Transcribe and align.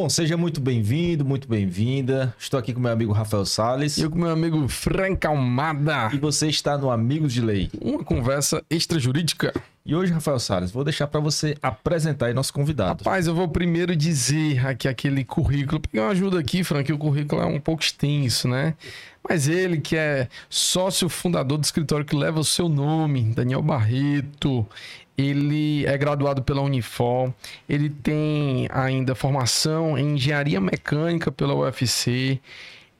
Bom, 0.00 0.08
seja 0.08 0.34
muito 0.34 0.62
bem-vindo, 0.62 1.26
muito 1.26 1.46
bem-vinda. 1.46 2.34
Estou 2.38 2.58
aqui 2.58 2.72
com 2.72 2.80
meu 2.80 2.90
amigo 2.90 3.12
Rafael 3.12 3.44
Sales. 3.44 3.98
E 3.98 4.00
eu 4.00 4.10
com 4.10 4.16
meu 4.16 4.30
amigo 4.30 4.66
Frank 4.66 5.26
Almada. 5.26 6.08
E 6.14 6.16
você 6.16 6.48
está 6.48 6.78
no 6.78 6.90
Amigos 6.90 7.34
de 7.34 7.42
Lei. 7.42 7.68
Uma 7.78 8.02
conversa 8.02 8.64
extrajurídica. 8.70 9.52
E 9.84 9.94
hoje, 9.94 10.10
Rafael 10.10 10.38
Salles, 10.38 10.70
vou 10.70 10.84
deixar 10.84 11.06
para 11.06 11.20
você 11.20 11.54
apresentar 11.60 12.26
aí 12.26 12.32
nosso 12.32 12.50
convidado. 12.50 13.04
Rapaz, 13.04 13.26
eu 13.26 13.34
vou 13.34 13.46
primeiro 13.46 13.94
dizer 13.94 14.66
aqui 14.66 14.88
aquele 14.88 15.22
currículo. 15.22 15.80
Peguei 15.80 16.00
uma 16.00 16.12
ajuda 16.12 16.40
aqui, 16.40 16.64
Frank, 16.64 16.90
o 16.90 16.96
currículo 16.96 17.42
é 17.42 17.46
um 17.46 17.60
pouco 17.60 17.82
extenso, 17.82 18.48
né? 18.48 18.74
Mas 19.28 19.48
ele, 19.48 19.82
que 19.82 19.96
é 19.96 20.28
sócio 20.48 21.10
fundador 21.10 21.58
do 21.58 21.64
escritório 21.64 22.06
que 22.06 22.16
leva 22.16 22.40
o 22.40 22.44
seu 22.44 22.70
nome, 22.70 23.34
Daniel 23.34 23.60
Barreto, 23.60 24.66
ele 25.20 25.86
é 25.86 25.96
graduado 25.98 26.42
pela 26.42 26.62
Unifor, 26.62 27.32
ele 27.68 27.90
tem 27.90 28.68
ainda 28.70 29.14
formação 29.14 29.98
em 29.98 30.14
engenharia 30.14 30.60
mecânica 30.60 31.30
pela 31.30 31.54
UFC, 31.54 32.40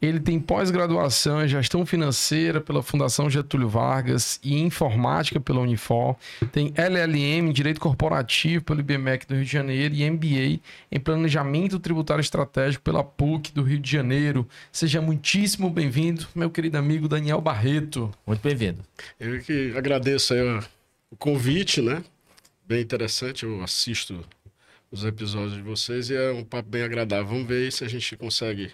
ele 0.01 0.19
tem 0.19 0.41
pós-graduação 0.41 1.45
em 1.45 1.49
gestão 1.49 1.85
financeira 1.85 2.59
pela 2.59 2.83
Fundação 2.83 3.29
Getúlio 3.29 3.69
Vargas 3.69 4.41
e 4.43 4.59
informática 4.59 5.39
pela 5.39 5.61
Unifor. 5.61 6.17
Tem 6.51 6.73
LLM 6.75 7.51
em 7.51 7.53
direito 7.53 7.79
corporativo 7.79 8.65
pelo 8.65 8.81
IBMEC 8.81 9.27
do 9.27 9.35
Rio 9.35 9.45
de 9.45 9.53
Janeiro 9.53 9.95
e 9.95 10.11
MBA 10.11 10.61
em 10.91 10.99
planejamento 10.99 11.79
tributário 11.79 12.23
estratégico 12.23 12.83
pela 12.83 13.05
PUC 13.05 13.53
do 13.53 13.63
Rio 13.63 13.79
de 13.79 13.91
Janeiro. 13.91 14.49
Seja 14.73 15.03
muitíssimo 15.03 15.69
bem-vindo, 15.69 16.27
meu 16.35 16.49
querido 16.51 16.79
amigo 16.79 17.07
Daniel 17.07 17.41
Barreto. 17.43 18.11
Muito 18.27 18.41
bem-vindo. 18.41 18.79
Eu 19.19 19.39
que 19.43 19.75
agradeço 19.77 20.33
o 21.11 21.17
convite, 21.17 21.83
né? 21.83 22.03
Bem 22.65 22.81
interessante, 22.81 23.45
eu 23.45 23.63
assisto 23.63 24.25
os 24.91 25.05
episódios 25.05 25.55
de 25.55 25.63
vocês 25.63 26.09
e 26.09 26.17
é 26.17 26.31
um 26.31 26.45
papo 26.45 26.69
bem 26.69 26.83
agradável. 26.83 27.27
Vamos 27.27 27.47
ver 27.47 27.71
se 27.73 27.85
a 27.85 27.89
gente 27.89 28.17
consegue 28.17 28.73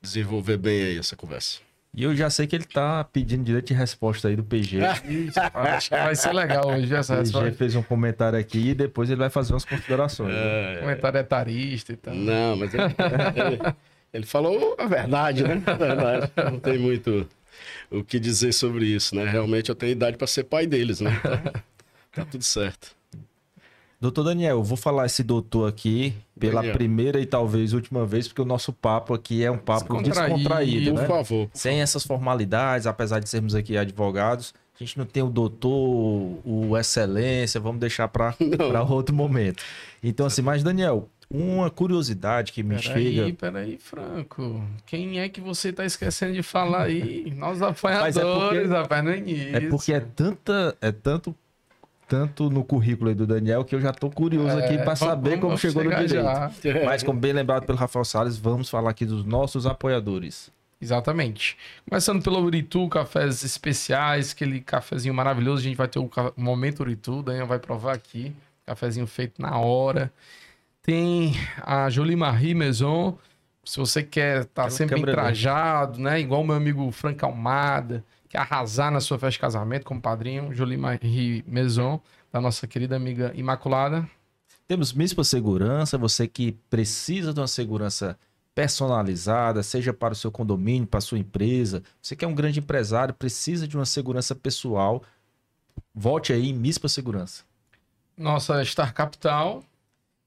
desenvolver 0.00 0.58
bem 0.58 0.82
aí 0.82 0.98
essa 0.98 1.16
conversa. 1.16 1.60
E 1.94 2.04
eu 2.04 2.16
já 2.16 2.30
sei 2.30 2.46
que 2.46 2.56
ele 2.56 2.64
tá 2.64 3.04
pedindo 3.04 3.44
direito 3.44 3.66
de 3.66 3.74
resposta 3.74 4.28
aí 4.28 4.36
do 4.36 4.42
PG. 4.42 4.80
Acho 5.54 5.90
que 5.90 5.96
vai 5.96 6.16
ser 6.16 6.32
legal 6.32 6.66
hoje 6.68 6.94
essa 6.94 7.16
resposta. 7.16 7.48
O 7.48 7.50
PG 7.50 7.56
fez 7.56 7.76
um 7.76 7.82
comentário 7.82 8.38
aqui 8.38 8.70
e 8.70 8.74
depois 8.74 9.10
ele 9.10 9.18
vai 9.18 9.28
fazer 9.28 9.52
umas 9.52 9.64
considerações. 9.64 10.34
É, 10.34 10.74
né? 10.74 10.80
Comentário 10.80 11.20
etarista 11.20 11.92
e 11.92 11.96
tal. 11.96 12.14
Não, 12.14 12.56
mas 12.56 12.72
ele, 12.72 12.84
ele, 12.84 13.74
ele 14.12 14.26
falou 14.26 14.74
a 14.78 14.86
verdade, 14.86 15.42
né? 15.42 15.62
A 15.66 15.74
verdade. 15.74 16.32
Não 16.50 16.58
tem 16.58 16.78
muito 16.78 17.28
o 17.92 18.04
que 18.04 18.18
dizer 18.18 18.52
sobre 18.52 18.86
isso, 18.86 19.14
né? 19.14 19.24
Realmente 19.24 19.68
eu 19.68 19.74
tenho 19.74 19.92
idade 19.92 20.16
para 20.16 20.26
ser 20.26 20.44
pai 20.44 20.66
deles, 20.66 21.00
né? 21.00 21.10
Então, 21.20 21.52
tá 22.12 22.24
tudo 22.24 22.44
certo. 22.44 22.94
Doutor 24.00 24.24
Daniel, 24.24 24.56
eu 24.56 24.64
vou 24.64 24.76
falar 24.76 25.06
esse 25.06 25.22
doutor 25.22 25.68
aqui 25.68 26.12
pela 26.36 26.56
Daniel. 26.56 26.74
primeira 26.74 27.20
e 27.20 27.26
talvez 27.26 27.72
última 27.72 28.04
vez, 28.04 28.26
porque 28.26 28.42
o 28.42 28.44
nosso 28.44 28.72
papo 28.72 29.14
aqui 29.14 29.44
é 29.44 29.50
um 29.50 29.58
papo 29.58 30.02
descontraído, 30.02 30.92
né? 30.92 31.02
Por 31.02 31.08
favor. 31.08 31.50
Sem 31.52 31.80
essas 31.80 32.02
formalidades, 32.02 32.84
apesar 32.88 33.20
de 33.20 33.28
sermos 33.28 33.54
aqui 33.54 33.76
advogados, 33.76 34.52
a 34.74 34.82
gente 34.82 34.98
não 34.98 35.06
tem 35.06 35.22
o 35.22 35.30
doutor, 35.30 35.70
o 36.44 36.76
excelência, 36.76 37.60
vamos 37.60 37.78
deixar 37.78 38.08
para 38.08 38.34
outro 38.90 39.14
momento. 39.14 39.62
Então, 40.02 40.26
assim, 40.26 40.42
mas 40.42 40.64
Daniel, 40.64 41.08
uma 41.32 41.70
curiosidade 41.70 42.52
que 42.52 42.62
me 42.62 42.76
pera 42.76 42.82
chega. 42.82 43.16
Peraí, 43.22 43.32
peraí, 43.32 43.78
Franco. 43.78 44.62
Quem 44.84 45.18
é 45.18 45.28
que 45.30 45.40
você 45.40 45.70
está 45.70 45.84
esquecendo 45.84 46.34
de 46.34 46.42
falar 46.42 46.82
aí? 46.82 47.32
Nós 47.36 47.62
apanhadores, 47.62 48.16
é 48.16 48.22
porque, 48.22 48.74
rapaz, 48.74 49.04
não 49.04 49.12
é 49.12 49.18
isso. 49.18 49.56
É 49.56 49.60
porque 49.60 49.92
é, 49.94 50.00
tanta, 50.00 50.76
é 50.80 50.92
tanto 50.92 51.34
tanto 52.06 52.50
no 52.50 52.62
currículo 52.62 53.14
do 53.14 53.26
Daniel 53.26 53.64
que 53.64 53.74
eu 53.74 53.80
já 53.80 53.88
estou 53.88 54.10
curioso 54.10 54.58
é, 54.58 54.66
aqui 54.66 54.76
para 54.84 54.94
saber 54.94 55.40
como 55.40 55.56
chegou 55.56 55.82
no 55.82 55.88
direito. 55.90 56.12
Já. 56.12 56.50
Mas, 56.84 57.02
como 57.02 57.18
bem 57.18 57.32
lembrado 57.32 57.64
pelo 57.64 57.78
Rafael 57.78 58.04
Salles, 58.04 58.36
vamos 58.36 58.68
falar 58.68 58.90
aqui 58.90 59.06
dos 59.06 59.24
nossos 59.24 59.64
apoiadores. 59.64 60.52
Exatamente. 60.78 61.56
Começando 61.88 62.22
pelo 62.22 62.42
Uritu, 62.42 62.86
cafés 62.88 63.42
especiais, 63.42 64.32
aquele 64.32 64.60
cafezinho 64.60 65.14
maravilhoso. 65.14 65.60
A 65.60 65.64
gente 65.64 65.76
vai 65.76 65.88
ter 65.88 66.00
o 66.00 66.10
momento 66.36 66.80
Uritu, 66.80 67.22
Daniel 67.22 67.46
vai 67.46 67.58
provar 67.58 67.94
aqui. 67.94 68.34
Cafezinho 68.66 69.06
feito 69.06 69.40
na 69.40 69.56
hora. 69.56 70.12
Tem 70.82 71.34
a 71.62 71.88
Jolie 71.88 72.16
Marie 72.16 72.54
Maison. 72.54 73.16
Se 73.64 73.78
você 73.78 74.02
quer 74.02 74.42
estar 74.42 74.64
tá 74.64 74.70
sempre 74.70 75.00
trajado, 75.02 76.00
né? 76.00 76.20
Igual 76.20 76.40
o 76.40 76.44
meu 76.44 76.56
amigo 76.56 76.90
Frank 76.90 77.24
Almada 77.24 78.04
quer 78.28 78.38
arrasar 78.38 78.90
na 78.90 79.00
sua 79.00 79.18
festa 79.18 79.32
de 79.32 79.38
casamento 79.38 79.84
como 79.84 80.00
padrinho, 80.00 80.52
Jolie 80.52 80.76
Marie 80.76 81.44
Maison, 81.46 82.00
da 82.32 82.40
nossa 82.40 82.66
querida 82.66 82.96
amiga 82.96 83.30
Imaculada. 83.36 84.08
Temos 84.66 84.92
Mispa 84.92 85.22
Segurança, 85.22 85.96
você 85.96 86.26
que 86.26 86.52
precisa 86.68 87.32
de 87.32 87.38
uma 87.38 87.46
segurança 87.46 88.18
personalizada, 88.54 89.62
seja 89.62 89.92
para 89.92 90.12
o 90.12 90.16
seu 90.16 90.32
condomínio, 90.32 90.86
para 90.86 90.98
a 90.98 91.02
sua 91.02 91.18
empresa. 91.18 91.82
Você 92.00 92.16
que 92.16 92.24
é 92.24 92.28
um 92.28 92.34
grande 92.34 92.58
empresário, 92.58 93.14
precisa 93.14 93.68
de 93.68 93.76
uma 93.76 93.86
segurança 93.86 94.34
pessoal. 94.34 95.02
Volte 95.94 96.32
aí 96.32 96.50
em 96.50 96.54
Mispa 96.54 96.88
Segurança. 96.88 97.44
Nossa 98.16 98.64
Star 98.64 98.92
Capital. 98.92 99.62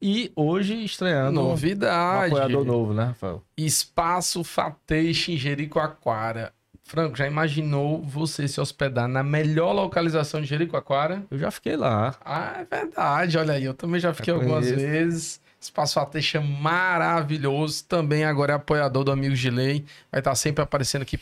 E 0.07 0.31
hoje 0.35 0.85
estreando 0.85 1.41
novidade. 1.41 2.31
Um 2.31 2.37
apoiador 2.37 2.63
novo, 2.63 2.93
né, 2.93 3.05
Rafael? 3.05 3.41
Espaço 3.57 4.43
Fateixa 4.43 5.31
em 5.31 5.35
Jericoacoara. 5.35 6.53
Franco, 6.83 7.17
já 7.17 7.25
imaginou 7.25 8.03
você 8.03 8.47
se 8.47 8.61
hospedar 8.61 9.07
na 9.07 9.23
melhor 9.23 9.71
localização 9.71 10.39
de 10.41 10.45
Jericoacoara? 10.45 11.23
Eu 11.31 11.39
já 11.39 11.49
fiquei 11.49 11.75
lá. 11.75 12.13
Ah, 12.23 12.57
é 12.59 12.65
verdade. 12.65 13.35
Olha 13.35 13.55
aí, 13.55 13.63
eu 13.63 13.73
também 13.73 13.99
já 13.99 14.13
fiquei 14.13 14.31
algumas 14.31 14.69
vezes. 14.69 15.41
Espaço 15.59 15.99
Ateixa 15.99 16.39
maravilhoso. 16.39 17.83
Também 17.85 18.25
agora 18.25 18.53
é 18.53 18.55
apoiador 18.57 19.03
do 19.03 19.11
Amigos 19.11 19.39
de 19.39 19.49
Lei. 19.49 19.85
Vai 20.11 20.21
estar 20.21 20.35
sempre 20.35 20.63
aparecendo 20.63 21.01
aqui 21.01 21.17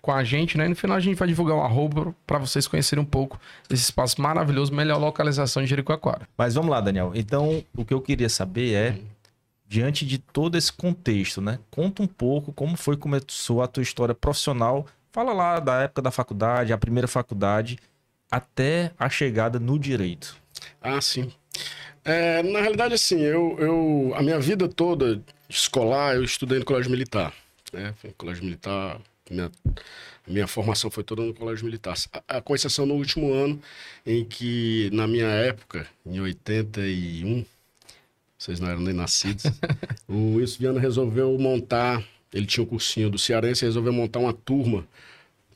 com 0.00 0.12
a 0.12 0.24
gente, 0.24 0.56
né? 0.56 0.66
E 0.66 0.68
no 0.68 0.76
final 0.76 0.96
a 0.96 1.00
gente 1.00 1.16
vai 1.16 1.28
divulgar 1.28 1.56
o 1.56 1.60
arroba 1.60 2.14
para 2.26 2.38
vocês 2.38 2.66
conhecerem 2.66 3.02
um 3.02 3.06
pouco 3.06 3.38
desse 3.68 3.84
espaço 3.84 4.20
maravilhoso, 4.20 4.74
melhor 4.74 4.98
localização 4.98 5.62
de 5.62 5.68
Jericoacoara. 5.68 6.28
Mas 6.36 6.54
vamos 6.54 6.70
lá, 6.70 6.80
Daniel. 6.80 7.12
Então, 7.14 7.64
o 7.76 7.84
que 7.84 7.94
eu 7.94 8.00
queria 8.00 8.28
saber 8.28 8.74
é, 8.74 8.98
diante 9.66 10.04
de 10.04 10.18
todo 10.18 10.56
esse 10.56 10.72
contexto, 10.72 11.40
né? 11.40 11.58
Conta 11.70 12.02
um 12.02 12.06
pouco 12.06 12.52
como 12.52 12.76
foi 12.76 12.96
começou 12.96 13.62
a 13.62 13.66
tua 13.66 13.82
história 13.82 14.14
profissional 14.14 14.86
Fala 15.16 15.32
lá 15.32 15.58
da 15.58 15.80
época 15.80 16.02
da 16.02 16.10
faculdade, 16.10 16.74
a 16.74 16.76
primeira 16.76 17.08
faculdade, 17.08 17.78
até 18.30 18.92
a 18.98 19.08
chegada 19.08 19.58
no 19.58 19.78
direito. 19.78 20.36
Ah, 20.78 21.00
sim. 21.00 21.32
É, 22.04 22.42
na 22.42 22.60
realidade, 22.60 22.92
assim, 22.92 23.22
eu, 23.22 23.56
eu, 23.58 24.12
a 24.14 24.20
minha 24.20 24.38
vida 24.38 24.68
toda 24.68 25.22
escolar, 25.48 26.16
eu 26.16 26.22
estudei 26.22 26.58
no 26.58 26.66
colégio 26.66 26.90
militar. 26.90 27.32
Né? 27.72 27.94
Colégio 28.18 28.44
militar, 28.44 29.00
minha, 29.30 29.50
minha 30.26 30.46
formação 30.46 30.90
foi 30.90 31.04
toda 31.04 31.22
no 31.22 31.34
colégio 31.34 31.64
militar. 31.64 31.94
A, 32.12 32.38
a, 32.38 32.40
com 32.40 32.54
exceção 32.54 32.86
no 32.86 32.94
último 32.94 33.32
ano, 33.32 33.60
em 34.04 34.24
que, 34.24 34.90
na 34.92 35.06
minha 35.06 35.26
época, 35.26 35.86
em 36.04 36.20
81, 36.20 37.44
vocês 38.38 38.60
não 38.60 38.68
eram 38.68 38.80
nem 38.80 38.94
nascidos, 38.94 39.44
o 40.08 40.34
Wilson 40.34 40.58
Viana 40.58 40.80
resolveu 40.80 41.36
montar 41.38 42.04
ele 42.32 42.46
tinha 42.46 42.62
o 42.62 42.66
um 42.66 42.68
cursinho 42.68 43.08
do 43.08 43.18
Cearense 43.18 43.64
resolveu 43.64 43.92
montar 43.92 44.18
uma 44.18 44.32
turma, 44.32 44.86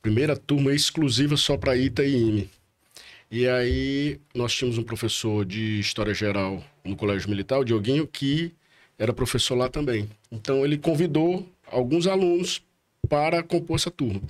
primeira 0.01 0.37
turma 0.37 0.73
exclusiva 0.73 1.37
só 1.37 1.57
para 1.57 1.77
ITA 1.77 2.05
e 2.05 2.17
IME. 2.17 2.51
E 3.31 3.47
aí 3.47 4.21
nós 4.35 4.55
tínhamos 4.55 4.79
um 4.79 4.83
professor 4.83 5.45
de 5.45 5.79
História 5.79 6.15
Geral 6.15 6.65
no 6.83 6.97
Colégio 6.97 7.29
Militar, 7.29 7.59
o 7.59 7.65
Dioguinho, 7.65 8.07
que 8.07 8.53
era 8.99 9.13
professor 9.13 9.57
lá 9.57 9.69
também. 9.69 10.09
Então 10.33 10.65
ele 10.65 10.79
convidou 10.79 11.47
alguns 11.67 12.07
alunos 12.07 12.63
para 13.09 13.43
compor 13.43 13.77
essa 13.77 13.91
turma. 13.91 14.23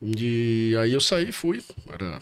E 0.00 0.74
aí 0.80 0.92
eu 0.92 1.00
saí, 1.00 1.30
fui, 1.30 1.62
era 1.88 2.20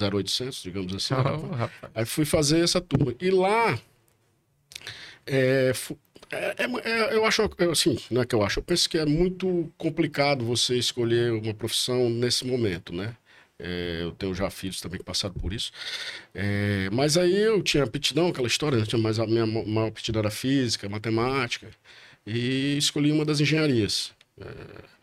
0800, 0.00 0.62
digamos 0.62 0.94
assim. 0.94 1.14
Oh, 1.14 1.88
aí 1.94 2.04
fui 2.04 2.24
fazer 2.24 2.60
essa 2.60 2.80
turma. 2.80 3.14
E 3.20 3.30
lá 3.30 3.78
é, 5.26 5.72
é, 6.30 6.54
é, 6.58 6.90
é, 6.90 7.14
eu 7.14 7.24
acho, 7.24 7.42
assim, 7.70 7.98
não 8.10 8.22
é 8.22 8.26
que 8.26 8.34
eu 8.34 8.42
acho, 8.42 8.58
eu 8.58 8.62
penso 8.62 8.88
que 8.88 8.98
é 8.98 9.06
muito 9.06 9.70
complicado 9.76 10.44
você 10.44 10.76
escolher 10.76 11.32
uma 11.32 11.54
profissão 11.54 12.10
nesse 12.10 12.46
momento, 12.46 12.92
né? 12.94 13.14
É, 13.58 14.00
eu 14.02 14.12
tenho 14.12 14.34
já 14.34 14.48
filhos 14.50 14.80
também 14.80 14.98
que 14.98 15.04
passaram 15.04 15.34
por 15.34 15.52
isso. 15.52 15.72
É, 16.34 16.88
mas 16.92 17.16
aí 17.16 17.36
eu 17.36 17.62
tinha 17.62 17.84
aptidão, 17.84 18.28
aquela 18.28 18.46
história, 18.46 18.76
eu 18.76 18.80
né? 18.80 18.86
tinha 18.86 19.00
mais 19.00 19.18
a 19.18 19.26
minha 19.26 19.46
maior 19.46 19.88
aptidão 19.88 20.20
era 20.20 20.30
física, 20.30 20.88
matemática, 20.88 21.68
e 22.26 22.76
escolhi 22.78 23.10
uma 23.10 23.24
das 23.24 23.40
engenharias. 23.40 24.12
É, 24.40 24.98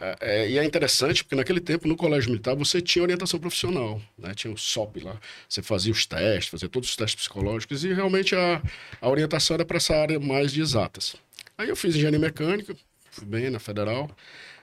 é, 0.00 0.16
é, 0.20 0.50
e 0.50 0.58
é 0.58 0.64
interessante 0.64 1.24
porque 1.24 1.34
naquele 1.34 1.60
tempo, 1.60 1.88
no 1.88 1.96
colégio 1.96 2.30
militar, 2.30 2.54
você 2.54 2.80
tinha 2.80 3.02
orientação 3.02 3.40
profissional, 3.40 4.00
né? 4.16 4.32
Tinha 4.34 4.52
o 4.52 4.56
SOP 4.56 5.00
lá, 5.02 5.18
você 5.48 5.60
fazia 5.60 5.92
os 5.92 6.06
testes, 6.06 6.48
fazia 6.48 6.68
todos 6.68 6.88
os 6.88 6.96
testes 6.96 7.16
psicológicos 7.16 7.84
e 7.84 7.92
realmente 7.92 8.36
a, 8.36 8.62
a 9.00 9.08
orientação 9.08 9.54
era 9.54 9.64
para 9.64 9.78
essa 9.78 9.96
área 9.96 10.20
mais 10.20 10.52
de 10.52 10.60
exatas. 10.60 11.16
Aí 11.56 11.68
eu 11.68 11.74
fiz 11.74 11.96
engenharia 11.96 12.20
mecânica, 12.20 12.76
fui 13.10 13.26
bem 13.26 13.50
na 13.50 13.58
federal, 13.58 14.08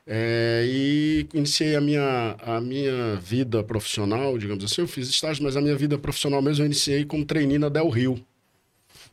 é, 0.08 0.64
e 0.66 1.28
iniciei 1.34 1.76
a 1.76 1.82
minha, 1.82 2.36
a 2.40 2.62
minha 2.62 3.16
vida 3.16 3.62
profissional, 3.64 4.38
digamos 4.38 4.64
assim. 4.64 4.82
Eu 4.82 4.88
fiz 4.88 5.10
estágio, 5.10 5.44
mas 5.44 5.58
a 5.58 5.62
minha 5.62 5.76
vida 5.76 5.98
profissional 5.98 6.42
mesmo 6.42 6.64
eu 6.64 6.68
iniciei 6.68 7.04
como 7.04 7.26
trainee 7.26 7.58
na 7.58 7.68
Del 7.68 7.90
Rio. 7.90 8.24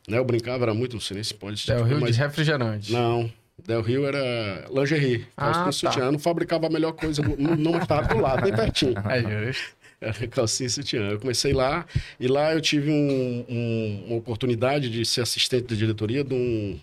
Né? 0.07 0.17
Eu 0.17 0.25
brincava, 0.25 0.63
era 0.63 0.73
muito, 0.73 0.93
não 0.93 1.01
sei 1.01 1.15
nem 1.15 1.23
se 1.23 1.33
pode. 1.33 1.65
Del 1.65 1.83
Rio 1.83 1.99
mas... 1.99 2.15
de 2.15 2.21
refrigerante. 2.21 2.93
Não. 2.93 3.29
Del 3.65 3.81
Rio 3.81 4.05
era 4.05 4.67
lingerie. 4.71 5.25
Ah, 5.37 5.51
Calcinha 5.51 5.65
tá. 5.65 5.71
sutiã. 5.93 6.05
Eu 6.07 6.11
não 6.11 6.19
fabricava 6.19 6.67
a 6.67 6.69
melhor 6.69 6.93
coisa, 6.93 7.21
não, 7.21 7.55
não 7.55 7.77
estava 7.77 8.07
do 8.13 8.19
lado, 8.19 8.43
nem 8.43 8.53
pertinho. 8.53 8.93
É 9.09 9.45
justo. 9.45 9.75
Era 10.01 10.27
calcinha 10.27 10.67
e 10.67 10.69
sutiã. 10.69 11.09
Eu 11.11 11.19
comecei 11.19 11.53
lá 11.53 11.85
e 12.19 12.27
lá 12.27 12.53
eu 12.53 12.59
tive 12.59 12.89
um- 12.91 13.45
um- 13.47 14.03
uma 14.07 14.15
oportunidade 14.17 14.89
de 14.89 15.05
ser 15.05 15.21
assistente 15.21 15.67
de 15.67 15.77
diretoria 15.77 16.23
de 16.25 16.33
um 16.33 16.77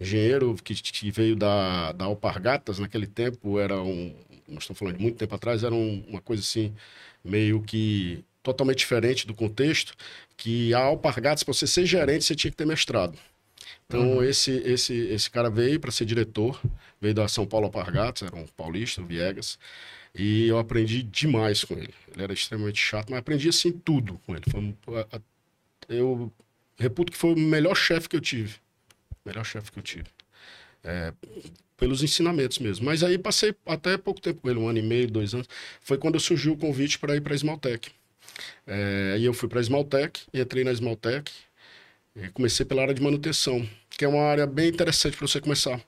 engenheiro 0.00 0.54
que, 0.62 0.74
que 0.74 1.10
veio 1.10 1.34
da, 1.34 1.90
da 1.92 2.04
Alpargatas 2.04 2.78
naquele 2.78 3.06
tempo. 3.08 3.58
Era 3.58 3.80
um. 3.82 4.14
Nós 4.46 4.62
estamos 4.64 4.78
falando 4.78 4.96
de 4.98 5.02
muito 5.02 5.16
tempo 5.16 5.34
atrás, 5.34 5.64
era 5.64 5.74
um- 5.74 6.04
uma 6.06 6.20
coisa 6.20 6.42
assim, 6.42 6.72
meio 7.24 7.60
que 7.62 8.22
totalmente 8.42 8.78
diferente 8.78 9.26
do 9.26 9.34
contexto. 9.34 9.92
Que 10.36 10.72
a 10.74 10.78
Alpargatas, 10.78 11.42
para 11.42 11.54
você 11.54 11.66
ser 11.66 11.86
gerente, 11.86 12.24
você 12.24 12.36
tinha 12.36 12.50
que 12.52 12.56
ter 12.56 12.66
mestrado. 12.66 13.18
Então, 13.86 14.22
esse, 14.24 14.50
esse, 14.64 14.94
esse 14.94 15.30
cara 15.30 15.50
veio 15.50 15.78
para 15.80 15.90
ser 15.90 16.04
diretor, 16.04 16.60
veio 17.00 17.14
da 17.14 17.28
São 17.28 17.46
Paulo 17.46 17.66
Alpargatas, 17.66 18.26
era 18.26 18.36
um 18.36 18.46
paulista, 18.46 19.00
o 19.02 19.06
Viegas. 19.06 19.58
E 20.14 20.46
eu 20.46 20.58
aprendi 20.58 21.02
demais 21.02 21.64
com 21.64 21.74
ele. 21.74 21.94
Ele 22.12 22.22
era 22.22 22.32
extremamente 22.32 22.80
chato, 22.80 23.10
mas 23.10 23.18
aprendi 23.18 23.48
assim 23.48 23.72
tudo 23.72 24.20
com 24.26 24.34
ele. 24.34 24.44
Foi, 24.50 24.60
um- 24.60 24.74
eu 25.88 26.32
reputo 26.78 27.12
que 27.12 27.18
foi 27.18 27.32
o 27.34 27.38
melhor 27.38 27.74
chefe 27.74 28.08
que 28.08 28.16
eu 28.16 28.20
tive. 28.20 28.56
Melhor 29.24 29.44
chefe 29.44 29.72
que 29.72 29.78
eu 29.78 29.82
tive. 29.82 30.06
É, 30.82 31.12
pelos 31.76 32.02
ensinamentos 32.02 32.58
mesmo. 32.58 32.86
Mas 32.86 33.02
aí 33.02 33.18
passei 33.18 33.54
até 33.66 33.96
pouco 33.98 34.20
tempo 34.20 34.40
com 34.42 34.50
ele, 34.50 34.58
um 34.58 34.68
ano 34.68 34.78
e 34.78 34.82
meio, 34.82 35.10
dois 35.10 35.34
anos. 35.34 35.48
Foi 35.80 35.98
quando 35.98 36.18
surgiu 36.20 36.52
o 36.52 36.56
convite 36.56 36.98
para 36.98 37.16
ir 37.16 37.20
para 37.20 37.34
a 37.34 37.36
Esmaltec. 37.36 37.90
É, 38.66 39.16
e 39.18 39.24
eu 39.24 39.34
fui 39.34 39.48
para 39.48 39.60
a 39.60 39.62
Esmaltec, 39.62 40.22
entrei 40.32 40.64
na 40.64 40.72
Esmaltec 40.72 41.30
e 42.16 42.28
comecei 42.30 42.64
pela 42.66 42.82
área 42.82 42.94
de 42.94 43.02
manutenção, 43.02 43.68
que 43.90 44.04
é 44.04 44.08
uma 44.08 44.22
área 44.22 44.46
bem 44.46 44.68
interessante 44.68 45.16
para 45.16 45.26
você 45.26 45.40
começar 45.40 45.80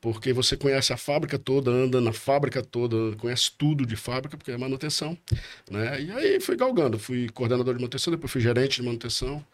porque 0.00 0.32
você 0.32 0.56
conhece 0.56 0.92
a 0.92 0.96
fábrica 0.96 1.38
toda, 1.38 1.70
anda 1.70 2.00
na 2.00 2.12
fábrica 2.12 2.62
toda, 2.62 3.14
conhece 3.16 3.52
tudo 3.56 3.84
de 3.84 3.96
fábrica, 3.96 4.36
porque 4.36 4.50
é 4.50 4.56
manutenção, 4.56 5.16
né? 5.70 6.00
E 6.00 6.10
aí 6.12 6.40
fui 6.40 6.56
galgando, 6.56 6.98
fui 6.98 7.28
coordenador 7.28 7.74
de 7.74 7.80
manutenção, 7.80 8.10
depois 8.10 8.32
fui 8.32 8.40
gerente 8.40 8.76
de 8.76 8.82
manutenção, 8.82 9.44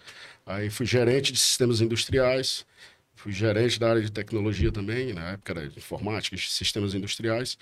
aí 0.46 0.70
fui 0.70 0.86
gerente 0.86 1.32
de 1.32 1.38
sistemas 1.38 1.80
industriais, 1.80 2.64
fui 3.16 3.32
gerente 3.32 3.80
da 3.80 3.90
área 3.90 4.02
de 4.02 4.10
tecnologia 4.12 4.70
também, 4.70 5.12
na 5.12 5.32
época 5.32 5.52
era 5.52 5.66
informática, 5.66 6.36
sistemas 6.36 6.94
industriais, 6.94 7.58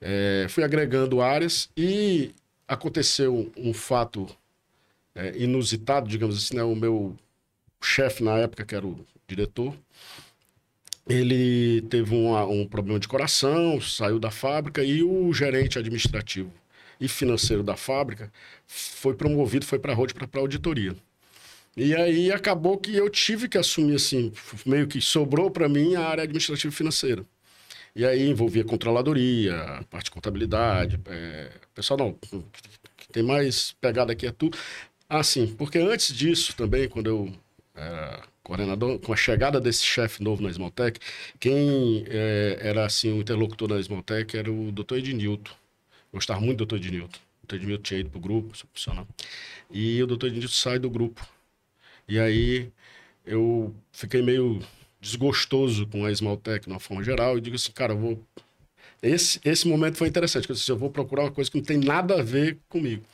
É, 0.00 0.46
fui 0.48 0.62
agregando 0.64 1.20
áreas 1.20 1.68
e 1.76 2.32
aconteceu 2.68 3.50
um 3.56 3.72
fato 3.74 4.28
é, 5.14 5.36
inusitado, 5.36 6.08
digamos 6.08 6.36
assim, 6.36 6.56
né? 6.56 6.62
O 6.62 6.76
meu 6.76 7.16
chefe 7.80 8.22
na 8.22 8.38
época, 8.38 8.64
que 8.64 8.74
era 8.74 8.86
o 8.86 9.04
diretor, 9.26 9.74
ele 11.08 11.82
teve 11.82 12.14
um 12.14 12.66
problema 12.66 13.00
de 13.00 13.08
coração, 13.08 13.80
saiu 13.80 14.18
da 14.18 14.30
fábrica 14.30 14.84
e 14.84 15.02
o 15.02 15.32
gerente 15.32 15.78
administrativo 15.78 16.52
e 17.00 17.08
financeiro 17.08 17.62
da 17.62 17.76
fábrica 17.76 18.30
foi 18.66 19.14
promovido, 19.14 19.64
foi 19.64 19.78
para 19.78 19.92
a 19.92 19.94
Road 19.94 20.14
para 20.14 20.28
auditoria. 20.40 20.94
E 21.76 21.94
aí 21.94 22.32
acabou 22.32 22.76
que 22.76 22.94
eu 22.94 23.08
tive 23.08 23.48
que 23.48 23.56
assumir 23.56 23.94
assim, 23.94 24.32
meio 24.66 24.86
que 24.86 25.00
sobrou 25.00 25.50
para 25.50 25.68
mim 25.68 25.94
a 25.94 26.02
área 26.02 26.24
administrativa 26.24 26.72
e 26.72 26.76
financeira. 26.76 27.24
E 27.94 28.04
aí 28.04 28.28
envolvia 28.28 28.64
controladoria, 28.64 29.84
parte 29.88 30.06
de 30.06 30.10
contabilidade. 30.10 31.00
É... 31.06 31.52
Pessoal, 31.74 31.98
não, 31.98 32.12
que 32.96 33.08
tem 33.12 33.22
mais 33.22 33.72
pegada 33.80 34.12
aqui 34.12 34.26
é 34.26 34.32
tudo. 34.32 34.58
Ah, 35.08 35.22
sim, 35.22 35.46
porque 35.56 35.78
antes 35.78 36.14
disso 36.14 36.54
também, 36.56 36.88
quando 36.88 37.06
eu 37.06 37.32
era 37.78 38.22
coordenador, 38.42 38.98
com 38.98 39.12
a 39.12 39.16
chegada 39.16 39.60
desse 39.60 39.84
chefe 39.84 40.22
novo 40.22 40.42
na 40.42 40.50
Esmaltec, 40.50 40.98
quem 41.38 42.04
eh, 42.08 42.58
era 42.60 42.84
assim 42.84 43.12
o 43.12 43.20
interlocutor 43.20 43.68
da 43.68 43.78
Esmaltec 43.78 44.36
era 44.36 44.50
o 44.50 44.72
Dr. 44.72 44.96
Ednilton. 44.96 45.52
Gostava 46.12 46.40
muito 46.40 46.64
do 46.64 46.66
Dr. 46.66 46.76
Ednilton. 46.76 47.18
O 47.42 47.46
Dr. 47.46 47.56
Ednilton 47.56 47.82
tinha 47.82 48.00
ido 48.00 48.10
pro 48.10 48.20
grupo, 48.20 48.56
sou 48.56 48.66
profissional. 48.66 49.06
E 49.70 50.02
o 50.02 50.06
Dr. 50.06 50.26
Ednilton 50.26 50.48
sai 50.48 50.78
do 50.78 50.90
grupo. 50.90 51.26
E 52.08 52.18
aí 52.18 52.70
eu 53.24 53.74
fiquei 53.92 54.22
meio 54.22 54.60
desgostoso 55.00 55.86
com 55.86 56.04
a 56.04 56.10
Esmaltec 56.10 56.66
de 56.66 56.72
uma 56.72 56.80
forma 56.80 57.04
geral 57.04 57.38
e 57.38 57.40
digo 57.40 57.56
assim, 57.56 57.70
cara, 57.72 57.92
eu 57.92 57.98
vou 57.98 58.24
esse, 59.02 59.40
esse 59.44 59.68
momento 59.68 59.96
foi 59.96 60.08
interessante, 60.08 60.42
porque 60.42 60.52
eu, 60.52 60.56
disse, 60.56 60.70
eu 60.72 60.76
vou 60.76 60.90
procurar 60.90 61.22
uma 61.22 61.30
coisa 61.30 61.50
que 61.50 61.56
não 61.56 61.64
tem 61.64 61.78
nada 61.78 62.18
a 62.18 62.22
ver 62.22 62.58
comigo. 62.68 63.04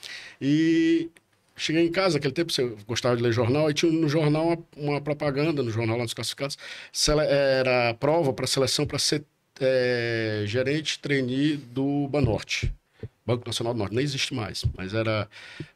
E 0.40 1.10
cheguei 1.56 1.85
em 1.87 1.91
casa, 1.91 2.15
naquele 2.15 2.35
tempo 2.35 2.53
eu 2.59 2.77
gostava 2.87 3.17
de 3.17 3.23
ler 3.23 3.33
jornal, 3.33 3.71
e 3.71 3.75
tinha 3.75 3.91
no 3.91 4.09
jornal 4.09 4.47
uma, 4.47 4.59
uma 4.77 5.01
propaganda, 5.01 5.62
no 5.62 5.71
jornal 5.71 5.97
lá 5.97 6.05
dos 6.05 6.15
classificados, 6.15 6.59
era 7.29 7.95
prova 7.95 8.33
para 8.33 8.47
seleção 8.47 8.87
para 8.87 8.99
ser 8.99 9.25
eh, 9.61 10.45
gerente 10.47 10.99
trainee 10.99 11.56
do 11.56 12.09
Banorte. 12.09 12.73
Banco 13.27 13.47
Nacional 13.47 13.73
do 13.73 13.79
Norte, 13.79 13.95
nem 13.95 14.05
existe 14.05 14.35
mais, 14.35 14.65
mas 14.77 14.93
era 14.93 15.29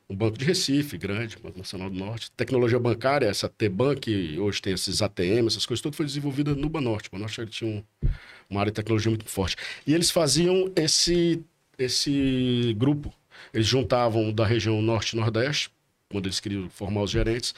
um 0.09 0.15
banco 0.15 0.37
de 0.37 0.45
Recife, 0.45 0.99
grande, 0.99 1.39
Banco 1.39 1.57
Nacional 1.57 1.89
do 1.89 1.97
Norte. 1.97 2.31
Tecnologia 2.33 2.79
bancária, 2.79 3.27
essa 3.27 3.49
T-Ban, 3.49 3.95
que 3.95 4.39
hoje 4.39 4.61
tem 4.61 4.75
esses 4.75 5.01
ATM, 5.01 5.47
essas 5.47 5.65
coisas, 5.65 5.81
tudo 5.81 5.97
foi 5.97 6.05
desenvolvida 6.05 6.55
no 6.55 6.69
Banorte. 6.69 7.09
O 7.09 7.13
Banorte 7.13 7.47
tinha 7.47 7.71
um, 7.71 8.09
uma 8.51 8.61
área 8.61 8.71
de 8.71 8.77
tecnologia 8.77 9.11
muito 9.11 9.25
forte. 9.29 9.57
E 9.87 9.95
eles 9.95 10.11
faziam 10.11 10.71
esse, 10.77 11.43
esse 11.79 12.75
grupo, 12.77 13.15
eles 13.53 13.67
juntavam 13.67 14.33
da 14.33 14.45
região 14.45 14.81
Norte 14.83 15.13
e 15.13 15.17
Nordeste, 15.17 15.71
quando 16.11 16.27
eles 16.27 16.41
queriam 16.41 16.69
formar 16.71 17.03
os 17.03 17.11
gerentes, 17.11 17.55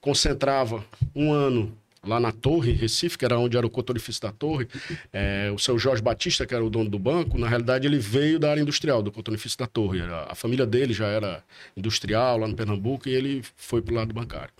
concentrava 0.00 0.84
um 1.14 1.32
ano 1.32 1.76
lá 2.06 2.20
na 2.20 2.30
Torre, 2.30 2.72
Recife, 2.72 3.18
que 3.18 3.24
era 3.24 3.38
onde 3.38 3.56
era 3.56 3.66
o 3.66 3.70
cotonifício 3.70 4.22
da 4.22 4.30
Torre, 4.30 4.68
é, 5.12 5.50
o 5.52 5.58
seu 5.58 5.78
Jorge 5.78 6.02
Batista, 6.02 6.46
que 6.46 6.54
era 6.54 6.64
o 6.64 6.70
dono 6.70 6.88
do 6.88 6.98
banco, 6.98 7.36
na 7.36 7.48
realidade 7.48 7.86
ele 7.86 7.98
veio 7.98 8.38
da 8.38 8.50
área 8.50 8.60
industrial, 8.60 9.02
do 9.02 9.10
cotonifício 9.10 9.58
da 9.58 9.66
Torre. 9.66 10.00
A 10.28 10.34
família 10.34 10.64
dele 10.64 10.94
já 10.94 11.08
era 11.08 11.42
industrial 11.76 12.38
lá 12.38 12.46
no 12.46 12.54
Pernambuco 12.54 13.08
e 13.08 13.12
ele 13.12 13.42
foi 13.56 13.82
para 13.82 13.92
o 13.92 13.96
lado 13.96 14.14
bancário 14.14 14.52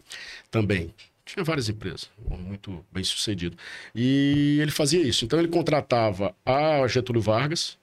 também. 0.50 0.92
Tinha 1.24 1.44
várias 1.44 1.68
empresas, 1.68 2.08
muito 2.28 2.84
bem 2.92 3.02
sucedido. 3.02 3.56
E 3.94 4.58
ele 4.60 4.70
fazia 4.70 5.02
isso. 5.02 5.24
Então 5.24 5.38
ele 5.38 5.48
contratava 5.48 6.34
a 6.44 6.86
Getúlio 6.86 7.20
Vargas, 7.20 7.76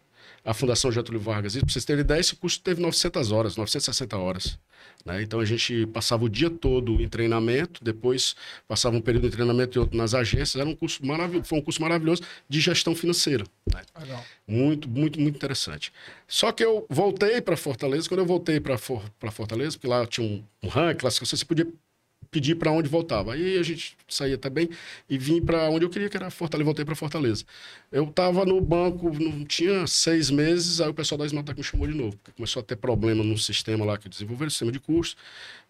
a 0.43 0.53
Fundação 0.53 0.91
Getúlio 0.91 1.21
Vargas. 1.21 1.55
E 1.55 1.59
para 1.59 1.69
vocês 1.71 1.85
terem 1.85 2.01
ideia, 2.01 2.19
esse 2.19 2.35
curso 2.35 2.59
teve 2.61 2.81
900 2.81 3.31
horas, 3.31 3.55
960 3.55 4.17
horas. 4.17 4.59
né? 5.05 5.21
Então 5.21 5.39
a 5.39 5.45
gente 5.45 5.85
passava 5.87 6.25
o 6.25 6.29
dia 6.29 6.49
todo 6.49 7.01
em 7.01 7.07
treinamento, 7.07 7.83
depois 7.83 8.35
passava 8.67 8.95
um 8.95 9.01
período 9.01 9.29
de 9.29 9.35
treinamento 9.35 9.77
e 9.77 9.79
outro 9.79 9.97
nas 9.97 10.13
agências. 10.13 10.55
Era 10.55 10.69
um 10.69 10.75
curso 10.75 11.05
maravilhoso, 11.05 11.47
foi 11.47 11.59
um 11.59 11.61
curso 11.61 11.81
maravilhoso 11.81 12.21
de 12.49 12.59
gestão 12.59 12.93
financeira. 12.93 13.45
né? 13.73 13.81
Muito, 14.47 14.89
muito, 14.89 15.19
muito 15.19 15.35
interessante. 15.35 15.93
Só 16.27 16.51
que 16.51 16.63
eu 16.63 16.85
voltei 16.89 17.41
para 17.41 17.55
Fortaleza. 17.55 18.09
Quando 18.09 18.19
eu 18.19 18.25
voltei 18.25 18.59
para 18.59 18.77
For, 18.77 19.01
Fortaleza, 19.31 19.77
porque 19.77 19.87
lá 19.87 20.05
tinha 20.05 20.27
um, 20.27 20.43
um 20.61 20.67
ranking, 20.67 20.99
classificação, 20.99 21.37
você 21.37 21.45
podia 21.45 21.67
pedir 22.33 22.55
para 22.55 22.71
onde 22.71 22.89
voltava. 22.89 23.33
Aí 23.33 23.57
a 23.57 23.63
gente 23.63 23.95
saía 24.09 24.37
também 24.37 24.67
e 25.07 25.17
vim 25.17 25.39
para 25.39 25.69
onde 25.69 25.85
eu 25.85 25.89
queria, 25.89 26.09
que 26.09 26.17
era 26.17 26.31
Fortaleza. 26.31 26.65
Voltei 26.65 26.83
para 26.83 26.95
Fortaleza. 26.95 27.45
Eu 27.91 28.05
estava 28.05 28.43
no 28.45 28.59
banco, 28.59 29.11
não 29.17 29.45
tinha 29.45 29.85
seis 29.85 30.31
meses, 30.31 30.81
aí 30.81 30.89
o 30.89 30.93
pessoal 30.93 31.19
da 31.19 31.25
Esmaltec 31.25 31.57
me 31.57 31.63
chamou 31.63 31.87
de 31.87 31.93
novo, 31.93 32.17
porque 32.17 32.31
começou 32.31 32.59
a 32.59 32.63
ter 32.63 32.75
problema 32.75 33.23
no 33.23 33.37
sistema 33.37 33.85
lá 33.85 33.97
que 33.97 34.09
desenvolveram, 34.09 34.49
sistema 34.49 34.71
de 34.71 34.79
curso, 34.79 35.15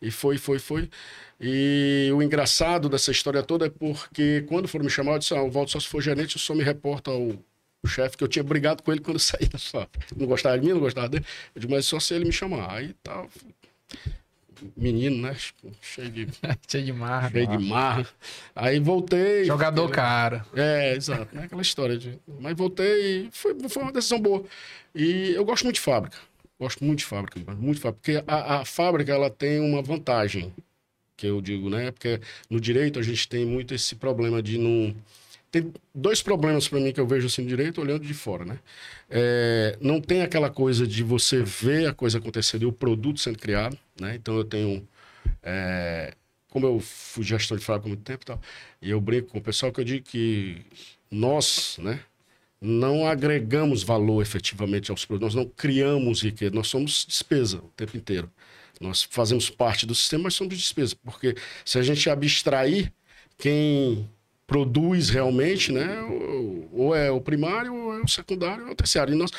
e 0.01 0.10
foi, 0.10 0.38
foi, 0.38 0.58
foi. 0.58 0.89
E 1.39 2.10
o 2.15 2.24
engraçado 2.24 2.88
dessa 2.88 3.12
história 3.12 3.43
toda 3.43 3.65
é 3.65 3.70
porque 3.70 4.46
quando 4.48 4.67
foram 4.67 4.86
me 4.86 4.91
chamar, 4.91 5.13
eu 5.13 5.20
disse, 5.20 5.34
ah, 5.34 5.39
eu 5.39 5.51
volto 5.51 5.72
só 5.72 5.79
se 5.79 5.88
for 5.88 6.01
gerente, 6.01 6.38
eu 6.38 6.41
só 6.41 6.55
me 6.55 6.63
reporto 6.63 7.12
ao 7.12 7.38
chefe, 7.86 8.15
que 8.15 8.24
eu 8.24 8.27
tinha 8.29 8.43
brigado 8.43 8.82
com 8.82 8.91
ele 8.91 9.01
quando 9.01 9.15
eu 9.15 9.20
saí 9.22 9.48
da 9.48 9.60
fábrica. 9.60 10.08
Não 10.15 10.25
gostava 10.25 10.58
de 10.58 10.65
mim, 10.65 10.74
não 10.74 10.79
gostava 10.79 11.10
dele. 11.10 11.25
Eu 11.53 11.62
digo, 11.62 11.74
mas 11.74 11.86
só 11.86 12.00
se 12.00 12.13
ele 12.13 12.25
me 12.25 12.32
chamar. 12.32 12.74
Aí 12.74 12.93
tá, 13.03 13.27
menino, 14.75 15.22
né? 15.22 15.36
Cheio 15.81 16.10
de, 16.10 16.27
Cheio 16.67 16.86
de 16.86 16.93
marra. 16.93 17.29
cheio 17.29 17.48
de 17.48 17.57
marra. 17.57 18.07
Aí 18.55 18.79
voltei. 18.79 19.45
Jogador 19.45 19.89
cara. 19.89 20.45
É, 20.55 20.95
exato. 20.95 21.36
Né? 21.36 21.43
Aquela 21.43 21.62
história 21.62 21.98
de. 21.98 22.19
Mas 22.39 22.55
voltei 22.55 23.27
e 23.27 23.29
foi, 23.31 23.55
foi 23.69 23.83
uma 23.83 23.91
decisão 23.91 24.19
boa. 24.19 24.43
E 24.95 25.31
eu 25.31 25.43
gosto 25.43 25.63
muito 25.63 25.75
de 25.75 25.81
fábrica. 25.81 26.17
Gosto 26.60 26.83
muito 26.83 27.00
de 27.00 27.05
fábrica, 27.05 27.39
muito 27.55 27.75
de 27.75 27.81
fábrica. 27.81 28.01
Porque 28.01 28.24
a, 28.25 28.62
a 28.62 28.65
fábrica 28.65 29.12
ela 29.12 29.29
tem 29.29 29.60
uma 29.60 29.81
vantagem, 29.81 30.53
que 31.17 31.27
eu 31.27 31.41
digo, 31.41 31.69
né? 31.69 31.91
Porque 31.91 32.22
no 32.50 32.60
direito 32.60 33.00
a 33.00 33.03
gente 33.03 33.27
tem 33.27 33.45
muito 33.45 33.74
esse 33.74 33.95
problema 33.95 34.41
de 34.41 34.57
não. 34.57 34.95
Tem 35.53 35.72
dois 35.93 36.19
problemas 36.19 36.67
para 36.67 36.79
mim 36.79 36.91
que 36.91 37.00
eu 37.00 37.05
vejo 37.05 37.27
assim 37.27 37.45
direito, 37.45 37.79
olhando 37.79 38.03
de 38.03 38.13
fora, 38.15 38.43
né? 38.43 38.57
É, 39.07 39.77
não 39.79 40.01
tem 40.01 40.24
aquela 40.24 40.50
coisa 40.50 40.88
de 40.88 41.03
você 41.03 41.43
ver 41.43 41.88
a 41.88 41.93
coisa 41.93 42.17
acontecendo 42.17 42.63
e 42.63 42.65
o 42.65 42.72
produto 42.74 43.19
sendo 43.19 43.38
criado, 43.38 43.77
né? 44.01 44.15
Então 44.15 44.36
eu 44.36 44.43
tenho. 44.43 44.88
é, 45.43 46.15
como 46.50 46.65
eu 46.65 46.79
fui 46.79 47.24
gestor 47.24 47.60
de 47.60 47.63
fábrica 47.63 47.88
há 47.88 47.89
muito 47.89 48.01
tempo 48.01 48.24
e 48.24 48.25
tal, 48.25 48.41
e 48.81 48.89
eu 48.89 49.00
brinco 49.00 49.29
com 49.29 49.38
o 49.38 49.41
pessoal 49.43 49.72
que 49.72 49.79
eu 49.79 49.86
digo 49.86 50.03
que 50.03 50.65
nós, 51.12 51.77
né? 51.79 52.00
Não 52.60 53.05
agregamos 53.05 53.83
valor 53.83 54.24
efetivamente 54.24 54.89
aos 54.89 55.05
produtos, 55.05 55.36
nós 55.36 55.45
não 55.45 55.51
criamos 55.55 56.24
riqueza, 56.24 56.55
nós 56.55 56.67
somos 56.67 57.05
despesa 57.07 57.57
o 57.57 57.69
tempo 57.77 57.95
inteiro. 57.95 58.31
Nós 58.81 59.03
fazemos 59.03 59.51
parte 59.51 59.86
do 59.86 59.93
sistema, 59.93 60.24
mas 60.24 60.33
somos 60.33 60.57
despesa, 60.57 60.95
porque 61.03 61.36
se 61.63 61.77
a 61.77 61.83
gente 61.83 62.10
abstrair 62.10 62.91
quem 63.38 64.10
produz 64.45 65.09
realmente, 65.09 65.71
né? 65.71 66.01
Ou, 66.71 66.95
é 66.95 67.09
o 67.09 67.21
primário, 67.21 67.73
ou 67.73 67.93
é 67.97 68.01
o 68.01 68.07
secundário, 68.07 68.63
ou 68.63 68.69
é 68.69 68.71
o 68.73 68.75
terciário. 68.75 69.13
E 69.13 69.17
nós, 69.17 69.31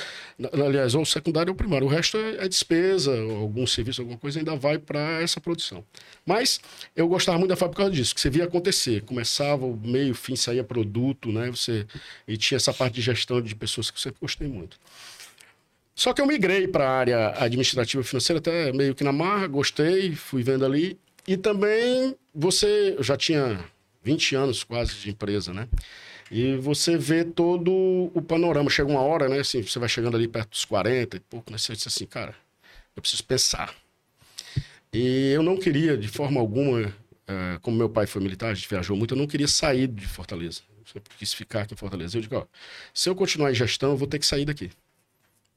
aliás, 0.52 0.94
ou 0.94 1.02
o 1.02 1.06
secundário 1.06 1.50
ou 1.50 1.54
o 1.54 1.56
primário. 1.56 1.86
O 1.86 1.90
resto 1.90 2.16
é, 2.16 2.44
é 2.44 2.48
despesa, 2.48 3.14
algum 3.20 3.66
serviço, 3.66 4.00
alguma 4.00 4.18
coisa 4.18 4.38
ainda 4.38 4.56
vai 4.56 4.78
para 4.78 5.20
essa 5.20 5.40
produção. 5.40 5.84
Mas 6.24 6.60
eu 6.96 7.06
gostava 7.08 7.38
muito 7.38 7.50
da 7.50 7.56
fábrica 7.56 7.76
por 7.76 7.86
causa 7.86 7.92
disso, 7.92 8.14
que 8.14 8.20
você 8.20 8.30
via 8.30 8.44
acontecer. 8.44 9.02
Começava 9.02 9.66
o 9.66 9.76
meio, 9.76 10.14
fim, 10.14 10.36
saía 10.36 10.64
produto, 10.64 11.30
né? 11.30 11.50
Você, 11.50 11.86
e 12.26 12.36
tinha 12.36 12.56
essa 12.56 12.72
parte 12.72 12.94
de 12.94 13.02
gestão 13.02 13.42
de 13.42 13.54
pessoas 13.54 13.90
que 13.90 13.98
eu 13.98 14.02
sempre 14.02 14.18
gostei 14.20 14.48
muito. 14.48 14.78
Só 15.94 16.12
que 16.12 16.20
eu 16.20 16.26
migrei 16.26 16.66
para 16.66 16.88
a 16.88 16.98
área 16.98 17.34
administrativa 17.36 18.02
financeira, 18.02 18.38
até 18.38 18.72
meio 18.72 18.94
que 18.94 19.04
na 19.04 19.12
marra, 19.12 19.46
gostei, 19.46 20.14
fui 20.14 20.42
vendo 20.42 20.64
ali. 20.64 20.98
E 21.26 21.36
também 21.36 22.16
você, 22.34 22.94
eu 22.98 23.02
já 23.02 23.16
tinha 23.16 23.64
20 24.04 24.36
anos 24.36 24.62
quase 24.62 24.94
de 24.94 25.10
empresa, 25.10 25.52
né? 25.52 25.66
E 26.30 26.56
você 26.56 26.96
vê 26.96 27.24
todo 27.24 27.72
o 28.14 28.22
panorama. 28.22 28.70
Chega 28.70 28.90
uma 28.90 29.00
hora, 29.00 29.28
né? 29.28 29.40
Assim, 29.40 29.62
você 29.62 29.78
vai 29.78 29.88
chegando 29.88 30.16
ali 30.16 30.28
perto 30.28 30.50
dos 30.50 30.64
40 30.64 31.16
e 31.16 31.20
pouco, 31.20 31.50
né? 31.50 31.58
Você 31.58 31.72
diz 31.72 31.86
assim, 31.86 32.06
cara, 32.06 32.34
eu 32.94 33.02
preciso 33.02 33.24
pensar. 33.24 33.74
E 34.92 35.32
eu 35.32 35.42
não 35.42 35.56
queria, 35.56 35.96
de 35.96 36.08
forma 36.08 36.40
alguma, 36.40 36.94
é, 37.26 37.58
como 37.62 37.76
meu 37.76 37.88
pai 37.88 38.06
foi 38.06 38.22
militar, 38.22 38.50
a 38.50 38.54
gente 38.54 38.68
viajou 38.68 38.96
muito, 38.96 39.14
eu 39.14 39.18
não 39.18 39.26
queria 39.26 39.48
sair 39.48 39.88
de 39.88 40.06
Fortaleza. 40.06 40.62
Eu 40.94 41.02
quis 41.18 41.32
ficar 41.32 41.62
aqui 41.62 41.74
em 41.74 41.76
Fortaleza. 41.76 42.16
Eu 42.16 42.22
digo, 42.22 42.36
ó, 42.36 42.46
se 42.92 43.08
eu 43.08 43.14
continuar 43.14 43.50
em 43.50 43.54
gestão, 43.54 43.90
eu 43.90 43.96
vou 43.96 44.06
ter 44.06 44.18
que 44.18 44.26
sair 44.26 44.44
daqui. 44.44 44.70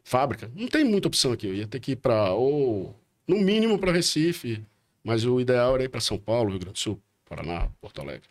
Fábrica, 0.04 0.50
não 0.56 0.68
tem 0.68 0.84
muita 0.84 1.08
opção 1.08 1.34
aqui. 1.34 1.48
Eu 1.48 1.54
ia 1.54 1.68
ter 1.68 1.80
que 1.80 1.92
ir 1.92 1.96
para, 1.98 2.32
ou, 2.32 2.96
no 3.28 3.38
mínimo, 3.38 3.78
para 3.78 3.92
Recife, 3.92 4.64
mas 5.04 5.26
o 5.26 5.40
ideal 5.40 5.76
era 5.76 5.84
ir 5.84 5.90
para 5.90 6.00
São 6.00 6.18
Paulo, 6.18 6.50
Rio 6.50 6.60
Grande 6.60 6.74
do 6.74 6.80
Sul, 6.80 7.02
Paraná, 7.28 7.70
Porto 7.82 8.02
Alegre. 8.02 8.28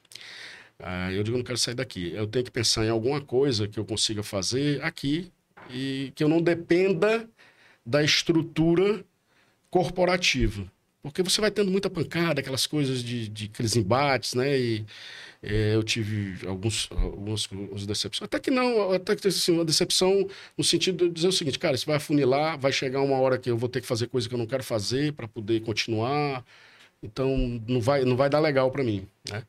Ah, 0.78 1.10
eu 1.12 1.22
digo, 1.22 1.36
não 1.36 1.44
quero 1.44 1.58
sair 1.58 1.74
daqui. 1.74 2.12
Eu 2.14 2.26
tenho 2.26 2.44
que 2.44 2.50
pensar 2.50 2.84
em 2.84 2.90
alguma 2.90 3.20
coisa 3.20 3.66
que 3.66 3.78
eu 3.78 3.84
consiga 3.84 4.22
fazer 4.22 4.82
aqui 4.82 5.32
e 5.70 6.12
que 6.14 6.22
eu 6.22 6.28
não 6.28 6.40
dependa 6.40 7.28
da 7.84 8.02
estrutura 8.02 9.04
corporativa. 9.70 10.70
Porque 11.02 11.22
você 11.22 11.40
vai 11.40 11.52
tendo 11.52 11.70
muita 11.70 11.88
pancada, 11.88 12.40
aquelas 12.40 12.66
coisas 12.66 13.02
de, 13.02 13.28
de 13.28 13.44
aqueles 13.46 13.76
embates, 13.76 14.34
né? 14.34 14.58
E 14.58 14.84
é, 15.40 15.74
eu 15.76 15.82
tive 15.84 16.44
alguns, 16.46 16.88
algumas, 16.90 17.48
algumas 17.50 17.86
decepções. 17.86 18.26
Até 18.26 18.40
que 18.40 18.50
não, 18.50 18.90
até 18.92 19.14
que 19.14 19.28
assim, 19.28 19.52
uma 19.52 19.64
decepção 19.64 20.26
no 20.58 20.64
sentido 20.64 21.06
de 21.06 21.14
dizer 21.14 21.28
o 21.28 21.32
seguinte, 21.32 21.60
cara, 21.60 21.76
você 21.76 21.86
vai 21.86 21.96
afunilar, 21.96 22.58
vai 22.58 22.72
chegar 22.72 23.02
uma 23.02 23.18
hora 23.20 23.38
que 23.38 23.48
eu 23.48 23.56
vou 23.56 23.68
ter 23.68 23.80
que 23.80 23.86
fazer 23.86 24.08
coisa 24.08 24.28
que 24.28 24.34
eu 24.34 24.38
não 24.38 24.46
quero 24.46 24.64
fazer 24.64 25.12
para 25.12 25.28
poder 25.28 25.60
continuar. 25.60 26.44
Então 27.06 27.60
não 27.66 27.80
vai, 27.80 28.04
não 28.04 28.16
vai 28.16 28.28
dar 28.28 28.40
legal 28.40 28.70
para 28.70 28.84
mim. 28.84 29.06
Né? 29.30 29.42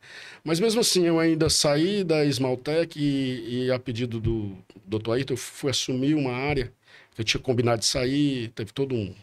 Mas 0.43 0.59
mesmo 0.59 0.81
assim, 0.81 1.05
eu 1.05 1.19
ainda 1.19 1.49
saí 1.49 2.03
da 2.03 2.25
Esmaltec 2.25 2.99
e, 2.99 3.65
e 3.65 3.71
a 3.71 3.79
pedido 3.79 4.19
do 4.19 4.57
Dr. 4.85 5.11
Ayrton, 5.11 5.33
eu 5.33 5.37
fui 5.37 5.69
assumir 5.69 6.15
uma 6.15 6.31
área 6.31 6.71
que 7.15 7.21
eu 7.21 7.25
tinha 7.25 7.41
combinado 7.41 7.79
de 7.79 7.85
sair, 7.87 8.49
teve 8.49 8.71
todo 8.71 8.93
um, 8.95 9.13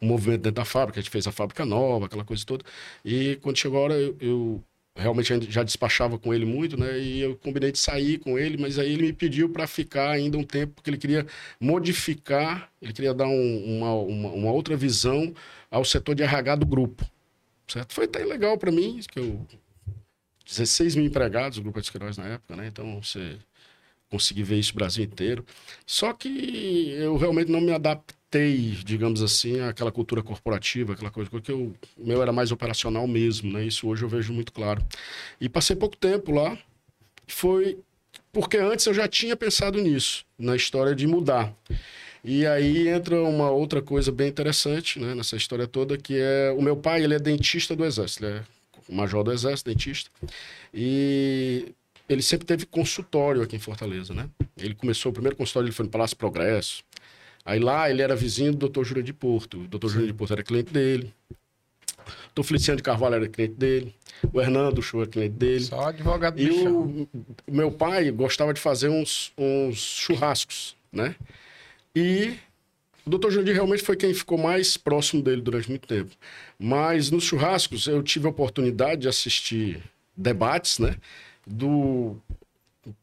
um 0.00 0.06
movimento 0.06 0.42
dentro 0.42 0.56
da 0.56 0.64
fábrica, 0.64 0.98
a 0.98 1.02
gente 1.02 1.10
fez 1.10 1.26
a 1.26 1.32
fábrica 1.32 1.64
nova, 1.64 2.06
aquela 2.06 2.24
coisa 2.24 2.44
toda. 2.44 2.64
E 3.04 3.36
quando 3.42 3.58
chegou 3.58 3.78
a 3.78 3.82
hora, 3.82 3.94
eu, 3.94 4.16
eu 4.20 4.64
realmente 4.96 5.50
já 5.50 5.62
despachava 5.62 6.18
com 6.18 6.32
ele 6.32 6.44
muito, 6.44 6.76
né? 6.76 6.98
E 6.98 7.20
eu 7.20 7.36
combinei 7.36 7.72
de 7.72 7.78
sair 7.78 8.18
com 8.18 8.38
ele, 8.38 8.56
mas 8.56 8.78
aí 8.78 8.92
ele 8.92 9.02
me 9.02 9.12
pediu 9.12 9.48
para 9.48 9.66
ficar 9.66 10.10
ainda 10.10 10.38
um 10.38 10.44
tempo, 10.44 10.74
porque 10.74 10.88
ele 10.88 10.98
queria 10.98 11.26
modificar, 11.60 12.70
ele 12.80 12.92
queria 12.92 13.12
dar 13.12 13.26
um, 13.26 13.78
uma, 13.78 13.92
uma, 13.94 14.28
uma, 14.30 14.52
outra 14.52 14.76
visão 14.76 15.34
ao 15.70 15.84
setor 15.84 16.14
de 16.14 16.22
RH 16.22 16.56
do 16.56 16.66
grupo, 16.66 17.04
certo? 17.66 17.94
Foi 17.94 18.04
até 18.04 18.24
legal 18.24 18.56
para 18.58 18.70
mim, 18.70 19.00
que 19.10 19.18
eu 19.18 19.46
16 20.46 20.94
mil 20.96 21.06
empregados, 21.06 21.58
o 21.58 21.62
grupo 21.62 21.80
de 21.80 21.90
na 22.18 22.26
época, 22.26 22.54
né? 22.56 22.66
Então 22.66 23.02
você 23.02 23.38
consegui 24.10 24.42
ver 24.42 24.58
isso 24.58 24.72
o 24.72 24.76
Brasil 24.76 25.04
inteiro. 25.04 25.44
Só 25.86 26.12
que 26.12 26.90
eu 26.90 27.16
realmente 27.16 27.50
não 27.50 27.60
me 27.60 27.72
adaptei 27.72 28.14
adaptei, 28.34 28.76
digamos 28.84 29.22
assim, 29.22 29.60
àquela 29.60 29.92
cultura 29.92 30.22
corporativa, 30.22 30.92
aquela 30.92 31.10
coisa, 31.10 31.30
porque 31.30 31.52
o 31.52 31.74
meu 31.96 32.20
era 32.20 32.32
mais 32.32 32.50
operacional 32.50 33.06
mesmo, 33.06 33.52
né? 33.52 33.64
Isso 33.64 33.86
hoje 33.86 34.04
eu 34.04 34.08
vejo 34.08 34.32
muito 34.32 34.52
claro. 34.52 34.84
E 35.40 35.48
passei 35.48 35.76
pouco 35.76 35.96
tempo 35.96 36.32
lá, 36.32 36.58
foi 37.26 37.78
porque 38.32 38.56
antes 38.56 38.84
eu 38.86 38.94
já 38.94 39.06
tinha 39.06 39.36
pensado 39.36 39.80
nisso, 39.80 40.24
na 40.36 40.56
história 40.56 40.94
de 40.94 41.06
mudar. 41.06 41.54
E 42.24 42.46
aí 42.46 42.88
entra 42.88 43.22
uma 43.22 43.50
outra 43.50 43.82
coisa 43.82 44.10
bem 44.10 44.28
interessante, 44.28 44.98
né, 44.98 45.14
nessa 45.14 45.36
história 45.36 45.66
toda, 45.66 45.98
que 45.98 46.16
é 46.18 46.54
o 46.56 46.62
meu 46.62 46.76
pai, 46.76 47.04
ele 47.04 47.14
é 47.14 47.18
dentista 47.18 47.76
do 47.76 47.84
exército, 47.84 48.24
ele 48.24 48.36
é 48.38 48.42
major 48.88 49.22
do 49.22 49.30
exército, 49.30 49.70
dentista. 49.70 50.10
E 50.72 51.74
ele 52.08 52.22
sempre 52.22 52.46
teve 52.46 52.64
consultório 52.64 53.42
aqui 53.42 53.56
em 53.56 53.58
Fortaleza, 53.58 54.14
né? 54.14 54.28
Ele 54.56 54.74
começou, 54.74 55.10
o 55.10 55.12
primeiro 55.12 55.36
consultório 55.36 55.66
ele 55.66 55.74
foi 55.74 55.84
no 55.84 55.90
Palácio 55.90 56.16
Progresso, 56.16 56.82
Aí 57.44 57.60
lá 57.60 57.90
ele 57.90 58.00
era 58.00 58.16
vizinho 58.16 58.54
do 58.54 58.68
Dr. 58.68 58.84
Júlio 58.84 59.02
de 59.02 59.12
Porto. 59.12 59.60
O 59.60 59.68
Dr. 59.68 59.88
Júlio 59.88 60.06
de 60.06 60.14
Porto 60.14 60.32
era 60.32 60.42
cliente 60.42 60.72
dele. 60.72 61.12
O 62.08 62.40
Dr. 62.40 62.42
Feliciano 62.42 62.76
de 62.78 62.82
Carvalho 62.82 63.16
era 63.16 63.28
cliente 63.28 63.54
dele. 63.54 63.94
O 64.32 64.40
Hernando 64.40 64.80
Show 64.80 65.02
era 65.02 65.10
cliente 65.10 65.34
dele. 65.34 65.64
Só 65.64 65.88
advogado 65.88 66.40
E 66.40 66.50
o, 66.50 67.06
meu 67.46 67.70
pai 67.70 68.10
gostava 68.10 68.54
de 68.54 68.60
fazer 68.60 68.88
uns, 68.88 69.32
uns 69.36 69.76
churrascos, 69.76 70.74
né? 70.90 71.14
E 71.94 72.36
o 73.06 73.10
Dr. 73.10 73.30
Júlio 73.30 73.54
realmente 73.54 73.82
foi 73.82 73.96
quem 73.96 74.12
ficou 74.14 74.38
mais 74.38 74.76
próximo 74.76 75.22
dele 75.22 75.40
durante 75.40 75.68
muito 75.68 75.86
tempo. 75.86 76.10
Mas 76.58 77.10
nos 77.10 77.24
churrascos 77.24 77.86
eu 77.86 78.02
tive 78.02 78.26
a 78.26 78.30
oportunidade 78.30 79.02
de 79.02 79.08
assistir 79.08 79.82
debates, 80.16 80.78
né? 80.78 80.96
Do 81.46 82.16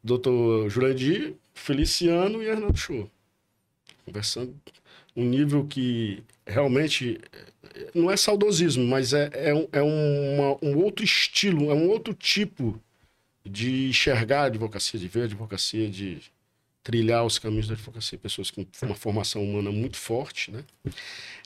Dr. 0.04 0.70
Jurandir, 0.70 1.36
Feliciano 1.54 2.42
e 2.42 2.48
Hernando 2.48 2.78
Show 2.78 3.10
conversando 4.12 4.54
um 5.16 5.24
nível 5.24 5.66
que 5.66 6.24
realmente 6.46 7.20
não 7.94 8.12
é 8.12 8.18
saudosismo, 8.18 8.86
mas 8.86 9.14
é, 9.14 9.30
é, 9.34 9.54
um, 9.54 9.68
é 9.72 9.82
uma, 9.82 10.58
um 10.62 10.78
outro 10.78 11.04
estilo, 11.04 11.72
é 11.72 11.74
um 11.74 11.90
outro 11.90 12.14
tipo 12.14 12.80
de 13.46 13.90
enxergar 13.90 14.42
a 14.42 14.46
advocacia, 14.46 15.00
de 15.00 15.08
ver 15.08 15.22
a 15.22 15.26
advocacia, 15.26 15.90
de 15.90 16.22
trilhar 16.84 17.26
os 17.26 17.38
caminhos 17.40 17.68
da 17.68 17.74
advocacia. 17.74 18.18
Pessoas 18.18 18.52
com 18.52 18.66
uma 18.84 18.96
formação 18.96 19.44
humana 19.44 19.72
muito 19.72 19.98
forte, 19.98 20.52
né? 20.52 20.64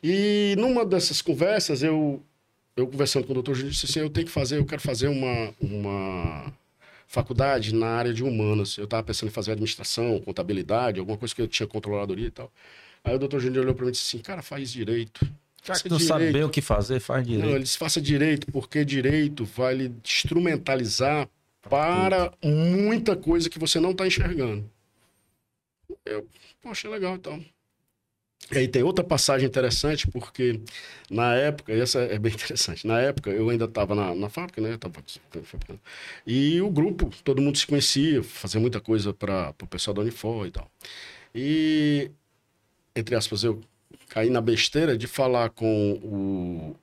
E 0.03 0.55
numa 0.57 0.85
dessas 0.85 1.21
conversas, 1.21 1.83
eu, 1.83 2.21
eu 2.75 2.87
conversando 2.87 3.25
com 3.25 3.31
o 3.31 3.35
doutor 3.35 3.55
Júlio, 3.55 3.71
disse 3.71 3.85
assim, 3.85 3.99
eu 3.99 4.09
tenho 4.09 4.25
que 4.27 4.31
fazer, 4.31 4.57
eu 4.57 4.65
quero 4.65 4.81
fazer 4.81 5.07
uma, 5.07 5.53
uma 5.59 6.53
faculdade 7.07 7.73
na 7.73 7.87
área 7.87 8.13
de 8.13 8.23
humanas. 8.23 8.77
Eu 8.77 8.85
estava 8.85 9.03
pensando 9.03 9.29
em 9.29 9.33
fazer 9.33 9.51
administração, 9.51 10.19
contabilidade, 10.21 10.99
alguma 10.99 11.17
coisa 11.17 11.33
que 11.33 11.41
eu 11.41 11.47
tinha 11.47 11.67
controladoria 11.67 12.27
e 12.27 12.31
tal. 12.31 12.51
Aí 13.03 13.15
o 13.15 13.19
doutor 13.19 13.39
Júnior 13.39 13.63
olhou 13.63 13.75
para 13.75 13.85
mim 13.85 13.89
e 13.89 13.91
disse 13.91 14.15
assim, 14.15 14.23
cara, 14.23 14.41
faz 14.41 14.71
direito. 14.71 15.25
Já 15.63 15.73
que 15.75 15.89
não 15.89 15.97
direito. 15.97 16.07
sabe 16.07 16.31
bem 16.31 16.43
o 16.43 16.49
que 16.49 16.61
fazer, 16.61 16.99
faz 16.99 17.25
direito. 17.25 17.45
Não, 17.45 17.55
ele 17.55 17.63
disse, 17.63 17.77
faça 17.77 17.99
direito, 17.99 18.51
porque 18.51 18.85
direito 18.85 19.45
vai 19.45 19.75
lhe 19.75 19.91
instrumentalizar 20.03 21.27
para 21.69 22.31
muita 22.43 23.15
coisa 23.15 23.49
que 23.49 23.57
você 23.57 23.79
não 23.79 23.91
está 23.91 24.05
enxergando. 24.05 24.69
Eu, 26.05 26.27
poxa, 26.61 26.89
legal, 26.89 27.15
então. 27.15 27.43
E 28.51 28.59
aí 28.59 28.67
tem 28.67 28.83
outra 28.83 29.03
passagem 29.03 29.47
interessante, 29.47 30.07
porque 30.07 30.61
na 31.09 31.33
época, 31.33 31.73
e 31.73 31.79
essa 31.81 31.99
é 32.01 32.19
bem 32.19 32.31
interessante, 32.33 32.85
na 32.85 32.99
época 32.99 33.31
eu 33.31 33.49
ainda 33.49 33.65
estava 33.65 33.95
na, 33.95 34.13
na 34.13 34.29
fábrica, 34.29 34.61
né? 34.61 34.77
Tava, 34.77 35.03
e 36.27 36.61
o 36.61 36.69
grupo, 36.69 37.09
todo 37.23 37.41
mundo 37.41 37.57
se 37.57 37.65
conhecia, 37.65 38.21
fazia 38.23 38.61
muita 38.61 38.79
coisa 38.79 39.13
para 39.13 39.53
o 39.61 39.67
pessoal 39.67 39.95
da 39.95 40.01
Unifor 40.01 40.45
e 40.45 40.51
tal. 40.51 40.69
E, 41.33 42.11
entre 42.95 43.15
aspas, 43.15 43.43
eu 43.43 43.61
caí 44.09 44.29
na 44.29 44.41
besteira 44.41 44.97
de 44.97 45.07
falar 45.07 45.49
com 45.49 45.93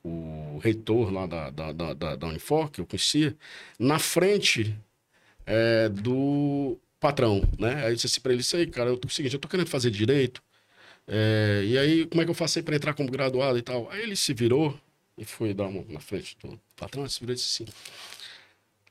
o, 0.03 0.55
o 0.55 0.59
reitor 0.59 1.11
lá 1.13 1.25
da, 1.25 1.49
da, 1.49 1.71
da, 1.71 2.15
da 2.15 2.27
Unifor, 2.27 2.69
que 2.71 2.81
eu 2.81 2.85
conhecia, 2.85 3.35
na 3.79 3.99
frente 3.99 4.77
é, 5.45 5.89
do 5.89 6.77
patrão, 7.03 7.43
né? 7.59 7.83
Aí 7.83 7.91
eu 7.91 7.95
disse 7.95 8.07
assim 8.07 8.21
para 8.21 8.31
ele, 8.31 8.41
isso 8.41 8.55
aí, 8.55 8.65
cara, 8.65 8.89
eu 8.89 8.97
tô, 8.97 9.07
o 9.09 9.11
seguinte, 9.11 9.33
eu 9.33 9.39
tô 9.39 9.47
querendo 9.49 9.67
fazer 9.67 9.91
direito, 9.91 10.41
é, 11.05 11.63
e 11.65 11.77
aí, 11.77 12.05
como 12.05 12.21
é 12.21 12.25
que 12.25 12.31
eu 12.31 12.35
faço 12.35 12.63
para 12.63 12.75
entrar 12.75 12.93
como 12.93 13.11
graduado 13.11 13.57
e 13.57 13.61
tal? 13.61 13.91
Aí 13.91 14.01
ele 14.01 14.15
se 14.15 14.33
virou 14.33 14.79
e 15.17 15.25
foi 15.25 15.53
dar 15.53 15.67
uma 15.67 15.83
na 15.89 15.99
frente 15.99 16.37
do 16.41 16.59
patrão, 16.77 17.07
se 17.09 17.19
virou 17.19 17.33
e 17.33 17.35
disse 17.35 17.63
assim: 17.63 17.71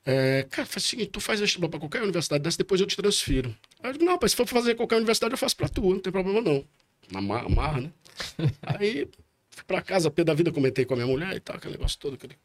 é, 0.04 0.46
Cara, 0.50 0.66
faz 0.66 0.84
o 0.84 0.88
seguinte, 0.88 1.10
tu 1.10 1.20
faz 1.20 1.40
vestibular 1.40 1.70
para 1.70 1.80
qualquer 1.80 2.02
universidade 2.02 2.42
dessa, 2.42 2.58
depois 2.58 2.80
eu 2.80 2.86
te 2.86 2.96
transfiro. 2.96 3.56
Aí 3.82 3.90
eu 3.90 3.92
digo: 3.94 4.04
Não, 4.04 4.18
mas 4.20 4.32
se 4.32 4.36
for 4.36 4.46
fazer 4.46 4.74
qualquer 4.74 4.96
universidade, 4.96 5.32
eu 5.32 5.38
faço 5.38 5.56
para 5.56 5.68
tu, 5.68 5.80
não 5.82 6.00
tem 6.00 6.12
problema 6.12 6.42
não. 6.42 6.64
Na 7.10 7.20
marra, 7.20 7.80
né? 7.80 7.90
aí 8.62 9.08
fui 9.52 9.64
para 9.64 9.80
casa, 9.80 10.10
pé 10.10 10.24
da 10.24 10.34
vida, 10.34 10.50
comentei 10.50 10.84
com 10.84 10.94
a 10.94 10.96
minha 10.96 11.06
mulher 11.06 11.36
e 11.36 11.40
tal, 11.40 11.56
aquele 11.56 11.74
negócio 11.74 11.98
todo. 11.98 12.14
Aquele, 12.14 12.36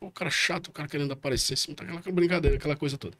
o 0.00 0.10
cara 0.10 0.30
chato, 0.30 0.68
o 0.68 0.72
cara 0.72 0.88
querendo 0.88 1.12
aparecer, 1.12 1.54
assim, 1.54 1.72
aquela 1.72 2.00
brincadeira, 2.12 2.56
aquela 2.56 2.76
coisa 2.76 2.98
toda. 2.98 3.16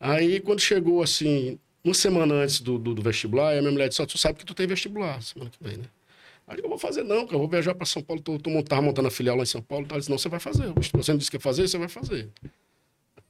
Aí 0.00 0.40
quando 0.40 0.60
chegou 0.60 1.02
assim, 1.02 1.58
uma 1.84 1.94
semana 1.94 2.34
antes 2.34 2.60
do, 2.60 2.78
do, 2.78 2.94
do 2.94 3.02
vestibular, 3.02 3.56
a 3.56 3.60
minha 3.60 3.72
mulher 3.72 3.88
disse: 3.88 4.04
Tu 4.06 4.16
sabe 4.18 4.38
que 4.38 4.44
tu 4.44 4.54
tem 4.54 4.66
vestibular 4.66 5.22
semana 5.22 5.50
que 5.50 5.62
vem, 5.62 5.76
né? 5.76 5.84
Aí 6.46 6.58
eu 6.62 6.68
vou 6.68 6.78
fazer, 6.78 7.02
não, 7.02 7.24
cara, 7.24 7.34
eu 7.34 7.40
vou 7.40 7.48
viajar 7.48 7.74
para 7.74 7.84
São 7.84 8.00
Paulo, 8.00 8.22
tô, 8.22 8.38
tô 8.38 8.50
montando, 8.50 8.82
montando 8.82 9.08
a 9.08 9.10
filial 9.10 9.36
lá 9.36 9.42
em 9.42 9.46
São 9.46 9.60
Paulo. 9.60 9.86
Ela 9.90 9.98
disse: 9.98 10.10
Não, 10.10 10.18
você 10.18 10.28
vai 10.28 10.40
fazer. 10.40 10.72
Você 10.92 11.12
não 11.12 11.18
disse 11.18 11.30
que 11.30 11.36
ia 11.36 11.40
fazer, 11.40 11.66
você 11.66 11.76
vai 11.76 11.88
fazer. 11.88 12.28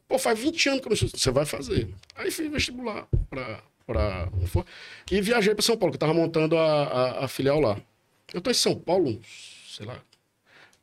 Pô, 0.08 0.18
faz 0.18 0.38
20 0.38 0.68
anos 0.68 0.80
que 0.80 0.86
eu 0.86 0.90
não. 0.90 0.96
Você 0.96 1.30
vai 1.30 1.46
fazer. 1.46 1.88
Aí 2.14 2.30
fiz 2.30 2.50
vestibular 2.50 3.08
pra, 3.28 3.62
pra 3.86 4.28
e 5.10 5.20
viajei 5.20 5.54
para 5.54 5.62
São 5.62 5.76
Paulo, 5.76 5.92
que 5.92 5.96
eu 5.96 6.00
tava 6.00 6.14
montando 6.14 6.56
a, 6.56 6.84
a, 6.84 7.24
a, 7.24 7.28
filial 7.28 7.60
lá. 7.60 7.80
Eu 8.36 8.42
tô 8.42 8.50
em 8.50 8.54
São 8.54 8.78
Paulo, 8.78 9.18
sei 9.66 9.86
lá. 9.86 9.98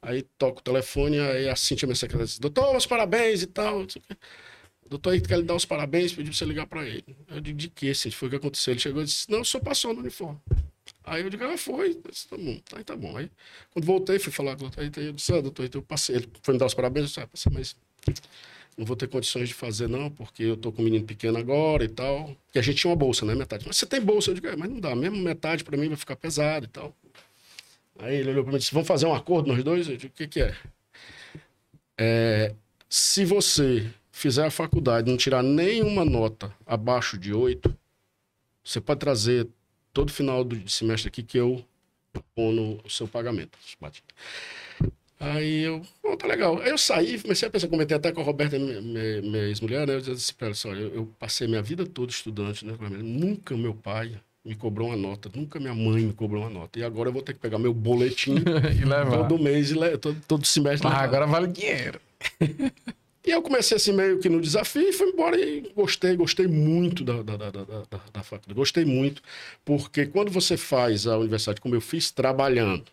Aí 0.01 0.23
toco 0.39 0.59
o 0.59 0.63
telefone, 0.63 1.19
aí 1.19 1.47
a 1.47 1.55
Cintia, 1.55 1.85
minha 1.85 1.95
secretária, 1.95 2.25
diz, 2.25 2.39
doutor, 2.39 2.75
os 2.75 2.87
parabéns 2.87 3.43
e 3.43 3.45
tal. 3.45 3.83
O 3.83 4.89
doutor 4.89 5.11
aí 5.11 5.21
quer 5.21 5.37
lhe 5.37 5.43
dar 5.43 5.53
os 5.53 5.63
parabéns, 5.63 6.13
pediu 6.13 6.31
pra 6.31 6.33
você 6.33 6.45
ligar 6.45 6.65
pra 6.65 6.83
ele. 6.83 7.15
Eu 7.27 7.39
digo, 7.39 7.55
de 7.55 7.69
que, 7.69 7.93
Cintia? 7.93 8.17
Foi 8.17 8.27
o 8.27 8.31
que 8.31 8.37
aconteceu. 8.37 8.73
Ele 8.73 8.79
chegou 8.79 9.03
e 9.03 9.05
disse, 9.05 9.29
não, 9.29 9.37
eu 9.37 9.45
sou 9.45 9.61
passou 9.61 9.93
no 9.93 9.99
uniforme. 9.99 10.39
Aí 11.03 11.21
eu 11.21 11.29
digo, 11.29 11.43
ah, 11.43 11.55
foi. 11.55 12.01
Disse, 12.09 12.27
tá 12.27 12.35
bom, 12.35 12.59
aí 12.73 12.83
tá 12.83 12.95
bom. 12.95 13.15
Aí, 13.15 13.29
quando 13.71 13.85
voltei, 13.85 14.17
fui 14.17 14.31
falar 14.31 14.55
com 14.55 14.65
o 14.65 14.69
doutor, 14.69 14.81
aí 14.81 14.91
eu 15.05 15.13
disse, 15.13 15.31
ah, 15.31 15.39
doutor, 15.39 15.65
então 15.65 15.79
eu 15.79 15.85
passei. 15.85 16.15
Ele 16.15 16.27
foi 16.41 16.55
me 16.55 16.59
dar 16.59 16.65
os 16.65 16.73
parabéns, 16.73 17.03
eu 17.03 17.07
disse, 17.09 17.19
ah, 17.19 17.27
passei, 17.27 17.51
mas 17.53 17.75
não 18.75 18.83
vou 18.83 18.95
ter 18.95 19.07
condições 19.07 19.47
de 19.47 19.53
fazer, 19.53 19.87
não, 19.87 20.09
porque 20.09 20.41
eu 20.41 20.57
tô 20.57 20.71
com 20.71 20.81
um 20.81 20.85
menino 20.85 21.05
pequeno 21.05 21.37
agora 21.37 21.83
e 21.83 21.87
tal. 21.87 22.35
E 22.55 22.57
a 22.57 22.63
gente 22.63 22.79
tinha 22.79 22.89
uma 22.89 22.97
bolsa, 22.97 23.27
né? 23.27 23.35
Metade. 23.35 23.63
Mas 23.67 23.77
você 23.77 23.85
tem 23.85 24.01
bolsa? 24.01 24.31
Eu 24.31 24.33
digo, 24.33 24.47
é, 24.47 24.55
mas 24.55 24.71
não 24.71 24.79
dá. 24.79 24.95
Mesmo 24.95 25.17
metade 25.17 25.63
para 25.63 25.77
mim 25.77 25.87
vai 25.87 25.97
ficar 25.97 26.15
pesado 26.15 26.65
e 26.65 26.69
tal. 26.69 26.95
Aí 27.99 28.15
ele 28.15 28.31
olhou 28.31 28.43
para 28.43 28.51
mim 28.51 28.57
e 28.57 28.59
disse: 28.59 28.73
Vamos 28.73 28.87
fazer 28.87 29.05
um 29.05 29.13
acordo 29.13 29.47
nós 29.47 29.63
dois? 29.63 29.87
Eu 29.87 29.97
digo: 29.97 30.13
O 30.13 30.15
que, 30.15 30.27
que 30.27 30.41
é? 30.41 30.55
é? 31.97 32.55
Se 32.89 33.25
você 33.25 33.89
fizer 34.11 34.45
a 34.45 34.51
faculdade 34.51 35.09
não 35.09 35.17
tirar 35.17 35.41
nenhuma 35.41 36.05
nota 36.05 36.53
abaixo 36.65 37.17
de 37.17 37.33
oito, 37.33 37.75
você 38.63 38.79
pode 38.79 38.99
trazer 38.99 39.47
todo 39.91 40.11
final 40.11 40.43
do 40.43 40.69
semestre 40.69 41.07
aqui 41.07 41.23
que 41.23 41.37
eu 41.37 41.63
no 42.37 42.79
o 42.83 42.89
seu 42.89 43.07
pagamento. 43.07 43.57
Aí 45.19 45.61
eu, 45.63 45.81
oh, 46.03 46.17
tá 46.17 46.27
legal. 46.27 46.59
Aí 46.61 46.69
eu 46.69 46.77
saí, 46.77 47.19
comecei 47.21 47.47
a 47.47 47.51
pensar, 47.51 47.67
comentei 47.67 47.95
até 47.95 48.11
com 48.11 48.21
a 48.21 48.23
Roberta, 48.23 48.59
minha, 48.59 48.81
minha, 48.81 49.43
ex-mulher, 49.45 49.87
né? 49.87 49.95
Eu 49.95 50.01
disse 50.01 50.33
pra 50.33 50.47
ela, 50.47 50.55
olha, 50.65 50.79
eu, 50.79 50.95
eu, 50.95 51.05
passei 51.17 51.47
minha 51.47 51.61
vida 51.61 51.85
toda 51.85 52.11
estudante, 52.11 52.65
né? 52.65 52.75
Nunca 53.01 53.55
meu 53.55 53.73
pai 53.73 54.19
me 54.43 54.55
cobrou 54.55 54.89
uma 54.89 54.97
nota, 54.97 55.29
nunca 55.33 55.59
minha 55.59 55.73
mãe 55.73 56.03
me 56.03 56.13
cobrou 56.13 56.41
uma 56.41 56.49
nota. 56.49 56.79
E 56.79 56.83
agora 56.83 57.09
eu 57.09 57.13
vou 57.13 57.21
ter 57.21 57.33
que 57.33 57.39
pegar 57.39 57.57
meu 57.57 57.73
boletim 57.73 58.35
e 58.79 58.85
levar. 58.85 59.27
todo 59.27 59.41
mês, 59.41 59.71
e 59.71 59.73
le... 59.73 59.97
todo, 59.97 60.19
todo 60.27 60.45
semestre. 60.45 60.87
Mas 60.87 60.97
agora 60.97 61.25
vale 61.25 61.47
dinheiro. 61.47 61.99
e 63.25 63.31
eu 63.31 63.41
comecei 63.41 63.77
assim 63.77 63.93
meio 63.93 64.19
que 64.19 64.27
no 64.27 64.41
desafio 64.41 64.89
e 64.89 64.93
fui 64.93 65.07
embora 65.07 65.39
e 65.39 65.71
gostei, 65.75 66.15
gostei 66.15 66.47
muito 66.47 67.03
da, 67.03 67.21
da, 67.21 67.37
da, 67.37 67.51
da, 67.51 68.01
da 68.11 68.23
faculdade. 68.23 68.53
Gostei 68.53 68.83
muito, 68.83 69.21
porque 69.63 70.05
quando 70.05 70.29
você 70.29 70.57
faz 70.57 71.07
a 71.07 71.17
universidade 71.17 71.61
como 71.61 71.75
eu 71.75 71.81
fiz, 71.81 72.11
trabalhando 72.11 72.85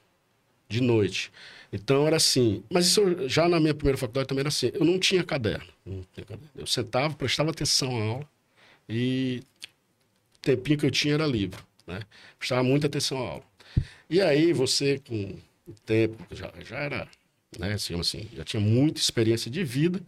de 0.69 0.81
noite 0.81 1.33
então 1.73 2.07
era 2.07 2.17
assim. 2.17 2.63
Mas 2.71 2.87
isso 2.87 3.29
já 3.29 3.49
na 3.49 3.61
minha 3.61 3.75
primeira 3.75 3.99
faculdade 3.99 4.29
também 4.29 4.41
era 4.41 4.49
assim. 4.49 4.71
Eu 4.75 4.85
não 4.85 4.99
tinha 4.99 5.23
caderno. 5.23 5.67
Não 5.85 6.05
tinha 6.13 6.27
caderno. 6.27 6.51
Eu 6.57 6.67
sentava, 6.67 7.15
prestava 7.15 7.51
atenção 7.51 7.97
à 7.97 8.05
aula 8.05 8.29
e 8.89 9.43
tempinho 10.41 10.79
que 10.79 10.87
eu 10.87 10.91
tinha 10.91 11.15
era 11.15 11.27
livro. 11.27 11.63
Né? 11.87 12.01
Prestava 12.39 12.63
muita 12.63 12.87
atenção 12.87 13.19
à 13.19 13.31
aula. 13.31 13.45
E 14.09 14.21
aí 14.21 14.53
você, 14.53 15.01
com 15.07 15.35
o 15.67 15.73
tempo, 15.87 16.27
já, 16.33 16.53
já 16.69 16.79
era, 16.79 17.09
né, 17.59 17.73
assim, 17.75 17.99
assim, 17.99 18.29
já 18.35 18.45
tinha 18.45 18.61
muita 18.61 19.01
experiência 19.01 19.51
de 19.51 19.63
vida. 19.63 20.01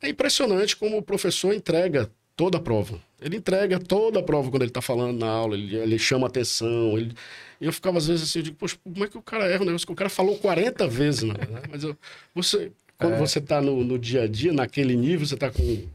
É 0.00 0.08
impressionante 0.08 0.76
como 0.76 0.98
o 0.98 1.02
professor 1.02 1.54
entrega 1.54 2.10
toda 2.36 2.58
a 2.58 2.60
prova. 2.60 3.00
Ele 3.20 3.36
entrega 3.36 3.78
toda 3.78 4.20
a 4.20 4.22
prova 4.22 4.50
quando 4.50 4.62
ele 4.62 4.70
está 4.70 4.82
falando 4.82 5.18
na 5.18 5.28
aula, 5.28 5.56
ele, 5.56 5.76
ele 5.76 5.98
chama 5.98 6.26
atenção. 6.26 6.98
Ele... 6.98 7.14
Eu 7.60 7.72
ficava 7.72 7.98
às 7.98 8.06
vezes 8.06 8.28
assim, 8.28 8.40
eu 8.40 8.42
digo, 8.42 8.56
poxa, 8.56 8.76
como 8.82 9.04
é 9.04 9.08
que 9.08 9.16
o 9.16 9.22
cara 9.22 9.46
erra 9.46 9.62
um 9.62 9.66
negócio 9.66 9.86
que 9.86 9.92
o 9.92 9.96
cara 9.96 10.10
falou 10.10 10.36
40 10.38 10.88
vezes, 10.88 11.22
né? 11.22 11.34
Mas 11.70 11.84
eu, 11.84 11.96
você, 12.34 12.72
quando 12.98 13.14
é. 13.14 13.18
você 13.18 13.38
está 13.38 13.60
no, 13.60 13.84
no 13.84 13.98
dia 13.98 14.22
a 14.22 14.26
dia, 14.26 14.52
naquele 14.52 14.96
nível, 14.96 15.26
você 15.26 15.34
está 15.34 15.50
com 15.50 15.86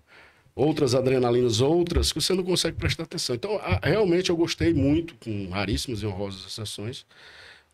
outras 0.57 0.95
adrenalinas, 0.95 1.61
outras, 1.61 2.11
que 2.11 2.19
você 2.19 2.33
não 2.33 2.43
consegue 2.43 2.75
prestar 2.75 3.03
atenção. 3.03 3.35
Então, 3.35 3.57
a, 3.59 3.79
realmente 3.83 4.31
eu 4.31 4.35
gostei 4.35 4.73
muito, 4.73 5.13
com 5.23 5.49
raríssimas 5.49 6.01
e 6.01 6.07
honrosas 6.07 6.45
exceções, 6.47 7.05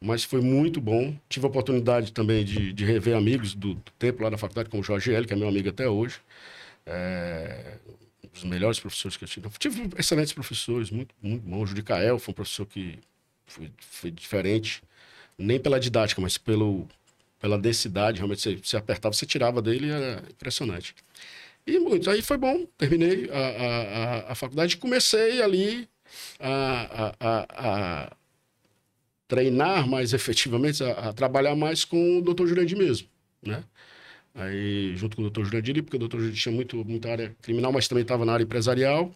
mas 0.02 0.26
foi 0.26 0.41
muito 0.41 0.82
bom. 0.82 1.15
Tive 1.30 1.46
a 1.46 1.50
oportunidade 1.50 2.12
também 2.12 2.43
de, 2.43 2.74
de 2.74 2.84
rever 2.84 3.15
amigos 3.15 3.56
do, 3.56 3.76
do 3.76 3.91
tempo 3.98 4.22
lá 4.22 4.30
da 4.30 4.38
faculdade, 4.38 4.69
como 4.69 4.82
o 4.82 4.86
Jorge 4.86 5.13
L, 5.13 5.26
que 5.26 5.32
é 5.32 5.36
meu 5.36 5.48
amigo 5.48 5.69
até 5.69 5.88
hoje. 5.88 6.17
É, 6.86 7.78
dos 8.34 8.43
melhores 8.43 8.80
professores 8.80 9.15
que 9.15 9.24
eu 9.24 9.28
tive. 9.30 9.48
Tive 9.58 9.89
excelentes 9.98 10.34
professores, 10.34 10.89
muito, 10.91 11.15
muito 11.22 11.48
bons. 11.48 11.63
O 11.63 11.67
Judicael 11.67 12.19
foi 12.19 12.34
um 12.34 12.36
professor 12.36 12.65
que 12.65 13.00
foi, 13.46 13.72
foi 13.80 14.12
diferente, 14.12 14.84
nem 15.38 15.58
pela 15.58 15.80
didática, 15.80 16.19
mas 16.19 16.38
pelo, 16.38 16.86
pela 17.39 17.58
densidade. 17.58 18.17
Realmente, 18.17 18.41
você, 18.41 18.56
você 18.58 18.76
apertava, 18.76 19.13
você 19.13 19.26
tirava 19.26 19.62
dele, 19.62 19.89
era 19.89 20.22
impressionante. 20.30 20.93
E 21.65 21.80
muito. 21.80 22.10
Aí 22.10 22.21
foi 22.21 22.38
bom, 22.38 22.65
terminei 22.78 23.30
a, 23.32 23.38
a, 23.38 24.32
a 24.32 24.36
faculdade 24.36 24.76
e 24.76 24.78
comecei 24.78 25.41
ali 25.41 25.88
a, 26.39 27.15
a, 27.19 27.45
a, 27.49 28.17
treinar 29.28 29.88
mais 29.88 30.13
efetivamente, 30.13 30.84
a, 30.84 31.13
trabalhar 31.13 31.56
mais 31.56 31.86
com 31.86 32.19
o 32.19 32.21
Dr. 32.21 32.47
Jurandir 32.47 32.78
mesmo, 32.78 33.08
né? 33.41 33.63
Aí, 34.36 34.95
junto 34.95 35.15
com 35.15 35.21
o 35.21 35.26
doutor 35.26 35.45
Jurandir, 35.45 35.84
porque 35.84 35.95
o 35.95 35.99
doutor 35.99 36.19
Jurandir 36.19 36.41
tinha 36.41 36.56
muito, 36.56 36.84
muita 36.86 37.12
área 37.12 37.36
criminal, 37.41 37.71
mas 37.71 37.88
também 37.88 38.02
estava 38.02 38.26
na 38.26 38.34
área 38.34 38.43
empresarial. 38.43 39.13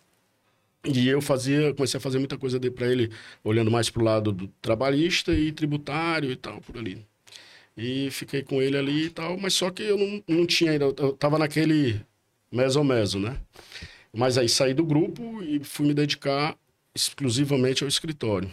E 0.85 1.07
eu 1.09 1.21
fazia, 1.21 1.73
comecei 1.73 1.97
a 1.97 2.01
fazer 2.01 2.19
muita 2.19 2.37
coisa 2.37 2.59
para 2.71 2.87
ele, 2.87 3.11
olhando 3.43 3.71
mais 3.71 3.89
para 3.89 4.01
o 4.01 4.05
lado 4.05 4.31
do 4.31 4.47
trabalhista 4.61 5.33
e 5.33 5.51
tributário 5.51 6.31
e 6.31 6.35
tal, 6.35 6.61
por 6.61 6.77
ali. 6.77 7.05
E 7.77 8.09
fiquei 8.11 8.43
com 8.43 8.61
ele 8.61 8.77
ali 8.77 9.05
e 9.05 9.09
tal, 9.09 9.37
mas 9.37 9.53
só 9.53 9.69
que 9.71 9.83
eu 9.83 9.97
não, 9.97 10.23
não 10.27 10.45
tinha 10.45 10.71
ainda, 10.71 10.85
eu 10.85 11.09
estava 11.11 11.37
naquele 11.39 12.01
meso-meso, 12.51 13.19
né? 13.19 13.37
Mas 14.13 14.37
aí 14.37 14.49
saí 14.49 14.73
do 14.73 14.85
grupo 14.85 15.41
e 15.43 15.63
fui 15.63 15.87
me 15.87 15.93
dedicar 15.93 16.57
exclusivamente 16.95 17.83
ao 17.83 17.87
escritório. 17.87 18.51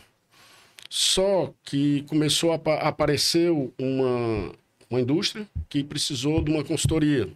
Só 0.91 1.53
que 1.65 2.03
começou 2.03 2.53
a, 2.53 2.61
a 2.73 2.89
aparecer 2.89 3.51
uma, 3.51 4.53
uma 4.91 5.01
indústria 5.01 5.47
que 5.69 5.83
precisou 5.83 6.43
de 6.43 6.51
uma 6.51 6.63
consultoria. 6.63 7.29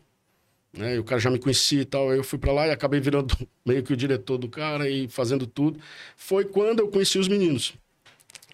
Né? 0.72 0.96
E 0.96 0.98
o 0.98 1.04
cara 1.04 1.20
já 1.20 1.30
me 1.30 1.38
conhecia 1.38 1.80
e 1.80 1.84
tal. 1.84 2.10
Aí 2.10 2.18
eu 2.18 2.24
fui 2.24 2.38
para 2.38 2.52
lá 2.52 2.66
e 2.66 2.70
acabei 2.70 3.00
virando 3.00 3.36
meio 3.64 3.82
que 3.82 3.92
o 3.92 3.96
diretor 3.96 4.38
do 4.38 4.48
cara 4.48 4.88
e 4.88 5.08
fazendo 5.08 5.46
tudo. 5.46 5.80
Foi 6.16 6.44
quando 6.44 6.80
eu 6.80 6.88
conheci 6.88 7.18
os 7.18 7.28
meninos. 7.28 7.74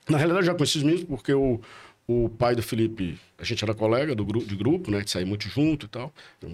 Na 0.09 0.19
realidade, 0.19 0.47
eu 0.47 0.53
já 0.53 0.55
conheci 0.55 0.79
os 0.79 0.85
meninos 0.85 1.05
porque 1.05 1.33
o, 1.33 1.61
o 2.07 2.29
pai 2.29 2.55
do 2.55 2.63
Felipe, 2.63 3.19
a 3.39 3.45
gente 3.45 3.65
era 3.65 3.75
colega 3.75 4.15
do 4.15 4.25
grupo, 4.25 4.47
de 4.47 4.57
grupo, 4.57 4.91
né? 4.91 5.01
De 5.01 5.11
sair 5.11 5.25
muito 5.25 5.49
junto 5.49 5.87
e 5.87 5.89
tal. 5.89 6.13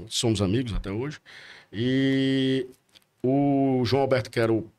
Somos 0.08 0.40
amigos 0.40 0.72
até 0.72 0.90
hoje. 0.90 1.18
E 1.72 2.66
o 3.22 3.82
João 3.84 4.02
Alberto, 4.02 4.30
que 4.30 4.40
era 4.40 4.52
o, 4.52 4.70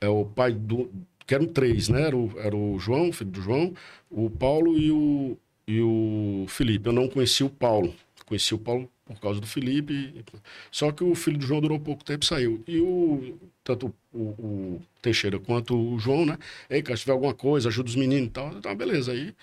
é 0.00 0.08
o 0.08 0.24
pai 0.24 0.52
do. 0.52 0.90
que 1.26 1.34
eram 1.34 1.46
três, 1.46 1.88
né? 1.88 2.02
Era 2.02 2.16
o, 2.16 2.32
era 2.38 2.56
o 2.56 2.78
João, 2.78 3.12
filho 3.12 3.30
do 3.30 3.42
João, 3.42 3.74
o 4.10 4.30
Paulo 4.30 4.78
e 4.78 4.90
o, 4.90 5.36
e 5.66 5.80
o 5.80 6.46
Felipe. 6.48 6.88
Eu 6.88 6.92
não 6.92 7.08
conheci 7.08 7.44
o 7.44 7.50
Paulo. 7.50 7.94
Conheci 8.26 8.54
o 8.54 8.58
Paulo 8.58 8.90
por 9.04 9.20
causa 9.20 9.40
do 9.40 9.46
Felipe. 9.46 10.24
Só 10.70 10.92
que 10.92 11.02
o 11.04 11.14
filho 11.14 11.38
do 11.38 11.46
João 11.46 11.60
durou 11.60 11.78
pouco 11.80 12.04
tempo 12.04 12.24
e 12.24 12.28
saiu. 12.28 12.62
E 12.66 12.80
o 12.80 13.38
tanto 13.64 13.94
o, 14.12 14.18
o 14.18 14.82
Teixeira 15.02 15.38
quanto 15.38 15.76
o 15.76 15.98
João, 15.98 16.24
né? 16.24 16.38
Ei, 16.70 16.82
cara, 16.82 16.96
se 16.96 17.02
tiver 17.02 17.12
alguma 17.12 17.34
coisa, 17.34 17.68
ajuda 17.68 17.88
os 17.88 17.96
meninos 17.96 18.28
e 18.28 18.30
tal. 18.30 18.52
Então, 18.52 18.74
beleza. 18.74 19.12
Aí 19.12 19.34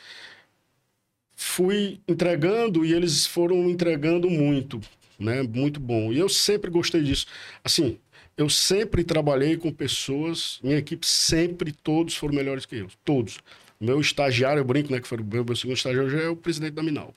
fui 1.36 2.00
entregando 2.08 2.86
e 2.86 2.94
eles 2.94 3.26
foram 3.28 3.70
entregando 3.70 4.30
muito, 4.30 4.80
né? 5.20 5.44
Muito 5.44 5.80
bom. 5.80 6.12
E 6.14 6.20
eu 6.20 6.30
sempre 6.30 6.70
gostei 6.72 7.04
disso. 7.04 7.28
Assim, 7.64 8.00
eu 8.38 8.50
sempre 8.50 9.04
trabalhei 9.04 9.58
com 9.58 9.72
pessoas, 9.72 10.60
minha 10.64 10.78
equipe 10.78 11.06
sempre, 11.06 11.72
todos 11.72 12.16
foram 12.16 12.36
melhores 12.36 12.66
que 12.66 12.78
eu. 12.78 12.88
Todos. 13.04 13.40
Meu 13.80 14.00
estagiário, 14.00 14.60
eu 14.60 14.66
brinco, 14.66 14.92
né? 14.92 15.00
Que 15.00 15.08
foi 15.08 15.18
o 15.18 15.24
meu 15.24 15.56
segundo 15.56 15.78
estagiário, 15.78 16.10
já 16.10 16.22
é 16.22 16.30
o 16.30 16.36
presidente 16.36 16.74
da 16.74 16.84
Minal, 16.84 17.14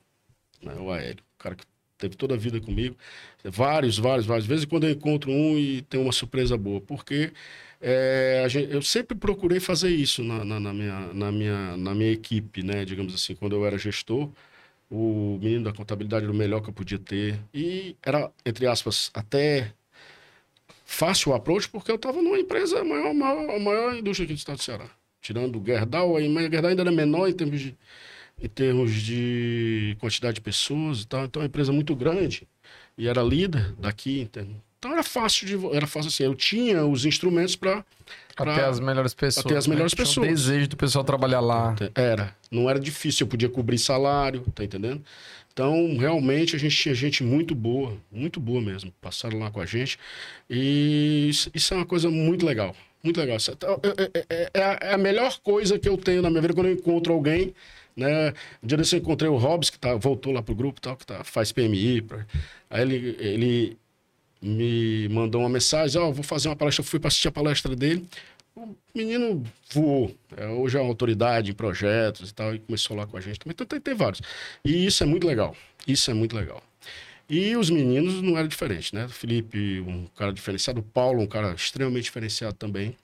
né, 0.62 0.74
o 0.74 0.90
Aélio. 0.90 1.22
O 1.38 1.42
cara 1.42 1.54
que 1.54 1.64
teve 1.98 2.16
toda 2.16 2.34
a 2.34 2.36
vida 2.38 2.60
comigo. 2.60 2.96
Vários, 3.44 3.98
vários, 3.98 4.26
várias 4.26 4.46
vezes. 4.46 4.64
quando 4.64 4.84
eu 4.84 4.90
encontro 4.90 5.30
um 5.30 5.58
e 5.58 5.82
tem 5.82 6.00
uma 6.00 6.12
surpresa 6.12 6.56
boa. 6.56 6.80
Porque 6.80 7.32
é, 7.80 8.46
gente, 8.48 8.72
eu 8.72 8.82
sempre 8.82 9.16
procurei 9.16 9.60
fazer 9.60 9.90
isso 9.90 10.22
na, 10.24 10.44
na, 10.44 10.60
na, 10.60 10.72
minha, 10.72 11.12
na, 11.14 11.32
minha, 11.32 11.76
na 11.76 11.94
minha 11.94 12.12
equipe, 12.12 12.62
né? 12.62 12.84
Digamos 12.84 13.14
assim, 13.14 13.34
quando 13.34 13.54
eu 13.56 13.64
era 13.66 13.78
gestor, 13.78 14.30
o 14.90 15.38
menino 15.42 15.64
da 15.64 15.72
contabilidade 15.72 16.24
era 16.24 16.32
o 16.32 16.36
melhor 16.36 16.60
que 16.62 16.70
eu 16.70 16.74
podia 16.74 16.98
ter. 16.98 17.38
E 17.54 17.96
era, 18.02 18.30
entre 18.44 18.66
aspas, 18.66 19.10
até 19.14 19.72
fácil 20.84 21.32
o 21.32 21.34
approach, 21.34 21.68
porque 21.68 21.90
eu 21.90 21.96
estava 21.96 22.22
numa 22.22 22.38
empresa, 22.38 22.80
a 22.80 22.84
maior, 22.84 23.14
maior, 23.14 23.60
maior 23.60 23.96
indústria 23.96 24.24
aqui 24.24 24.34
do 24.34 24.38
estado 24.38 24.56
do 24.56 24.62
Ceará 24.62 24.90
tirando 25.20 25.60
o 25.60 25.64
Gerdau, 25.64 26.16
aí, 26.16 26.28
mas 26.28 26.48
o 26.48 26.50
Gerdau 26.50 26.70
ainda 26.70 26.82
era 26.82 26.92
menor 26.92 27.28
em 27.28 27.32
termos 27.32 27.60
de, 27.60 27.76
em 28.40 28.48
termos 28.48 28.92
de 28.94 29.96
quantidade 30.00 30.36
de 30.36 30.40
pessoas 30.40 31.02
e 31.02 31.06
tal. 31.06 31.24
Então, 31.24 31.42
é 31.42 31.44
uma 31.44 31.48
empresa 31.48 31.72
muito 31.72 31.94
grande 31.94 32.48
e 32.96 33.08
era 33.08 33.22
líder 33.22 33.74
daqui. 33.78 34.20
Então, 34.78 34.92
era 34.92 35.02
fácil 35.02 35.46
de, 35.46 35.76
era 35.76 35.86
fácil 35.86 36.08
assim. 36.08 36.22
Eu 36.24 36.34
tinha 36.34 36.86
os 36.86 37.04
instrumentos 37.04 37.56
para 37.56 37.84
até 38.36 38.64
as 38.64 38.78
melhores 38.78 39.12
pessoas. 39.12 39.44
Até 39.44 39.56
as 39.56 39.66
né? 39.66 39.74
melhores 39.74 39.94
pessoas. 39.94 40.26
O 40.26 40.30
desejo 40.30 40.68
do 40.68 40.76
pessoal 40.76 41.04
trabalhar 41.04 41.40
lá. 41.40 41.74
Era. 41.94 42.36
Não 42.50 42.70
era 42.70 42.78
difícil. 42.78 43.24
Eu 43.24 43.28
podia 43.28 43.48
cobrir 43.48 43.78
salário, 43.78 44.42
tá 44.54 44.62
entendendo? 44.62 45.02
Então, 45.52 45.96
realmente, 45.98 46.54
a 46.54 46.58
gente 46.58 46.76
tinha 46.76 46.94
gente 46.94 47.24
muito 47.24 47.52
boa, 47.52 47.96
muito 48.12 48.38
boa 48.38 48.60
mesmo, 48.60 48.92
passaram 49.00 49.40
lá 49.40 49.50
com 49.50 49.60
a 49.60 49.66
gente. 49.66 49.98
E 50.48 51.28
isso, 51.52 51.74
é 51.74 51.76
uma 51.76 51.84
coisa 51.84 52.08
muito 52.08 52.46
legal, 52.46 52.76
muito 53.02 53.18
legal. 53.18 53.36
É, 53.36 54.24
é- 54.30 54.50
é- 54.54 54.78
é 54.90 54.94
a 54.94 54.98
melhor 54.98 55.36
coisa 55.40 55.76
que 55.76 55.88
eu 55.88 55.96
tenho 55.98 56.22
na 56.22 56.30
minha 56.30 56.40
vida 56.40 56.54
quando 56.54 56.68
eu 56.68 56.74
encontro 56.74 57.12
alguém. 57.12 57.52
Né? 57.96 58.32
Um 58.62 58.66
dia 58.68 58.78
desse 58.78 58.94
eu 58.94 59.00
encontrei 59.00 59.28
o 59.28 59.36
Hobbs, 59.36 59.70
que 59.70 59.78
tá, 59.80 59.96
voltou 59.96 60.32
lá 60.32 60.40
pro 60.40 60.54
grupo, 60.54 60.80
tal, 60.80 60.96
que 60.96 61.04
tá, 61.04 61.24
faz 61.24 61.50
PMI. 61.50 62.02
pra- 62.02 62.24
Aí 62.70 62.82
ele, 62.82 63.16
ele 63.18 63.78
me 64.40 65.08
mandou 65.08 65.42
uma 65.42 65.48
mensagem: 65.48 66.00
Ó, 66.00 66.10
vou 66.10 66.24
fazer 66.24 66.48
uma 66.48 66.56
palestra. 66.56 66.84
Fui 66.84 66.98
para 66.98 67.08
assistir 67.08 67.28
a 67.28 67.32
palestra 67.32 67.74
dele. 67.74 68.06
O 68.56 68.74
menino 68.94 69.44
voou. 69.70 70.14
É, 70.36 70.46
hoje 70.48 70.76
é 70.76 70.80
uma 70.80 70.88
autoridade 70.88 71.50
em 71.50 71.54
projetos 71.54 72.30
e 72.30 72.34
tal, 72.34 72.54
e 72.54 72.58
começou 72.58 72.96
lá 72.96 73.06
com 73.06 73.16
a 73.16 73.20
gente 73.20 73.38
também. 73.38 73.52
Então 73.52 73.66
tem, 73.66 73.80
tem 73.80 73.94
vários. 73.94 74.20
E 74.64 74.86
isso 74.86 75.02
é 75.02 75.06
muito 75.06 75.26
legal. 75.26 75.54
Isso 75.86 76.10
é 76.10 76.14
muito 76.14 76.34
legal. 76.36 76.62
E 77.28 77.56
os 77.56 77.70
meninos 77.70 78.22
não 78.22 78.38
eram 78.38 78.48
diferentes, 78.48 78.92
né? 78.92 79.04
O 79.04 79.10
Felipe, 79.10 79.80
um 79.80 80.06
cara 80.16 80.32
diferenciado. 80.32 80.80
O 80.80 80.82
Paulo, 80.82 81.22
um 81.22 81.26
cara 81.26 81.52
extremamente 81.52 82.04
diferenciado 82.04 82.54
também. 82.54 82.96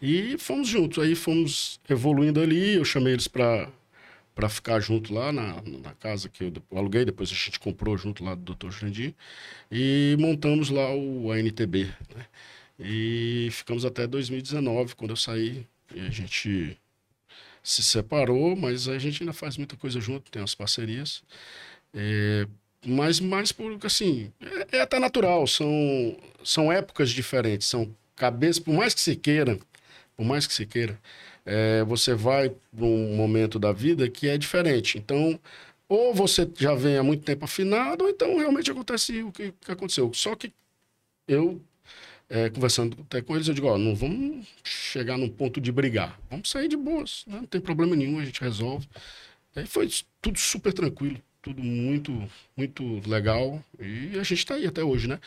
E 0.00 0.36
fomos 0.38 0.68
juntos. 0.68 1.02
Aí 1.02 1.14
fomos 1.14 1.80
evoluindo 1.88 2.40
ali. 2.40 2.74
Eu 2.74 2.84
chamei 2.84 3.14
eles 3.14 3.26
para 3.26 3.68
para 4.34 4.48
ficar 4.48 4.80
junto 4.80 5.14
lá 5.14 5.32
na, 5.32 5.62
na 5.62 5.94
casa 5.94 6.28
que 6.28 6.44
eu, 6.44 6.52
aluguei, 6.76 7.04
depois 7.04 7.30
a 7.30 7.34
gente 7.34 7.60
comprou 7.60 7.96
junto 7.96 8.24
lá 8.24 8.34
do 8.34 8.54
Dr. 8.54 8.70
Jandir, 8.70 9.14
e 9.70 10.16
montamos 10.18 10.70
lá 10.70 10.92
o 10.94 11.30
ANTB, 11.30 11.84
né? 12.14 12.26
E 12.78 13.48
ficamos 13.52 13.84
até 13.84 14.06
2019, 14.06 14.96
quando 14.96 15.10
eu 15.10 15.16
saí, 15.16 15.64
e 15.94 16.00
a 16.00 16.10
gente 16.10 16.76
se 17.62 17.82
separou, 17.82 18.56
mas 18.56 18.88
a 18.88 18.98
gente 18.98 19.22
ainda 19.22 19.32
faz 19.32 19.56
muita 19.56 19.76
coisa 19.76 20.00
junto, 20.00 20.30
tem 20.30 20.42
as 20.42 20.54
parcerias. 20.54 21.22
É, 21.94 22.46
mas 22.84 23.20
mais 23.20 23.52
por 23.52 23.78
assim, 23.84 24.32
é, 24.70 24.78
é 24.78 24.80
até 24.82 24.98
natural, 24.98 25.46
são, 25.46 26.18
são 26.44 26.72
épocas 26.72 27.10
diferentes, 27.10 27.68
são 27.68 27.94
cabeças, 28.16 28.58
por 28.58 28.74
mais 28.74 28.92
que 28.94 29.00
se 29.00 29.16
queira, 29.16 29.58
por 30.16 30.26
mais 30.26 30.46
que 30.46 30.52
se 30.52 30.66
queira, 30.66 30.98
é, 31.44 31.84
você 31.84 32.14
vai 32.14 32.50
para 32.50 32.84
um 32.84 33.16
momento 33.16 33.58
da 33.58 33.72
vida 33.72 34.08
que 34.08 34.28
é 34.28 34.38
diferente. 34.38 34.98
Então, 34.98 35.38
ou 35.88 36.14
você 36.14 36.48
já 36.56 36.74
vem 36.74 36.96
há 36.96 37.02
muito 37.02 37.24
tempo 37.24 37.44
afinado, 37.44 38.04
ou 38.04 38.10
então 38.10 38.36
realmente 38.38 38.70
acontece 38.70 39.22
o 39.22 39.32
que, 39.32 39.52
que 39.60 39.70
aconteceu. 39.72 40.12
Só 40.14 40.34
que 40.34 40.52
eu, 41.28 41.60
é, 42.28 42.50
conversando 42.50 42.96
até 43.02 43.22
com 43.22 43.34
eles, 43.36 43.48
eu 43.48 43.54
digo, 43.54 43.68
ó, 43.68 43.78
não 43.78 43.94
vamos 43.94 44.46
chegar 44.64 45.18
num 45.18 45.28
ponto 45.28 45.60
de 45.60 45.72
brigar. 45.72 46.18
Vamos 46.30 46.50
sair 46.50 46.68
de 46.68 46.76
boas, 46.76 47.24
né? 47.26 47.38
não 47.38 47.46
tem 47.46 47.60
problema 47.60 47.96
nenhum, 47.96 48.18
a 48.18 48.24
gente 48.24 48.40
resolve. 48.40 48.88
Aí 49.56 49.66
foi 49.66 49.88
tudo 50.20 50.38
super 50.38 50.72
tranquilo, 50.72 51.20
tudo 51.42 51.62
muito, 51.62 52.12
muito 52.56 53.00
legal. 53.08 53.62
E 53.78 54.18
a 54.18 54.22
gente 54.22 54.34
está 54.34 54.54
aí 54.54 54.66
até 54.66 54.82
hoje, 54.82 55.06
né? 55.08 55.20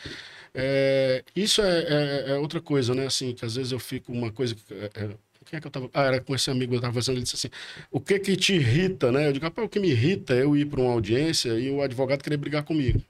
É, 0.54 1.24
isso 1.34 1.62
é, 1.62 1.80
é- 2.28 2.30
é 2.32 2.34
outra 2.38 2.60
coisa, 2.60 2.94
né? 2.94 3.06
Assim, 3.06 3.32
que 3.34 3.44
às 3.44 3.54
vezes 3.54 3.72
eu 3.72 3.78
fico 3.78 4.12
uma 4.12 4.30
coisa 4.32 4.56
é, 4.70 4.90
é, 5.04 5.10
quem 5.48 5.56
é 5.56 5.60
que 5.60 5.66
eu 5.66 5.70
tava. 5.70 5.90
Ah, 5.94 6.02
era 6.04 6.20
com 6.20 6.34
esse 6.34 6.50
amigo, 6.50 6.74
eu 6.74 6.80
tava 6.80 6.92
conversando, 6.92 7.16
ele 7.16 7.24
disse 7.24 7.36
assim: 7.36 7.48
o 7.90 8.00
que 8.00 8.18
que 8.18 8.36
te 8.36 8.54
irrita, 8.54 9.10
né? 9.10 9.28
Eu 9.28 9.32
digo, 9.32 9.44
rapaz, 9.44 9.66
o 9.66 9.68
que 9.68 9.80
me 9.80 9.88
irrita 9.90 10.34
é 10.34 10.42
eu 10.42 10.56
ir 10.56 10.66
para 10.66 10.80
uma 10.80 10.92
audiência 10.92 11.50
e 11.58 11.70
o 11.70 11.82
advogado 11.82 12.22
querer 12.22 12.36
brigar 12.36 12.62
comigo. 12.64 13.00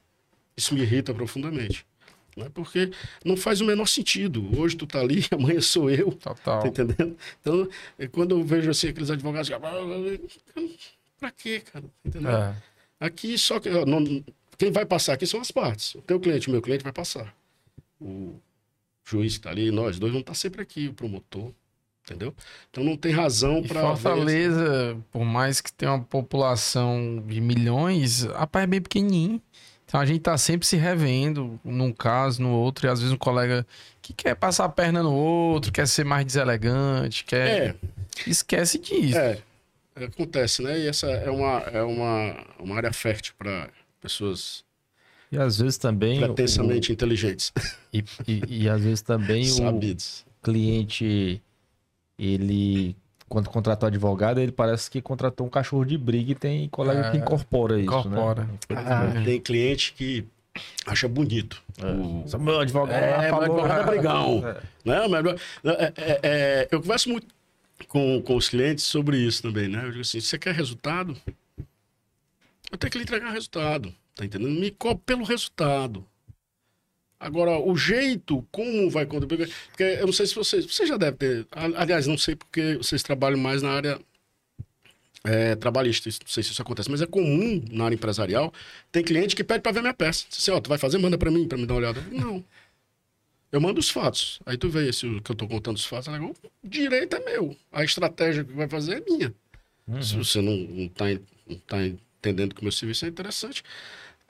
Isso 0.56 0.74
me 0.74 0.80
irrita 0.82 1.12
profundamente. 1.14 1.84
Né? 2.36 2.48
Porque 2.54 2.90
não 3.24 3.36
faz 3.36 3.60
o 3.60 3.64
menor 3.64 3.86
sentido. 3.86 4.48
Hoje 4.58 4.76
tu 4.76 4.86
tá 4.86 5.00
ali, 5.00 5.24
amanhã 5.32 5.60
sou 5.60 5.90
eu. 5.90 6.12
Total. 6.12 6.62
Tá 6.62 6.68
entendendo? 6.68 7.16
Então, 7.40 7.68
é 7.98 8.06
quando 8.06 8.32
eu 8.38 8.44
vejo 8.44 8.70
assim, 8.70 8.88
aqueles 8.88 9.10
advogados. 9.10 9.48
Pra 11.18 11.30
quê, 11.32 11.60
cara? 11.60 11.84
Tá 11.84 11.90
Entendeu? 12.04 12.30
É. 12.30 12.56
Aqui 13.00 13.36
só 13.36 13.58
que. 13.58 13.68
não- 13.68 14.24
quem 14.56 14.72
vai 14.72 14.84
passar 14.84 15.12
aqui 15.12 15.26
são 15.26 15.40
as 15.40 15.50
partes. 15.50 15.94
O 15.94 16.02
teu 16.02 16.18
cliente, 16.18 16.48
o 16.48 16.50
meu 16.50 16.60
cliente 16.60 16.82
vai 16.82 16.92
passar. 16.92 17.32
O 18.00 18.34
juiz 19.04 19.36
que 19.36 19.42
tá 19.44 19.50
ali, 19.50 19.70
nós 19.70 19.98
dois 19.98 20.12
vamos 20.12 20.22
estar 20.22 20.34
sempre 20.34 20.60
aqui, 20.62 20.88
o 20.88 20.92
promotor. 20.94 21.52
Entendeu? 22.08 22.34
Então 22.70 22.82
não 22.82 22.96
tem 22.96 23.12
razão 23.12 23.62
para. 23.62 23.80
Fortaleza, 23.80 24.96
por 25.12 25.24
mais 25.24 25.60
que 25.60 25.70
tenha 25.72 25.92
uma 25.92 26.02
população 26.04 27.22
de 27.26 27.38
milhões, 27.40 28.24
a 28.24 28.46
paz 28.46 28.64
é 28.64 28.66
bem 28.66 28.80
pequenininho. 28.80 29.42
Então 29.84 30.00
a 30.00 30.06
gente 30.06 30.20
tá 30.20 30.36
sempre 30.38 30.66
se 30.66 30.76
revendo, 30.76 31.58
num 31.64 31.92
caso, 31.92 32.42
no 32.42 32.50
outro, 32.50 32.86
e 32.86 32.90
às 32.90 33.00
vezes 33.00 33.12
um 33.14 33.18
colega 33.18 33.66
que 34.02 34.12
quer 34.12 34.34
passar 34.34 34.64
a 34.64 34.68
perna 34.68 35.02
no 35.02 35.12
outro, 35.14 35.72
quer 35.72 35.86
ser 35.88 36.04
mais 36.04 36.24
deselegante, 36.26 37.24
quer. 37.24 37.48
É, 37.70 37.74
Esquece 38.26 38.78
disso. 38.78 39.16
é, 39.18 39.38
acontece, 39.96 40.62
né? 40.62 40.78
E 40.78 40.86
essa 40.88 41.06
é 41.06 41.30
uma, 41.30 41.58
é 41.60 41.82
uma, 41.82 42.36
uma 42.58 42.76
área 42.76 42.92
fértil 42.92 43.32
para 43.38 43.68
pessoas 44.00 44.64
E 45.32 45.38
às 45.38 45.58
vezes 45.58 45.78
também. 45.78 46.18
o- 46.22 46.26
pretensamente 46.34 46.92
inteligentes, 46.92 47.52
E, 47.92 48.04
e, 48.26 48.42
e 48.64 48.68
às 48.68 48.82
vezes 48.82 49.00
também 49.02 49.50
o 49.52 49.80
cliente, 50.42 51.40
ele, 52.18 52.96
quando 53.28 53.48
contratou 53.48 53.86
advogado, 53.86 54.40
ele 54.40 54.52
parece 54.52 54.90
que 54.90 55.00
contratou 55.00 55.46
um 55.46 55.50
cachorro 55.50 55.84
de 55.84 55.96
briga 55.96 56.32
e 56.32 56.34
tem 56.34 56.68
colega 56.68 57.06
É, 57.06 57.10
que 57.10 57.16
incorpora 57.18 57.74
isso, 57.78 57.84
incorpora. 57.88 58.44
né? 58.44 58.58
Ah, 58.70 59.22
tem 59.24 59.40
cliente 59.40 59.92
que 59.94 60.26
acha 60.86 61.06
bonito. 61.08 61.62
o- 61.80 62.24
Só 62.26 62.38
meu 62.38 62.58
advogado 62.60 63.00
É, 63.02 63.10
lá 63.16 63.20
meu 63.22 63.30
falou- 63.30 63.44
advogado 63.44 63.80
é 63.80 63.84
brigão. 63.94 64.42
É. 64.48 64.62
Né? 64.84 65.08
Mas, 65.08 65.26
é, 65.64 65.92
é, 65.96 66.20
é, 66.22 66.68
eu 66.72 66.80
converso 66.80 67.08
muito 67.10 67.26
com, 67.86 68.20
com 68.22 68.34
os 68.36 68.48
clientes 68.48 68.84
sobre 68.84 69.18
isso 69.18 69.42
também, 69.42 69.68
né? 69.68 69.84
Eu 69.84 69.90
digo 69.90 70.00
assim, 70.00 70.20
você 70.20 70.36
quer 70.38 70.52
resultado? 70.54 71.16
Eu 72.70 72.76
tenho 72.76 72.90
que 72.90 72.98
lhe 72.98 73.04
entregar 73.04 73.30
resultado, 73.30 73.94
tá 74.14 74.24
entendendo? 74.24 74.50
Me 74.60 74.70
cobre 74.72 75.02
pelo 75.06 75.24
resultado. 75.24 76.04
Agora, 77.20 77.58
o 77.58 77.76
jeito 77.76 78.46
como 78.52 78.88
vai 78.88 79.04
contribuir... 79.04 79.50
Porque 79.68 79.82
eu 79.82 80.06
não 80.06 80.12
sei 80.12 80.26
se 80.26 80.34
vocês... 80.34 80.64
Vocês 80.64 80.88
já 80.88 80.96
devem 80.96 81.16
ter... 81.16 81.46
Aliás, 81.76 82.06
não 82.06 82.16
sei 82.16 82.36
porque 82.36 82.76
vocês 82.76 83.02
trabalham 83.02 83.38
mais 83.38 83.60
na 83.62 83.70
área 83.70 84.00
é, 85.24 85.56
trabalhista. 85.56 86.08
Não 86.08 86.28
sei 86.28 86.42
se 86.42 86.52
isso 86.52 86.62
acontece, 86.62 86.90
mas 86.90 87.02
é 87.02 87.06
comum 87.06 87.62
na 87.70 87.86
área 87.86 87.94
empresarial. 87.94 88.52
Tem 88.92 89.02
cliente 89.02 89.34
que 89.34 89.42
pede 89.42 89.60
para 89.60 89.72
ver 89.72 89.80
minha 89.80 89.94
peça. 89.94 90.26
Diz 90.28 90.38
assim, 90.38 90.50
ó, 90.50 90.60
tu 90.60 90.68
vai 90.68 90.78
fazer, 90.78 90.98
manda 90.98 91.18
para 91.18 91.30
mim, 91.30 91.46
para 91.46 91.58
me 91.58 91.66
dar 91.66 91.74
uma 91.74 91.80
olhada. 91.80 92.00
Não. 92.12 92.44
Eu 93.50 93.60
mando 93.60 93.80
os 93.80 93.90
fatos. 93.90 94.40
Aí 94.44 94.56
tu 94.56 94.68
vê 94.68 94.88
esse 94.88 95.06
o 95.06 95.22
que 95.22 95.30
eu 95.30 95.36
tô 95.36 95.48
contando 95.48 95.76
os 95.76 95.84
fatos. 95.84 96.08
ela 96.08 96.22
O 96.22 96.34
direito 96.62 97.16
é 97.16 97.20
meu. 97.20 97.56
A 97.72 97.82
estratégia 97.82 98.44
que 98.44 98.52
vai 98.52 98.68
fazer 98.68 98.98
é 98.98 99.10
minha. 99.10 99.34
Se 100.02 100.16
você 100.16 100.40
não, 100.42 100.54
não, 100.54 100.88
tá, 100.88 101.06
não 101.46 101.56
tá 101.66 101.78
entendendo 101.86 102.54
que 102.54 102.60
o 102.60 102.64
meu 102.64 102.72
serviço 102.72 103.06
é 103.06 103.08
interessante. 103.08 103.62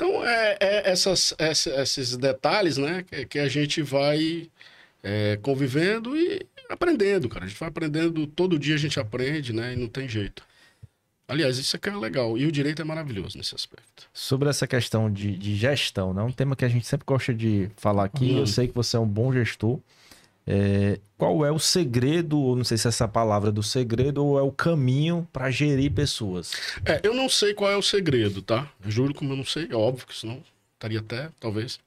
Então, 0.00 0.24
é, 0.24 0.56
é 0.60 0.90
essas, 0.92 1.34
essa- 1.38 1.70
esses 1.82 2.16
detalhes, 2.16 2.78
né, 2.78 3.02
que, 3.02 3.26
que 3.26 3.38
a 3.40 3.48
gente 3.48 3.82
vai 3.82 4.48
é, 5.02 5.36
convivendo 5.42 6.16
e 6.16 6.46
aprendendo, 6.70 7.28
cara. 7.28 7.44
A 7.44 7.48
gente 7.48 7.58
vai 7.58 7.68
aprendendo, 7.68 8.24
todo 8.28 8.56
dia 8.60 8.76
a 8.76 8.78
gente 8.78 9.00
aprende, 9.00 9.52
né, 9.52 9.72
e 9.72 9.76
não 9.76 9.88
tem 9.88 10.08
jeito. 10.08 10.44
Aliás, 11.26 11.58
isso 11.58 11.74
aqui 11.74 11.88
é 11.88 11.96
legal. 11.96 12.38
E 12.38 12.46
o 12.46 12.52
direito 12.52 12.80
é 12.80 12.84
maravilhoso 12.84 13.36
nesse 13.36 13.56
aspecto. 13.56 14.08
Sobre 14.14 14.48
essa 14.48 14.68
questão 14.68 15.12
de, 15.12 15.36
de 15.36 15.56
gestão, 15.56 16.14
né? 16.14 16.22
Um 16.22 16.32
tema 16.32 16.54
que 16.56 16.64
a 16.64 16.68
gente 16.68 16.86
sempre 16.86 17.04
gosta 17.04 17.34
de 17.34 17.68
falar 17.76 18.04
aqui. 18.04 18.32
Hum. 18.32 18.38
Eu 18.38 18.46
sei 18.46 18.66
que 18.68 18.74
você 18.74 18.96
é 18.96 19.00
um 19.00 19.06
bom 19.06 19.30
gestor. 19.32 19.78
É, 20.50 20.98
qual 21.18 21.44
é 21.44 21.52
o 21.52 21.58
segredo, 21.58 22.38
ou 22.38 22.56
não 22.56 22.64
sei 22.64 22.78
se 22.78 22.88
essa 22.88 23.06
palavra 23.06 23.50
é 23.50 23.52
do 23.52 23.62
segredo, 23.62 24.24
ou 24.24 24.38
é 24.38 24.42
o 24.42 24.50
caminho 24.50 25.28
para 25.30 25.50
gerir 25.50 25.92
pessoas? 25.92 26.52
É, 26.86 27.00
eu 27.02 27.12
não 27.12 27.28
sei 27.28 27.52
qual 27.52 27.70
é 27.70 27.76
o 27.76 27.82
segredo, 27.82 28.40
tá? 28.40 28.66
Eu 28.82 28.90
juro 28.90 29.12
como 29.12 29.32
eu 29.32 29.36
não 29.36 29.44
sei, 29.44 29.68
é 29.70 29.74
óbvio 29.74 30.06
que 30.06 30.16
senão 30.16 30.42
estaria 30.72 31.00
até, 31.00 31.28
talvez. 31.38 31.78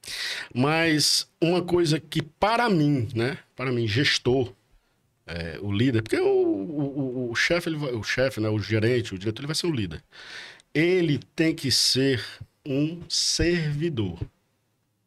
Mas 0.54 1.28
uma 1.42 1.64
coisa 1.64 2.00
que 2.00 2.22
para 2.22 2.70
mim, 2.70 3.08
né? 3.16 3.38
Para 3.56 3.72
mim, 3.72 3.88
gestor, 3.88 4.54
é, 5.26 5.58
o 5.62 5.72
líder, 5.72 6.04
porque 6.04 6.20
o, 6.20 6.28
o, 6.28 7.32
o- 7.32 7.36
chefe, 7.36 7.70
o 7.70 8.04
chefe, 8.04 8.40
né? 8.40 8.50
O 8.50 8.60
gerente, 8.60 9.16
o 9.16 9.18
diretor, 9.18 9.42
ele 9.42 9.48
vai 9.48 9.56
ser 9.56 9.68
o 9.68 9.72
líder. 9.72 10.04
Ele 10.74 11.20
tem 11.36 11.56
que 11.56 11.72
ser 11.72 12.24
um 12.66 13.00
servidor. 13.10 14.20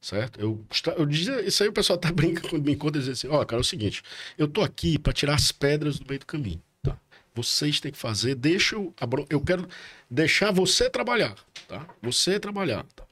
Certo? 0.04 0.38
Eu, 0.38 0.62
eu 0.98 1.06
dizia, 1.06 1.40
isso 1.40 1.62
aí 1.62 1.68
o 1.70 1.72
pessoal 1.72 1.98
tá 1.98 2.12
brincando 2.12 2.50
quando 2.50 2.62
me 2.66 2.72
encontra 2.72 3.00
e 3.00 3.04
diz 3.04 3.10
assim: 3.10 3.26
ó, 3.28 3.42
cara, 3.42 3.60
é 3.60 3.62
o 3.62 3.64
seguinte, 3.64 4.02
eu 4.36 4.46
tô 4.46 4.60
aqui 4.60 4.98
para 4.98 5.14
tirar 5.14 5.34
as 5.34 5.50
pedras 5.50 5.98
do 5.98 6.06
meio 6.06 6.20
do 6.20 6.26
caminho. 6.26 6.60
Tá? 6.82 6.94
Vocês 7.34 7.80
têm 7.80 7.90
que 7.90 7.96
fazer, 7.96 8.34
deixa 8.34 8.76
eu. 8.76 8.94
Eu 9.30 9.40
quero 9.40 9.66
deixar 10.10 10.50
você 10.50 10.90
trabalhar. 10.90 11.34
Tá? 11.66 11.86
Você 12.02 12.38
trabalhar. 12.38 12.84
Tá? 12.94 13.02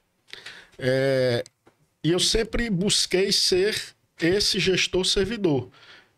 É, 0.77 1.43
e 2.03 2.11
eu 2.11 2.19
sempre 2.19 2.69
busquei 2.69 3.31
ser 3.31 3.75
esse 4.21 4.59
gestor 4.59 5.03
servidor. 5.03 5.71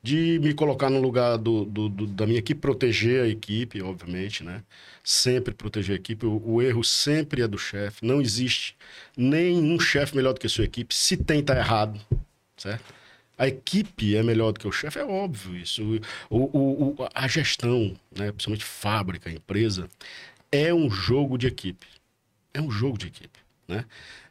De 0.06 0.38
me 0.40 0.54
colocar 0.54 0.90
no 0.90 1.02
lugar 1.02 1.36
do, 1.38 1.66
do- 1.66 1.90
do- 1.90 2.06
da 2.08 2.28
minha 2.28 2.38
equipe, 2.38 2.62
proteger 2.62 3.24
a 3.24 3.28
equipe, 3.28 3.82
obviamente, 3.82 4.44
né? 4.44 4.62
Sempre 5.04 5.52
proteger 5.54 5.94
a 5.94 5.96
equipe. 5.96 6.26
O, 6.28 6.42
o 6.46 6.62
erro 6.62 6.84
sempre 6.84 7.42
é 7.42 7.48
do 7.48 7.58
chefe. 7.58 8.06
Não 8.06 8.22
existe 8.22 8.76
nenhum 9.18 9.80
chefe 9.80 10.16
melhor 10.16 10.34
do 10.34 10.40
que 10.40 10.46
a 10.46 10.50
sua 10.50 10.64
equipe. 10.66 10.94
Se 10.94 11.18
tem, 11.18 11.42
tá 11.44 11.58
errado. 11.58 12.00
Certo? 12.56 12.94
A 13.38 13.48
equipe 13.48 14.16
é 14.16 14.22
melhor 14.22 14.52
do 14.54 14.60
que 14.60 14.68
o 14.68 14.72
chefe, 14.72 15.00
é 15.00 15.04
óbvio 15.04 15.56
isso. 15.58 15.82
O, 16.30 16.38
o- 16.38 16.84
o- 17.02 17.08
a 17.14 17.28
gestão, 17.28 17.96
né, 18.16 18.32
principalmente 18.32 18.64
fábrica, 18.64 19.30
empresa, 19.32 19.90
é 20.52 20.72
um 20.74 20.90
jogo 20.90 21.36
de 21.38 21.48
equipe. 21.48 21.88
é 22.54 22.62
um 22.62 22.72
jogo 22.72 22.98
de 22.98 23.08
equipe, 23.08 23.40
né? 23.68 23.84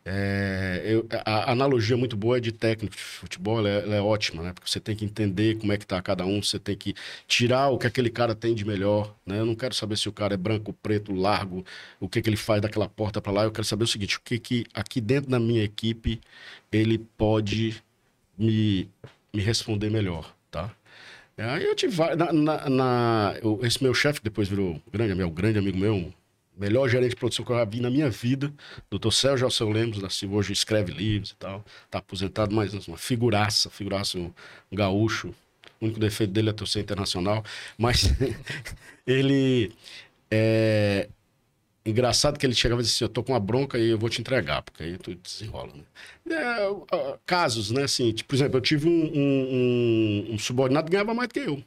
É, 0.06 0.82
eu, 0.84 1.06
a, 1.24 1.50
analogia 1.52 1.96
muito 1.96 2.14
boa 2.14 2.36
é 2.36 2.40
de 2.40 2.52
técnico 2.52 2.94
de 2.94 3.02
futebol, 3.02 3.58
ela 3.58 3.68
é, 3.70 3.78
ela 3.78 3.94
é, 3.94 4.00
ótima, 4.02 4.42
né? 4.42 4.52
Porque 4.52 4.70
você 4.70 4.78
tem 4.78 4.94
que 4.94 5.04
entender 5.04 5.56
como 5.58 5.72
é 5.72 5.78
que 5.78 5.86
tá 5.86 6.00
cada 6.02 6.26
um, 6.26 6.42
você 6.42 6.58
tem 6.58 6.76
que 6.76 6.94
tirar 7.26 7.70
o 7.70 7.78
que 7.78 7.86
aquele 7.86 8.10
cara 8.10 8.34
tem 8.34 8.54
de 8.54 8.66
melhor, 8.66 9.14
né? 9.24 9.38
Eu 9.38 9.46
não 9.46 9.54
quero 9.54 9.74
saber 9.74 9.96
se 9.96 10.06
o 10.08 10.12
cara 10.12 10.34
é 10.34 10.36
branco, 10.36 10.74
preto, 10.74 11.12
largo, 11.14 11.64
o 11.98 12.08
que 12.08 12.20
que 12.20 12.28
ele 12.28 12.36
faz 12.36 12.60
daquela 12.60 12.88
porta 12.88 13.20
para 13.20 13.32
lá. 13.32 13.44
Eu 13.44 13.52
quero 13.52 13.64
saber 13.64 13.84
o 13.84 13.86
seguinte, 13.86 14.18
o 14.18 14.20
que 14.20 14.38
que 14.38 14.66
aqui 14.74 15.00
dentro 15.00 15.30
da 15.30 15.40
minha 15.40 15.64
equipe 15.64 16.20
ele 16.70 16.98
pode 16.98 17.82
me, 18.38 18.90
me 19.32 19.42
responder 19.42 19.90
melhor, 19.90 20.34
tá? 20.50 20.70
Aí 21.36 21.64
eu 21.64 21.74
tive 21.74 21.96
na, 22.14 22.32
na, 22.32 22.70
na 22.70 23.34
esse 23.62 23.82
meu 23.82 23.92
chefe 23.94 24.20
depois 24.22 24.48
virou 24.48 24.80
grande, 24.92 25.14
meu 25.14 25.30
grande 25.30 25.58
amigo 25.58 25.78
meu, 25.78 26.12
melhor 26.56 26.88
gerente 26.88 27.10
de 27.10 27.16
produção 27.16 27.44
que 27.44 27.52
eu 27.52 27.56
já 27.56 27.64
vi 27.64 27.80
na 27.80 27.90
minha 27.90 28.08
vida, 28.08 28.52
doutor 28.90 29.12
Sérgio 29.12 29.44
Alceu 29.44 29.68
Lemos 29.68 29.98
da 29.98 30.08
Silva, 30.08 30.36
hoje 30.36 30.52
escreve 30.52 30.92
livros 30.92 31.30
e 31.30 31.36
tal, 31.36 31.64
tá 31.90 31.98
aposentado, 31.98 32.54
mas 32.54 32.72
uma 32.86 32.96
figuraça, 32.96 33.70
figuraça, 33.70 34.18
um, 34.18 34.32
um 34.70 34.76
gaúcho, 34.76 35.34
o 35.80 35.84
único 35.84 35.98
defeito 35.98 36.32
dele 36.32 36.50
é 36.50 36.52
torcer 36.52 36.82
internacional, 36.82 37.44
mas 37.76 38.04
ele 39.06 39.72
é 40.30 41.08
engraçado 41.84 42.38
que 42.38 42.46
ele 42.46 42.54
chegava 42.54 42.80
e 42.80 42.84
dizia 42.84 42.96
assim, 42.96 43.04
eu 43.04 43.08
tô 43.08 43.22
com 43.22 43.32
uma 43.32 43.40
bronca 43.40 43.78
e 43.78 43.90
eu 43.90 43.98
vou 43.98 44.08
te 44.08 44.20
entregar, 44.20 44.62
porque 44.62 44.82
aí 44.82 44.96
tu 44.96 45.14
desenrola, 45.14 45.72
né? 45.74 45.84
É, 46.30 47.18
casos, 47.26 47.70
né, 47.70 47.82
assim, 47.82 48.12
tipo, 48.12 48.30
por 48.30 48.36
exemplo, 48.36 48.56
eu 48.56 48.62
tive 48.62 48.88
um, 48.88 49.10
um, 49.14 50.34
um 50.34 50.38
subordinado 50.38 50.86
que 50.86 50.92
ganhava 50.92 51.12
mais 51.12 51.28
do 51.28 51.34
que 51.34 51.40
eu, 51.40 51.62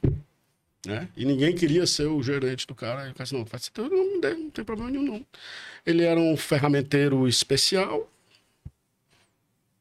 né? 0.86 1.08
E 1.16 1.24
ninguém 1.24 1.54
queria 1.54 1.86
ser 1.86 2.06
o 2.06 2.22
gerente 2.22 2.66
do 2.66 2.74
cara. 2.74 3.02
Cara 3.12 3.14
disse, 3.22 3.34
não, 3.34 3.44
faz 3.44 3.70
não, 3.76 3.88
não, 3.88 4.20
não 4.20 4.50
tem 4.50 4.64
problema 4.64 4.90
nenhum, 4.90 5.04
não. 5.04 5.26
Ele 5.84 6.04
era 6.04 6.18
um 6.18 6.36
ferramenteiro 6.36 7.26
especial. 7.28 8.10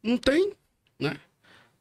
Não 0.02 0.18
tem, 0.18 0.54
né? 1.00 1.18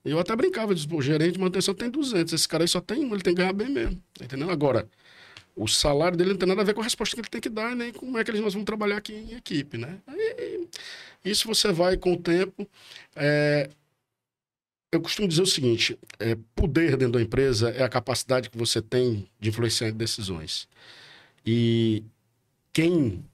Eu 0.05 0.18
até 0.18 0.35
brincava, 0.37 0.74
disse, 0.74 0.87
pô, 0.87 1.02
gerente 1.02 1.33
de 1.33 1.40
manutenção 1.40 1.74
tem 1.74 1.90
200, 1.90 2.33
esse 2.33 2.48
cara 2.48 2.62
aí 2.62 2.68
só 2.68 2.81
tem 2.81 3.05
um, 3.05 3.12
ele 3.12 3.22
tem 3.22 3.35
que 3.35 3.40
ganhar 3.40 3.52
bem 3.52 3.68
mesmo, 3.68 4.00
entendendo? 4.20 4.52
Agora, 4.52 4.88
o 5.57 5.66
salário 5.66 6.16
dele 6.16 6.31
não 6.31 6.37
tem 6.37 6.48
nada 6.48 6.61
a 6.61 6.64
ver 6.64 6.74
com 6.74 6.81
a 6.81 6.85
resposta 6.85 7.16
que 7.16 7.20
ele 7.20 7.29
tem 7.29 7.40
que 7.40 7.48
dar, 7.48 7.74
nem 7.74 7.92
como 7.92 8.16
é 8.16 8.22
que 8.22 8.31
nós 8.31 8.52
vamos 8.52 8.66
trabalhar 8.66 8.98
aqui 8.98 9.14
em 9.14 9.35
equipe, 9.35 9.76
né? 9.76 9.98
Isso 11.24 11.48
você 11.48 11.72
vai 11.72 11.96
com 11.96 12.12
o 12.12 12.16
tempo. 12.16 12.68
É, 13.16 13.68
eu 14.92 15.01
costumo 15.01 15.29
dizer 15.29 15.42
o 15.42 15.46
seguinte: 15.46 15.99
é, 16.18 16.37
poder 16.55 16.96
dentro 16.96 17.14
da 17.14 17.22
empresa 17.22 17.70
é 17.70 17.83
a 17.83 17.88
capacidade 17.88 18.51
que 18.51 18.59
você 18.59 18.81
tem 18.81 19.29
de 19.38 19.49
influenciar 19.49 19.92
decisões. 19.92 20.68
E 21.44 22.03
quem 22.72 23.25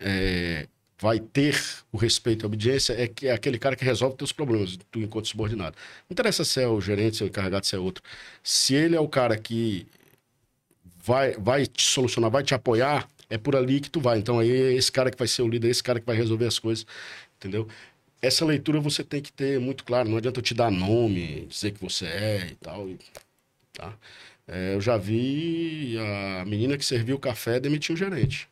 é, 0.00 0.66
vai 0.98 1.20
ter 1.20 1.60
o 1.92 1.96
respeito 1.96 2.42
e 2.42 2.44
a 2.44 2.46
obediência 2.46 2.92
é, 2.92 3.06
que, 3.06 3.28
é 3.28 3.32
aquele 3.32 3.58
cara 3.58 3.76
que 3.76 3.84
resolve 3.84 4.16
teus 4.16 4.32
problemas, 4.32 4.76
tu 4.90 4.98
enquanto 4.98 5.28
subordinado. 5.28 5.76
Não 6.08 6.14
interessa 6.14 6.44
se 6.44 6.60
é 6.60 6.66
o 6.66 6.80
gerente, 6.80 7.16
se 7.16 7.22
é 7.22 7.26
o 7.26 7.28
encarregado, 7.28 7.66
se 7.66 7.76
é 7.76 7.78
outro. 7.78 8.02
Se 8.42 8.74
ele 8.74 8.96
é 8.96 9.00
o 9.00 9.08
cara 9.08 9.36
que 9.36 9.86
vai, 10.96 11.32
vai 11.34 11.66
te 11.66 11.82
solucionar, 11.82 12.30
vai 12.30 12.42
te 12.42 12.54
apoiar, 12.54 13.08
é 13.30 13.38
por 13.38 13.54
ali 13.54 13.80
que 13.80 13.90
tu 13.90 14.00
vai. 14.00 14.18
Então 14.18 14.38
aí 14.38 14.50
é 14.50 14.72
esse 14.74 14.90
cara 14.90 15.10
que 15.10 15.18
vai 15.18 15.28
ser 15.28 15.42
o 15.42 15.48
líder, 15.48 15.68
esse 15.68 15.82
cara 15.82 16.00
que 16.00 16.06
vai 16.06 16.16
resolver 16.16 16.46
as 16.46 16.58
coisas, 16.58 16.84
entendeu? 17.36 17.68
Essa 18.20 18.44
leitura 18.44 18.80
você 18.80 19.04
tem 19.04 19.22
que 19.22 19.32
ter 19.32 19.60
muito 19.60 19.84
claro. 19.84 20.08
Não 20.08 20.18
adianta 20.18 20.38
eu 20.38 20.42
te 20.42 20.54
dar 20.54 20.70
nome, 20.70 21.46
dizer 21.46 21.72
que 21.72 21.80
você 21.80 22.06
é 22.06 22.46
e 22.50 22.54
tal. 22.56 22.88
Tá? 23.72 23.96
É, 24.46 24.74
eu 24.74 24.80
já 24.80 24.96
vi 24.96 25.96
a 25.98 26.44
menina 26.44 26.76
que 26.76 26.84
serviu 26.84 27.16
o 27.16 27.20
café 27.20 27.60
demitir 27.60 27.94
o 27.94 27.98
gerente. 27.98 28.48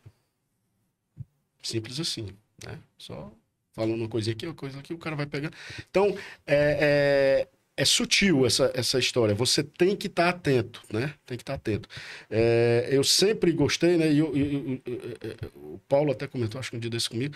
Simples 1.62 1.98
assim, 1.98 2.28
né? 2.64 2.78
Só 2.96 3.32
falando 3.72 4.00
uma 4.00 4.08
coisinha 4.08 4.34
aqui, 4.34 4.46
uma 4.46 4.54
coisa 4.54 4.78
aqui, 4.78 4.94
o 4.94 4.98
cara 4.98 5.16
vai 5.16 5.26
pegando. 5.26 5.54
Então, 5.90 6.16
é, 6.46 7.46
é, 7.46 7.48
é 7.76 7.84
sutil 7.84 8.46
essa, 8.46 8.70
essa 8.74 8.98
história. 8.98 9.34
Você 9.34 9.62
tem 9.62 9.94
que 9.94 10.06
estar 10.06 10.32
tá 10.32 10.38
atento, 10.38 10.82
né? 10.90 11.12
Tem 11.26 11.36
que 11.36 11.42
estar 11.42 11.54
tá 11.54 11.56
atento. 11.56 11.88
É, 12.30 12.88
eu 12.90 13.04
sempre 13.04 13.52
gostei, 13.52 13.98
né? 13.98 14.10
E 14.10 14.18
eu, 14.18 14.34
eu, 14.34 14.80
eu, 14.86 15.48
o 15.54 15.80
Paulo 15.88 16.12
até 16.12 16.26
comentou, 16.26 16.58
acho 16.58 16.70
que 16.70 16.76
um 16.76 16.80
dia 16.80 16.90
desse 16.90 17.10
comigo 17.10 17.34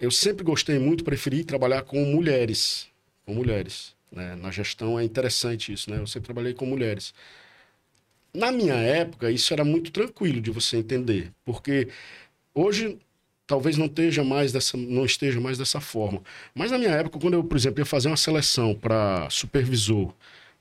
eu 0.00 0.10
sempre 0.10 0.44
gostei 0.44 0.78
muito, 0.78 1.04
preferi 1.04 1.44
trabalhar 1.44 1.82
com 1.82 2.04
mulheres. 2.04 2.88
Com 3.26 3.34
mulheres. 3.34 3.94
Né? 4.10 4.36
Na 4.36 4.50
gestão 4.50 4.98
é 4.98 5.04
interessante 5.04 5.72
isso, 5.72 5.90
né? 5.90 5.98
Eu 5.98 6.06
sempre 6.06 6.26
trabalhei 6.26 6.54
com 6.54 6.64
mulheres. 6.64 7.12
Na 8.32 8.52
minha 8.52 8.74
época, 8.74 9.30
isso 9.30 9.52
era 9.52 9.64
muito 9.64 9.90
tranquilo 9.90 10.40
de 10.40 10.50
você 10.50 10.76
entender, 10.76 11.32
porque 11.44 11.88
hoje 12.54 12.98
talvez 13.46 13.78
não 13.78 13.86
esteja 13.86 14.22
mais 14.22 14.52
dessa, 14.52 14.76
não 14.76 15.04
esteja 15.04 15.40
mais 15.40 15.56
dessa 15.58 15.80
forma. 15.80 16.22
Mas 16.54 16.70
na 16.70 16.78
minha 16.78 16.90
época, 16.90 17.18
quando 17.18 17.34
eu, 17.34 17.42
por 17.42 17.56
exemplo, 17.56 17.80
ia 17.80 17.86
fazer 17.86 18.08
uma 18.08 18.16
seleção 18.16 18.74
para 18.74 19.28
supervisor 19.30 20.12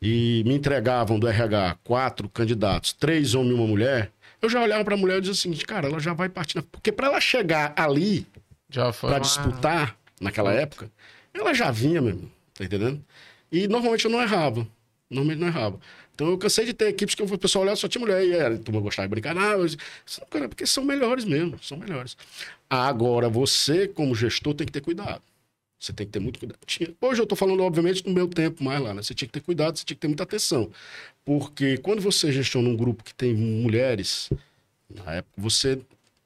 e 0.01 0.43
me 0.45 0.55
entregavam 0.55 1.19
do 1.19 1.27
RH 1.27 1.77
quatro 1.83 2.29
candidatos, 2.29 2.93
três 2.93 3.35
homens 3.35 3.51
e 3.51 3.55
uma 3.55 3.67
mulher, 3.67 4.11
eu 4.41 4.49
já 4.49 4.61
olhava 4.61 4.85
para 4.85 4.95
a 4.95 4.97
mulher 4.97 5.17
e 5.17 5.21
dizia 5.21 5.33
o 5.33 5.35
seguinte, 5.35 5.65
cara, 5.65 5.87
ela 5.87 5.99
já 5.99 6.13
vai 6.13 6.29
partir, 6.29 6.61
porque 6.61 6.91
para 6.91 7.07
ela 7.07 7.19
chegar 7.19 7.73
ali, 7.75 8.25
Pra 9.09 9.19
disputar 9.19 9.97
naquela 10.19 10.51
época, 10.53 10.91
ela 11.33 11.53
já 11.53 11.71
vinha 11.71 12.01
mesmo, 12.01 12.31
tá 12.53 12.65
entendendo? 12.65 13.03
E 13.51 13.67
normalmente 13.67 14.05
eu 14.05 14.11
não 14.11 14.21
errava. 14.21 14.67
Normalmente 15.09 15.39
não 15.39 15.47
errava. 15.47 15.79
Então 16.13 16.27
eu 16.29 16.37
cansei 16.37 16.65
de 16.65 16.73
ter 16.73 16.87
equipes 16.87 17.15
que 17.15 17.21
o 17.21 17.37
pessoal 17.37 17.61
olhava 17.61 17.75
só 17.75 17.87
tinha 17.87 18.01
mulher 18.01 18.25
e 18.25 18.33
era, 18.33 18.57
tu 18.57 18.71
gostava 18.81 19.07
de 19.07 19.11
brincar. 19.11 19.35
Não, 19.35 19.43
eu, 19.43 19.67
cara, 20.29 20.49
porque 20.49 20.65
são 20.65 20.83
melhores 20.83 21.23
mesmo, 21.23 21.57
são 21.61 21.77
melhores. 21.77 22.17
Agora, 22.69 23.29
você, 23.29 23.87
como 23.87 24.15
gestor, 24.15 24.53
tem 24.55 24.65
que 24.65 24.73
ter 24.73 24.81
cuidado. 24.81 25.21
Você 25.79 25.93
tem 25.93 26.07
que 26.07 26.11
ter 26.11 26.19
muito 26.19 26.39
cuidado. 26.39 26.57
Hoje 26.99 27.21
eu 27.21 27.23
estou 27.23 27.37
falando, 27.37 27.61
obviamente, 27.61 28.03
do 28.03 28.09
meu 28.09 28.27
tempo 28.27 28.63
mais 28.63 28.81
lá, 28.81 28.95
né? 28.95 29.03
Você 29.03 29.13
tinha 29.13 29.27
que 29.27 29.33
ter 29.33 29.41
cuidado, 29.41 29.77
você 29.77 29.85
tinha 29.85 29.95
que 29.95 30.01
ter 30.01 30.07
muita 30.07 30.23
atenção. 30.23 30.71
Porque 31.23 31.77
quando 31.77 32.01
você 32.01 32.31
gestiona 32.31 32.67
um 32.67 32.75
grupo 32.75 33.03
que 33.03 33.13
tem 33.13 33.35
mulheres, 33.35 34.29
na 34.89 35.13
época, 35.13 35.33
você 35.37 35.79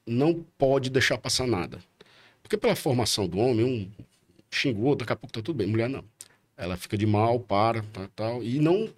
não 0.07 0.41
pode 0.57 0.89
deixar 0.89 1.17
passar 1.17 1.45
nada. 1.45 1.79
Porque 2.51 2.59
pela 2.59 2.75
formação 2.75 3.29
do 3.29 3.37
homem, 3.37 3.63
um 3.63 3.89
xingou, 4.53 4.93
daqui 4.93 5.13
a 5.13 5.15
pouco 5.15 5.31
tá 5.31 5.41
tudo 5.41 5.55
bem. 5.55 5.67
Mulher 5.67 5.87
não. 5.87 6.03
Ela 6.57 6.75
fica 6.75 6.97
de 6.97 7.05
mal, 7.05 7.39
para, 7.39 7.81
tal, 7.93 8.07
tal, 8.09 8.43
e 8.43 8.59
não 8.59 8.89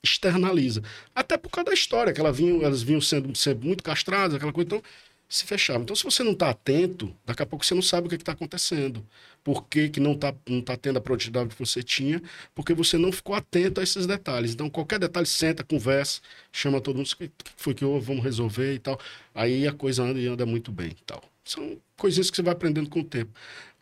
externaliza. 0.00 0.80
Até 1.12 1.36
por 1.36 1.50
causa 1.50 1.70
da 1.70 1.74
história, 1.74 2.12
que 2.12 2.20
ela 2.20 2.30
vinha, 2.30 2.64
elas 2.64 2.84
vinham 2.84 3.00
sendo, 3.00 3.34
sendo 3.36 3.66
muito 3.66 3.82
castradas, 3.82 4.36
aquela 4.36 4.52
coisa, 4.52 4.64
então 4.68 4.82
se 5.30 5.44
fechava. 5.44 5.78
Então, 5.84 5.94
se 5.94 6.02
você 6.02 6.24
não 6.24 6.32
está 6.32 6.50
atento, 6.50 7.14
daqui 7.24 7.40
a 7.40 7.46
pouco 7.46 7.64
você 7.64 7.72
não 7.72 7.80
sabe 7.80 8.08
o 8.08 8.10
que 8.10 8.16
está 8.16 8.32
acontecendo. 8.32 9.06
Por 9.44 9.64
que, 9.68 9.88
que 9.88 10.00
não 10.00 10.12
está 10.12 10.34
não 10.48 10.60
tá 10.60 10.76
tendo 10.76 10.96
a 10.98 11.00
produtividade 11.00 11.50
que 11.50 11.58
você 11.58 11.84
tinha? 11.84 12.20
Porque 12.52 12.74
você 12.74 12.98
não 12.98 13.12
ficou 13.12 13.36
atento 13.36 13.78
a 13.78 13.84
esses 13.84 14.08
detalhes. 14.08 14.52
Então, 14.52 14.68
qualquer 14.68 14.98
detalhe, 14.98 15.26
senta, 15.26 15.62
conversa, 15.62 16.20
chama 16.50 16.80
todo 16.80 16.96
mundo, 16.96 17.06
o 17.06 17.16
que 17.16 17.30
foi 17.56 17.72
que 17.72 17.84
houve, 17.84 18.04
vamos 18.04 18.24
resolver 18.24 18.74
e 18.74 18.80
tal. 18.80 18.98
Aí 19.32 19.68
a 19.68 19.72
coisa 19.72 20.02
anda 20.02 20.18
e 20.18 20.26
anda 20.26 20.44
muito 20.44 20.72
bem 20.72 20.88
e 20.88 21.04
tal. 21.06 21.22
São 21.44 21.78
coisinhas 21.96 22.28
que 22.28 22.36
você 22.36 22.42
vai 22.42 22.52
aprendendo 22.52 22.90
com 22.90 23.00
o 23.00 23.04
tempo. 23.04 23.30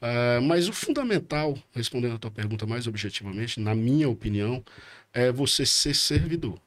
Uh, 0.02 0.42
mas 0.42 0.68
o 0.68 0.72
fundamental, 0.72 1.58
respondendo 1.74 2.14
a 2.14 2.18
tua 2.18 2.30
pergunta 2.30 2.66
mais 2.66 2.86
objetivamente, 2.86 3.58
na 3.58 3.74
minha 3.74 4.08
opinião, 4.08 4.62
é 5.14 5.32
você 5.32 5.64
ser 5.64 5.94
servidor. 5.94 6.60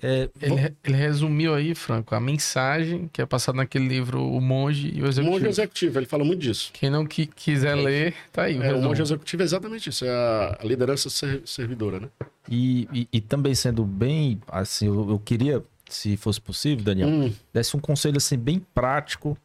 É, 0.00 0.30
ele, 0.40 0.74
ele, 0.82 0.96
resumiu 0.96 1.54
aí, 1.54 1.74
Franco, 1.74 2.14
a 2.14 2.20
mensagem 2.20 3.10
que 3.12 3.20
é 3.20 3.26
passada 3.26 3.56
naquele 3.56 3.86
livro 3.86 4.22
O 4.22 4.40
Monge 4.40 4.88
e 4.88 5.02
o 5.02 5.06
Executivo. 5.06 5.28
O 5.28 5.32
Monge 5.32 5.48
Executivo, 5.48 5.98
ele 5.98 6.06
fala 6.06 6.24
muito 6.24 6.40
disso. 6.40 6.70
Quem 6.72 6.88
não 6.88 7.04
qui 7.04 7.26
quiser 7.26 7.76
é, 7.76 7.80
ler, 7.80 8.14
tá 8.32 8.44
aí. 8.44 8.58
O, 8.58 8.62
é, 8.62 8.72
o 8.72 8.80
Monge 8.80 9.02
Executivo 9.02 9.42
é 9.42 9.44
exatamente 9.44 9.90
isso, 9.90 10.04
é 10.04 10.10
a 10.10 10.58
liderança 10.64 11.10
ser, 11.10 11.42
servidora, 11.44 12.00
né? 12.00 12.08
E, 12.48 12.88
e, 12.92 13.08
e, 13.12 13.20
também 13.20 13.54
sendo 13.54 13.84
bem, 13.84 14.40
assim, 14.48 14.86
eu, 14.86 15.10
eu, 15.10 15.18
queria, 15.18 15.62
se 15.88 16.16
fosse 16.16 16.40
possível, 16.40 16.84
Daniel, 16.84 17.08
hum. 17.08 17.32
desse 17.52 17.76
um 17.76 17.80
conselho 17.80 18.16
assim 18.16 18.38
bem 18.38 18.64
prático 18.74 19.36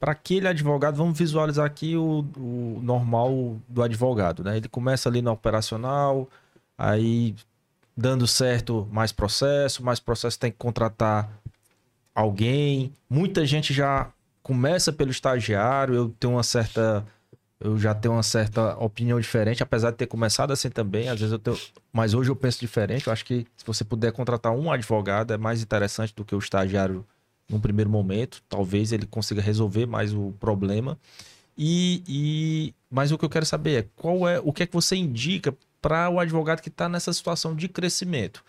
para 0.00 0.12
aquele 0.12 0.48
advogado, 0.48 0.96
vamos 0.96 1.16
visualizar 1.16 1.64
aqui 1.64 1.96
o, 1.96 2.24
o, 2.36 2.80
normal 2.82 3.56
do 3.68 3.84
advogado, 3.84 4.42
né? 4.42 4.56
Ele 4.56 4.68
começa 4.68 5.08
ali 5.08 5.22
no 5.22 5.30
operacional, 5.30 6.28
aí 6.76 7.36
dando 7.96 8.26
certo 8.26 8.88
mais 8.90 9.12
processo, 9.12 9.84
mais 9.84 10.00
processo 10.00 10.38
tem 10.38 10.50
que 10.50 10.58
contratar 10.58 11.30
alguém. 12.14 12.92
Muita 13.08 13.44
gente 13.46 13.72
já 13.72 14.10
começa 14.42 14.92
pelo 14.92 15.10
estagiário, 15.10 15.94
eu 15.94 16.08
tenho 16.18 16.34
uma 16.34 16.42
certa 16.42 17.06
eu 17.60 17.78
já 17.78 17.94
tenho 17.94 18.14
uma 18.14 18.24
certa 18.24 18.76
opinião 18.78 19.20
diferente, 19.20 19.62
apesar 19.62 19.92
de 19.92 19.96
ter 19.96 20.08
começado 20.08 20.52
assim 20.52 20.68
também, 20.68 21.08
às 21.08 21.20
vezes 21.20 21.32
eu 21.32 21.38
tenho, 21.38 21.56
mas 21.92 22.12
hoje 22.12 22.28
eu 22.28 22.34
penso 22.34 22.58
diferente. 22.58 23.06
Eu 23.06 23.12
acho 23.12 23.24
que 23.24 23.46
se 23.56 23.64
você 23.64 23.84
puder 23.84 24.10
contratar 24.10 24.52
um 24.52 24.72
advogado 24.72 25.32
é 25.32 25.36
mais 25.36 25.62
interessante 25.62 26.12
do 26.12 26.24
que 26.24 26.34
o 26.34 26.40
estagiário 26.40 27.06
num 27.48 27.60
primeiro 27.60 27.90
momento. 27.90 28.42
Talvez 28.48 28.92
ele 28.92 29.06
consiga 29.06 29.40
resolver 29.40 29.86
mais 29.86 30.12
o 30.12 30.32
problema. 30.40 30.98
E, 31.56 32.02
e 32.08 32.74
mas 32.90 33.12
o 33.12 33.18
que 33.18 33.24
eu 33.24 33.30
quero 33.30 33.44
saber 33.44 33.84
é 33.84 33.88
qual 33.94 34.26
é 34.28 34.40
o 34.40 34.52
que 34.52 34.62
é 34.62 34.66
que 34.66 34.72
você 34.72 34.96
indica 34.96 35.54
para 35.82 36.08
o 36.08 36.20
advogado 36.20 36.62
que 36.62 36.68
está 36.68 36.88
nessa 36.88 37.12
situação 37.12 37.54
de 37.54 37.68
crescimento. 37.68 38.42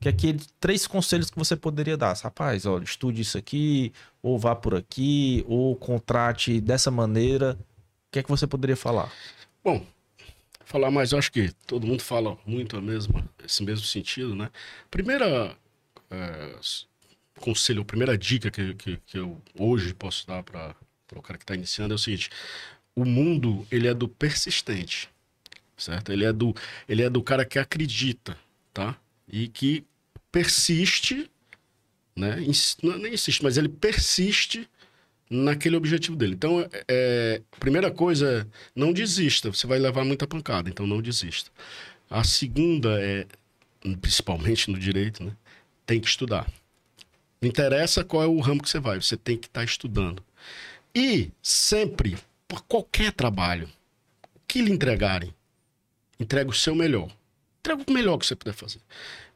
que 0.00 0.08
é 0.08 0.10
aquele 0.10 0.40
três 0.58 0.84
conselhos 0.84 1.30
que 1.30 1.38
você 1.38 1.54
poderia 1.54 1.96
dar. 1.96 2.16
Rapaz, 2.16 2.66
olha, 2.66 2.82
estude 2.82 3.22
isso 3.22 3.38
aqui, 3.38 3.92
ou 4.20 4.36
vá 4.36 4.52
por 4.54 4.74
aqui, 4.74 5.44
ou 5.46 5.76
contrate 5.76 6.60
dessa 6.60 6.90
maneira. 6.90 7.56
O 8.08 8.12
que 8.12 8.18
é 8.18 8.22
que 8.24 8.28
você 8.28 8.44
poderia 8.44 8.76
falar? 8.76 9.12
Bom, 9.62 9.86
falar 10.64 10.90
mais, 10.90 11.12
eu 11.12 11.18
acho 11.18 11.30
que 11.30 11.52
todo 11.68 11.86
mundo 11.86 12.02
fala 12.02 12.36
muito 12.44 12.76
a 12.76 12.80
mesma, 12.80 13.24
esse 13.44 13.62
mesmo 13.62 13.86
sentido, 13.86 14.34
né? 14.34 14.50
Primeira 14.90 15.56
é, 16.10 16.56
conselho, 17.38 17.84
primeira 17.84 18.18
dica 18.18 18.50
que, 18.50 18.74
que, 18.74 18.96
que 19.06 19.18
eu 19.18 19.40
hoje 19.58 19.94
posso 19.94 20.26
dar 20.26 20.42
para 20.42 20.74
o 21.14 21.22
cara 21.22 21.38
que 21.38 21.44
está 21.44 21.54
iniciando 21.54 21.94
é 21.94 21.96
o 21.96 21.98
seguinte: 21.98 22.28
o 22.96 23.04
mundo 23.04 23.66
ele 23.70 23.86
é 23.86 23.94
do 23.94 24.08
persistente, 24.08 25.08
certo? 25.76 26.12
Ele 26.12 26.24
é 26.24 26.32
do 26.32 26.54
ele 26.88 27.02
é 27.02 27.10
do 27.10 27.22
cara 27.22 27.44
que 27.44 27.58
acredita, 27.58 28.36
tá? 28.72 28.96
E 29.28 29.48
que 29.48 29.84
persiste, 30.30 31.30
né? 32.16 32.36
Não, 32.82 32.98
nem 32.98 33.14
insiste, 33.14 33.42
mas 33.42 33.56
ele 33.56 33.68
persiste 33.68 34.68
naquele 35.30 35.76
objetivo 35.76 36.16
dele. 36.16 36.34
Então, 36.34 36.60
é, 36.60 36.84
é, 36.88 37.42
primeira 37.58 37.90
coisa, 37.90 38.46
não 38.74 38.92
desista. 38.92 39.50
Você 39.50 39.66
vai 39.66 39.78
levar 39.78 40.04
muita 40.04 40.26
pancada, 40.26 40.68
então 40.68 40.86
não 40.86 41.00
desista. 41.00 41.50
A 42.10 42.22
segunda 42.22 43.00
é, 43.02 43.26
principalmente 44.00 44.70
no 44.70 44.78
direito, 44.78 45.24
né? 45.24 45.32
Tem 45.86 46.00
que 46.00 46.08
estudar. 46.08 46.46
Não 47.40 47.48
interessa 47.48 48.04
qual 48.04 48.22
é 48.22 48.26
o 48.26 48.40
ramo 48.40 48.62
que 48.62 48.68
você 48.68 48.78
vai, 48.78 49.00
você 49.00 49.16
tem 49.16 49.36
que 49.36 49.46
estar 49.46 49.60
tá 49.60 49.64
estudando. 49.64 50.22
E 50.94 51.30
sempre, 51.42 52.16
por 52.46 52.62
qualquer 52.62 53.12
trabalho, 53.12 53.68
que 54.46 54.60
lhe 54.60 54.70
entregarem, 54.70 55.34
entrega 56.18 56.50
o 56.50 56.54
seu 56.54 56.74
melhor. 56.74 57.10
Entrega 57.60 57.84
o 57.86 57.92
melhor 57.92 58.18
que 58.18 58.26
você 58.26 58.34
puder 58.34 58.54
fazer. 58.54 58.80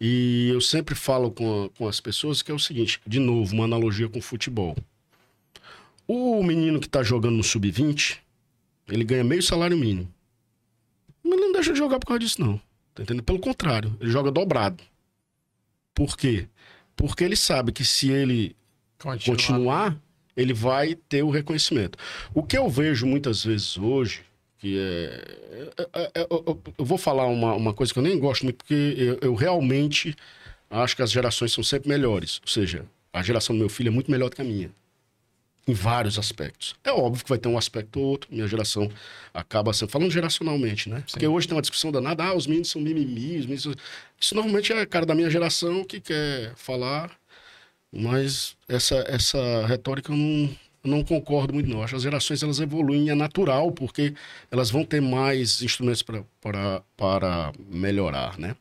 E 0.01 0.51
eu 0.53 0.61
sempre 0.61 0.95
falo 0.95 1.31
com, 1.31 1.71
com 1.77 1.87
as 1.87 2.01
pessoas 2.01 2.43
que 2.43 2.51
é 2.51 2.55
o 2.55 2.59
seguinte, 2.59 3.01
de 3.07 3.21
novo, 3.21 3.55
uma 3.55 3.65
analogia 3.65 4.09
com 4.09 4.21
futebol. 4.21 4.77
O 6.09 6.43
menino 6.43 6.81
que 6.81 6.87
está 6.87 7.03
jogando 7.03 7.37
no 7.37 7.45
sub-20, 7.45 8.19
ele 8.89 9.05
ganha 9.05 9.25
meio 9.25 9.43
salário 9.43 9.77
mínimo. 9.77 10.13
Mas 11.23 11.41
não 11.41 11.53
deixa 11.53 11.73
de 11.73 11.79
jogar 11.79 11.99
por 11.99 12.07
causa 12.07 12.21
disso, 12.21 12.41
não. 12.41 12.61
Tá 12.95 13.03
entendendo? 13.03 13.25
Pelo 13.25 13.39
contrário, 13.39 13.97
ele 14.01 14.11
joga 14.11 14.31
dobrado. 14.31 14.83
Por 15.95 16.17
quê? 16.17 16.49
Porque 16.95 17.25
ele 17.25 17.37
sabe 17.37 17.73
que 17.73 17.85
se 17.85 18.11
ele 18.11 18.57
continuar, 18.99 19.37
continuar 19.37 20.01
ele 20.37 20.53
vai 20.53 20.95
ter 20.95 21.23
o 21.23 21.31
reconhecimento. 21.31 21.99
O 22.35 22.43
que 22.43 22.59
eu 22.59 22.69
vejo 22.69 23.07
muitas 23.07 23.45
vezes 23.45 23.79
hoje, 23.79 24.23
que 24.67 24.79
é. 24.79 25.75
é, 25.77 25.89
é, 25.93 26.11
é 26.23 26.27
eu, 26.29 26.61
eu, 26.79 26.85
vou 26.85 26.99
falar 26.99 27.27
uma, 27.27 27.55
uma 27.55 27.73
coisa 27.73 27.93
que 27.93 27.99
eu 27.99 28.03
nem 28.03 28.19
gosto 28.19 28.43
muito, 28.43 28.57
porque 28.57 28.95
eu, 28.97 29.19
eu 29.23 29.35
realmente 29.35 30.15
acho 30.69 30.97
que 30.97 31.03
as 31.03 31.11
gerações 31.11 31.53
são 31.53 31.63
sempre 31.63 31.89
melhores. 31.89 32.41
Ou 32.43 32.49
seja, 32.49 32.85
a 33.13 33.23
geração 33.23 33.55
do 33.55 33.61
meu 33.61 33.69
filho 33.69 33.89
é 33.89 33.91
muito 33.91 34.11
melhor 34.11 34.29
do 34.29 34.37
que 34.37 34.43
a 34.43 34.45
minha 34.45 34.71
em 35.69 35.75
vários 35.75 36.17
aspectos. 36.17 36.77
É 36.85 36.93
óbvio 36.93 37.25
que 37.25 37.29
vai 37.29 37.39
ter 37.39 37.49
um 37.49 37.59
aspecto 37.59 37.99
ou 37.99 38.07
outro, 38.07 38.33
minha 38.33 38.47
geração 38.47 38.89
acaba 39.35 39.73
sendo, 39.73 39.91
falando 39.91 40.13
geracionalmente, 40.13 40.89
né? 40.89 40.99
Sim. 40.99 41.05
Porque 41.11 41.27
hoje 41.27 41.49
tem 41.49 41.57
uma 41.57 41.63
discussão 41.63 41.91
danada, 41.91 42.23
ah, 42.23 42.37
os 42.37 42.47
meninos 42.47 42.71
são 42.71 42.81
mimimi, 42.81 43.39
os 43.39 43.47
meninos... 43.47 43.75
Isso 44.21 44.35
normalmente 44.37 44.73
é 44.73 44.87
cara 44.87 45.05
da 45.05 45.13
minha 45.13 45.29
geração 45.29 45.83
que 45.83 46.01
quer 46.01 46.55
falar, 46.55 47.11
mas 47.93 48.57
essa, 48.69 48.95
essa 49.09 49.67
retórica 49.67 50.13
eu 50.13 50.17
não, 50.17 50.57
não 50.87 51.03
concordo 51.05 51.53
muito, 51.53 51.69
não. 51.69 51.83
Acho 51.83 51.93
que 51.93 51.97
as 51.97 52.03
gerações 52.03 52.43
elas 52.43 52.61
evoluem, 52.61 53.11
é 53.11 53.15
natural, 53.15 53.73
porque 53.73 54.15
elas 54.51 54.71
vão 54.71 54.85
ter 54.85 55.01
mais 55.01 55.63
instrumentos 55.63 56.03
para 56.03 57.53
melhorar, 57.71 58.39
né? 58.39 58.57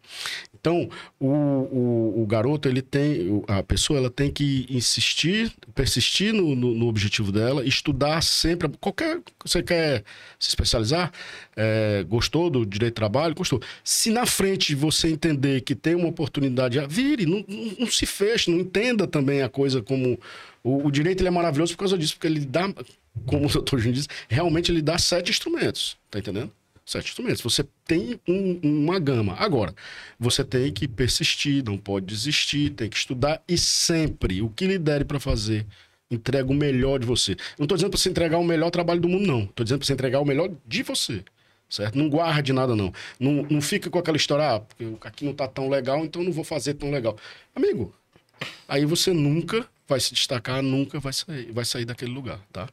Então, 0.65 0.89
o, 1.19 1.27
o, 1.27 2.23
o, 2.23 2.25
garoto, 2.25 2.67
ele 2.67 2.81
tem, 2.81 3.43
a 3.47 3.61
pessoa, 3.61 3.99
ela 3.99 4.09
tem 4.09 4.31
que 4.31 4.65
insistir, 4.67 5.53
persistir 5.75 6.33
no, 6.33 6.55
no, 6.55 6.73
no 6.73 6.87
objetivo 6.87 7.31
dela, 7.31 7.63
estudar 7.63 8.23
sempre, 8.23 8.67
qualquer, 8.81 9.19
você 9.45 9.61
quer 9.61 10.03
se 10.39 10.49
especializar, 10.49 11.11
é, 11.55 12.03
gostou 12.09 12.49
do 12.49 12.65
direito 12.65 12.93
de 12.93 12.95
trabalho, 12.95 13.35
gostou. 13.35 13.61
Se 13.83 14.09
na 14.09 14.25
frente 14.25 14.73
você 14.73 15.07
entender 15.07 15.61
que 15.61 15.75
tem 15.75 15.93
uma 15.93 16.07
oportunidade, 16.07 16.79
vire, 16.89 17.27
não, 17.27 17.45
não, 17.47 17.75
não 17.81 17.87
se 17.87 18.07
feche, 18.07 18.49
não 18.49 18.59
entenda 18.59 19.05
também 19.05 19.43
a 19.43 19.49
coisa 19.49 19.83
como... 19.83 20.19
O, 20.63 20.87
o 20.87 20.91
direito 20.91 21.21
ele 21.21 21.27
é 21.27 21.31
maravilhoso 21.31 21.73
por 21.73 21.81
causa 21.81 21.95
disso, 21.95 22.15
porque 22.15 22.25
ele 22.25 22.39
dá, 22.39 22.73
como 23.27 23.45
o 23.45 23.49
doutor 23.51 23.77
Júnior 23.77 23.93
disse, 23.93 24.07
realmente 24.27 24.71
ele 24.71 24.81
dá 24.81 24.97
sete 24.97 25.29
instrumentos, 25.29 25.95
tá 26.09 26.17
entendendo? 26.17 26.51
Sete 26.85 27.09
instrumentos. 27.09 27.41
Você 27.41 27.65
tem 27.85 28.19
um, 28.27 28.59
uma 28.63 28.99
gama. 28.99 29.33
Agora, 29.39 29.73
você 30.19 30.43
tem 30.43 30.71
que 30.71 30.87
persistir, 30.87 31.63
não 31.65 31.77
pode 31.77 32.05
desistir, 32.05 32.69
tem 32.69 32.89
que 32.89 32.97
estudar 32.97 33.41
e 33.47 33.57
sempre 33.57 34.41
o 34.41 34.49
que 34.49 34.67
lhe 34.67 34.77
der 34.77 35.03
para 35.03 35.19
fazer, 35.19 35.65
entrega 36.09 36.49
o 36.51 36.53
melhor 36.53 36.99
de 36.99 37.05
você. 37.05 37.35
Não 37.57 37.65
estou 37.65 37.75
dizendo 37.75 37.89
para 37.89 37.99
você 37.99 38.09
entregar 38.09 38.37
o 38.37 38.43
melhor 38.43 38.69
trabalho 38.69 39.01
do 39.01 39.09
mundo, 39.09 39.25
não. 39.25 39.43
Estou 39.43 39.63
dizendo 39.63 39.79
para 39.79 39.87
você 39.87 39.93
entregar 39.93 40.19
o 40.19 40.25
melhor 40.25 40.51
de 40.65 40.83
você. 40.83 41.23
Certo? 41.67 41.97
Não 41.97 42.07
guarde 42.07 42.53
nada, 42.53 42.75
não. 42.75 42.93
Não, 43.19 43.43
não 43.49 43.59
fica 43.59 43.89
com 43.89 43.97
aquela 43.97 44.17
história, 44.17 44.55
ah, 44.55 44.59
porque 44.59 44.85
aqui 45.01 45.25
não 45.25 45.31
está 45.31 45.47
tão 45.47 45.67
legal, 45.67 46.05
então 46.05 46.23
não 46.23 46.31
vou 46.31 46.43
fazer 46.43 46.75
tão 46.75 46.91
legal. 46.91 47.17
Amigo, 47.55 47.93
aí 48.67 48.85
você 48.85 49.11
nunca 49.11 49.67
vai 49.87 49.99
se 49.99 50.13
destacar, 50.13 50.61
nunca 50.61 50.99
vai 50.99 51.13
sair, 51.13 51.51
vai 51.51 51.65
sair 51.65 51.85
daquele 51.85 52.11
lugar, 52.11 52.39
tá? 52.51 52.67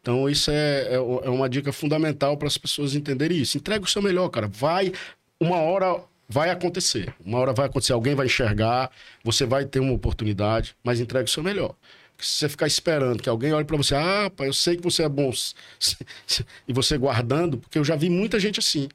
Então 0.00 0.28
isso 0.28 0.50
é, 0.50 0.88
é, 0.88 0.94
é 0.94 1.30
uma 1.30 1.48
dica 1.48 1.72
fundamental 1.72 2.36
para 2.36 2.48
as 2.48 2.56
pessoas 2.56 2.94
entenderem 2.94 3.38
isso. 3.38 3.56
Entrega 3.58 3.84
o 3.84 3.88
seu 3.88 4.02
melhor, 4.02 4.28
cara. 4.28 4.48
Vai, 4.48 4.92
uma 5.40 5.56
hora 5.56 6.00
vai 6.28 6.50
acontecer. 6.50 7.14
Uma 7.24 7.38
hora 7.38 7.52
vai 7.52 7.66
acontecer, 7.66 7.92
alguém 7.92 8.14
vai 8.14 8.26
enxergar, 8.26 8.90
você 9.22 9.44
vai 9.44 9.64
ter 9.64 9.80
uma 9.80 9.92
oportunidade, 9.92 10.74
mas 10.82 11.00
entrega 11.00 11.26
o 11.26 11.30
seu 11.30 11.42
melhor. 11.42 11.74
Se 12.18 12.38
você 12.38 12.48
ficar 12.48 12.66
esperando 12.66 13.22
que 13.22 13.28
alguém 13.28 13.52
olhe 13.52 13.64
para 13.64 13.76
você, 13.76 13.94
ah, 13.94 14.30
pai, 14.34 14.48
eu 14.48 14.52
sei 14.52 14.76
que 14.76 14.82
você 14.82 15.02
é 15.02 15.08
bom, 15.08 15.32
e 16.66 16.72
você 16.72 16.96
guardando, 16.96 17.58
porque 17.58 17.78
eu 17.78 17.84
já 17.84 17.96
vi 17.96 18.08
muita 18.08 18.38
gente 18.38 18.60
assim. 18.60 18.88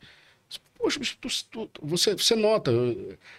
Poxa, 0.79 0.99
tu, 1.19 1.27
tu, 1.51 1.69
você, 1.81 2.15
você 2.15 2.35
nota. 2.37 2.71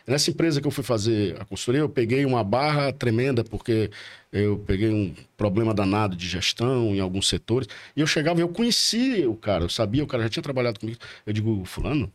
Nessa 0.07 0.31
empresa 0.31 0.61
que 0.61 0.67
eu 0.67 0.71
fui 0.71 0.85
fazer 0.85 1.41
a 1.41 1.45
consultoria, 1.47 1.81
eu 1.81 1.89
peguei 1.89 2.27
uma 2.27 2.45
barra 2.45 2.93
tremenda, 2.93 3.43
porque 3.43 3.91
eu 4.31 4.59
peguei 4.59 4.91
um 4.91 5.15
problema 5.39 5.73
danado 5.73 6.15
de 6.15 6.29
gestão 6.29 6.95
em 6.95 7.01
alguns 7.01 7.29
setores. 7.29 7.67
E 7.97 8.01
eu 8.03 8.07
chegava 8.07 8.41
eu 8.41 8.49
conhecia 8.51 9.29
o 9.29 9.35
cara, 9.35 9.65
eu 9.65 9.71
sabia, 9.71 10.05
o 10.05 10.07
cara 10.07 10.25
já 10.25 10.29
tinha 10.29 10.43
trabalhado 10.43 10.79
comigo. 10.79 10.99
Eu 11.25 11.33
digo, 11.33 11.65
Fulano, 11.65 12.13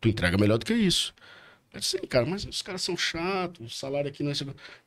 tu 0.00 0.08
entrega 0.08 0.38
melhor 0.38 0.58
do 0.58 0.64
que 0.64 0.72
isso. 0.74 1.12
Eu 1.72 1.80
disse, 1.80 1.98
cara, 2.06 2.24
mas 2.24 2.44
os 2.44 2.62
caras 2.62 2.82
são 2.82 2.96
chatos, 2.96 3.74
o 3.74 3.76
salário 3.76 4.08
aqui 4.08 4.22
não 4.22 4.30
é. 4.30 4.34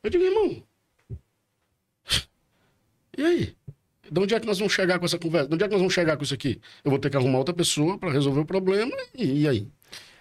Eu 0.02 0.10
digo, 0.10 0.24
irmão. 0.24 0.62
E 3.14 3.22
aí? 3.22 3.56
De 4.12 4.20
onde 4.20 4.34
é 4.34 4.40
que 4.40 4.46
nós 4.46 4.58
vamos 4.58 4.74
chegar 4.74 4.98
com 4.98 5.06
essa 5.06 5.18
conversa? 5.18 5.48
De 5.48 5.54
onde 5.54 5.64
é 5.64 5.66
que 5.66 5.72
nós 5.72 5.80
vamos 5.80 5.94
chegar 5.94 6.18
com 6.18 6.22
isso 6.22 6.34
aqui? 6.34 6.60
Eu 6.84 6.90
vou 6.90 6.98
ter 7.00 7.08
que 7.08 7.16
arrumar 7.16 7.38
outra 7.38 7.54
pessoa 7.54 7.96
para 7.96 8.12
resolver 8.12 8.40
o 8.40 8.44
problema 8.44 8.94
e, 9.14 9.40
e 9.40 9.48
aí? 9.48 9.66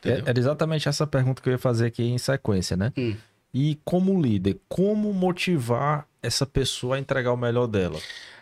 É, 0.06 0.24
era 0.26 0.40
exatamente 0.40 0.88
essa 0.88 1.06
pergunta 1.06 1.42
que 1.42 1.50
eu 1.50 1.52
ia 1.52 1.60
fazer 1.60 1.88
aqui 1.88 2.02
em 2.04 2.18
sequência, 2.18 2.78
né? 2.78 2.94
Hum. 2.98 3.18
E 3.54 3.78
como 3.84 4.20
líder, 4.22 4.58
como 4.70 5.14
motivar 5.14 6.08
essa 6.24 6.46
pessoa 6.46 6.96
a 6.96 7.00
entregar 7.00 7.34
o 7.34 7.38
melhor 7.38 7.68
dela? 7.68 8.00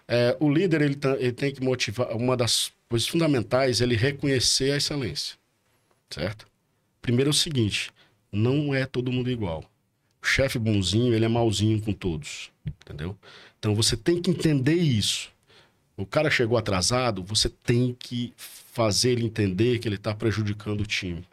É, 0.08 0.38
o 0.40 0.52
líder 0.52 0.84
ele, 0.84 0.96
tá, 0.96 1.16
ele 1.18 1.32
tem 1.32 1.52
que 1.52 1.64
motivar. 1.64 2.16
Uma 2.16 2.38
das 2.38 2.72
coisas 2.88 3.08
fundamentais 3.08 3.82
é 3.82 3.86
ele 3.86 3.96
reconhecer 3.96 4.72
a 4.72 4.78
excelência, 4.78 5.36
certo? 6.12 6.46
Primeiro 7.02 7.30
é 7.30 7.34
o 7.34 7.34
seguinte: 7.34 7.92
não 8.32 8.76
é 8.76 8.86
todo 8.86 9.12
mundo 9.12 9.32
igual. 9.32 9.64
O 10.22 10.28
chefe 10.28 10.60
bonzinho, 10.60 11.12
ele 11.16 11.26
é 11.26 11.28
malzinho 11.28 11.82
com 11.82 11.92
todos, 11.92 12.52
entendeu? 12.64 13.18
Então 13.58 13.74
você 13.74 13.98
tem 13.98 14.22
que 14.22 14.30
entender 14.30 14.76
isso. 14.76 15.32
O 16.00 16.06
cara 16.06 16.30
chegou 16.30 16.58
atrasado, 16.58 17.22
você 17.22 17.50
tem 17.50 17.94
que 18.00 18.34
fazer 18.38 19.12
ele 19.12 19.26
entender 19.26 19.80
que 19.80 19.88
ele 19.88 19.96
está 19.96 20.16
prejudicando 20.16 20.80
o 20.80 20.86
time, 20.86 21.26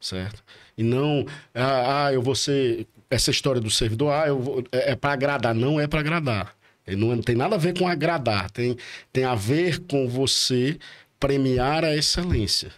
certo? 0.00 0.44
E 0.78 0.82
não, 0.84 1.26
ah, 1.52 2.06
ah, 2.06 2.12
eu 2.12 2.22
vou 2.22 2.36
ser 2.36 2.86
essa 3.10 3.32
história 3.32 3.60
do 3.60 3.68
servidor, 3.68 4.12
ah, 4.12 4.28
eu 4.28 4.38
vou, 4.38 4.64
é, 4.70 4.92
é 4.92 4.96
para 4.96 5.12
agradar, 5.12 5.52
não 5.52 5.80
é 5.80 5.88
para 5.88 5.98
agradar. 5.98 6.54
Não, 6.86 7.08
não 7.16 7.22
tem 7.22 7.34
nada 7.34 7.56
a 7.56 7.58
ver 7.58 7.76
com 7.76 7.88
agradar, 7.88 8.48
tem, 8.52 8.76
tem 9.12 9.24
a 9.24 9.34
ver 9.34 9.80
com 9.80 10.08
você 10.08 10.78
premiar 11.18 11.84
a 11.84 11.94
excelência. 11.96 12.70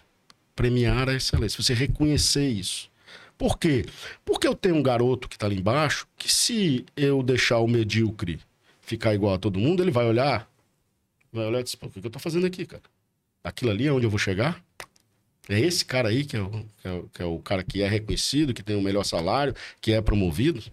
Premiar 0.55 1.09
a 1.09 1.13
excelência, 1.13 1.61
você 1.61 1.75
reconhecer 1.75 2.47
isso. 2.47 2.89
Por 3.37 3.59
quê? 3.59 3.85
Porque 4.23 4.47
eu 4.47 4.55
tenho 4.55 4.75
um 4.75 4.83
garoto 4.83 5.29
que 5.29 5.35
está 5.35 5.45
ali 5.45 5.59
embaixo 5.59 6.07
que 6.17 6.31
se 6.31 6.85
eu 6.97 7.21
deixar 7.21 7.59
o 7.59 7.67
medíocre 7.67 8.39
ficar 8.81 9.13
igual 9.13 9.35
a 9.35 9.39
todo 9.39 9.59
mundo, 9.59 9.83
ele 9.83 9.91
vai 9.91 10.05
olhar, 10.05 10.47
vai 11.35 11.45
olhar 11.45 11.59
e 11.59 11.63
dizer, 11.63 11.77
o 11.81 11.89
que 11.89 12.05
eu 12.05 12.09
tô 12.09 12.19
fazendo 12.19 12.45
aqui, 12.45 12.65
cara? 12.65 12.83
Aquilo 13.43 13.71
ali 13.71 13.87
é 13.87 13.91
onde 13.93 14.05
eu 14.05 14.09
vou 14.09 14.19
chegar? 14.19 14.63
É 15.47 15.59
esse 15.59 15.85
cara 15.85 16.09
aí 16.09 16.25
que 16.25 16.35
é, 16.35 16.41
o, 16.41 16.49
que, 16.49 16.87
é 16.87 16.91
o, 16.91 17.09
que 17.09 17.21
é 17.21 17.25
o 17.25 17.39
cara 17.39 17.63
que 17.63 17.81
é 17.81 17.87
reconhecido, 17.87 18.53
que 18.53 18.63
tem 18.63 18.75
o 18.75 18.81
melhor 18.81 19.03
salário, 19.03 19.55
que 19.79 19.91
é 19.91 20.01
promovido? 20.01 20.63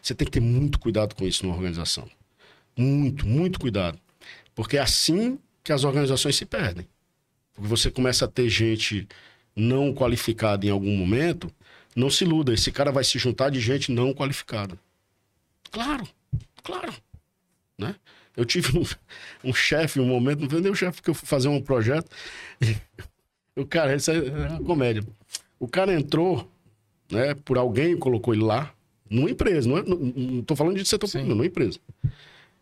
Você 0.00 0.14
tem 0.14 0.24
que 0.24 0.32
ter 0.32 0.40
muito 0.40 0.78
cuidado 0.78 1.14
com 1.14 1.26
isso 1.26 1.44
numa 1.44 1.54
organização. 1.54 2.08
Muito, 2.76 3.26
muito 3.26 3.60
cuidado. 3.60 3.98
Porque 4.54 4.78
é 4.78 4.80
assim 4.80 5.38
que 5.62 5.72
as 5.72 5.84
organizações 5.84 6.36
se 6.36 6.46
perdem. 6.46 6.88
Porque 7.52 7.68
você 7.68 7.90
começa 7.90 8.24
a 8.24 8.28
ter 8.28 8.48
gente 8.48 9.06
não 9.54 9.92
qualificada 9.92 10.64
em 10.64 10.70
algum 10.70 10.96
momento, 10.96 11.52
Não 11.96 12.08
se 12.10 12.22
iluda, 12.22 12.54
esse 12.54 12.70
cara 12.70 12.92
vai 12.92 13.02
se 13.02 13.18
juntar 13.18 13.50
de 13.50 13.58
gente 13.58 13.90
não 13.90 14.14
qualificada. 14.14 14.78
Claro, 15.70 16.06
claro. 16.62 16.94
Né? 17.76 17.96
Eu 18.38 18.44
tive 18.44 18.78
um, 18.78 18.84
um 19.50 19.52
chefe, 19.52 19.98
um 19.98 20.06
momento, 20.06 20.40
não 20.40 20.48
foi 20.48 20.60
nem 20.60 20.70
o 20.70 20.74
chefe 20.74 21.02
que 21.02 21.10
eu 21.10 21.14
fui 21.14 21.26
fazer 21.26 21.48
um 21.48 21.60
projeto. 21.60 22.08
O 23.56 23.66
cara, 23.66 23.96
isso 23.96 24.08
é 24.12 24.20
uma 24.50 24.62
comédia. 24.62 25.02
O 25.58 25.66
cara 25.66 25.92
entrou, 25.92 26.48
né, 27.10 27.34
por 27.44 27.58
alguém 27.58 27.96
colocou 27.96 28.32
ele 28.32 28.44
lá, 28.44 28.72
numa 29.10 29.28
empresa, 29.28 29.68
não, 29.68 29.78
é, 29.78 29.82
não, 29.82 29.96
não 29.98 30.42
tô 30.44 30.54
falando 30.54 30.76
de 30.76 30.86
setor 30.86 31.10
público, 31.10 31.28
numa 31.28 31.44
empresa. 31.44 31.80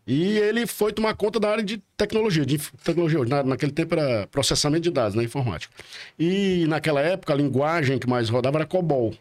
E 0.07 0.39
ele 0.39 0.67
foi 0.67 0.95
tomar 0.95 1.15
conta 1.15 1.39
da 1.39 1.51
área 1.51 1.63
de 1.63 1.83
tecnologia, 1.99 2.47
de 2.47 2.57
tecnologia. 2.83 3.23
Na, 3.27 3.43
naquele 3.43 3.73
tempo 3.73 3.95
era 3.95 4.27
processamento 4.29 4.85
de 4.85 4.91
dados, 4.91 5.15
na 5.15 5.21
né, 5.21 5.27
informática. 5.27 5.75
E 6.19 6.65
naquela 6.67 7.03
época 7.03 7.35
a 7.35 7.37
linguagem 7.37 7.99
que 7.99 8.09
mais 8.09 8.31
rodava 8.31 8.57
era 8.57 8.67
COBOL. 8.67 9.15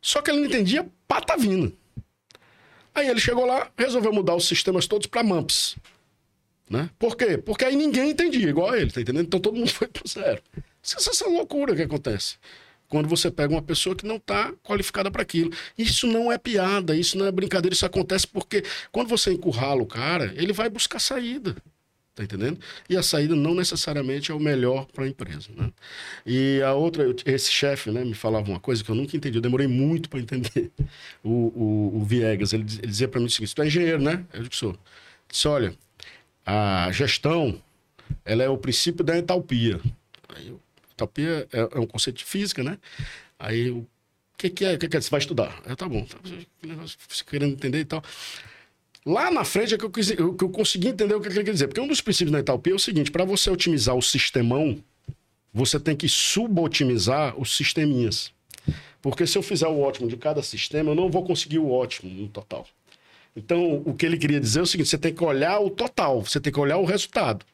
Só 0.00 0.22
que 0.22 0.30
ele 0.30 0.38
não 0.38 0.46
entendia 0.46 0.86
patavina. 1.06 1.70
Aí 2.96 3.08
ele 3.10 3.20
chegou 3.20 3.44
lá, 3.44 3.70
resolveu 3.76 4.10
mudar 4.10 4.34
os 4.34 4.48
sistemas 4.48 4.86
todos 4.86 5.06
para 5.06 5.22
MAMPS. 5.22 5.76
Né? 6.68 6.88
Por 6.98 7.14
quê? 7.14 7.36
Porque 7.36 7.62
aí 7.62 7.76
ninguém 7.76 8.10
entendia, 8.10 8.48
igual 8.48 8.74
ele, 8.74 8.90
tá 8.90 9.02
entendendo? 9.02 9.26
Então 9.26 9.38
todo 9.38 9.54
mundo 9.54 9.68
foi 9.70 9.86
pro 9.86 10.08
zero. 10.08 10.42
Isso 10.82 11.24
é 11.24 11.28
loucura 11.28 11.76
que 11.76 11.82
acontece. 11.82 12.36
Quando 12.88 13.06
você 13.06 13.30
pega 13.30 13.52
uma 13.52 13.60
pessoa 13.60 13.94
que 13.94 14.06
não 14.06 14.16
está 14.16 14.50
qualificada 14.62 15.10
para 15.10 15.20
aquilo. 15.20 15.50
Isso 15.76 16.06
não 16.06 16.32
é 16.32 16.38
piada, 16.38 16.96
isso 16.96 17.18
não 17.18 17.26
é 17.26 17.30
brincadeira, 17.30 17.74
isso 17.74 17.84
acontece 17.84 18.26
porque 18.26 18.64
quando 18.90 19.08
você 19.08 19.30
encurrala 19.30 19.82
o 19.82 19.86
cara, 19.86 20.32
ele 20.34 20.54
vai 20.54 20.70
buscar 20.70 20.98
saída. 20.98 21.54
Tá 22.16 22.24
entendendo? 22.24 22.58
E 22.88 22.96
a 22.96 23.02
saída 23.02 23.36
não 23.36 23.54
necessariamente 23.54 24.32
é 24.32 24.34
o 24.34 24.40
melhor 24.40 24.86
para 24.86 25.04
a 25.04 25.08
empresa. 25.08 25.50
Né? 25.54 25.70
E 26.24 26.62
a 26.62 26.72
outra, 26.72 27.04
esse 27.26 27.52
chefe 27.52 27.90
né, 27.90 28.02
me 28.02 28.14
falava 28.14 28.48
uma 28.50 28.58
coisa 28.58 28.82
que 28.82 28.90
eu 28.90 28.94
nunca 28.94 29.14
entendi, 29.14 29.36
eu 29.36 29.42
demorei 29.42 29.66
muito 29.66 30.08
para 30.08 30.18
entender. 30.18 30.72
O, 31.22 31.28
o, 31.28 31.96
o, 31.96 32.04
Viegas, 32.04 32.52
ele, 32.52 32.62
dizia 32.62 33.08
para 33.08 33.18
mim 33.18 33.26
o 33.26 33.30
seguinte: 33.30 33.52
tu 33.52 33.60
é 33.60 33.66
engenheiro, 33.66 34.00
né? 34.00 34.24
Eu 34.32 34.44
disse: 34.44 34.60
sou. 34.60 34.78
Disse: 35.28 35.48
olha, 35.48 35.74
a 36.44 36.88
gestão 36.92 37.60
ela 38.24 38.44
é 38.44 38.48
o 38.48 38.56
princípio 38.56 39.04
da 39.04 39.18
entalpia. 39.18 39.80
Aí, 40.28 40.54
entalpia 40.92 41.48
é, 41.52 41.68
é 41.72 41.80
um 41.80 41.86
conceito 41.86 42.18
de 42.18 42.24
física, 42.24 42.62
né? 42.62 42.78
Aí 43.38 43.70
o 43.70 43.84
que, 44.38 44.50
que 44.50 44.64
é? 44.64 44.74
O 44.74 44.78
que, 44.78 44.88
que 44.88 44.96
é? 44.96 45.00
Você 45.00 45.10
vai 45.10 45.18
estudar? 45.18 45.60
Aí, 45.66 45.74
tá 45.74 45.88
bom, 45.88 46.04
tá, 46.04 46.18
querendo 47.28 47.52
entender 47.52 47.80
e 47.80 47.84
tal. 47.84 48.02
Lá 49.06 49.30
na 49.30 49.44
frente 49.44 49.72
é 49.72 49.78
que 49.78 49.84
eu, 49.84 49.90
que 50.34 50.44
eu 50.44 50.50
consegui 50.50 50.88
entender 50.88 51.14
o 51.14 51.20
que 51.20 51.28
ele 51.28 51.44
quer 51.44 51.52
dizer. 51.52 51.68
Porque 51.68 51.80
um 51.80 51.86
dos 51.86 52.00
princípios 52.00 52.32
da 52.32 52.40
Italpi 52.40 52.70
é 52.70 52.74
o 52.74 52.78
seguinte: 52.78 53.12
para 53.12 53.24
você 53.24 53.48
otimizar 53.48 53.94
o 53.94 54.02
sistemão, 54.02 54.76
você 55.54 55.78
tem 55.78 55.94
que 55.94 56.08
subotimizar 56.08 57.40
os 57.40 57.56
sisteminhas. 57.56 58.32
Porque 59.00 59.24
se 59.24 59.38
eu 59.38 59.42
fizer 59.42 59.68
o 59.68 59.78
ótimo 59.78 60.08
de 60.08 60.16
cada 60.16 60.42
sistema, 60.42 60.90
eu 60.90 60.96
não 60.96 61.08
vou 61.08 61.24
conseguir 61.24 61.60
o 61.60 61.70
ótimo 61.70 62.12
no 62.12 62.26
total. 62.26 62.66
Então, 63.36 63.80
o 63.84 63.94
que 63.94 64.04
ele 64.04 64.18
queria 64.18 64.40
dizer 64.40 64.58
é 64.58 64.62
o 64.62 64.66
seguinte: 64.66 64.88
você 64.88 64.98
tem 64.98 65.14
que 65.14 65.22
olhar 65.22 65.60
o 65.60 65.70
total, 65.70 66.22
você 66.22 66.40
tem 66.40 66.52
que 66.52 66.58
olhar 66.58 66.78
o 66.78 66.84
resultado. 66.84 67.46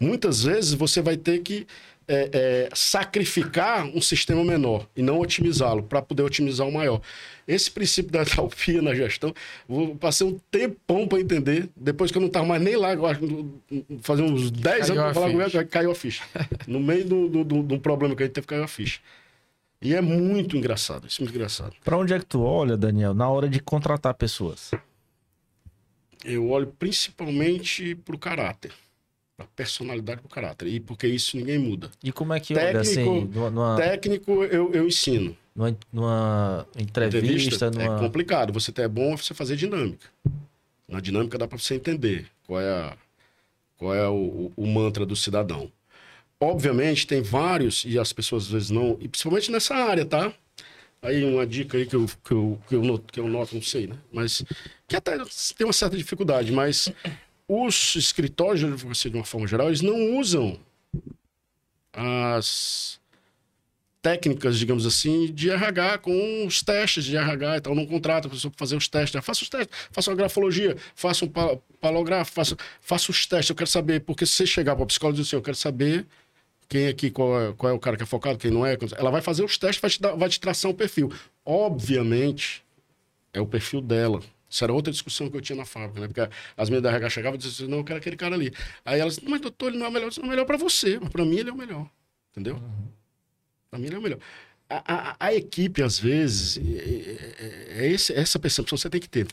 Muitas 0.00 0.44
vezes 0.44 0.72
você 0.72 1.02
vai 1.02 1.18
ter 1.18 1.40
que 1.40 1.66
é, 2.08 2.30
é, 2.32 2.68
sacrificar 2.74 3.84
um 3.84 4.00
sistema 4.00 4.42
menor 4.42 4.88
e 4.96 5.02
não 5.02 5.20
otimizá-lo 5.20 5.82
para 5.82 6.00
poder 6.00 6.22
otimizar 6.22 6.66
o 6.66 6.72
maior. 6.72 7.02
Esse 7.46 7.70
princípio 7.70 8.10
da 8.10 8.24
talpia 8.24 8.80
na 8.80 8.94
gestão, 8.94 9.34
vou 9.68 9.94
passei 9.94 10.26
um 10.26 10.38
tempão 10.50 11.06
para 11.06 11.20
entender. 11.20 11.68
Depois 11.76 12.10
que 12.10 12.16
eu 12.16 12.20
não 12.20 12.28
estava 12.28 12.46
mais 12.46 12.62
nem 12.62 12.76
lá, 12.76 12.92
acho, 12.92 13.20
fazer 14.00 14.22
uns 14.22 14.50
10 14.50 14.90
anos 14.90 15.02
para 15.02 15.14
falar 15.14 15.30
com 15.30 15.42
ele, 15.42 15.64
caiu 15.66 15.90
a 15.90 15.94
ficha. 15.94 16.24
no 16.66 16.80
meio 16.80 17.04
do, 17.04 17.28
do, 17.28 17.44
do, 17.44 17.62
do 17.62 17.78
problema 17.78 18.16
que 18.16 18.22
a 18.22 18.26
gente 18.26 18.34
teve, 18.34 18.46
caiu 18.46 18.64
a 18.64 18.68
ficha. 18.68 19.00
E 19.80 19.94
é 19.94 20.00
muito 20.00 20.56
engraçado, 20.56 21.06
isso 21.06 21.20
é 21.20 21.24
muito 21.24 21.36
engraçado. 21.36 21.76
Para 21.84 21.96
onde 21.96 22.12
é 22.12 22.18
que 22.18 22.26
tu 22.26 22.42
olha, 22.42 22.76
Daniel, 22.76 23.14
na 23.14 23.28
hora 23.28 23.48
de 23.48 23.60
contratar 23.60 24.14
pessoas? 24.14 24.72
Eu 26.24 26.50
olho 26.50 26.66
principalmente 26.78 27.94
para 27.94 28.16
o 28.16 28.18
caráter 28.18 28.72
a 29.38 29.44
personalidade 29.44 30.20
do 30.20 30.28
caráter. 30.28 30.66
E 30.66 30.80
porque 30.80 31.06
isso 31.06 31.36
ninguém 31.36 31.58
muda. 31.58 31.90
E 32.02 32.10
como 32.10 32.34
é 32.34 32.40
que 32.40 32.54
técnico, 32.54 32.80
assim, 32.80 33.24
numa... 33.50 33.76
técnico 33.76 34.44
eu, 34.44 34.72
eu 34.72 34.86
ensino. 34.86 35.36
Numa, 35.54 35.76
numa 35.92 36.66
entrevista, 36.76 37.18
entrevista 37.18 37.66
é 37.66 37.70
numa... 37.70 37.96
é 37.96 37.98
complicado. 38.00 38.52
Você 38.52 38.72
é 38.76 38.88
bom 38.88 39.16
você 39.16 39.32
fazer 39.32 39.56
dinâmica. 39.56 40.08
Na 40.88 41.00
dinâmica 41.00 41.38
dá 41.38 41.46
para 41.46 41.58
você 41.58 41.74
entender 41.74 42.26
qual 42.46 42.60
é, 42.60 42.68
a, 42.68 42.96
qual 43.76 43.94
é 43.94 44.08
o, 44.08 44.50
o, 44.56 44.66
mantra 44.66 45.06
do 45.06 45.14
cidadão. 45.14 45.70
Obviamente 46.40 47.06
tem 47.06 47.20
vários 47.22 47.84
e 47.84 47.98
as 47.98 48.12
pessoas 48.12 48.44
às 48.44 48.50
vezes 48.50 48.70
não, 48.70 48.96
e 49.00 49.08
principalmente 49.08 49.50
nessa 49.50 49.74
área, 49.74 50.04
tá? 50.04 50.32
Aí 51.00 51.22
uma 51.22 51.46
dica 51.46 51.78
aí 51.78 51.86
que 51.86 51.94
eu, 51.94 52.06
que 52.24 52.32
eu, 52.32 52.58
que 52.68 52.74
eu, 52.74 52.82
noto, 52.82 53.12
que 53.12 53.20
eu 53.20 53.28
noto, 53.28 53.54
não 53.54 53.62
sei, 53.62 53.86
né? 53.86 53.96
Mas 54.12 54.42
que 54.86 54.96
até 54.96 55.16
tem 55.56 55.66
uma 55.66 55.72
certa 55.72 55.96
dificuldade, 55.96 56.50
mas 56.50 56.90
os 57.48 57.96
escritórios 57.96 58.60
de 58.60 58.66
advocacia, 58.66 59.10
de 59.10 59.16
uma 59.16 59.24
forma 59.24 59.46
geral, 59.46 59.68
eles 59.68 59.80
não 59.80 60.18
usam 60.18 60.60
as 61.92 63.00
técnicas, 64.00 64.58
digamos 64.58 64.86
assim, 64.86 65.32
de 65.32 65.50
RH, 65.50 65.98
com 65.98 66.46
os 66.46 66.62
testes 66.62 67.04
de 67.04 67.16
RH 67.16 67.56
e 67.56 67.60
tal. 67.60 67.74
Não 67.74 67.86
contrata 67.86 68.28
a 68.28 68.30
pessoa 68.30 68.50
para 68.50 68.58
fazer 68.58 68.76
os 68.76 68.86
testes. 68.86 69.24
Faça 69.24 69.42
os 69.42 69.48
testes, 69.48 69.76
faça 69.90 70.10
uma 70.10 70.16
grafologia, 70.16 70.76
faça 70.94 71.24
um 71.24 71.28
palografo, 71.80 72.32
faça, 72.32 72.56
faça 72.80 73.10
os 73.10 73.26
testes. 73.26 73.50
Eu 73.50 73.56
quero 73.56 73.70
saber, 73.70 74.00
porque 74.00 74.24
se 74.24 74.32
você 74.34 74.46
chegar 74.46 74.76
para 74.76 74.84
o 74.84 74.86
psicólogo 74.86 75.18
e 75.18 75.22
dizer 75.22 75.30
assim, 75.30 75.36
eu 75.36 75.42
quero 75.42 75.56
saber 75.56 76.06
quem 76.68 76.82
é 76.82 76.88
aqui, 76.88 77.10
qual 77.10 77.40
é, 77.40 77.52
qual 77.54 77.72
é 77.72 77.74
o 77.74 77.78
cara 77.78 77.96
que 77.96 78.02
é 78.02 78.06
focado, 78.06 78.38
quem 78.38 78.50
não 78.50 78.64
é. 78.64 78.76
Ela 78.96 79.10
vai 79.10 79.22
fazer 79.22 79.42
os 79.42 79.56
testes, 79.56 79.80
vai 79.80 79.90
te, 79.90 80.00
dar, 80.00 80.14
vai 80.14 80.28
te 80.28 80.38
traçar 80.38 80.70
um 80.70 80.74
perfil. 80.74 81.10
Obviamente, 81.44 82.62
é 83.32 83.40
o 83.40 83.46
perfil 83.46 83.80
dela. 83.80 84.22
Isso 84.48 84.64
era 84.64 84.72
outra 84.72 84.90
discussão 84.90 85.30
que 85.30 85.36
eu 85.36 85.40
tinha 85.40 85.56
na 85.56 85.64
fábrica, 85.64 86.00
né? 86.00 86.06
Porque 86.08 86.34
as 86.56 86.70
meninas 86.70 86.82
da 86.82 86.90
RH 86.90 87.10
chegavam 87.10 87.34
e 87.34 87.38
diziam 87.38 87.52
assim, 87.52 87.70
não, 87.70 87.78
eu 87.78 87.84
quero 87.84 87.98
aquele 87.98 88.16
cara 88.16 88.34
ali. 88.34 88.52
Aí 88.84 88.98
elas, 88.98 89.18
mas 89.20 89.40
doutor, 89.40 89.68
ele 89.68 89.78
não 89.78 89.86
é 89.86 89.88
o 89.88 89.92
melhor. 89.92 90.08
Ele 90.10 90.20
é 90.20 90.24
o 90.24 90.28
melhor 90.28 90.44
para 90.46 90.56
você, 90.56 90.98
mas 90.98 91.10
para 91.10 91.24
mim 91.24 91.36
ele 91.36 91.50
é 91.50 91.52
o 91.52 91.56
melhor. 91.56 91.88
Entendeu? 92.30 92.56
Uhum. 92.56 92.88
Para 93.70 93.78
mim 93.78 93.86
ele 93.86 93.96
é 93.96 93.98
o 93.98 94.02
melhor. 94.02 94.18
A, 94.70 94.94
a, 94.94 95.16
a 95.18 95.34
equipe, 95.34 95.82
às 95.82 95.98
vezes, 95.98 96.58
é, 96.58 97.76
é, 97.80 97.84
é 97.84 97.88
esse, 97.88 98.12
essa 98.12 98.38
percepção 98.38 98.76
que 98.76 98.82
você 98.82 98.90
tem 98.90 99.00
que 99.00 99.08
ter. 99.08 99.26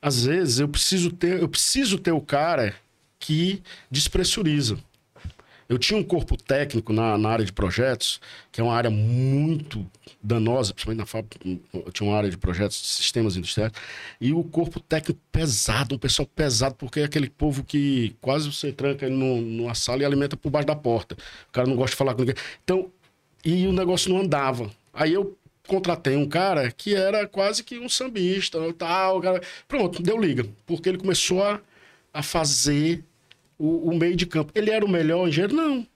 Às 0.00 0.24
vezes 0.24 0.58
eu 0.58 0.68
preciso 0.68 1.10
ter, 1.10 1.40
eu 1.40 1.48
preciso 1.48 1.98
ter 1.98 2.12
o 2.12 2.20
cara 2.20 2.74
que 3.18 3.62
despressuriza. 3.90 4.78
Eu 5.72 5.78
tinha 5.78 5.98
um 5.98 6.04
corpo 6.04 6.36
técnico 6.36 6.92
na, 6.92 7.16
na, 7.16 7.30
área 7.30 7.46
de 7.46 7.50
projetos, 7.50 8.20
que 8.52 8.60
é 8.60 8.64
uma 8.64 8.74
área 8.74 8.90
muito 8.90 9.90
danosa, 10.22 10.74
principalmente 10.74 10.98
na 10.98 11.06
fábrica. 11.06 11.38
Eu 11.72 11.90
tinha 11.90 12.10
uma 12.10 12.14
área 12.14 12.28
de 12.28 12.36
projetos 12.36 12.78
de 12.78 12.88
sistemas 12.88 13.38
industriais. 13.38 13.72
E 14.20 14.34
o 14.34 14.44
corpo 14.44 14.78
técnico 14.78 15.18
pesado, 15.32 15.94
um 15.94 15.98
pessoal 15.98 16.28
pesado, 16.36 16.74
porque 16.74 17.00
é 17.00 17.04
aquele 17.04 17.30
povo 17.30 17.64
que 17.64 18.14
quase 18.20 18.52
você 18.52 18.70
tranca 18.70 19.06
ele 19.06 19.14
numa 19.14 19.74
sala 19.74 20.02
e 20.02 20.04
alimenta 20.04 20.36
por 20.36 20.50
baixo 20.50 20.66
da 20.66 20.76
porta. 20.76 21.16
O 21.48 21.52
cara 21.52 21.66
não 21.66 21.74
gosta 21.74 21.92
de 21.92 21.96
falar 21.96 22.12
com 22.12 22.20
ninguém. 22.20 22.36
Então, 22.62 22.90
e 23.42 23.66
o 23.66 23.72
negócio 23.72 24.12
não 24.12 24.20
andava. 24.20 24.70
Aí 24.92 25.14
eu 25.14 25.38
contratei 25.66 26.16
um 26.16 26.28
cara 26.28 26.70
que 26.70 26.94
era 26.94 27.26
quase 27.26 27.64
que 27.64 27.78
um 27.78 27.88
sambista, 27.88 28.58
tal, 28.74 29.22
cara. 29.22 29.40
Pronto, 29.66 30.02
deu 30.02 30.20
liga. 30.20 30.46
Porque 30.66 30.90
ele 30.90 30.98
começou 30.98 31.42
a, 31.42 31.62
a 32.12 32.22
fazer 32.22 33.02
o, 33.62 33.90
o, 33.90 33.96
meio 33.96 34.16
de 34.16 34.26
campo. 34.26 34.50
Ele 34.56 34.70
era 34.70 34.84
o 34.84 34.88
melhor 34.88 35.28
engenheiro? 35.28 35.54
Não. 35.54 35.86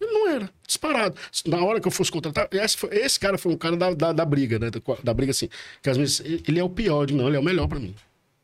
Ele 0.00 0.12
não 0.12 0.28
era, 0.28 0.48
disparado. 0.66 1.16
Na 1.46 1.62
hora 1.64 1.80
que 1.80 1.88
eu 1.88 1.90
fosse 1.90 2.10
contratar, 2.10 2.48
esse, 2.52 2.76
foi, 2.76 2.90
esse 2.90 3.18
cara 3.18 3.36
foi 3.36 3.52
um 3.52 3.56
cara 3.56 3.76
da, 3.76 3.92
da, 3.92 4.12
da 4.12 4.24
briga, 4.24 4.58
né? 4.58 4.70
Da, 4.70 4.80
da, 5.02 5.14
briga 5.14 5.32
assim. 5.32 5.48
Que 5.82 5.90
às 5.90 5.96
vezes 5.96 6.20
ele 6.20 6.60
é 6.60 6.62
o 6.62 6.70
pior, 6.70 7.10
não, 7.10 7.26
ele 7.26 7.36
é 7.36 7.40
o 7.40 7.42
melhor 7.42 7.66
para 7.66 7.80
mim. 7.80 7.94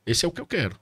Esse 0.04 0.24
é 0.24 0.28
o 0.28 0.32
que 0.32 0.40
eu 0.40 0.46
quero. 0.46 0.76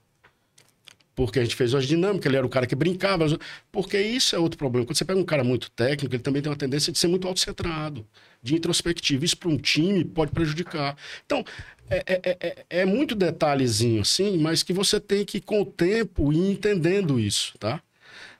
Porque 1.14 1.38
a 1.38 1.42
gente 1.42 1.54
fez 1.54 1.74
as 1.74 1.86
dinâmicas, 1.86 2.24
ele 2.26 2.36
era 2.38 2.46
o 2.46 2.48
cara 2.48 2.66
que 2.66 2.74
brincava. 2.74 3.26
Porque 3.70 4.00
isso 4.00 4.34
é 4.34 4.38
outro 4.38 4.56
problema. 4.56 4.86
Quando 4.86 4.96
você 4.96 5.04
pega 5.04 5.20
um 5.20 5.24
cara 5.24 5.44
muito 5.44 5.70
técnico, 5.70 6.14
ele 6.14 6.22
também 6.22 6.40
tem 6.40 6.50
uma 6.50 6.56
tendência 6.56 6.90
de 6.90 6.98
ser 6.98 7.08
muito 7.08 7.28
autocentrado, 7.28 8.06
de 8.42 8.54
introspectivo. 8.54 9.24
Isso 9.24 9.36
para 9.36 9.50
um 9.50 9.58
time 9.58 10.04
pode 10.04 10.32
prejudicar. 10.32 10.96
Então, 11.26 11.44
é, 11.90 12.04
é, 12.06 12.36
é, 12.40 12.66
é, 12.70 12.84
muito 12.86 13.14
detalhezinho 13.14 14.00
assim, 14.00 14.38
mas 14.38 14.62
que 14.62 14.72
você 14.72 15.00
tem 15.00 15.24
que, 15.24 15.40
com 15.40 15.60
o 15.60 15.66
tempo, 15.66 16.32
ir 16.32 16.52
entendendo 16.52 17.18
isso, 17.18 17.58
tá? 17.58 17.82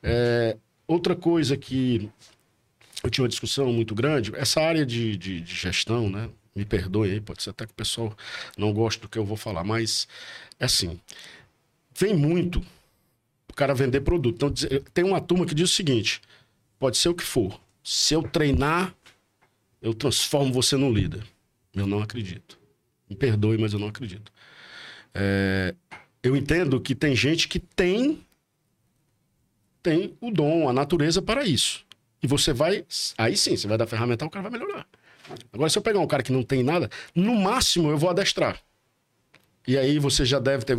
É, 0.02 0.56
outra 0.86 1.14
coisa 1.14 1.56
que 1.56 2.10
eu 3.02 3.10
tinha 3.10 3.22
uma 3.22 3.28
discussão 3.28 3.72
muito 3.72 3.94
grande, 3.94 4.32
essa 4.36 4.60
área 4.60 4.84
de, 4.84 5.16
de, 5.16 5.40
de, 5.40 5.54
gestão, 5.54 6.08
né? 6.08 6.28
Me 6.54 6.64
perdoe 6.64 7.12
aí, 7.12 7.20
pode 7.20 7.42
ser 7.42 7.50
até 7.50 7.64
que 7.64 7.72
o 7.72 7.76
pessoal 7.76 8.14
não 8.56 8.72
goste 8.72 9.00
do 9.00 9.08
que 9.08 9.18
eu 9.18 9.24
vou 9.24 9.36
falar, 9.36 9.64
mas 9.64 10.08
é 10.58 10.64
assim, 10.64 11.00
vem 11.96 12.14
muito 12.14 12.60
o 13.48 13.54
cara 13.54 13.74
vender 13.74 14.00
produto. 14.00 14.34
Então, 14.34 14.52
tem 14.92 15.04
uma 15.04 15.20
turma 15.20 15.46
que 15.46 15.54
diz 15.54 15.70
o 15.70 15.74
seguinte, 15.74 16.20
pode 16.78 16.98
ser 16.98 17.08
o 17.08 17.14
que 17.14 17.22
for, 17.22 17.58
se 17.82 18.14
eu 18.14 18.22
treinar, 18.22 18.94
eu 19.80 19.94
transformo 19.94 20.52
você 20.52 20.76
num 20.76 20.92
líder. 20.92 21.24
Eu 21.74 21.86
não 21.86 22.02
acredito. 22.02 22.58
Me 23.08 23.16
perdoe, 23.16 23.58
mas 23.58 23.72
eu 23.72 23.78
não 23.78 23.88
acredito. 23.88 24.32
É, 25.14 25.74
eu 26.22 26.36
entendo 26.36 26.80
que 26.80 26.94
tem 26.94 27.16
gente 27.16 27.48
que 27.48 27.58
tem 27.58 28.24
tem 29.82 30.16
o 30.20 30.30
dom, 30.30 30.68
a 30.68 30.72
natureza 30.72 31.20
para 31.20 31.44
isso. 31.44 31.84
E 32.22 32.26
você 32.26 32.52
vai. 32.52 32.84
Aí 33.16 33.36
sim, 33.36 33.56
você 33.56 33.66
vai 33.66 33.78
dar 33.78 33.86
ferramenta, 33.86 34.24
o 34.24 34.30
cara 34.30 34.48
vai 34.48 34.58
melhorar. 34.58 34.86
Agora, 35.52 35.70
se 35.70 35.78
eu 35.78 35.82
pegar 35.82 36.00
um 36.00 36.06
cara 36.06 36.22
que 36.22 36.32
não 36.32 36.42
tem 36.42 36.62
nada, 36.62 36.90
no 37.14 37.34
máximo 37.36 37.90
eu 37.90 37.98
vou 37.98 38.10
adestrar. 38.10 38.60
E 39.66 39.76
aí 39.76 39.98
você 39.98 40.24
já 40.24 40.38
deve 40.38 40.64
ter. 40.64 40.76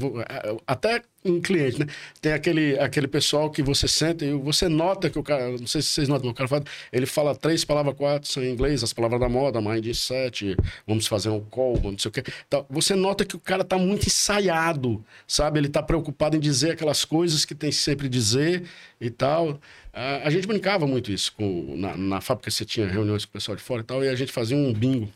Até 0.66 1.02
em 1.24 1.40
cliente, 1.40 1.80
né? 1.80 1.86
Tem 2.20 2.34
aquele, 2.34 2.80
aquele 2.80 3.08
pessoal 3.08 3.50
que 3.52 3.62
você 3.62 3.88
sente 3.88 4.26
e 4.26 4.34
você 4.34 4.68
nota 4.68 5.10
que 5.10 5.20
o 5.20 5.24
cara. 5.24 5.52
Não 5.52 5.68
sei 5.68 5.82
se 5.82 5.90
vocês 5.90 6.08
notam, 6.10 6.32
o 6.32 6.34
cara 6.34 6.48
fala, 6.48 6.64
ele 6.92 7.06
fala 7.06 7.36
três 7.36 7.64
palavras, 7.64 7.96
quatro 7.96 8.28
são 8.28 8.44
em 8.44 8.52
inglês, 8.52 8.84
as 8.84 8.92
palavras 8.92 9.20
da 9.20 9.30
moda, 9.30 9.62
mindset, 9.62 10.58
vamos 10.88 11.06
fazer 11.06 11.30
um 11.30 11.40
call, 11.42 11.80
não 11.84 11.98
sei 11.98 12.10
o 12.10 12.12
quê. 12.12 12.24
Então, 12.48 12.66
você 12.70 12.96
nota 12.96 13.24
que 13.24 13.36
o 13.36 13.40
cara 13.40 13.64
tá 13.64 13.78
muito 13.78 14.08
ensaiado, 14.08 15.04
sabe? 15.28 15.60
Ele 15.60 15.70
tá 15.70 15.84
preocupado 15.84 16.36
em 16.36 16.40
dizer 16.40 16.72
aquelas 16.72 17.06
coisas 17.06 17.46
que 17.46 17.54
tem 17.54 17.72
sempre 17.72 18.10
dizer 18.10 18.64
e 19.00 19.12
tal. 19.12 19.60
A, 19.94 20.28
a 20.28 20.30
gente 20.32 20.48
brincava 20.48 20.88
muito 20.88 21.12
isso. 21.12 21.34
Com, 21.34 21.76
na, 21.78 21.96
na 21.96 22.22
fábrica 22.22 22.50
você 22.50 22.66
tinha 22.66 22.88
reuniões 22.88 23.26
com 23.26 23.30
o 23.30 23.34
pessoal 23.34 23.56
de 23.56 23.62
fora 23.62 23.82
e 23.82 23.86
tal, 23.86 24.04
e 24.04 24.10
a 24.10 24.16
gente 24.16 24.32
fazia 24.32 24.58
um 24.58 24.74
bingo. 24.74 25.08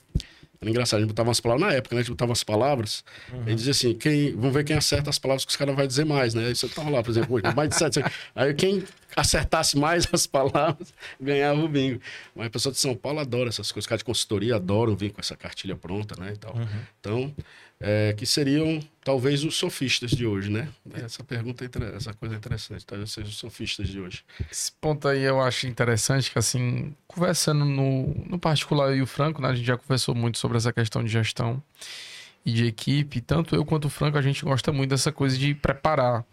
Engraçado, 0.69 0.99
a 0.99 1.01
gente 1.01 1.09
botava 1.09 1.29
umas 1.29 1.39
palavras, 1.39 1.67
na 1.67 1.73
época, 1.73 1.95
né? 1.95 2.01
A 2.01 2.03
gente 2.03 2.11
botava 2.11 2.31
as 2.33 2.43
palavras 2.43 3.03
uhum. 3.31 3.43
e 3.47 3.55
dizia 3.55 3.71
assim, 3.71 3.93
quem, 3.93 4.35
vamos 4.35 4.53
ver 4.53 4.63
quem 4.63 4.75
acerta 4.75 5.09
as 5.09 5.19
palavras 5.19 5.45
que 5.45 5.51
os 5.51 5.55
caras 5.55 5.75
vão 5.75 5.85
dizer 5.87 6.05
mais, 6.05 6.33
né? 6.33 6.53
Você 6.53 6.67
tava 6.67 6.89
lá, 6.89 7.03
por 7.03 7.11
exemplo, 7.11 7.39
mais 7.55 7.69
de 7.69 7.75
sete. 7.75 8.03
Aí 8.33 8.53
quem 8.53 8.83
acertasse 9.15 9.77
mais 9.77 10.07
as 10.11 10.27
palavras 10.27 10.93
ganhava 11.19 11.59
o 11.61 11.67
bingo. 11.67 12.01
Mas 12.35 12.47
a 12.47 12.49
pessoa 12.49 12.73
de 12.73 12.79
São 12.79 12.95
Paulo 12.95 13.19
adora 13.19 13.49
essas 13.49 13.71
coisas, 13.71 13.85
os 13.85 13.87
caras 13.87 13.99
de 13.99 14.05
consultoria 14.05 14.55
adoram 14.55 14.95
vir 14.95 15.11
com 15.11 15.21
essa 15.21 15.35
cartilha 15.35 15.75
pronta, 15.75 16.19
né? 16.19 16.33
E 16.33 16.37
tal. 16.37 16.55
Uhum. 16.55 16.67
Então, 16.99 17.35
é, 17.79 18.13
que 18.13 18.25
seriam 18.25 18.79
talvez 19.03 19.43
os 19.43 19.55
sofistas 19.55 20.11
de 20.11 20.25
hoje, 20.25 20.49
né? 20.49 20.69
Essa 20.93 21.23
pergunta, 21.23 21.63
é 21.63 21.95
essa 21.95 22.13
coisa 22.13 22.35
é 22.35 22.37
interessante, 22.37 22.85
talvez 22.85 23.11
sejam 23.11 23.29
os 23.29 23.37
sofistas 23.37 23.87
de 23.87 23.99
hoje. 23.99 24.23
Esse 24.51 24.71
ponto 24.71 25.07
aí 25.07 25.21
eu 25.21 25.41
acho 25.41 25.67
interessante, 25.67 26.31
que 26.31 26.39
assim, 26.39 26.95
conversando 27.07 27.65
no, 27.65 28.07
no 28.27 28.39
particular 28.39 28.95
e 28.95 29.01
o 29.01 29.07
Franco, 29.07 29.41
né, 29.41 29.49
a 29.49 29.55
gente 29.55 29.65
já 29.65 29.77
conversou 29.77 30.15
muito 30.15 30.37
sobre 30.37 30.57
essa 30.57 30.73
questão 30.73 31.03
de 31.03 31.11
gestão 31.11 31.61
e 32.45 32.51
de 32.51 32.65
equipe, 32.65 33.21
tanto 33.21 33.55
eu 33.55 33.65
quanto 33.65 33.85
o 33.85 33.89
Franco, 33.89 34.17
a 34.17 34.21
gente 34.21 34.43
gosta 34.43 34.71
muito 34.71 34.91
dessa 34.91 35.11
coisa 35.11 35.37
de 35.37 35.53
preparar 35.53 36.23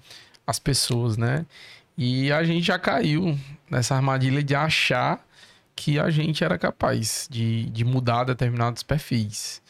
as 0.46 0.58
pessoas, 0.58 1.16
né? 1.16 1.46
E 1.96 2.32
a 2.32 2.42
gente 2.44 2.66
já 2.66 2.78
caiu 2.78 3.38
nessa 3.70 3.94
armadilha 3.94 4.42
de 4.42 4.54
achar 4.54 5.24
que 5.74 5.98
a 5.98 6.10
gente 6.10 6.44
era 6.44 6.58
capaz 6.58 7.26
de, 7.30 7.64
de 7.66 7.84
mudar 7.84 8.24
determinados 8.24 8.82
perfis. 8.82 9.62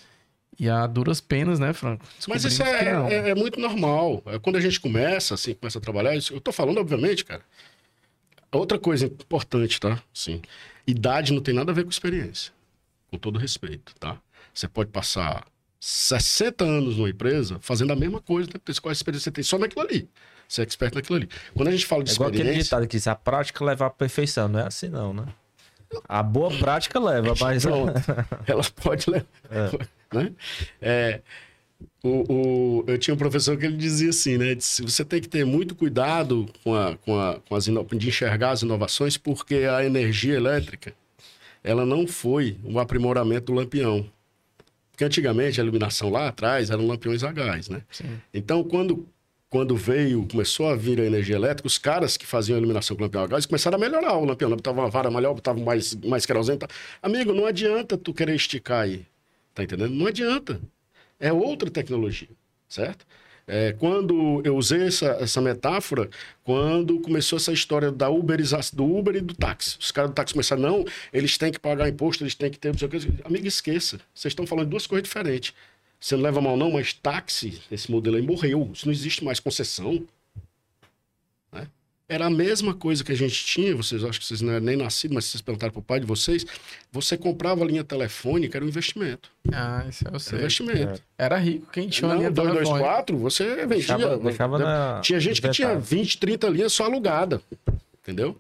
E 0.58 0.68
a 0.68 0.86
duras 0.86 1.20
penas, 1.20 1.58
né, 1.58 1.72
Franco? 1.72 2.04
Mas 2.28 2.44
isso 2.44 2.62
é, 2.62 2.84
é, 3.10 3.30
é, 3.30 3.34
muito 3.34 3.58
normal. 3.58 4.22
É 4.26 4.38
quando 4.38 4.56
a 4.56 4.60
gente 4.60 4.78
começa, 4.78 5.34
assim, 5.34 5.54
começa 5.54 5.78
a 5.78 5.80
trabalhar, 5.80 6.14
isso, 6.14 6.32
eu 6.34 6.40
tô 6.40 6.52
falando, 6.52 6.78
obviamente, 6.78 7.24
cara. 7.24 7.42
Outra 8.50 8.78
coisa 8.78 9.06
importante, 9.06 9.80
tá? 9.80 10.02
Sim. 10.12 10.42
Idade 10.86 11.32
não 11.32 11.40
tem 11.40 11.54
nada 11.54 11.72
a 11.72 11.74
ver 11.74 11.84
com 11.84 11.90
experiência. 11.90 12.52
Com 13.10 13.16
todo 13.16 13.38
respeito, 13.38 13.94
tá? 13.98 14.18
Você 14.52 14.68
pode 14.68 14.90
passar 14.90 15.46
60 15.80 16.62
anos 16.62 16.96
numa 16.96 17.08
empresa 17.08 17.58
fazendo 17.60 17.92
a 17.92 17.96
mesma 17.96 18.20
coisa, 18.20 18.50
né? 18.52 18.60
qual 18.80 18.90
a 18.90 18.92
experiência 18.92 19.24
você 19.24 19.30
tem 19.32 19.42
só 19.42 19.58
naquilo 19.58 19.82
ali. 19.82 20.08
Você 20.46 20.60
é 20.60 20.64
expert 20.64 20.94
naquilo 20.94 21.16
ali. 21.16 21.28
Quando 21.54 21.68
a 21.68 21.70
gente 21.70 21.86
fala 21.86 22.04
de 22.04 22.10
é 22.10 22.12
experiência... 22.12 22.40
igual 22.40 22.50
aquele 22.50 22.62
ditado 22.62 22.86
que 22.86 22.96
diz, 22.96 23.06
a 23.06 23.14
prática 23.14 23.64
leva 23.64 23.86
à 23.86 23.90
perfeição. 23.90 24.48
Não 24.48 24.60
é 24.60 24.66
assim 24.66 24.88
não, 24.88 25.14
né? 25.14 25.24
A 26.06 26.22
boa 26.22 26.50
prática 26.58 27.00
leva, 27.00 27.34
mas... 27.40 27.64
Pronto. 27.64 27.92
Ela 28.46 28.62
pode 28.76 29.10
levar... 29.10 29.26
É. 29.50 30.01
Né? 30.12 30.32
É, 30.80 31.20
o, 32.02 32.32
o, 32.32 32.84
eu 32.86 32.98
tinha 32.98 33.14
um 33.14 33.18
professor 33.18 33.56
que 33.56 33.64
ele 33.64 33.76
dizia 33.76 34.10
assim, 34.10 34.36
né? 34.36 34.54
Disse, 34.54 34.82
você 34.82 35.04
tem 35.04 35.20
que 35.20 35.28
ter 35.28 35.44
muito 35.44 35.74
cuidado 35.74 36.46
com, 36.62 36.74
a, 36.74 36.96
com, 36.96 37.18
a, 37.18 37.40
com 37.40 37.54
as 37.54 37.64
de 37.64 38.08
enxergar 38.08 38.50
as 38.50 38.62
inovações, 38.62 39.16
porque 39.16 39.56
a 39.56 39.84
energia 39.84 40.34
elétrica 40.34 40.92
ela 41.62 41.86
não 41.86 42.06
foi 42.06 42.56
um 42.64 42.78
aprimoramento 42.78 43.46
do 43.46 43.54
lampião. 43.54 44.04
Porque 44.90 45.04
antigamente 45.04 45.60
a 45.60 45.62
iluminação 45.62 46.10
lá 46.10 46.28
atrás 46.28 46.70
eram 46.70 46.86
lampiões 46.86 47.22
a 47.22 47.32
gás, 47.32 47.68
né? 47.68 47.82
Sim. 47.90 48.20
Então, 48.34 48.64
quando, 48.64 49.06
quando 49.48 49.76
veio, 49.76 50.26
começou 50.28 50.68
a 50.68 50.74
vir 50.74 51.00
a 51.00 51.04
energia 51.04 51.36
elétrica, 51.36 51.66
os 51.66 51.78
caras 51.78 52.16
que 52.16 52.26
faziam 52.26 52.56
a 52.56 52.58
iluminação 52.58 52.96
com 52.96 53.02
lampião 53.04 53.22
a 53.22 53.26
gás 53.28 53.46
começaram 53.46 53.76
a 53.76 53.80
melhorar 53.80 54.16
o 54.16 54.24
lampião. 54.24 54.50
Botava 54.50 54.80
uma 54.80 54.90
vara 54.90 55.10
maior, 55.10 55.34
botava 55.34 55.60
mais, 55.60 55.94
mais 55.94 56.26
querosene. 56.26 56.58
Amigo, 57.00 57.32
não 57.32 57.46
adianta 57.46 57.96
tu 57.96 58.12
querer 58.12 58.34
esticar 58.34 58.82
aí. 58.82 59.06
Tá 59.54 59.62
entendendo? 59.62 59.94
Não 59.94 60.06
adianta. 60.06 60.60
É 61.18 61.32
outra 61.32 61.70
tecnologia, 61.70 62.28
certo? 62.68 63.06
É, 63.46 63.72
quando 63.72 64.40
eu 64.44 64.56
usei 64.56 64.86
essa, 64.86 65.06
essa 65.20 65.40
metáfora, 65.40 66.08
quando 66.44 67.00
começou 67.00 67.36
essa 67.36 67.52
história 67.52 67.90
da 67.90 68.08
uberização, 68.08 68.76
do 68.76 68.96
Uber 68.96 69.16
e 69.16 69.20
do 69.20 69.34
táxi. 69.34 69.76
Os 69.78 69.90
caras 69.90 70.10
do 70.10 70.14
táxi 70.14 70.32
começaram, 70.32 70.62
não, 70.62 70.84
eles 71.12 71.36
têm 71.36 71.50
que 71.50 71.58
pagar 71.58 71.88
imposto, 71.88 72.22
eles 72.22 72.34
têm 72.34 72.50
que 72.50 72.58
ter... 72.58 72.72
Amigo, 73.24 73.46
esqueça. 73.46 74.00
Vocês 74.14 74.30
estão 74.30 74.46
falando 74.46 74.66
de 74.66 74.70
duas 74.70 74.86
coisas 74.86 75.02
diferentes. 75.04 75.52
Você 75.98 76.16
não 76.16 76.22
leva 76.22 76.40
mal 76.40 76.56
não, 76.56 76.70
mas 76.70 76.92
táxi, 76.92 77.60
esse 77.70 77.90
modelo 77.90 78.16
aí 78.16 78.22
morreu. 78.22 78.70
Isso 78.72 78.86
não 78.86 78.92
existe 78.92 79.24
mais 79.24 79.38
concessão. 79.38 80.04
Era 82.08 82.26
a 82.26 82.30
mesma 82.30 82.74
coisa 82.74 83.02
que 83.02 83.12
a 83.12 83.14
gente 83.14 83.44
tinha, 83.44 83.74
vocês 83.74 84.02
acham 84.04 84.18
que 84.20 84.26
vocês 84.26 84.40
não 84.40 84.52
eram 84.52 84.66
nem 84.66 84.76
nascidos, 84.76 85.14
mas 85.14 85.24
vocês 85.24 85.40
perguntaram 85.40 85.72
para 85.72 85.80
o 85.80 85.82
pai 85.82 86.00
de 86.00 86.06
vocês. 86.06 86.44
Você 86.90 87.16
comprava 87.16 87.64
a 87.64 87.66
linha 87.66 87.82
telefônica, 87.82 88.58
era 88.58 88.64
um 88.64 88.68
investimento. 88.68 89.30
Ah, 89.50 89.86
isso 89.88 90.04
eu 90.12 90.18
sei. 90.18 90.34
Era 90.34 90.42
investimento. 90.42 91.02
É. 91.16 91.24
Era 91.24 91.38
rico 91.38 91.70
quem 91.72 91.88
tinha 91.88 92.08
não, 92.08 92.16
uma 92.16 92.18
linha 92.18 92.30
224, 92.30 93.16
você 93.16 93.44
vendia. 93.66 93.66
Deixava, 93.66 94.18
deixava 94.18 94.58
na... 94.58 95.00
Tinha 95.00 95.20
gente 95.20 95.40
que 95.40 95.48
tinha 95.50 95.78
20, 95.78 96.18
30 96.18 96.48
linhas 96.48 96.72
só 96.72 96.84
alugada. 96.84 97.40
Entendeu? 98.02 98.38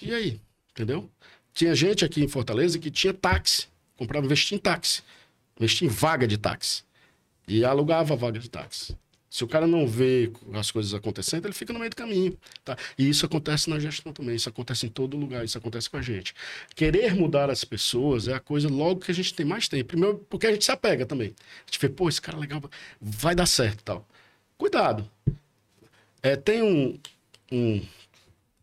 E 0.00 0.14
aí? 0.14 0.40
Entendeu? 0.70 1.10
Tinha 1.52 1.74
gente 1.74 2.04
aqui 2.04 2.22
em 2.22 2.28
Fortaleza 2.28 2.78
que 2.78 2.90
tinha 2.90 3.14
táxi. 3.14 3.66
Comprava, 3.96 4.26
investia 4.26 4.56
em 4.56 4.60
táxi. 4.60 5.02
Investia 5.58 5.88
em 5.88 5.90
vaga 5.90 6.26
de 6.26 6.36
táxi. 6.36 6.84
E 7.48 7.64
alugava 7.64 8.14
vaga 8.14 8.38
de 8.38 8.50
táxi. 8.50 8.94
Se 9.28 9.44
o 9.44 9.48
cara 9.48 9.66
não 9.66 9.86
vê 9.86 10.30
as 10.54 10.70
coisas 10.70 10.94
acontecendo, 10.94 11.46
ele 11.46 11.52
fica 11.52 11.72
no 11.72 11.78
meio 11.78 11.90
do 11.90 11.96
caminho. 11.96 12.36
Tá? 12.64 12.76
E 12.96 13.08
isso 13.08 13.26
acontece 13.26 13.68
na 13.68 13.78
gestão 13.78 14.12
também, 14.12 14.36
isso 14.36 14.48
acontece 14.48 14.86
em 14.86 14.88
todo 14.88 15.16
lugar, 15.16 15.44
isso 15.44 15.58
acontece 15.58 15.90
com 15.90 15.96
a 15.96 16.02
gente. 16.02 16.34
Querer 16.74 17.14
mudar 17.14 17.50
as 17.50 17.64
pessoas 17.64 18.28
é 18.28 18.34
a 18.34 18.40
coisa 18.40 18.68
logo 18.68 19.00
que 19.00 19.10
a 19.10 19.14
gente 19.14 19.34
tem 19.34 19.44
mais 19.44 19.68
tempo. 19.68 19.88
Primeiro, 19.88 20.18
porque 20.30 20.46
a 20.46 20.52
gente 20.52 20.64
se 20.64 20.70
apega 20.70 21.04
também. 21.04 21.28
A 21.28 21.70
gente 21.70 21.80
vê, 21.80 21.88
pô, 21.88 22.08
esse 22.08 22.20
cara 22.20 22.36
é 22.36 22.40
legal, 22.40 22.62
vai 23.00 23.34
dar 23.34 23.46
certo 23.46 23.82
tal. 23.82 24.06
Cuidado. 24.56 25.08
É, 26.22 26.34
tem 26.36 26.62
um, 26.62 26.98
um 27.52 27.82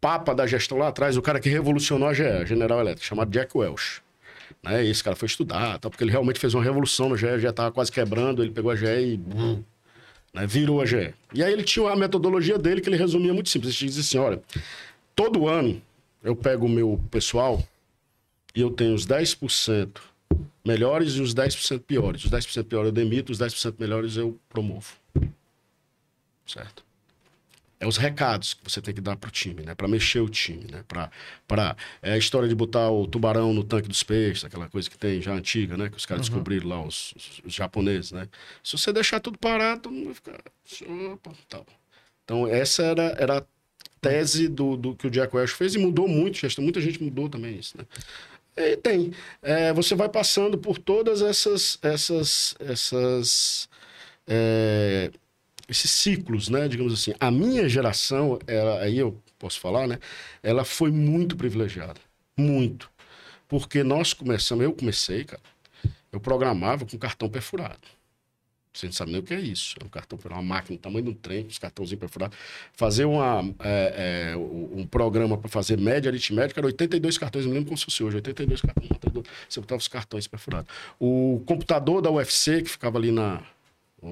papa 0.01 0.33
da 0.33 0.47
gestão 0.47 0.77
lá 0.77 0.87
atrás, 0.87 1.15
o 1.17 1.21
cara 1.21 1.39
que 1.39 1.49
revolucionou 1.49 2.09
a 2.09 2.13
GE, 2.13 2.45
General 2.45 2.79
Electric, 2.79 3.05
chamado 3.05 3.31
Jack 3.31 3.57
Welch. 3.57 4.01
Né? 4.61 4.85
Esse 4.85 5.03
cara 5.03 5.15
foi 5.15 5.27
estudar, 5.27 5.77
tal, 5.79 5.91
porque 5.91 6.03
ele 6.03 6.11
realmente 6.11 6.39
fez 6.39 6.53
uma 6.53 6.63
revolução 6.63 7.09
no 7.09 7.17
GE, 7.17 7.39
GE 7.39 7.47
estava 7.47 7.71
quase 7.71 7.91
quebrando, 7.91 8.41
ele 8.43 8.51
pegou 8.51 8.71
a 8.71 8.75
GE 8.75 8.85
e 8.85 9.17
né? 10.33 10.47
Virou 10.47 10.81
a 10.81 10.85
GE. 10.85 11.13
E 11.33 11.43
aí 11.43 11.53
ele 11.53 11.63
tinha 11.63 11.89
a 11.89 11.95
metodologia 11.95 12.57
dele 12.57 12.81
que 12.81 12.89
ele 12.89 12.97
resumia 12.97 13.33
muito 13.33 13.49
simples. 13.49 13.79
Ele 13.79 13.89
dizia 13.89 14.01
assim: 14.01 14.17
olha, 14.17 14.41
todo 15.15 15.47
ano 15.47 15.81
eu 16.23 16.35
pego 16.35 16.65
o 16.65 16.69
meu 16.69 16.99
pessoal 17.11 17.61
e 18.55 18.61
eu 18.61 18.71
tenho 18.71 18.95
os 18.95 19.05
10% 19.05 19.99
melhores 20.65 21.13
e 21.13 21.21
os 21.21 21.33
10% 21.33 21.81
piores. 21.81 22.25
Os 22.25 22.31
10% 22.31 22.63
piores 22.65 22.87
eu 22.87 22.91
demito, 22.91 23.31
os 23.31 23.37
10% 23.37 23.75
melhores 23.77 24.17
eu 24.17 24.37
promovo. 24.49 24.93
Certo? 26.45 26.83
É 27.83 27.87
os 27.87 27.97
recados 27.97 28.53
que 28.53 28.63
você 28.63 28.81
tem 28.81 28.93
que 28.93 29.01
dar 29.01 29.17
para 29.17 29.27
o 29.27 29.31
time, 29.31 29.61
né? 29.63 29.75
Para 29.75 29.89
mexer 29.89 30.21
o 30.21 30.29
time, 30.29 30.65
né? 30.71 30.83
Para 30.87 31.11
para 31.45 31.75
é 32.01 32.13
a 32.13 32.17
história 32.17 32.47
de 32.47 32.55
botar 32.55 32.89
o 32.89 33.05
tubarão 33.05 33.53
no 33.53 33.63
tanque 33.63 33.89
dos 33.89 34.01
peixes, 34.03 34.45
aquela 34.45 34.69
coisa 34.69 34.89
que 34.89 34.97
tem 34.97 35.21
já 35.21 35.33
antiga, 35.33 35.75
né? 35.75 35.89
Que 35.89 35.97
os 35.97 36.05
caras 36.05 36.27
uhum. 36.27 36.31
descobriram 36.31 36.69
lá 36.69 36.81
os, 36.81 37.13
os, 37.13 37.41
os, 37.45 37.53
japoneses, 37.53 38.13
né? 38.13 38.29
Se 38.63 38.77
você 38.77 38.93
deixar 38.93 39.19
tudo 39.19 39.37
parado, 39.37 39.91
não 39.91 40.05
vai 40.05 40.13
ficar 40.13 40.39
opa, 41.11 41.31
tal. 41.49 41.65
Então 42.23 42.47
essa 42.47 42.83
era 42.83 43.03
era 43.19 43.37
a 43.39 43.43
tese 43.99 44.47
do, 44.47 44.77
do 44.77 44.95
que 44.95 45.07
o 45.07 45.11
Jack 45.11 45.35
Welch 45.35 45.53
fez 45.53 45.75
e 45.75 45.77
mudou 45.77 46.07
muito, 46.07 46.39
muita 46.61 46.79
gente 46.79 47.03
mudou 47.03 47.27
também 47.27 47.57
isso, 47.57 47.77
né? 47.77 47.85
E 48.55 48.77
tem. 48.77 49.11
É, 49.41 49.73
você 49.73 49.93
vai 49.93 50.07
passando 50.07 50.57
por 50.57 50.77
todas 50.77 51.21
essas 51.21 51.77
essas 51.81 52.55
essas 52.59 53.67
é, 54.25 55.11
esses 55.73 55.91
ciclos, 55.91 56.49
né? 56.49 56.67
Digamos 56.67 56.93
assim. 56.93 57.13
A 57.19 57.29
minha 57.29 57.67
geração, 57.67 58.39
ela, 58.47 58.81
aí 58.81 58.97
eu 58.97 59.21
posso 59.37 59.59
falar, 59.59 59.87
né? 59.87 59.99
Ela 60.41 60.63
foi 60.63 60.91
muito 60.91 61.35
privilegiada. 61.35 61.99
Muito. 62.37 62.89
Porque 63.47 63.83
nós 63.83 64.13
começamos, 64.13 64.63
eu 64.63 64.73
comecei, 64.73 65.25
cara, 65.25 65.41
eu 66.11 66.19
programava 66.19 66.85
com 66.85 66.97
cartão 66.97 67.29
perfurado. 67.29 67.81
Você 68.73 68.87
não 68.87 68.93
sabe 68.93 69.11
nem 69.11 69.19
o 69.19 69.23
que 69.23 69.33
é 69.33 69.39
isso. 69.39 69.75
É 69.79 69.85
um 69.85 69.89
cartão 69.89 70.17
perfurado, 70.17 70.41
uma 70.41 70.55
máquina 70.55 70.75
do 70.77 70.81
tamanho 70.81 71.09
um 71.09 71.13
trem, 71.13 71.45
os 71.45 71.59
cartãozinhos 71.59 71.99
perfurados. 71.99 72.37
Fazer 72.73 73.05
uma, 73.05 73.43
é, 73.59 74.31
é, 74.33 74.37
um 74.37 74.87
programa 74.87 75.37
para 75.37 75.47
fazer 75.49 75.77
média 75.77 76.09
aritmética 76.09 76.59
era 76.59 76.65
82 76.67 77.17
cartões, 77.19 77.45
me 77.45 77.51
lembro 77.51 77.67
como 77.67 77.77
se 77.77 77.85
fosse 77.85 78.03
hoje, 78.03 78.15
82 78.15 78.61
cartões. 78.61 78.89
Você 79.47 79.59
botava 79.59 79.79
os 79.79 79.87
cartões 79.87 80.27
perfurados. 80.27 80.73
O 80.99 81.43
computador 81.45 82.01
da 82.01 82.09
UFC, 82.09 82.63
que 82.63 82.69
ficava 82.69 82.97
ali 82.97 83.11
na, 83.11 83.43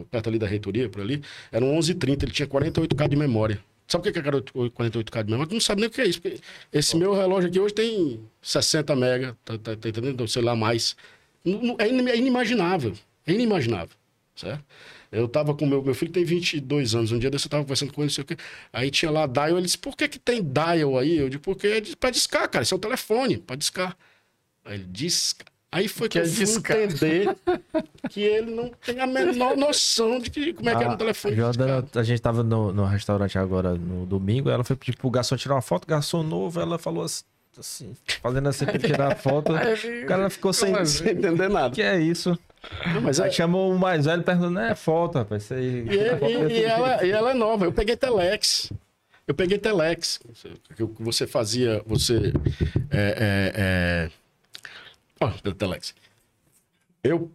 perto 0.09 0.29
ali 0.29 0.39
da 0.39 0.47
reitoria, 0.47 0.89
por 0.89 1.01
ali, 1.01 1.21
era 1.51 1.63
um 1.63 1.69
1130, 1.69 2.25
ele 2.25 2.31
tinha 2.31 2.47
48K 2.47 3.07
de 3.09 3.15
memória. 3.15 3.63
Sabe 3.87 4.09
o 4.09 4.13
que 4.13 4.19
é 4.19 4.21
48K 4.21 5.23
de 5.23 5.31
memória? 5.31 5.49
Tu 5.49 5.53
não 5.53 5.59
sabe 5.59 5.81
nem 5.81 5.89
o 5.89 5.91
que 5.91 5.99
é 5.99 6.07
isso. 6.07 6.21
Porque 6.21 6.39
esse 6.71 6.95
meu 6.95 7.13
relógio 7.13 7.49
aqui 7.49 7.59
hoje 7.59 7.73
tem 7.73 8.21
60 8.41 8.95
mega, 8.95 9.37
tá, 9.43 9.57
tá, 9.57 9.75
tá 9.75 9.89
entendendo? 9.89 10.25
Sei 10.27 10.41
lá, 10.41 10.55
mais. 10.55 10.95
É, 11.77 12.11
é 12.11 12.17
inimaginável. 12.17 12.93
É 13.27 13.33
inimaginável, 13.33 13.95
certo? 14.35 14.63
Eu 15.11 15.27
tava 15.27 15.53
com 15.53 15.65
meu, 15.65 15.83
meu 15.83 15.93
filho 15.93 16.11
tem 16.11 16.23
22 16.23 16.95
anos. 16.95 17.11
Um 17.11 17.19
dia 17.19 17.29
desse 17.29 17.45
eu 17.47 17.49
tava 17.49 17.63
conversando 17.63 17.91
com 17.91 18.01
ele, 18.01 18.07
não 18.07 18.13
sei 18.13 18.23
o 18.23 18.25
quê. 18.25 18.37
Aí 18.71 18.89
tinha 18.89 19.11
lá 19.11 19.27
dial. 19.27 19.57
Ele 19.57 19.63
disse: 19.63 19.77
Por 19.77 19.95
que, 19.97 20.07
que 20.07 20.17
tem 20.17 20.41
dial 20.41 20.97
aí? 20.97 21.17
Eu 21.17 21.27
disse: 21.27 21.41
Porque 21.41 21.67
é 21.67 21.81
pra 21.99 22.09
discar, 22.09 22.49
cara. 22.49 22.63
Isso 22.63 22.73
é 22.73 22.77
o 22.77 22.79
telefone, 22.79 23.37
pra 23.37 23.57
discar. 23.57 23.97
Aí 24.63 24.75
ele 24.75 24.85
disca. 24.85 25.45
Aí 25.73 25.87
foi 25.87 26.09
que, 26.09 26.21
que 26.21 26.27
eu 26.27 26.47
fui 26.47 26.59
entender 26.59 27.35
que 28.09 28.21
ele 28.21 28.51
não 28.51 28.69
tem 28.85 28.99
a 28.99 29.07
menor 29.07 29.55
noção 29.55 30.19
de 30.19 30.29
que, 30.29 30.53
como 30.53 30.69
é 30.69 30.75
que 30.75 30.83
é 30.83 30.87
no 30.87 30.97
telefone. 30.97 31.35
Jordan, 31.35 31.85
a 31.95 32.03
gente 32.03 32.21
tava 32.21 32.43
no, 32.43 32.73
no 32.73 32.83
restaurante 32.83 33.37
agora 33.37 33.75
no 33.75 34.05
domingo, 34.05 34.49
ela 34.49 34.65
foi 34.65 34.75
pedir 34.75 34.97
pro 34.97 35.09
garçom 35.09 35.37
tirar 35.37 35.55
uma 35.55 35.61
foto, 35.61 35.87
garçom 35.87 36.23
novo, 36.23 36.59
ela 36.59 36.77
falou 36.77 37.05
assim, 37.05 37.23
assim 37.57 37.95
fazendo 38.21 38.49
assim 38.49 38.65
pra 38.65 38.79
tirar 38.79 39.13
a 39.13 39.15
foto. 39.15 39.53
o 39.55 40.05
cara 40.07 40.29
ficou 40.29 40.51
sem, 40.51 40.85
sem 40.85 41.11
entender 41.11 41.49
nada. 41.49 41.73
que 41.73 41.81
é 41.81 41.97
isso? 41.97 42.37
Não, 42.93 43.01
mas 43.01 43.21
aí 43.21 43.29
é... 43.29 43.31
chamou 43.31 43.73
o 43.73 43.79
mais 43.79 44.03
velho 44.05 44.23
perguntando, 44.23 44.59
é 44.59 44.75
foto, 44.75 45.19
rapaz, 45.19 45.43
isso 45.43 45.53
aí. 45.53 45.87
E, 45.87 46.51
e, 46.51 46.59
e, 46.59 46.63
ela, 46.65 47.05
e 47.05 47.11
ela 47.11 47.31
é 47.31 47.33
nova, 47.33 47.63
eu 47.63 47.71
peguei 47.71 47.95
Telex. 47.95 48.71
Eu 49.25 49.33
peguei 49.33 49.57
Telex. 49.57 50.19
O 50.77 50.87
que 50.89 51.01
você 51.01 51.25
fazia, 51.25 51.81
você. 51.85 52.33
É, 52.89 53.15
é, 53.17 53.53
é... 53.55 54.09
Telex. 55.57 55.93
Eu 57.03 57.31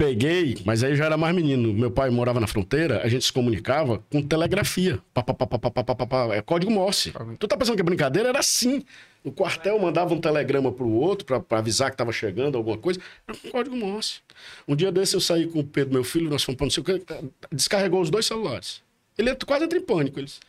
peguei, 0.00 0.56
mas 0.64 0.82
aí 0.82 0.96
já 0.96 1.04
era 1.04 1.16
mais 1.18 1.34
menino. 1.34 1.74
Meu 1.74 1.90
pai 1.90 2.08
morava 2.08 2.40
na 2.40 2.46
fronteira, 2.46 3.02
a 3.02 3.08
gente 3.08 3.24
se 3.24 3.32
comunicava 3.32 4.02
com 4.10 4.22
telegrafia. 4.22 4.98
Pá, 5.12 5.22
pá, 5.22 5.34
pá, 5.34 6.34
é 6.34 6.40
código 6.40 6.72
Morse. 6.72 7.12
Tu 7.38 7.46
tá 7.46 7.54
pensando 7.54 7.76
que 7.76 7.82
a 7.82 7.84
brincadeira 7.84 8.30
era 8.30 8.38
assim. 8.38 8.82
O 9.22 9.30
quartel 9.30 9.78
mandava 9.78 10.14
um 10.14 10.20
telegrama 10.20 10.72
pro 10.72 10.88
outro 10.88 11.42
para 11.42 11.58
avisar 11.58 11.90
que 11.90 11.98
tava 11.98 12.12
chegando 12.12 12.56
alguma 12.56 12.78
coisa. 12.78 12.98
Era 13.28 13.36
com 13.36 13.50
código 13.50 13.76
Morse. 13.76 14.20
Um 14.66 14.74
dia 14.74 14.90
desse 14.90 15.14
eu 15.14 15.20
saí 15.20 15.46
com 15.46 15.60
o 15.60 15.64
Pedro, 15.64 15.92
meu 15.92 16.04
filho, 16.04 16.30
nós 16.30 16.42
fomos 16.42 16.56
para 16.56 16.64
não 16.64 16.70
sei 16.70 16.82
o 16.82 16.84
que, 16.84 17.04
descarregou 17.52 18.00
os 18.00 18.08
dois 18.08 18.24
celulares. 18.24 18.82
Ele 19.18 19.34
quase 19.46 19.64
entra 19.64 19.78
em 19.78 19.82
pânico. 19.82 20.18
Eles... 20.18 20.40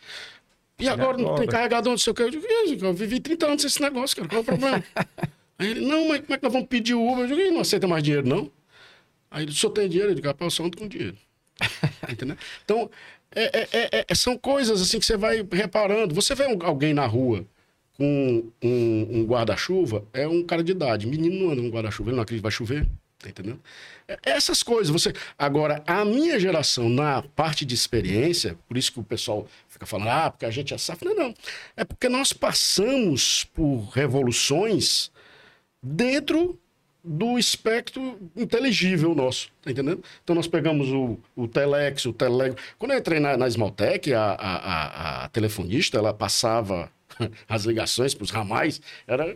E 0.79 0.87
agora 0.87 1.17
não 1.17 1.35
tem 1.35 1.47
carregador, 1.47 1.91
não 1.91 1.97
sei 1.97 2.11
o 2.11 2.13
que. 2.13 2.23
Eu 2.23 2.29
digo, 2.29 2.85
eu 2.85 2.93
vivi 2.93 3.19
30 3.19 3.45
anos 3.45 3.65
esse 3.65 3.81
negócio, 3.81 4.15
cara. 4.15 4.29
Qual 4.29 4.39
é 4.39 4.41
o 4.41 4.45
problema? 4.45 4.83
Aí 5.61 5.69
ele, 5.69 5.81
não, 5.81 6.07
mas 6.07 6.21
como 6.21 6.33
é 6.33 6.37
que 6.37 6.43
nós 6.43 6.53
vamos 6.53 6.67
pedir 6.67 6.95
o 6.95 7.07
Uber? 7.07 7.29
Eu 7.29 7.37
digo, 7.37 7.51
não 7.51 7.61
aceita 7.61 7.87
mais 7.87 8.01
dinheiro, 8.01 8.27
não? 8.27 8.49
Aí 9.29 9.43
ele, 9.43 9.51
só 9.51 9.69
tem 9.69 9.87
dinheiro? 9.87 10.09
Eu 10.09 10.15
digo, 10.15 10.25
rapaz, 10.25 10.47
eu 10.47 10.55
só 10.57 10.63
ando 10.65 10.75
com 10.75 10.87
dinheiro. 10.87 11.15
Entendeu? 12.09 12.35
Então, 12.65 12.89
é, 13.35 13.67
é, 13.71 14.05
é, 14.07 14.15
são 14.15 14.35
coisas 14.35 14.81
assim 14.81 14.97
que 14.97 15.05
você 15.05 15.15
vai 15.15 15.47
reparando. 15.51 16.15
Você 16.15 16.33
vê 16.33 16.47
um, 16.47 16.57
alguém 16.65 16.95
na 16.95 17.05
rua 17.05 17.45
com 17.95 18.51
um, 18.59 19.07
um 19.11 19.23
guarda-chuva, 19.23 20.03
é 20.11 20.27
um 20.27 20.43
cara 20.43 20.63
de 20.63 20.71
idade. 20.71 21.05
Menino 21.05 21.45
não 21.45 21.51
anda 21.51 21.61
com 21.61 21.69
guarda-chuva, 21.69 22.09
ele 22.09 22.15
não 22.15 22.23
acredita 22.23 22.41
que 22.41 22.43
vai 22.43 22.51
chover. 22.51 22.87
Tá 23.19 23.29
entendendo? 23.29 23.61
Essas 24.23 24.63
coisas. 24.63 24.89
Você... 24.89 25.13
Agora, 25.37 25.83
a 25.85 26.03
minha 26.03 26.39
geração, 26.39 26.89
na 26.89 27.21
parte 27.21 27.65
de 27.65 27.75
experiência, 27.75 28.57
por 28.67 28.77
isso 28.77 28.91
que 28.91 28.99
o 28.99 29.03
pessoal 29.03 29.47
fica 29.69 29.85
falando, 29.85 30.09
ah, 30.09 30.31
porque 30.31 30.45
a 30.47 30.49
gente 30.49 30.73
é 30.73 30.77
safra. 30.79 31.07
Não, 31.07 31.15
não. 31.15 31.33
É 31.77 31.83
porque 31.83 32.09
nós 32.09 32.33
passamos 32.33 33.43
por 33.53 33.91
revoluções 33.93 35.11
dentro 35.81 36.59
do 37.03 37.39
espectro 37.39 38.19
inteligível 38.35 39.15
nosso, 39.15 39.49
tá 39.61 39.71
entendendo? 39.71 40.03
Então 40.23 40.35
nós 40.35 40.47
pegamos 40.47 40.89
o, 40.89 41.17
o 41.35 41.47
Telex, 41.47 42.05
o 42.05 42.13
Telego. 42.13 42.55
Quando 42.77 42.91
eu 42.91 42.99
entrei 42.99 43.19
na, 43.19 43.35
na 43.35 43.47
Smaltec, 43.47 44.13
a, 44.13 44.21
a, 44.23 44.55
a, 44.55 45.25
a 45.25 45.29
telefonista, 45.29 45.97
ela 45.97 46.13
passava 46.13 46.91
as 47.49 47.65
ligações 47.65 48.13
para 48.13 48.23
os 48.23 48.29
ramais, 48.29 48.79
era 49.07 49.35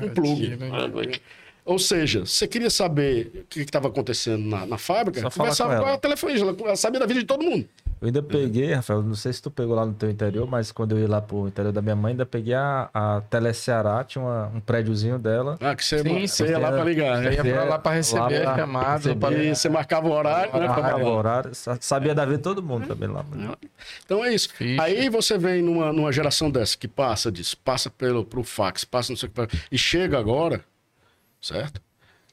um 0.00 0.08
plug. 0.08 1.20
Ou 1.64 1.78
seja, 1.78 2.26
você 2.26 2.46
queria 2.46 2.68
saber 2.68 3.30
o 3.42 3.44
que 3.44 3.60
estava 3.60 3.88
acontecendo 3.88 4.44
na, 4.44 4.66
na 4.66 4.78
fábrica, 4.78 5.20
Só 5.20 5.30
conversava 5.30 5.76
com, 5.76 5.84
com 5.84 5.90
a 5.90 5.98
telefonista, 5.98 6.46
ela 6.60 6.76
sabia 6.76 7.00
da 7.00 7.06
vida 7.06 7.20
de 7.20 7.26
todo 7.26 7.42
mundo. 7.42 7.68
Eu 8.04 8.08
ainda 8.08 8.22
peguei, 8.22 8.74
Rafael, 8.74 9.02
não 9.02 9.14
sei 9.14 9.32
se 9.32 9.40
tu 9.40 9.50
pegou 9.50 9.74
lá 9.74 9.86
no 9.86 9.94
teu 9.94 10.10
interior, 10.10 10.46
mas 10.46 10.70
quando 10.70 10.92
eu 10.92 10.98
ia 10.98 11.08
lá 11.08 11.22
pro 11.22 11.48
interior 11.48 11.72
da 11.72 11.80
minha 11.80 11.96
mãe, 11.96 12.10
ainda 12.10 12.26
peguei 12.26 12.52
a, 12.52 12.90
a 12.92 13.22
Teleceará, 13.30 14.04
tinha 14.04 14.22
uma, 14.22 14.48
um 14.48 14.60
prédiozinho 14.60 15.18
dela. 15.18 15.56
Ah, 15.58 15.74
que 15.74 15.82
você, 15.82 16.02
sim, 16.02 16.26
você 16.26 16.48
ia 16.48 16.58
lá 16.58 16.70
pra 16.70 16.84
ligar. 16.84 17.22
Você 17.22 17.30
ia 17.30 17.42
pra 17.42 17.64
lá 17.64 17.78
pra 17.78 17.92
receber 17.92 18.46
a 18.46 18.56
chamada. 18.56 19.32
E 19.32 19.54
você 19.54 19.70
marcava 19.70 20.06
o 20.06 20.12
horário, 20.12 20.52
né? 20.52 20.66
Marcava 20.66 21.02
o 21.02 21.14
horário, 21.14 21.50
sabia 21.80 22.14
da 22.14 22.26
vida 22.26 22.40
todo 22.40 22.62
mundo 22.62 22.86
também 22.86 23.08
lá. 23.08 23.24
Então 24.04 24.22
é 24.22 24.34
isso. 24.34 24.50
Aí 24.78 25.08
você 25.08 25.38
vem 25.38 25.62
numa, 25.62 25.90
numa 25.90 26.12
geração 26.12 26.50
dessa 26.50 26.76
que 26.76 26.86
passa 26.86 27.32
disso, 27.32 27.56
passa 27.64 27.88
pelo, 27.88 28.22
pro 28.22 28.44
fax, 28.44 28.84
passa 28.84 29.12
não 29.12 29.16
sei 29.16 29.30
o 29.30 29.32
que, 29.32 29.58
e 29.72 29.78
chega 29.78 30.18
agora, 30.18 30.62
certo? 31.40 31.80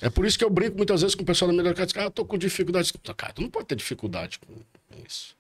É 0.01 0.09
por 0.09 0.25
isso 0.25 0.37
que 0.37 0.43
eu 0.43 0.49
brinco 0.49 0.75
muitas 0.75 0.99
vezes 1.01 1.15
com 1.15 1.23
o 1.23 1.25
pessoal 1.25 1.49
da 1.49 1.61
minha 1.61 1.73
casa, 1.73 1.93
ah, 1.95 2.03
eu 2.03 2.11
tô 2.11 2.25
com 2.25 2.37
dificuldade. 2.37 2.91
Cara, 3.15 3.31
tu 3.31 3.41
não 3.41 3.49
pode 3.49 3.67
ter 3.67 3.75
dificuldade 3.75 4.37
com 4.39 4.53
isso. 5.07 5.39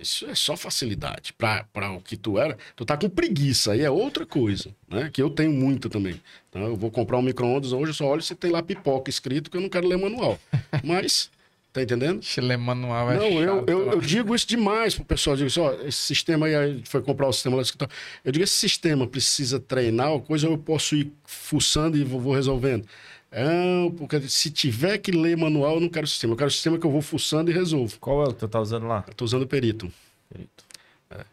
Isso 0.00 0.26
é 0.26 0.34
só 0.34 0.56
facilidade. 0.56 1.32
Para 1.32 1.92
o 1.92 2.00
que 2.00 2.16
tu 2.16 2.38
era, 2.38 2.56
tu 2.76 2.84
tá 2.84 2.96
com 2.96 3.08
preguiça, 3.08 3.72
aí 3.72 3.82
é 3.82 3.90
outra 3.90 4.24
coisa, 4.24 4.70
né? 4.88 5.10
Que 5.12 5.22
eu 5.22 5.30
tenho 5.30 5.52
muito 5.52 5.88
também. 5.88 6.20
Então, 6.48 6.62
eu 6.62 6.76
vou 6.76 6.90
comprar 6.90 7.18
um 7.18 7.22
micro-ondas 7.22 7.72
hoje, 7.72 7.90
eu 7.90 7.94
só 7.94 8.06
olho 8.06 8.22
se 8.22 8.34
tem 8.34 8.50
lá 8.50 8.62
pipoca 8.62 9.10
escrito, 9.10 9.50
que 9.50 9.56
eu 9.56 9.60
não 9.60 9.68
quero 9.68 9.86
ler 9.86 9.98
manual. 9.98 10.38
Mas, 10.84 11.30
tá 11.72 11.82
entendendo? 11.82 12.22
Se 12.22 12.40
ler 12.40 12.56
manual 12.56 13.10
é 13.10 13.16
Não, 13.16 13.30
chato, 13.30 13.40
eu, 13.40 13.64
eu, 13.66 13.92
eu, 13.92 14.00
digo 14.00 14.34
isso 14.34 14.46
demais 14.46 14.94
pro 14.94 15.04
pessoal. 15.04 15.36
Eu 15.36 15.46
digo 15.46 15.48
assim, 15.48 15.60
ó, 15.60 15.86
esse 15.86 15.98
sistema 15.98 16.46
aí, 16.46 16.82
foi 16.84 17.02
comprar 17.02 17.28
o 17.28 17.32
sistema 17.32 17.56
lá 17.56 17.62
escritório. 17.62 17.94
Eu 18.24 18.32
digo, 18.32 18.44
esse 18.44 18.54
sistema 18.54 19.06
precisa 19.06 19.58
treinar, 19.58 20.18
coisa 20.20 20.46
eu 20.46 20.56
posso 20.56 20.94
ir 20.94 21.12
fuçando 21.24 21.96
e 21.96 22.04
vou, 22.04 22.20
vou 22.20 22.34
resolvendo. 22.34 22.86
É, 23.30 23.90
porque 23.98 24.20
se 24.22 24.50
tiver 24.50 24.98
que 24.98 25.10
ler 25.10 25.36
manual, 25.36 25.74
eu 25.74 25.80
não 25.80 25.88
quero 25.88 26.06
sistema. 26.06 26.32
Eu 26.32 26.36
quero 26.36 26.50
sistema 26.50 26.78
que 26.78 26.86
eu 26.86 26.90
vou 26.90 27.02
fuçando 27.02 27.50
e 27.50 27.54
resolvo. 27.54 27.98
Qual 28.00 28.22
é 28.22 28.28
o 28.28 28.32
que 28.32 28.40
tu 28.40 28.48
tá 28.48 28.60
usando 28.60 28.86
lá? 28.86 29.04
Eu 29.06 29.14
tô 29.14 29.24
usando 29.24 29.42
o 29.42 29.46
Perito. 29.46 29.90
Perito. 30.30 30.64
É. 31.10 31.24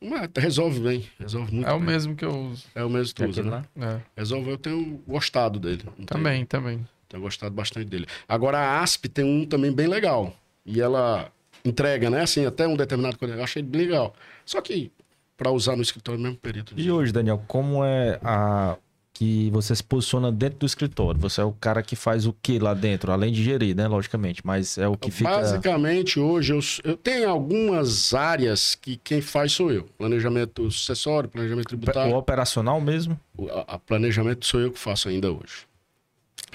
Mas 0.00 0.30
resolve 0.36 0.80
bem, 0.80 1.08
resolve 1.18 1.52
muito 1.52 1.66
É 1.68 1.72
bem. 1.72 1.78
o 1.80 1.84
mesmo 1.84 2.14
que 2.14 2.24
eu 2.24 2.30
uso. 2.50 2.64
É 2.74 2.84
o 2.84 2.88
mesmo 2.90 3.14
que 3.14 3.22
tu 3.24 3.28
usa, 3.28 3.42
né? 3.42 3.64
É. 3.80 4.00
Resolve, 4.16 4.50
eu 4.50 4.58
tenho 4.58 5.02
gostado 5.06 5.58
dele. 5.58 5.82
Também, 6.06 6.34
tenho, 6.34 6.46
também. 6.46 6.88
Tenho 7.08 7.22
gostado 7.22 7.52
bastante 7.54 7.86
dele. 7.86 8.06
Agora 8.28 8.58
a 8.58 8.80
ASP 8.82 9.08
tem 9.08 9.24
um 9.24 9.44
também 9.44 9.72
bem 9.72 9.88
legal. 9.88 10.34
E 10.64 10.80
ela 10.80 11.32
entrega, 11.64 12.08
né? 12.08 12.22
Assim, 12.22 12.46
até 12.46 12.66
um 12.68 12.76
determinado 12.76 13.18
coisa. 13.18 13.34
Eu 13.34 13.42
achei 13.42 13.62
legal. 13.62 14.14
Só 14.46 14.60
que 14.60 14.92
para 15.36 15.50
usar 15.50 15.74
no 15.74 15.82
escritório 15.82 16.20
mesmo 16.20 16.36
perito. 16.36 16.74
E 16.76 16.90
hoje, 16.90 17.12
Daniel, 17.12 17.42
como 17.48 17.82
é 17.84 18.20
a 18.22 18.76
que 19.12 19.50
você 19.50 19.74
se 19.74 19.82
posiciona 19.84 20.30
dentro 20.32 20.60
do 20.60 20.66
escritório. 20.66 21.20
Você 21.20 21.40
é 21.40 21.44
o 21.44 21.52
cara 21.52 21.82
que 21.82 21.94
faz 21.94 22.26
o 22.26 22.32
que 22.32 22.58
lá 22.58 22.74
dentro, 22.74 23.12
além 23.12 23.32
de 23.32 23.42
gerir, 23.42 23.76
né? 23.76 23.86
Logicamente, 23.86 24.40
mas 24.44 24.78
é 24.78 24.88
o 24.88 24.96
que 24.96 25.10
fica. 25.10 25.30
Basicamente, 25.30 26.18
hoje 26.18 26.52
eu, 26.52 26.60
eu 26.84 26.96
tenho 26.96 27.28
algumas 27.28 28.14
áreas 28.14 28.74
que 28.74 28.96
quem 28.96 29.20
faz 29.20 29.52
sou 29.52 29.70
eu: 29.70 29.84
planejamento 29.98 30.70
sucessório, 30.70 31.28
planejamento 31.28 31.68
tributário. 31.68 32.14
O 32.14 32.16
operacional 32.16 32.80
mesmo? 32.80 33.18
O 33.36 33.48
a, 33.48 33.60
a 33.74 33.78
planejamento 33.78 34.46
sou 34.46 34.60
eu 34.60 34.70
que 34.70 34.78
faço 34.78 35.08
ainda 35.08 35.30
hoje. 35.30 35.68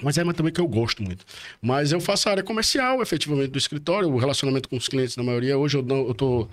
Mas 0.01 0.17
é 0.17 0.23
mas 0.23 0.35
também 0.35 0.51
que 0.51 0.59
eu 0.59 0.67
gosto 0.67 1.01
muito. 1.03 1.23
Mas 1.61 1.91
eu 1.91 2.01
faço 2.01 2.27
a 2.27 2.31
área 2.31 2.43
comercial, 2.43 3.01
efetivamente, 3.01 3.51
do 3.51 3.57
escritório, 3.57 4.09
o 4.09 4.17
relacionamento 4.17 4.67
com 4.67 4.75
os 4.75 4.87
clientes, 4.87 5.15
na 5.15 5.23
maioria. 5.23 5.57
Hoje 5.57 5.77
eu, 5.77 5.83
não, 5.83 6.07
eu 6.07 6.13
tô 6.13 6.47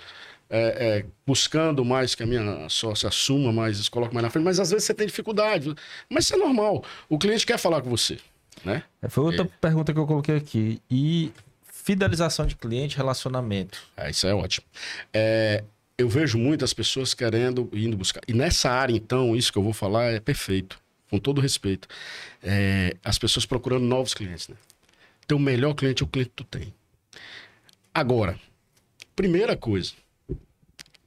é, 0.55 0.99
é, 0.99 1.05
buscando 1.27 1.83
mais 1.83 2.15
que 2.15 2.23
a 2.23 2.27
minha 2.27 2.69
sócia 2.69 3.09
assuma 3.09 3.51
mais, 3.51 3.89
coloque 3.89 4.13
mais 4.13 4.23
na 4.23 4.29
frente, 4.29 4.45
mas 4.45 4.61
às 4.61 4.71
vezes 4.71 4.85
você 4.85 4.93
tem 4.93 5.07
dificuldade. 5.07 5.75
Mas 6.11 6.27
isso 6.27 6.35
é 6.35 6.37
normal. 6.37 6.85
O 7.09 7.19
cliente 7.19 7.47
quer 7.47 7.59
falar 7.59 7.81
com 7.81 7.89
você. 7.89 8.19
Né? 8.63 8.83
É, 9.01 9.09
foi 9.09 9.25
outra 9.25 9.45
é. 9.45 9.49
pergunta 9.59 9.95
que 9.95 9.99
eu 9.99 10.07
coloquei 10.07 10.37
aqui. 10.37 10.83
E 10.91 11.33
fidelização 11.65 12.45
de 12.47 12.55
cliente, 12.55 12.99
relacionamento. 12.99 13.83
É, 13.97 14.11
isso 14.11 14.27
é 14.27 14.35
ótimo. 14.35 14.67
É, 15.11 15.65
eu 15.97 16.07
vejo 16.07 16.37
muitas 16.37 16.75
pessoas 16.75 17.15
querendo, 17.15 17.71
indo 17.73 17.97
buscar. 17.97 18.21
E 18.29 18.35
nessa 18.35 18.71
área, 18.71 18.95
então, 18.95 19.35
isso 19.35 19.51
que 19.51 19.59
eu 19.59 19.63
vou 19.63 19.73
falar 19.73 20.13
é 20.13 20.21
perfeito, 20.21 20.79
com 21.11 21.19
todo 21.19 21.41
respeito. 21.41 21.89
É, 22.43 22.95
as 23.03 23.19
pessoas 23.19 23.47
procurando 23.47 23.87
novos 23.87 24.13
clientes. 24.13 24.49
Né? 24.49 24.57
Teu 25.27 25.39
melhor 25.39 25.73
cliente 25.73 26.03
é 26.03 26.05
o 26.05 26.09
cliente 26.09 26.29
que 26.29 26.37
tu 26.37 26.45
tem. 26.45 26.75
Agora, 27.95 28.39
primeira 29.17 29.57
coisa, 29.57 29.93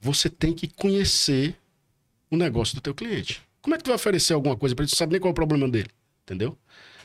você 0.06 0.30
tem 0.30 0.52
que 0.52 0.68
conhecer 0.68 1.56
o 2.30 2.36
negócio 2.36 2.76
do 2.76 2.80
teu 2.80 2.94
cliente. 2.94 3.42
Como 3.60 3.74
é 3.74 3.78
que 3.78 3.84
tu 3.84 3.88
vai 3.88 3.96
oferecer 3.96 4.32
alguma 4.32 4.56
coisa 4.56 4.74
para 4.74 4.84
ele? 4.84 4.90
Você 4.90 4.96
sabe 4.96 5.12
nem 5.12 5.20
qual 5.20 5.30
é 5.30 5.32
o 5.32 5.34
problema 5.34 5.68
dele, 5.68 5.90
entendeu? 6.22 6.56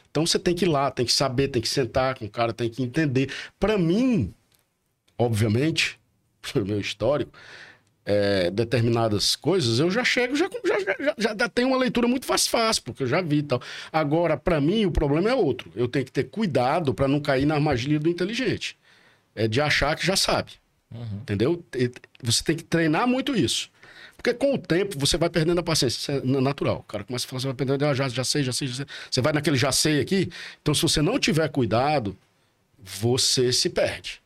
Então 0.09 0.25
você 0.25 0.37
tem 0.37 0.53
que 0.53 0.65
ir 0.65 0.67
lá, 0.67 0.91
tem 0.91 1.05
que 1.05 1.11
saber, 1.11 1.47
tem 1.47 1.61
que 1.61 1.67
sentar 1.67 2.17
com 2.17 2.25
o 2.25 2.29
cara, 2.29 2.53
tem 2.53 2.69
que 2.69 2.83
entender. 2.83 3.31
Para 3.59 3.77
mim, 3.77 4.31
obviamente, 5.17 5.99
pelo 6.53 6.65
meu 6.67 6.79
histórico, 6.79 7.31
é, 8.05 8.51
determinadas 8.51 9.35
coisas, 9.35 9.79
eu 9.79 9.89
já 9.89 10.03
chego, 10.03 10.35
já, 10.35 10.49
já, 10.63 11.15
já, 11.17 11.35
já 11.39 11.49
tenho 11.49 11.69
uma 11.69 11.77
leitura 11.77 12.07
muito 12.07 12.25
fácil, 12.25 12.51
fácil, 12.51 12.83
porque 12.83 13.03
eu 13.03 13.07
já 13.07 13.21
vi 13.21 13.37
e 13.37 13.43
tal. 13.43 13.61
Agora, 13.91 14.37
para 14.37 14.61
mim, 14.61 14.85
o 14.85 14.91
problema 14.91 15.29
é 15.29 15.33
outro. 15.33 15.71
Eu 15.75 15.87
tenho 15.87 16.05
que 16.05 16.11
ter 16.11 16.25
cuidado 16.25 16.93
para 16.93 17.07
não 17.07 17.19
cair 17.19 17.45
na 17.45 17.55
armadilha 17.55 17.99
do 17.99 18.09
inteligente. 18.09 18.77
É 19.33 19.47
de 19.47 19.61
achar 19.61 19.95
que 19.95 20.05
já 20.05 20.15
sabe. 20.15 20.60
Uhum. 20.91 21.19
Entendeu? 21.21 21.63
Você 22.21 22.43
tem 22.43 22.55
que 22.55 22.63
treinar 22.63 23.07
muito 23.07 23.35
isso. 23.35 23.69
Porque 24.17 24.33
com 24.33 24.53
o 24.53 24.57
tempo 24.57 24.99
você 24.99 25.17
vai 25.17 25.29
perdendo 25.29 25.59
a 25.59 25.63
paciência. 25.63 25.97
Isso 25.97 26.11
é 26.11 26.41
natural. 26.41 26.77
O 26.77 26.83
cara 26.83 27.03
começa 27.03 27.25
a 27.25 27.29
falar, 27.29 27.39
você 27.39 27.47
vai 27.47 27.55
perdendo, 27.55 27.85
ah, 27.85 27.93
já, 27.93 28.07
já 28.07 28.23
sei, 28.23 28.43
já 28.43 28.53
sei, 28.53 28.67
já 28.67 28.75
sei. 28.75 28.85
Você 29.09 29.21
vai 29.21 29.33
naquele 29.33 29.57
já 29.57 29.71
sei 29.71 29.99
aqui. 29.99 30.29
Então, 30.61 30.75
se 30.75 30.81
você 30.81 31.01
não 31.01 31.17
tiver 31.17 31.47
cuidado, 31.49 32.15
você 32.77 33.51
se 33.51 33.69
perde. 33.69 34.21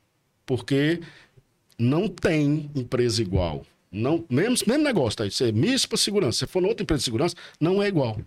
Porque 0.46 1.00
não 1.78 2.10
tem 2.10 2.70
empresa 2.76 3.22
igual. 3.22 3.66
Não, 3.90 4.26
mesmo, 4.30 4.58
mesmo 4.68 4.84
negócio, 4.84 5.18
tá? 5.18 5.24
Você 5.24 5.52
miss 5.54 5.86
para 5.86 5.98
segurança. 5.98 6.40
Se 6.40 6.48
for 6.48 6.62
outra 6.66 6.84
empresa 6.84 7.00
de 7.00 7.06
segurança, 7.06 7.36
não 7.60 7.82
é 7.82 7.88
igual. 7.88 8.20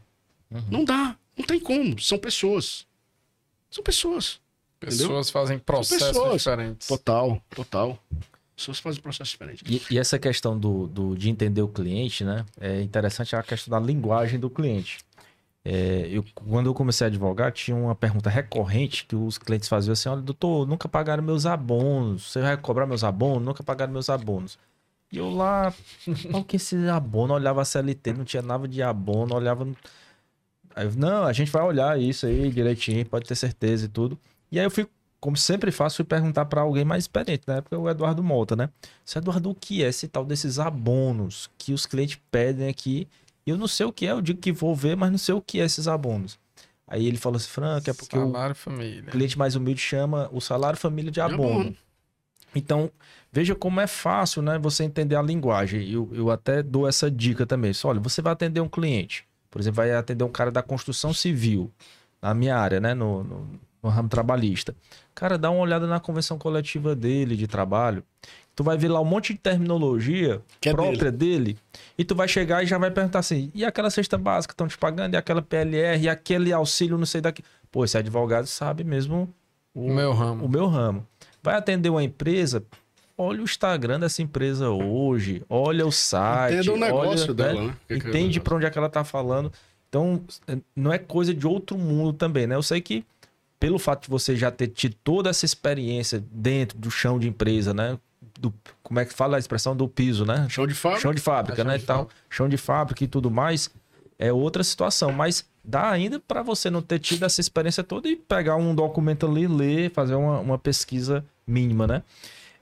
Uhum. 0.50 0.64
Não 0.70 0.84
dá. 0.84 1.16
Não 1.36 1.44
tem 1.44 1.60
como. 1.60 2.00
São 2.00 2.18
pessoas. 2.18 2.86
São 3.70 3.84
pessoas. 3.84 4.40
Pessoas 4.80 5.02
entendeu? 5.02 5.24
fazem 5.24 5.58
processos 5.58 6.08
pessoas. 6.08 6.42
diferentes. 6.42 6.86
Total, 6.86 7.42
total. 7.50 7.98
Pessoas 8.54 8.78
fazem 8.78 9.00
processos 9.00 9.30
diferentes. 9.30 9.62
E, 9.66 9.94
e, 9.94 9.98
essa 9.98 10.18
questão 10.18 10.58
do, 10.58 10.86
do, 10.86 11.16
de 11.16 11.30
entender 11.30 11.62
o 11.62 11.68
cliente, 11.68 12.24
né? 12.24 12.44
É 12.60 12.80
interessante 12.80 13.34
a 13.36 13.42
questão 13.42 13.70
da 13.70 13.84
linguagem 13.84 14.38
do 14.38 14.50
cliente. 14.50 14.98
É, 15.64 16.08
eu, 16.10 16.24
quando 16.34 16.66
eu 16.66 16.74
comecei 16.74 17.06
a 17.06 17.08
advogar, 17.08 17.52
tinha 17.52 17.76
uma 17.76 17.94
pergunta 17.94 18.30
recorrente 18.30 19.04
que 19.04 19.14
os 19.14 19.36
clientes 19.38 19.68
faziam 19.68 19.92
assim: 19.92 20.08
olha, 20.08 20.22
doutor, 20.22 20.66
nunca 20.66 20.88
pagaram 20.88 21.22
meus 21.22 21.44
abonos. 21.44 22.30
Você 22.30 22.40
vai 22.40 22.56
cobrar 22.56 22.86
meus 22.86 23.04
abonos? 23.04 23.44
Nunca 23.44 23.62
pagaram 23.62 23.92
meus 23.92 24.08
abonos. 24.08 24.58
E 25.12 25.18
eu 25.18 25.30
lá, 25.30 25.72
qual 26.30 26.44
que 26.44 26.56
é 26.56 26.58
esse 26.58 26.76
abono? 26.88 27.34
Olhava 27.34 27.62
a 27.62 27.64
CLT, 27.64 28.12
não 28.12 28.24
tinha 28.24 28.42
nada 28.42 28.66
de 28.66 28.82
abono, 28.82 29.34
olhava. 29.34 29.66
Aí 30.74 30.86
eu, 30.86 30.92
não, 30.96 31.24
a 31.24 31.32
gente 31.32 31.50
vai 31.50 31.62
olhar 31.62 32.00
isso 32.00 32.26
aí 32.26 32.50
direitinho, 32.50 33.04
pode 33.06 33.26
ter 33.26 33.34
certeza 33.34 33.86
e 33.86 33.88
tudo. 33.88 34.18
E 34.50 34.58
aí 34.58 34.64
eu 34.64 34.70
fui, 34.70 34.86
como 35.20 35.36
sempre 35.36 35.70
faço, 35.70 35.96
fui 35.96 36.04
perguntar 36.04 36.44
para 36.46 36.60
alguém 36.60 36.84
mais 36.84 37.04
experiente, 37.04 37.44
na 37.46 37.56
época 37.56 37.78
o 37.78 37.88
Eduardo 37.88 38.22
Mota, 38.22 38.56
né? 38.56 38.70
Se 39.04 39.18
Eduardo, 39.18 39.50
o 39.50 39.54
que 39.54 39.82
é 39.82 39.88
esse 39.88 40.08
tal 40.08 40.24
desses 40.24 40.58
abonos 40.58 41.50
que 41.58 41.72
os 41.72 41.86
clientes 41.86 42.20
pedem 42.30 42.68
aqui? 42.68 43.08
Eu 43.46 43.56
não 43.56 43.66
sei 43.66 43.86
o 43.86 43.92
que 43.92 44.06
é, 44.06 44.10
eu 44.10 44.20
digo 44.20 44.40
que 44.40 44.52
vou 44.52 44.74
ver, 44.74 44.96
mas 44.96 45.10
não 45.10 45.18
sei 45.18 45.34
o 45.34 45.40
que 45.40 45.60
é 45.60 45.64
esses 45.64 45.88
abonos. 45.88 46.38
Aí 46.86 47.06
ele 47.06 47.18
falou 47.18 47.36
assim, 47.36 47.48
Franca, 47.48 47.90
é 47.90 47.94
porque 47.94 48.16
salário 48.16 48.52
o 48.52 48.56
família. 48.56 49.10
cliente 49.10 49.38
mais 49.38 49.54
humilde 49.54 49.80
chama 49.80 50.28
o 50.32 50.40
salário 50.40 50.78
família 50.78 51.10
de 51.10 51.20
abono. 51.20 51.76
Então, 52.54 52.90
veja 53.30 53.54
como 53.54 53.80
é 53.80 53.86
fácil, 53.86 54.40
né, 54.40 54.58
você 54.58 54.84
entender 54.84 55.14
a 55.14 55.22
linguagem. 55.22 55.88
Eu, 55.88 56.08
eu 56.12 56.30
até 56.30 56.62
dou 56.62 56.88
essa 56.88 57.10
dica 57.10 57.46
também. 57.46 57.74
Só, 57.74 57.88
olha, 57.88 58.00
você 58.00 58.22
vai 58.22 58.32
atender 58.32 58.60
um 58.60 58.68
cliente, 58.68 59.26
por 59.50 59.60
exemplo, 59.60 59.76
vai 59.76 59.92
atender 59.92 60.24
um 60.24 60.30
cara 60.30 60.50
da 60.50 60.62
construção 60.62 61.12
civil, 61.12 61.70
na 62.22 62.32
minha 62.32 62.56
área, 62.56 62.80
né, 62.80 62.94
no, 62.94 63.22
no, 63.22 63.60
no 63.82 63.90
ramo 63.90 64.08
trabalhista. 64.08 64.74
Cara, 65.14 65.38
dá 65.38 65.50
uma 65.50 65.60
olhada 65.60 65.86
na 65.86 66.00
convenção 66.00 66.38
coletiva 66.38 66.94
dele 66.94 67.36
de 67.36 67.46
trabalho. 67.46 68.02
Tu 68.54 68.64
vai 68.64 68.76
ver 68.76 68.88
lá 68.88 69.00
um 69.00 69.04
monte 69.04 69.32
de 69.32 69.38
terminologia 69.38 70.42
que 70.60 70.68
é 70.68 70.72
própria 70.72 71.12
dele. 71.12 71.54
dele. 71.54 71.58
E 71.96 72.04
tu 72.04 72.14
vai 72.14 72.26
chegar 72.26 72.62
e 72.62 72.66
já 72.66 72.76
vai 72.76 72.90
perguntar 72.90 73.20
assim: 73.20 73.52
e 73.54 73.64
aquela 73.64 73.88
cesta 73.88 74.18
básica 74.18 74.52
estão 74.52 74.66
te 74.66 74.76
pagando? 74.76 75.14
E 75.14 75.16
aquela 75.16 75.40
PLR? 75.40 76.02
E 76.02 76.08
aquele 76.08 76.52
auxílio, 76.52 76.98
não 76.98 77.06
sei 77.06 77.20
daqui. 77.20 77.42
Pô, 77.70 77.84
esse 77.84 77.96
advogado 77.96 78.46
sabe 78.46 78.82
mesmo 78.82 79.32
o, 79.74 79.86
o 79.86 79.94
meu 79.94 80.12
ramo. 80.12 80.44
O 80.44 80.48
meu 80.48 80.66
ramo. 80.66 81.06
Vai 81.40 81.54
atender 81.54 81.88
uma 81.88 82.02
empresa, 82.02 82.64
olha 83.16 83.40
o 83.40 83.44
Instagram 83.44 84.00
dessa 84.00 84.22
empresa 84.22 84.70
hoje, 84.70 85.42
olha 85.48 85.86
o 85.86 85.92
site. 85.92 86.54
Entenda 86.54 86.72
o 86.72 86.76
negócio 86.76 87.24
olha, 87.26 87.34
dela, 87.34 87.62
né? 87.62 87.76
né? 87.88 87.96
Entende 87.96 88.40
para 88.40 88.56
onde 88.56 88.66
é 88.66 88.70
que 88.70 88.78
ela 88.78 88.88
tá 88.88 89.04
falando. 89.04 89.52
Então, 89.88 90.22
não 90.74 90.92
é 90.92 90.98
coisa 90.98 91.32
de 91.32 91.46
outro 91.46 91.78
mundo 91.78 92.12
também, 92.12 92.46
né? 92.46 92.54
Eu 92.54 92.62
sei 92.62 92.80
que 92.80 93.04
pelo 93.58 93.78
fato 93.78 94.04
de 94.04 94.10
você 94.10 94.36
já 94.36 94.50
ter 94.50 94.68
tido 94.68 94.94
toda 95.02 95.30
essa 95.30 95.44
experiência 95.44 96.22
dentro 96.30 96.78
do 96.78 96.90
chão 96.90 97.18
de 97.18 97.28
empresa, 97.28 97.74
né? 97.74 97.98
Do, 98.38 98.54
como 98.82 99.00
é 99.00 99.04
que 99.04 99.12
fala 99.12 99.36
a 99.36 99.38
expressão 99.38 99.76
do 99.76 99.88
piso, 99.88 100.24
né? 100.24 100.46
Chão 100.48 100.66
de 100.66 100.74
fábrica. 100.74 101.02
Chão 101.02 101.14
de 101.14 101.20
fábrica, 101.20 101.62
é, 101.62 101.64
né? 101.64 101.72
Chão 101.72 101.78
de, 101.78 101.86
tal, 101.86 102.08
chão 102.30 102.48
de 102.48 102.56
fábrica 102.56 103.04
e 103.04 103.08
tudo 103.08 103.30
mais. 103.30 103.70
É 104.18 104.32
outra 104.32 104.64
situação, 104.64 105.12
mas 105.12 105.44
dá 105.64 105.90
ainda 105.90 106.18
para 106.18 106.42
você 106.42 106.70
não 106.70 106.82
ter 106.82 106.98
tido 106.98 107.24
essa 107.24 107.40
experiência 107.40 107.84
toda 107.84 108.08
e 108.08 108.16
pegar 108.16 108.56
um 108.56 108.74
documento 108.74 109.26
ali, 109.26 109.46
ler, 109.46 109.90
fazer 109.90 110.14
uma, 110.14 110.40
uma 110.40 110.58
pesquisa 110.58 111.24
mínima, 111.46 111.86
né? 111.86 112.02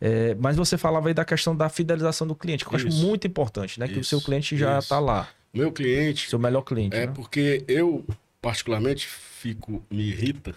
É, 0.01 0.35
mas 0.35 0.57
você 0.57 0.77
falava 0.77 1.09
aí 1.09 1.15
da 1.15 1.25
questão 1.25 1.57
da 1.57 1.69
fidelização 1.69 2.27
do 2.27 2.35
cliente, 2.35 2.65
que 2.65 2.75
eu 2.75 2.79
Isso. 2.79 2.89
acho 2.89 2.97
muito 2.97 3.27
importante, 3.27 3.81
né? 3.81 3.87
Que 3.87 3.95
Isso. 3.95 4.01
o 4.01 4.05
seu 4.05 4.21
cliente 4.21 4.57
já 4.57 4.79
está 4.79 4.99
lá. 4.99 5.29
Meu 5.53 5.73
cliente. 5.73 6.29
Seu 6.29 6.39
melhor 6.39 6.63
cliente. 6.63 6.95
É 6.95 7.07
né? 7.07 7.13
porque 7.15 7.65
eu, 7.67 8.05
particularmente, 8.47 9.09
fico. 9.09 9.85
Me 9.91 10.05
irrita. 10.05 10.55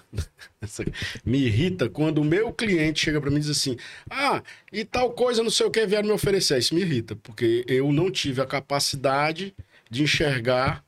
me 1.26 1.40
irrita 1.40 1.90
quando 1.90 2.20
o 2.20 2.24
meu 2.24 2.54
cliente 2.54 3.00
chega 3.00 3.20
para 3.20 3.32
mim 3.32 3.38
e 3.38 3.40
diz 3.40 3.50
assim: 3.50 3.78
Ah, 4.08 4.44
e 4.72 4.86
tal 4.86 5.12
coisa, 5.14 5.42
não 5.42 5.50
sei 5.50 5.66
o 5.66 5.72
que, 5.72 5.84
vieram 5.88 6.08
me 6.08 6.14
oferecer. 6.14 6.60
Isso 6.60 6.76
me 6.76 6.82
irrita, 6.82 7.16
porque 7.16 7.66
eu 7.68 7.92
não 7.92 8.12
tive 8.12 8.44
a 8.44 8.46
capacidade 8.46 9.56
de 9.90 10.04
enxergar 10.04 10.86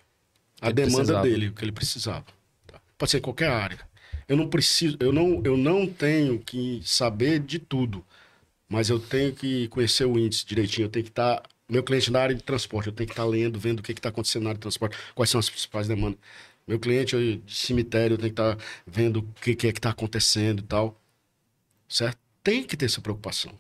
a 0.61 0.67
ele 0.67 0.75
demanda 0.75 0.97
precisava. 0.97 1.23
dele, 1.23 1.47
o 1.47 1.53
que 1.53 1.65
ele 1.65 1.71
precisava. 1.71 2.25
Tá? 2.67 2.79
Pode 2.99 3.09
ser 3.09 3.19
qualquer 3.19 3.49
área. 3.49 3.79
Eu 4.27 4.37
não 4.37 4.47
preciso, 4.47 4.95
eu 4.99 5.11
não, 5.11 5.41
eu 5.43 5.57
não 5.57 5.87
tenho 5.87 6.37
que 6.37 6.83
saber 6.85 7.39
de 7.39 7.57
tudo, 7.57 8.05
mas 8.69 8.91
eu 8.91 8.99
tenho 8.99 9.33
que 9.33 9.67
conhecer 9.69 10.05
o 10.05 10.19
índice 10.19 10.45
direitinho. 10.45 10.85
Eu 10.85 10.89
tenho 10.89 11.05
que 11.05 11.09
estar 11.09 11.37
tá, 11.37 11.49
meu 11.67 11.81
cliente 11.81 12.11
na 12.11 12.21
área 12.21 12.35
de 12.35 12.43
transporte, 12.43 12.87
eu 12.87 12.93
tenho 12.93 13.07
que 13.07 13.13
estar 13.13 13.23
tá 13.23 13.27
lendo, 13.27 13.59
vendo 13.59 13.79
o 13.79 13.83
que 13.83 13.91
está 13.91 14.09
acontecendo 14.09 14.43
na 14.43 14.49
área 14.49 14.59
de 14.59 14.61
transporte, 14.61 14.95
quais 15.15 15.31
são 15.31 15.39
as 15.39 15.49
principais 15.49 15.87
demandas. 15.87 16.19
Meu 16.71 16.79
cliente 16.79 17.17
de 17.17 17.53
cemitério, 17.53 18.13
eu 18.13 18.17
tenho 18.17 18.33
que 18.33 18.41
estar 18.41 18.55
tá 18.55 18.63
vendo 18.87 19.19
o 19.19 19.23
que, 19.41 19.53
que 19.53 19.67
é 19.67 19.73
que 19.73 19.79
está 19.79 19.89
acontecendo 19.89 20.61
e 20.61 20.63
tal. 20.63 20.97
Certo? 21.85 22.17
Tem 22.41 22.63
que 22.63 22.77
ter 22.77 22.85
essa 22.85 23.01
preocupação. 23.01 23.51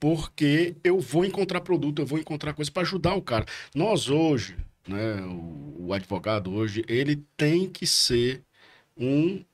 Porque 0.00 0.74
eu 0.82 0.98
vou 0.98 1.26
encontrar 1.26 1.60
produto, 1.60 2.00
eu 2.00 2.06
vou 2.06 2.18
encontrar 2.18 2.54
coisa 2.54 2.70
para 2.70 2.80
ajudar 2.80 3.14
o 3.16 3.20
cara. 3.20 3.44
Nós 3.74 4.08
hoje, 4.08 4.56
né, 4.88 5.20
o, 5.26 5.88
o 5.88 5.92
advogado 5.92 6.50
hoje, 6.50 6.86
ele 6.88 7.22
tem 7.36 7.68
que 7.68 7.86
ser 7.86 8.42
um 8.96 9.44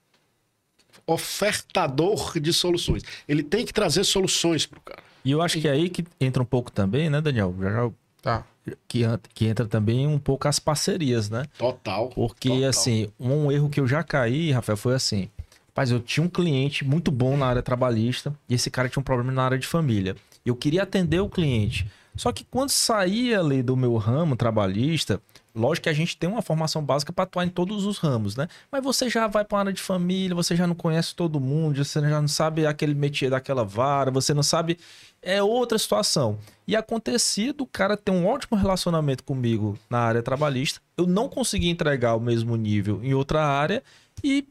ofertador 1.05 2.39
de 2.39 2.53
soluções. 2.53 3.03
Ele 3.27 3.43
tem 3.43 3.67
que 3.67 3.73
trazer 3.73 4.05
soluções 4.05 4.67
para 4.67 4.79
o 4.79 4.83
cara. 4.83 5.03
E 5.25 5.33
eu 5.33 5.43
acho 5.43 5.61
que 5.61 5.67
é 5.67 5.73
aí 5.73 5.91
que 5.91 6.05
entra 6.21 6.41
um 6.41 6.47
pouco 6.47 6.71
também, 6.71 7.11
né, 7.11 7.21
Daniel? 7.21 7.53
Já, 7.59 7.71
já 7.73 7.91
tá. 8.23 8.47
Que, 8.87 9.03
que 9.35 9.47
entra 9.47 9.67
também 9.67 10.07
um 10.07 10.19
pouco 10.19 10.49
as 10.49 10.59
parcerias, 10.59 11.31
né? 11.31 11.45
Total. 11.59 12.09
Porque, 12.09 12.49
total. 12.49 12.69
assim, 12.69 13.09
um 13.19 13.51
erro 13.51 13.69
que 13.69 13.81
eu 13.81 13.87
já 13.87 14.03
caí, 14.03 14.51
Rafael, 14.51 14.77
foi 14.77 14.95
assim. 14.95 15.29
Mas 15.75 15.93
eu 15.93 16.01
tinha 16.01 16.25
um 16.25 16.29
cliente 16.29 16.85
muito 16.85 17.11
bom 17.11 17.37
na 17.37 17.47
área 17.47 17.63
trabalhista 17.63 18.35
e 18.49 18.55
esse 18.55 18.69
cara 18.69 18.89
tinha 18.89 19.01
um 19.01 19.05
problema 19.05 19.31
na 19.31 19.45
área 19.45 19.59
de 19.59 19.67
família. 19.67 20.17
Eu 20.45 20.57
queria 20.57 20.83
atender 20.83 21.21
o 21.21 21.29
cliente. 21.29 21.89
Só 22.17 22.33
que 22.33 22.45
quando 22.51 22.71
saía 22.71 23.39
ali 23.39 23.63
do 23.63 23.77
meu 23.77 23.97
ramo 23.97 24.35
trabalhista, 24.35 25.23
Lógico 25.55 25.85
que 25.85 25.89
a 25.89 25.93
gente 25.93 26.17
tem 26.17 26.29
uma 26.29 26.43
formação 26.43 26.83
básica 26.85 27.13
para 27.13 27.25
atuar 27.25 27.45
em 27.45 27.49
todos 27.49 27.85
os 27.85 27.99
ramos, 27.99 28.37
né? 28.37 28.49
Mas 28.71 28.83
você 28.83 29.09
já 29.09 29.27
vai 29.27 29.45
para 29.45 29.57
uma 29.57 29.61
área 29.61 29.73
de 29.73 29.81
família, 29.81 30.35
você 30.35 30.55
já 30.55 30.67
não 30.67 30.75
conhece 30.75 31.15
todo 31.15 31.41
mundo, 31.41 31.85
você 31.85 32.01
já 32.01 32.21
não 32.21 32.29
sabe 32.29 32.67
aquele 32.67 32.95
métier 32.95 33.31
daquela 33.31 33.65
vara, 33.65 34.11
você 34.11 34.33
não 34.33 34.43
sabe. 34.43 34.79
É 35.21 35.43
outra 35.43 35.79
situação. 35.79 36.39
E 36.67 36.77
acontecia 36.77 37.53
do 37.53 37.67
cara 37.67 37.97
ter 37.97 38.13
um 38.13 38.27
ótimo 38.27 38.57
relacionamento 38.57 39.25
comigo 39.25 39.79
na 39.91 39.99
área 39.99 40.23
trabalhista, 40.23 40.81
eu 40.97 41.07
não 41.07 41.29
conseguia 41.29 41.71
entregar 41.71 42.15
o 42.15 42.21
mesmo 42.21 42.57
nível 42.57 43.01
em 43.03 43.15
outra 43.15 43.45
área 43.45 43.83
e 44.23 44.47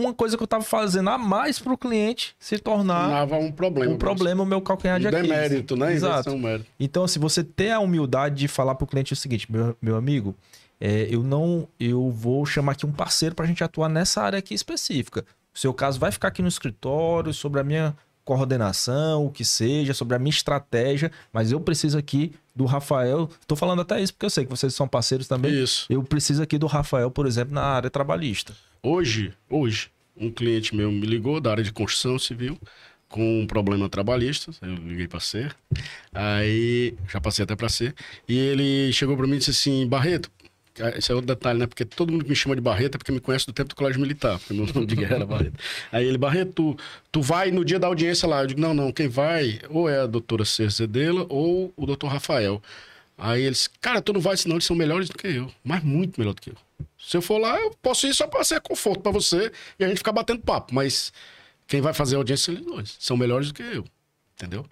uma 0.00 0.14
coisa 0.14 0.36
que 0.36 0.42
eu 0.42 0.46
estava 0.46 0.64
fazendo 0.64 1.10
a 1.10 1.18
mais 1.18 1.58
para 1.58 1.72
o 1.72 1.78
cliente 1.78 2.34
se 2.38 2.58
tornar 2.58 3.02
Tornava 3.02 3.36
um 3.36 3.52
problema. 3.52 3.94
Um 3.94 3.98
problema, 3.98 4.42
o 4.42 4.46
meu 4.46 4.60
calcanhar 4.60 4.98
de 4.98 5.08
Aquiles. 5.08 5.28
Demérito, 5.28 5.76
né? 5.76 5.92
Exato. 5.92 6.30
Então, 6.78 7.06
se 7.06 7.12
assim, 7.12 7.20
você 7.20 7.44
ter 7.44 7.70
a 7.70 7.80
humildade 7.80 8.36
de 8.36 8.48
falar 8.48 8.74
para 8.74 8.84
o 8.84 8.86
cliente 8.86 9.12
o 9.12 9.16
seguinte, 9.16 9.50
meu, 9.50 9.76
meu 9.80 9.96
amigo, 9.96 10.34
é, 10.80 11.06
eu 11.10 11.22
não, 11.22 11.68
eu 11.78 12.10
vou 12.10 12.46
chamar 12.46 12.72
aqui 12.72 12.86
um 12.86 12.92
parceiro 12.92 13.34
para 13.34 13.44
a 13.44 13.48
gente 13.48 13.62
atuar 13.62 13.88
nessa 13.88 14.22
área 14.22 14.38
aqui 14.38 14.54
específica. 14.54 15.24
O 15.54 15.58
seu 15.58 15.74
caso 15.74 15.98
vai 15.98 16.10
ficar 16.10 16.28
aqui 16.28 16.42
no 16.42 16.48
escritório 16.48 17.34
sobre 17.34 17.60
a 17.60 17.64
minha 17.64 17.94
coordenação, 18.24 19.26
o 19.26 19.30
que 19.30 19.44
seja, 19.44 19.92
sobre 19.92 20.14
a 20.14 20.18
minha 20.18 20.30
estratégia, 20.30 21.10
mas 21.32 21.50
eu 21.50 21.60
preciso 21.60 21.98
aqui 21.98 22.32
do 22.54 22.64
Rafael. 22.64 23.28
Estou 23.40 23.56
falando 23.56 23.82
até 23.82 24.00
isso 24.00 24.12
porque 24.12 24.26
eu 24.26 24.30
sei 24.30 24.44
que 24.44 24.50
vocês 24.50 24.74
são 24.74 24.86
parceiros 24.86 25.26
também. 25.26 25.52
Isso. 25.52 25.86
Eu 25.90 26.02
preciso 26.02 26.42
aqui 26.42 26.56
do 26.56 26.66
Rafael, 26.66 27.10
por 27.10 27.26
exemplo, 27.26 27.54
na 27.54 27.62
área 27.62 27.90
trabalhista. 27.90 28.54
Hoje, 28.82 29.32
hoje, 29.48 29.90
um 30.16 30.30
cliente 30.30 30.74
meu 30.74 30.90
me 30.90 31.06
ligou 31.06 31.38
da 31.40 31.50
área 31.50 31.62
de 31.62 31.72
construção 31.72 32.18
civil 32.18 32.58
com 33.08 33.40
um 33.40 33.46
problema 33.46 33.88
trabalhista, 33.88 34.52
eu 34.62 34.74
liguei 34.74 35.06
para 35.08 35.20
ser, 35.20 35.54
aí 36.14 36.94
já 37.08 37.20
passei 37.20 37.42
até 37.42 37.56
para 37.56 37.68
ser, 37.68 37.94
e 38.28 38.38
ele 38.38 38.92
chegou 38.92 39.16
para 39.16 39.26
mim 39.26 39.34
e 39.34 39.38
disse 39.38 39.50
assim, 39.50 39.86
Barreto, 39.86 40.30
esse 40.96 41.10
é 41.10 41.14
outro 41.14 41.26
detalhe, 41.26 41.58
né? 41.58 41.66
Porque 41.66 41.84
todo 41.84 42.12
mundo 42.12 42.24
que 42.24 42.30
me 42.30 42.36
chama 42.36 42.54
de 42.54 42.62
Barreto 42.62 42.94
é 42.94 42.98
porque 42.98 43.12
me 43.12 43.20
conhece 43.20 43.44
do 43.46 43.52
tempo 43.52 43.68
do 43.68 43.74
colégio 43.74 44.00
militar, 44.00 44.38
porque 44.38 44.54
meu 44.54 44.64
nome 44.72 44.86
de 44.86 44.96
guerra 44.96 45.16
era 45.16 45.26
Barreto. 45.26 45.58
Aí 45.92 46.06
ele, 46.06 46.16
Barreto, 46.16 46.52
tu, 46.52 46.76
tu 47.12 47.20
vai 47.20 47.50
no 47.50 47.64
dia 47.64 47.78
da 47.78 47.88
audiência 47.88 48.26
lá. 48.26 48.42
Eu 48.42 48.46
digo, 48.46 48.60
não, 48.60 48.72
não, 48.72 48.92
quem 48.92 49.08
vai 49.08 49.60
ou 49.68 49.90
é 49.90 50.00
a 50.00 50.06
doutora 50.06 50.44
Cerzedela 50.44 51.26
ou 51.28 51.72
o 51.76 51.84
doutor 51.84 52.08
Rafael. 52.08 52.62
Aí 53.18 53.42
eles, 53.42 53.68
cara, 53.80 54.00
tu 54.00 54.12
não 54.12 54.20
vai, 54.20 54.36
senão 54.36 54.56
eles 54.56 54.64
são 54.64 54.74
melhores 54.76 55.08
do 55.08 55.18
que 55.18 55.26
eu, 55.26 55.50
mas 55.62 55.82
muito 55.82 56.18
melhor 56.18 56.32
do 56.32 56.40
que 56.40 56.50
eu. 56.50 56.56
Se 56.98 57.16
eu 57.16 57.22
for 57.22 57.38
lá, 57.38 57.58
eu 57.60 57.70
posso 57.82 58.06
ir 58.06 58.14
só 58.14 58.26
para 58.26 58.44
ser 58.44 58.60
conforto 58.60 59.00
para 59.00 59.12
você 59.12 59.50
e 59.78 59.84
a 59.84 59.88
gente 59.88 59.98
ficar 59.98 60.12
batendo 60.12 60.40
papo. 60.40 60.74
Mas 60.74 61.12
quem 61.66 61.80
vai 61.80 61.92
fazer 61.92 62.16
a 62.16 62.18
audiência 62.18 62.46
são 62.46 62.54
eles 62.54 62.66
dois. 62.66 62.96
São 62.98 63.16
melhores 63.16 63.48
do 63.48 63.54
que 63.54 63.62
eu. 63.62 63.84
Entendeu? 64.34 64.66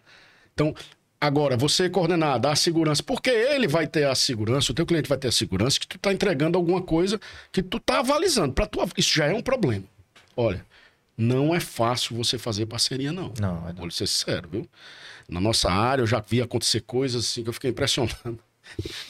Então, 0.55 0.75
Agora, 1.21 1.57
você 1.57 1.91
coordenar, 1.91 2.39
dar 2.39 2.53
a 2.53 2.57
segurança, 2.57 3.03
porque 3.03 3.29
ele 3.29 3.67
vai 3.67 3.89
ter 3.89 4.05
a 4.07 4.15
segurança, 4.15 4.71
o 4.71 4.75
teu 4.75 4.87
cliente 4.87 5.09
vai 5.09 5.19
ter 5.19 5.27
a 5.27 5.33
segurança 5.33 5.81
que 5.81 5.89
tu 5.89 5.99
tá 5.99 6.13
entregando 6.13 6.57
alguma 6.57 6.81
coisa 6.81 7.21
que 7.51 7.61
tu 7.61 7.81
tá 7.81 7.99
avalizando. 7.99 8.53
Para 8.53 8.67
tu, 8.67 8.79
isso 8.97 9.15
já 9.15 9.27
é 9.27 9.35
um 9.35 9.43
problema. 9.43 9.85
Olha, 10.37 10.65
não 11.17 11.53
é 11.53 11.59
fácil 11.59 12.17
você 12.17 12.39
fazer 12.39 12.67
parceria, 12.67 13.11
não. 13.11 13.33
Não, 13.41 13.69
é 13.69 13.73
Vou 13.73 13.91
ser 13.91 14.07
sincero, 14.07 14.49
viu? 14.49 14.69
Na 15.29 15.41
nossa 15.41 15.69
área, 15.69 16.03
eu 16.03 16.07
já 16.07 16.21
vi 16.21 16.41
acontecer 16.41 16.83
coisas 16.83 17.25
assim 17.25 17.43
que 17.43 17.49
eu 17.49 17.53
fiquei 17.53 17.71
impressionado. 17.71 18.39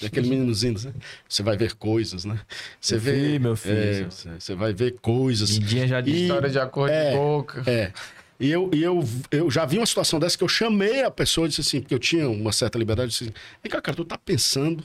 Daquele 0.01 0.29
meninozinho, 0.29 0.75
né? 0.85 0.93
Você 1.29 1.43
vai 1.43 1.57
ver 1.57 1.75
coisas, 1.75 2.25
né? 2.25 2.41
Você 2.81 2.95
Eu 2.97 3.01
vê. 3.01 3.13
vi, 3.33 3.39
meu 3.39 3.57
filho. 3.57 3.75
é, 3.75 4.09
você 4.39 4.55
vai 4.55 4.73
ver 4.73 4.99
coisas. 5.01 5.59
Mindinha 5.59 5.87
já 5.89 6.01
E- 6.01 6.03
disse. 6.03 6.23
História 6.23 6.51
de 6.51 6.59
acordo 6.59 6.93
É. 6.93 7.11
de 7.11 7.17
boca. 7.17 7.63
É. 7.67 7.93
E 8.41 8.51
eu, 8.51 8.71
e 8.73 8.83
eu, 8.83 9.03
eu 9.33 9.51
já 9.51 9.67
vi 9.67 9.79
uma 9.79 9.87
situação 9.87 10.21
dessa 10.21 10.39
que 10.39 10.45
eu 10.45 10.49
chamei 10.49 11.03
a 11.03 11.11
pessoa 11.11 11.47
e 11.47 11.49
disse 11.49 11.61
assim, 11.61 11.81
porque 11.81 11.93
eu 11.95 11.99
tinha 11.99 12.29
uma 12.31 12.53
certa 12.53 12.79
liberdade, 12.79 13.07
eu 13.07 13.11
disse 13.11 13.25
assim, 13.25 13.33
vem 13.63 13.71
cá, 13.71 13.81
cara, 13.83 13.97
tu 13.97 14.05
tá 14.05 14.17
pensando? 14.17 14.85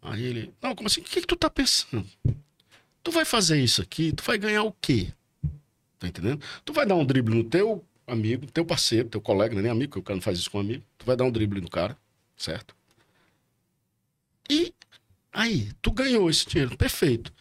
Aí 0.00 0.22
ele, 0.22 0.52
não, 0.62 0.74
como 0.74 0.86
assim? 0.86 1.00
O 1.00 1.04
que, 1.04 1.20
que 1.20 1.26
tu 1.26 1.34
tá 1.34 1.50
pensando? 1.50 2.06
Tu 3.02 3.10
vai 3.10 3.24
fazer 3.24 3.58
isso 3.60 3.82
aqui, 3.82 4.12
tu 4.12 4.22
vai 4.22 4.38
ganhar 4.38 4.62
o 4.62 4.72
quê? 4.80 5.08
Tá 5.98 6.06
entendendo? 6.06 6.40
Tu 6.64 6.72
vai 6.72 6.86
dar 6.86 6.94
um 6.94 7.04
drible 7.04 7.34
no 7.34 7.42
teu 7.44 7.84
amigo, 8.06 8.46
teu 8.52 8.64
parceiro, 8.64 9.08
teu 9.08 9.20
colega, 9.20 9.52
não 9.54 9.60
é 9.60 9.62
nem 9.64 9.72
amigo, 9.72 9.90
porque 9.90 10.00
o 10.00 10.02
cara 10.02 10.16
não 10.16 10.22
faz 10.22 10.38
isso 10.38 10.50
com 10.50 10.58
um 10.58 10.60
amigo. 10.60 10.82
Tu 10.98 11.04
vai 11.06 11.16
dar 11.16 11.24
um 11.24 11.30
drible 11.30 11.60
no 11.60 11.68
cara, 11.70 11.96
certo? 12.36 12.74
E 14.50 14.74
aí, 15.32 15.72
tu 15.80 15.90
ganhou 15.90 16.28
esse 16.30 16.46
dinheiro, 16.46 16.76
perfeito. 16.76 17.32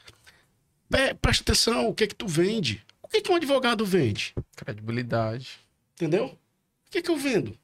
Pe- 0.89 1.13
Presta 1.15 1.43
atenção, 1.43 1.87
o 1.87 1.93
que 1.93 2.07
que 2.07 2.15
tu 2.15 2.27
vende? 2.27 2.83
O 3.01 3.07
que 3.07 3.21
que 3.21 3.31
um 3.31 3.35
advogado 3.35 3.85
vende? 3.85 4.33
Credibilidade. 4.55 5.59
Entendeu? 5.95 6.25
O 6.87 6.91
que 6.91 7.01
que 7.01 7.09
eu 7.11 7.17
vendo? 7.17 7.57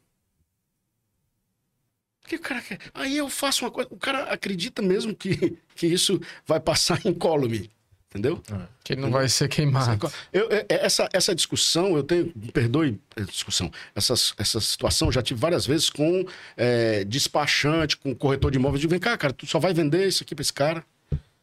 O 2.23 2.27
que 2.29 2.35
o 2.35 2.39
cara 2.39 2.61
quer? 2.61 2.79
Aí 2.93 3.17
eu 3.17 3.29
faço 3.29 3.65
uma 3.65 3.71
coisa. 3.71 3.89
O 3.91 3.97
cara 3.97 4.23
acredita 4.31 4.81
mesmo 4.81 5.15
que, 5.15 5.57
que 5.75 5.87
isso 5.87 6.19
vai 6.45 6.59
passar 6.59 6.99
incólume. 7.05 7.71
Entendeu? 8.09 8.41
Que 8.83 8.93
ele 8.93 9.01
não 9.01 9.11
vai 9.11 9.29
ser 9.29 9.47
queimado. 9.47 10.11
Eu, 10.33 10.49
eu- 10.49 10.65
essa, 10.67 11.07
essa 11.13 11.35
discussão, 11.35 11.95
eu 11.95 12.01
tenho. 12.03 12.33
Perdoe 12.51 12.99
a 13.15 13.21
discussão. 13.21 13.71
Essa, 13.93 14.15
essa 14.35 14.59
situação 14.59 15.11
já 15.11 15.21
tive 15.21 15.39
várias 15.39 15.67
vezes 15.67 15.91
com 15.91 16.25
é, 16.57 17.03
despachante, 17.03 17.95
com 17.95 18.15
corretor 18.15 18.49
de 18.49 18.57
imóveis. 18.57 18.79
Eu 18.79 18.89
digo, 18.89 18.91
vem 18.91 18.99
cá, 18.99 19.15
cara, 19.15 19.31
tu 19.31 19.45
só 19.45 19.59
vai 19.59 19.75
vender 19.75 20.07
isso 20.07 20.23
aqui 20.23 20.33
pra 20.33 20.41
esse 20.41 20.51
cara. 20.53 20.83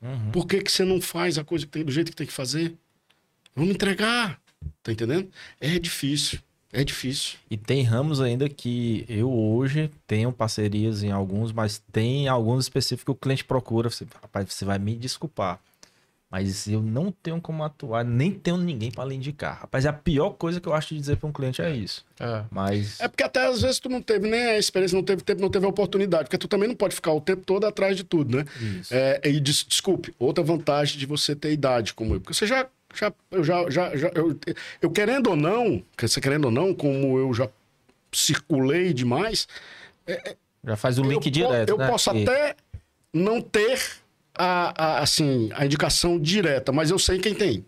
Uhum. 0.02 0.30
Por 0.32 0.44
que, 0.46 0.60
que 0.60 0.70
você 0.72 0.84
não 0.84 1.00
faz 1.00 1.38
a 1.38 1.44
coisa 1.44 1.64
que 1.64 1.70
tem, 1.70 1.84
do 1.84 1.92
jeito 1.92 2.10
que 2.10 2.16
tem 2.16 2.26
que 2.26 2.32
fazer? 2.32 2.74
Vamos 3.54 3.70
entregar. 3.72 4.40
Tá 4.82 4.90
entendendo? 4.90 5.30
É 5.60 5.78
difícil. 5.78 6.40
É 6.72 6.82
difícil. 6.82 7.38
E 7.48 7.56
tem 7.56 7.84
ramos 7.84 8.20
ainda 8.20 8.48
que 8.48 9.04
eu 9.08 9.32
hoje 9.32 9.88
tenho 10.04 10.32
parcerias 10.32 11.02
em 11.04 11.12
alguns, 11.12 11.52
mas 11.52 11.80
tem 11.92 12.26
alguns 12.26 12.64
específicos 12.64 13.04
que 13.04 13.10
o 13.12 13.14
cliente 13.14 13.44
procura. 13.44 13.88
Você, 13.88 14.04
rapaz, 14.20 14.52
você 14.52 14.64
vai 14.64 14.78
me 14.80 14.96
desculpar. 14.96 15.60
Mas 16.36 16.66
eu 16.68 16.82
não 16.82 17.10
tenho 17.10 17.40
como 17.40 17.64
atuar, 17.64 18.04
nem 18.04 18.30
tenho 18.30 18.58
ninguém 18.58 18.90
para 18.90 19.06
lhe 19.08 19.14
indicar. 19.14 19.60
Rapaz, 19.60 19.86
é 19.86 19.88
a 19.88 19.92
pior 19.92 20.30
coisa 20.30 20.60
que 20.60 20.68
eu 20.68 20.74
acho 20.74 20.92
de 20.94 21.00
dizer 21.00 21.16
para 21.16 21.26
um 21.26 21.32
cliente 21.32 21.62
é 21.62 21.70
isso. 21.74 22.04
É. 22.20 22.44
Mas 22.50 23.00
É 23.00 23.08
porque 23.08 23.22
até 23.22 23.46
às 23.46 23.62
vezes 23.62 23.78
tu 23.80 23.88
não 23.88 24.02
teve 24.02 24.28
nem 24.28 24.44
a 24.48 24.58
experiência, 24.58 24.94
não 24.96 25.02
teve 25.02 25.22
tempo, 25.22 25.40
não 25.40 25.48
teve 25.48 25.64
a 25.64 25.68
oportunidade. 25.70 26.24
Porque 26.24 26.36
tu 26.36 26.46
também 26.46 26.68
não 26.68 26.76
pode 26.76 26.94
ficar 26.94 27.12
o 27.12 27.22
tempo 27.22 27.42
todo 27.46 27.64
atrás 27.64 27.96
de 27.96 28.04
tudo, 28.04 28.36
né? 28.36 28.44
Isso. 28.60 28.92
É, 28.94 29.18
e 29.24 29.40
des- 29.40 29.64
desculpe, 29.66 30.14
outra 30.18 30.44
vantagem 30.44 30.98
de 30.98 31.06
você 31.06 31.34
ter 31.34 31.52
idade 31.52 31.94
como 31.94 32.14
eu. 32.14 32.20
Porque 32.20 32.34
você 32.34 32.46
já. 32.46 32.66
já 32.94 33.10
eu 33.30 33.42
já, 33.42 33.70
já, 33.70 33.96
já- 33.96 34.10
eu, 34.14 34.38
eu 34.82 34.90
querendo 34.90 35.30
ou 35.30 35.36
não, 35.36 35.82
querendo 36.20 36.44
ou 36.46 36.50
não, 36.50 36.74
como 36.74 37.18
eu 37.18 37.32
já 37.32 37.48
circulei 38.12 38.92
demais, 38.92 39.48
já 40.64 40.76
faz 40.76 40.98
o 40.98 41.02
eu, 41.04 41.10
link 41.10 41.24
po- 41.24 41.30
direto, 41.30 41.70
eu 41.70 41.78
né? 41.78 41.88
posso 41.88 42.14
E- 42.14 42.22
até 42.24 42.56
não 43.12 43.40
ter 43.40 43.80
a, 44.36 44.74
a, 44.76 44.98
assim, 45.00 45.50
a 45.54 45.64
indicação 45.64 46.18
direta, 46.18 46.72
mas 46.72 46.90
eu 46.90 46.98
sei 46.98 47.18
quem 47.18 47.34
tem. 47.34 47.64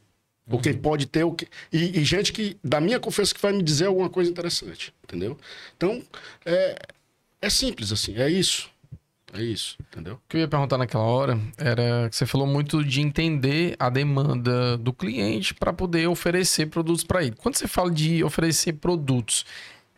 Ou 0.51 0.59
quem 0.59 0.73
pode 0.73 1.07
ter 1.07 1.25
o 1.25 1.33
que. 1.33 1.47
E, 1.71 2.01
e 2.01 2.05
gente 2.05 2.33
que, 2.33 2.57
da 2.65 2.81
minha 2.81 2.99
confiança, 2.99 3.35
que 3.35 3.41
vai 3.41 3.53
me 3.53 3.63
dizer 3.63 3.87
alguma 3.87 4.09
coisa 4.09 4.31
interessante. 4.31 4.95
Entendeu? 5.05 5.37
Então, 5.77 6.03
é, 6.45 6.79
é 7.43 7.51
simples 7.51 7.93
assim, 7.93 8.15
é 8.17 8.31
isso. 8.31 8.71
É 9.33 9.43
isso, 9.43 9.77
entendeu? 9.79 10.15
O 10.15 10.21
que 10.27 10.39
eu 10.39 10.41
ia 10.41 10.49
perguntar 10.49 10.79
naquela 10.79 11.05
hora 11.05 11.39
era 11.59 12.09
que 12.09 12.17
você 12.17 12.25
falou 12.25 12.47
muito 12.47 12.83
de 12.83 13.03
entender 13.03 13.77
a 13.79 13.91
demanda 13.91 14.79
do 14.79 14.91
cliente 14.91 15.53
para 15.53 15.71
poder 15.71 16.09
oferecer 16.09 16.67
produtos 16.67 17.05
para 17.05 17.23
ele. 17.23 17.37
Quando 17.37 17.57
você 17.57 17.69
fala 17.69 17.91
de 17.91 18.25
oferecer 18.25 18.73
produtos, 18.75 19.45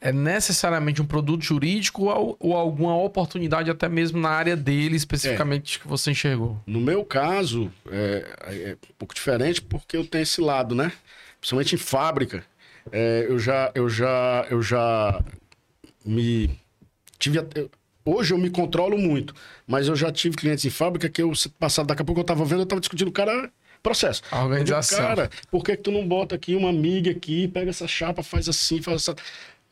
é 0.01 0.13
necessariamente 0.13 1.03
um 1.03 1.07
produto 1.07 1.43
jurídico 1.43 2.05
ou, 2.05 2.37
ou 2.41 2.57
alguma 2.57 2.97
oportunidade 2.97 3.71
até 3.71 3.89
mesmo 3.89 4.19
na 4.19 4.31
área 4.31 4.57
dele 4.57 4.97
especificamente 4.97 5.79
que 5.79 5.87
você 5.87 6.11
enxergou? 6.11 6.59
No 6.67 6.81
meu 6.81 7.05
caso, 7.05 7.71
é, 7.91 8.27
é 8.47 8.77
um 8.91 8.95
pouco 8.99 9.15
diferente 9.15 9.61
porque 9.61 9.97
eu 9.97 10.07
tenho 10.07 10.23
esse 10.23 10.41
lado, 10.41 10.75
né? 10.75 10.91
Principalmente 11.39 11.75
em 11.75 11.79
fábrica. 11.79 12.45
É, 12.91 13.27
eu 13.29 13.39
já, 13.39 13.71
eu 13.75 13.89
já, 13.89 14.47
eu 14.51 14.63
já 14.63 15.23
me 16.05 16.51
tive. 17.19 17.39
eu- 17.55 17.71
hoje 18.05 18.33
eu 18.33 18.39
me 18.39 18.51
controlo 18.51 18.97
muito, 18.99 19.35
mas 19.67 19.87
eu 19.87 19.95
já 19.95 20.11
tive 20.11 20.37
clientes 20.37 20.65
em 20.65 20.71
fábrica 20.71 21.09
que 21.09 21.23
eu 21.23 21.31
passado 21.59 21.87
daqui 21.87 22.03
a 22.03 22.05
pouco 22.05 22.21
eu 22.21 22.25
tava 22.25 22.45
vendo, 22.45 22.63
eu 22.63 22.67
tava 22.67 22.81
discutindo 22.81 23.09
o 23.09 23.13
cara 23.13 23.51
processo. 23.83 24.23
A 24.31 24.43
organização. 24.45 24.99
Digo, 24.99 25.09
cara, 25.17 25.31
por 25.51 25.63
que, 25.65 25.77
que 25.77 25.83
tu 25.83 25.91
não 25.93 26.07
bota 26.07 26.35
aqui 26.35 26.55
uma 26.55 26.69
amiga 26.71 27.11
aqui, 27.11 27.49
pega 27.49 27.71
essa 27.71 27.87
chapa, 27.87 28.23
faz 28.23 28.49
assim, 28.49 28.83
faz 28.83 29.03
essa. 29.03 29.15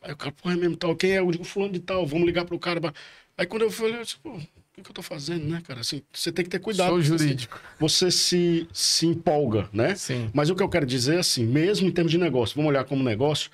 Aí 0.01 0.13
o 0.13 0.17
cara, 0.17 0.31
pô, 0.31 0.49
é 0.49 0.55
mesmo 0.55 0.77
tal, 0.77 0.95
quem 0.95 1.11
é? 1.11 1.19
Eu 1.19 1.29
digo, 1.31 1.43
fulano 1.43 1.73
de 1.73 1.79
tal, 1.79 2.05
vamos 2.05 2.25
ligar 2.25 2.45
pro 2.45 2.57
cara. 2.59 2.93
Aí 3.37 3.45
quando 3.45 3.63
eu 3.63 3.71
falei, 3.71 3.95
eu 3.95 4.03
disse, 4.03 4.17
pô, 4.17 4.31
o 4.31 4.81
que, 4.81 4.89
eu 4.89 4.93
tô 4.93 5.01
fazendo, 5.01 5.45
né, 5.45 5.61
cara? 5.67 5.81
Assim, 5.81 6.01
você 6.13 6.31
tem 6.31 6.45
que 6.45 6.49
ter 6.51 6.59
cuidado. 6.59 6.89
Sou 6.89 7.01
Você- 7.01 7.17
jurídico. 7.17 7.59
Você 7.79 8.09
se, 8.09 8.67
se 8.71 9.05
empolga, 9.05 9.69
né? 9.73 9.95
Sim. 9.95 10.29
Mas 10.33 10.49
o 10.49 10.55
que 10.55 10.63
eu 10.63 10.69
quero 10.69 10.85
dizer 10.85 11.15
é 11.15 11.19
assim, 11.19 11.45
mesmo 11.45 11.87
em 11.87 11.91
termos 11.91 12.11
de 12.11 12.17
negócio, 12.17 12.55
vamos 12.55 12.69
olhar 12.69 12.85
como 12.85 13.03
negócio, 13.03 13.49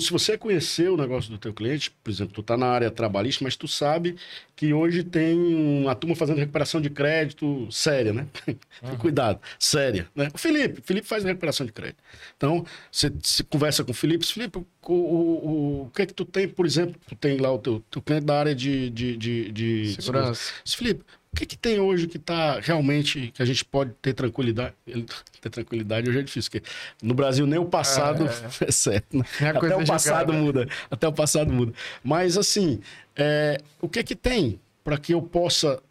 se 0.00 0.10
você 0.10 0.36
conhecer 0.36 0.90
o 0.90 0.96
negócio 0.96 1.30
do 1.30 1.38
teu 1.38 1.54
cliente, 1.54 1.90
por 1.90 2.10
exemplo, 2.10 2.34
tu 2.34 2.42
tá 2.42 2.56
na 2.56 2.66
área 2.66 2.90
trabalhista, 2.90 3.44
mas 3.44 3.56
tu 3.56 3.66
sabe 3.66 4.16
que 4.54 4.74
hoje 4.74 5.02
tem 5.02 5.38
uma 5.82 5.94
turma 5.94 6.14
fazendo 6.14 6.38
recuperação 6.38 6.80
de 6.80 6.90
crédito 6.90 7.66
séria, 7.70 8.12
né? 8.12 8.26
Cuidado, 8.98 9.40
séria, 9.58 10.08
né? 10.14 10.28
O 10.34 10.38
Felipe, 10.38 10.80
o 10.80 10.82
Felipe 10.82 11.06
faz 11.06 11.24
recuperação 11.24 11.64
de 11.64 11.72
crédito. 11.72 12.02
Então, 12.36 12.64
você 12.90 13.12
se 13.22 13.42
conversa 13.44 13.82
com 13.82 13.92
o 13.92 13.94
Felipe, 13.94 14.26
Felipe, 14.26 14.58
o, 14.58 14.92
o, 14.92 15.82
o, 15.84 15.90
que 15.94 16.02
é 16.02 16.06
que 16.06 16.14
tu 16.14 16.24
tem, 16.24 16.46
por 16.46 16.66
exemplo, 16.66 17.00
tu 17.06 17.14
tem 17.14 17.38
lá 17.38 17.52
o 17.52 17.58
teu, 17.58 17.82
teu 17.90 18.02
cliente 18.02 18.26
da 18.26 18.38
área 18.38 18.54
de, 18.54 18.90
de, 18.90 19.16
de, 19.16 19.52
de 19.52 19.94
Segurança. 19.94 20.52
Diz, 20.62 20.74
Felipe, 20.74 21.04
o 21.32 21.36
que, 21.36 21.46
que 21.46 21.56
tem 21.56 21.78
hoje 21.78 22.06
que 22.06 22.18
tá 22.18 22.58
realmente 22.60 23.30
que 23.32 23.42
a 23.42 23.44
gente 23.44 23.64
pode 23.64 23.92
ter 24.02 24.12
tranquilidade? 24.14 24.74
Ter 25.40 25.48
tranquilidade 25.48 26.06
hoje 26.06 26.18
é 26.18 26.22
difícil, 26.22 26.50
porque 26.50 26.70
no 27.02 27.14
Brasil 27.14 27.46
nem 27.46 27.58
o 27.58 27.64
passado 27.64 28.28
é, 28.60 28.68
certo. 28.70 29.16
né? 29.16 29.24
É 29.40 29.48
Até 29.48 29.74
o 29.74 29.86
passado 29.86 30.32
jogada. 30.32 30.32
muda. 30.32 30.68
Até 30.90 31.08
o 31.08 31.12
passado 31.14 31.50
muda. 31.50 31.72
Mas 32.04 32.36
assim, 32.36 32.80
é, 33.16 33.58
o 33.80 33.88
que 33.88 34.02
que 34.04 34.14
tem 34.14 34.60
para 34.84 34.98
que 34.98 35.14
eu 35.14 35.22
possa 35.22 35.82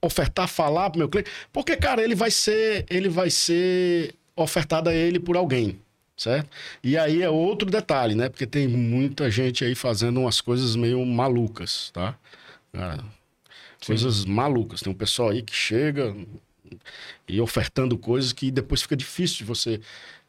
ofertar, 0.00 0.48
falar 0.48 0.90
pro 0.90 0.98
meu 0.98 1.08
cliente? 1.08 1.30
Porque, 1.52 1.76
cara, 1.76 2.02
ele 2.02 2.16
vai 2.16 2.30
ser, 2.30 2.84
ele 2.90 3.08
vai 3.08 3.30
ser 3.30 4.16
ofertado 4.34 4.88
a 4.90 4.94
ele 4.94 5.20
por 5.20 5.36
alguém. 5.36 5.78
Certo? 6.16 6.48
E 6.82 6.98
aí 6.98 7.22
é 7.22 7.30
outro 7.30 7.70
detalhe, 7.70 8.14
né? 8.14 8.28
Porque 8.28 8.46
tem 8.46 8.68
muita 8.68 9.30
gente 9.30 9.64
aí 9.64 9.74
fazendo 9.74 10.20
umas 10.20 10.40
coisas 10.40 10.76
meio 10.76 11.04
malucas, 11.06 11.90
tá? 11.90 12.16
Cara, 12.72 13.02
coisas 13.86 14.24
malucas. 14.24 14.80
Tem 14.80 14.92
um 14.92 14.96
pessoal 14.96 15.30
aí 15.30 15.42
que 15.42 15.54
chega 15.54 16.14
e 17.28 17.40
ofertando 17.40 17.96
coisas 17.98 18.32
que 18.32 18.50
depois 18.50 18.82
fica 18.82 18.96
difícil 18.96 19.38
de 19.38 19.44
você. 19.44 19.80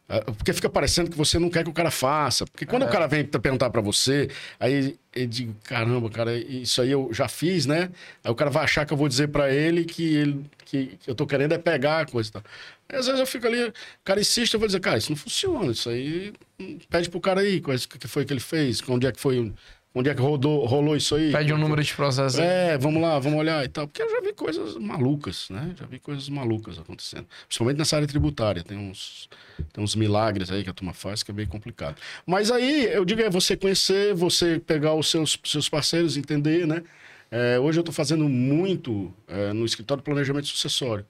ah, 0.10 0.22
Porque 0.34 0.54
fica 0.54 0.70
parecendo 0.70 1.10
que 1.10 1.18
você 1.18 1.40
não 1.40 1.50
quer 1.50 1.64
que 1.64 1.70
o 1.70 1.74
cara 1.74 1.92
faça. 1.92 2.46
Porque 2.46 2.66
quando 2.66 2.84
o 2.84 2.90
cara 2.90 3.08
vem 3.08 3.24
perguntar 3.26 3.70
pra 3.70 3.82
você, 3.82 4.30
aí 4.60 4.96
ele 5.14 5.28
diz: 5.28 5.50
caramba, 5.64 6.10
cara, 6.10 6.36
isso 6.38 6.82
aí 6.82 6.92
eu 6.92 7.10
já 7.12 7.28
fiz, 7.28 7.66
né? 7.66 7.90
Aí 8.24 8.32
o 8.32 8.36
cara 8.36 8.50
vai 8.50 8.64
achar 8.64 8.86
que 8.86 8.94
eu 8.94 8.98
vou 8.98 9.08
dizer 9.08 9.30
pra 9.30 9.52
ele 9.54 9.86
que, 9.86 10.04
ele, 10.16 10.46
que 10.66 10.98
eu 11.08 11.16
tô 11.16 11.26
querendo 11.26 11.54
é 11.54 11.58
pegar 11.58 12.02
a 12.02 12.06
coisa 12.06 12.30
e 12.30 12.34
tal. 12.34 12.44
Aí, 12.90 12.98
às 13.00 13.06
vezes 13.06 13.20
eu 13.20 13.26
fico 13.28 13.48
ali, 13.48 13.64
o 13.64 13.74
cara 14.04 14.20
insiste, 14.20 14.54
eu 14.54 14.60
vou 14.60 14.68
dizer: 14.68 14.80
cara, 14.80 14.98
isso 14.98 15.10
não 15.12 15.18
funciona. 15.18 15.72
Isso 15.72 15.90
aí 15.90 16.34
hum, 16.60 16.78
pede 16.90 17.10
pro 17.10 17.20
cara 17.22 17.42
aí, 17.42 17.56
é- 17.66 17.76
o 17.76 17.80
que 18.00 18.08
foi 18.08 18.26
que 18.26 18.34
ele 18.34 18.40
fez, 18.40 18.82
onde 18.88 19.08
é 19.08 19.12
que 19.12 19.20
foi. 19.20 19.52
Onde 19.96 20.10
é 20.10 20.16
que 20.16 20.22
rodou, 20.22 20.66
rolou 20.66 20.96
isso 20.96 21.14
aí? 21.14 21.32
Pede 21.32 21.54
um 21.54 21.58
número 21.58 21.84
de 21.84 21.94
processo. 21.94 22.42
É, 22.42 22.76
vamos 22.80 23.00
lá, 23.00 23.20
vamos 23.20 23.38
olhar 23.38 23.64
e 23.64 23.68
tal. 23.68 23.88
Porque 23.88 24.02
eu 24.02 24.10
já 24.10 24.22
vi 24.22 24.34
coisas 24.34 24.76
malucas, 24.76 25.48
né? 25.52 25.76
Já 25.80 25.86
vi 25.86 26.00
coisas 26.00 26.28
malucas 26.30 26.80
acontecendo. 26.80 27.28
Principalmente 27.46 27.78
nessa 27.78 27.98
área 27.98 28.08
tributária. 28.08 28.64
Tem 28.64 28.76
uns, 28.76 29.30
tem 29.72 29.84
uns 29.84 29.96
milagres 29.96 30.50
aí 30.50 30.64
que 30.64 30.70
a 30.70 30.74
turma 30.74 30.94
faz 30.94 31.22
que 31.22 31.30
é 31.30 31.34
bem 31.34 31.46
complicado. 31.46 31.98
Mas 32.26 32.50
aí, 32.50 32.86
eu 32.86 33.06
digo, 33.06 33.22
é 33.22 33.30
você 33.30 33.56
conhecer, 33.56 34.16
você 34.16 34.60
pegar 34.60 34.96
os 34.96 35.12
seus, 35.12 35.38
seus 35.44 35.70
parceiros, 35.70 36.18
entender, 36.18 36.66
né? 36.66 36.82
É, 37.30 37.60
hoje 37.60 37.78
eu 37.78 37.82
estou 37.82 37.94
fazendo 37.94 38.28
muito 38.28 39.14
é, 39.28 39.54
no 39.54 39.64
escritório 39.64 40.02
de 40.02 40.06
planejamento 40.06 40.48
sucessório. 40.48 41.06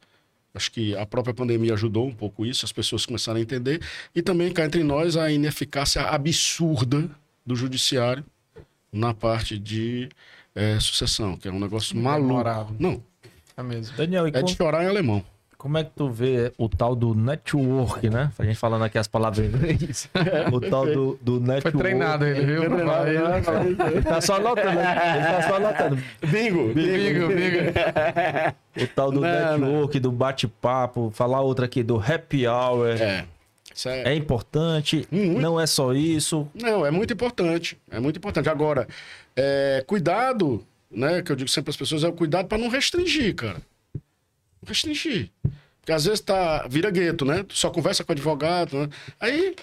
Acho 0.53 0.69
que 0.69 0.93
a 0.97 1.05
própria 1.05 1.33
pandemia 1.33 1.73
ajudou 1.73 2.05
um 2.05 2.13
pouco 2.13 2.45
isso, 2.45 2.65
as 2.65 2.71
pessoas 2.73 3.05
começaram 3.05 3.39
a 3.39 3.41
entender. 3.41 3.81
E 4.13 4.21
também 4.21 4.51
cá 4.51 4.65
entre 4.65 4.83
nós 4.83 5.15
a 5.15 5.31
ineficácia 5.31 6.01
absurda 6.01 7.09
do 7.45 7.55
judiciário 7.55 8.25
na 8.93 9.13
parte 9.13 9.57
de 9.59 10.07
é, 10.55 10.79
sucessão, 10.79 11.35
que 11.35 11.47
é 11.47 11.51
um 11.51 11.59
negócio 11.59 11.97
maluco. 11.97 12.27
Demorado. 12.27 12.75
Não, 12.79 13.01
É 13.57 13.63
mesmo. 13.63 13.97
Daniel, 13.97 14.27
e 14.27 14.29
é 14.29 14.39
com- 14.39 14.45
de 14.45 14.55
chorar 14.55 14.83
em 14.83 14.87
alemão. 14.87 15.23
como 15.57 15.77
é 15.77 15.83
que 15.83 15.91
tu 15.95 16.09
vê 16.09 16.51
o 16.57 16.67
tal 16.69 16.93
do 16.95 17.15
network, 17.15 18.09
né? 18.09 18.29
A 18.37 18.43
gente 18.43 18.57
falando 18.57 18.83
aqui 18.83 18.97
as 18.97 19.07
palavras 19.07 19.39
em 19.45 19.47
inglês. 19.49 20.09
o 20.51 20.59
tal 20.59 20.85
do, 20.85 21.17
do 21.21 21.37
Foi 21.39 21.47
network. 21.47 21.77
treinado 21.77 22.25
ele, 22.25 22.45
viu? 22.45 22.63
Ele 22.63 24.01
tá 24.01 24.19
só 24.21 24.35
anotando, 24.35 24.75
né? 24.75 25.15
Ele 25.15 25.25
tá 25.25 25.41
só 25.47 25.55
anotando. 25.55 25.97
Bingo! 26.27 26.73
Bigo, 26.73 27.27
bigo. 27.29 28.83
O 28.83 28.87
tal 28.95 29.11
do 29.11 29.21
Não, 29.21 29.57
network, 29.57 29.99
do 29.99 30.11
bate-papo, 30.11 31.11
falar 31.15 31.41
outra 31.41 31.65
aqui 31.65 31.81
do 31.83 31.97
happy 31.97 32.45
hour. 32.47 32.89
É. 32.99 33.25
Isso 33.73 33.89
é, 33.89 34.15
importante, 34.15 35.07
Muito. 35.11 35.41
não 35.41 35.59
é 35.59 35.65
só 35.65 35.93
isso. 35.93 36.47
Não, 36.53 36.85
é 36.85 36.91
muito 36.91 37.13
importante. 37.13 37.77
É 37.89 37.99
muito 37.99 38.17
importante. 38.17 38.47
Agora, 38.47 38.87
é, 39.35 39.83
cuidado, 39.87 40.63
né? 40.91 41.21
Que 41.21 41.31
eu 41.31 41.35
digo 41.35 41.49
sempre 41.49 41.65
para 41.65 41.71
as 41.71 41.77
pessoas, 41.77 42.03
é 42.03 42.07
o 42.07 42.13
cuidado 42.13 42.47
para 42.47 42.57
não 42.57 42.69
restringir, 42.69 43.33
cara. 43.35 43.61
Restringir. 44.65 45.29
Porque 45.81 45.91
às 45.91 46.05
vezes 46.05 46.19
tá, 46.21 46.65
vira 46.67 46.89
gueto, 46.91 47.25
né? 47.25 47.43
Tu 47.43 47.57
só 47.57 47.69
conversa 47.69 48.03
com 48.03 48.11
o 48.11 48.13
advogado, 48.13 48.77
né? 48.77 48.89
Aí. 49.19 49.55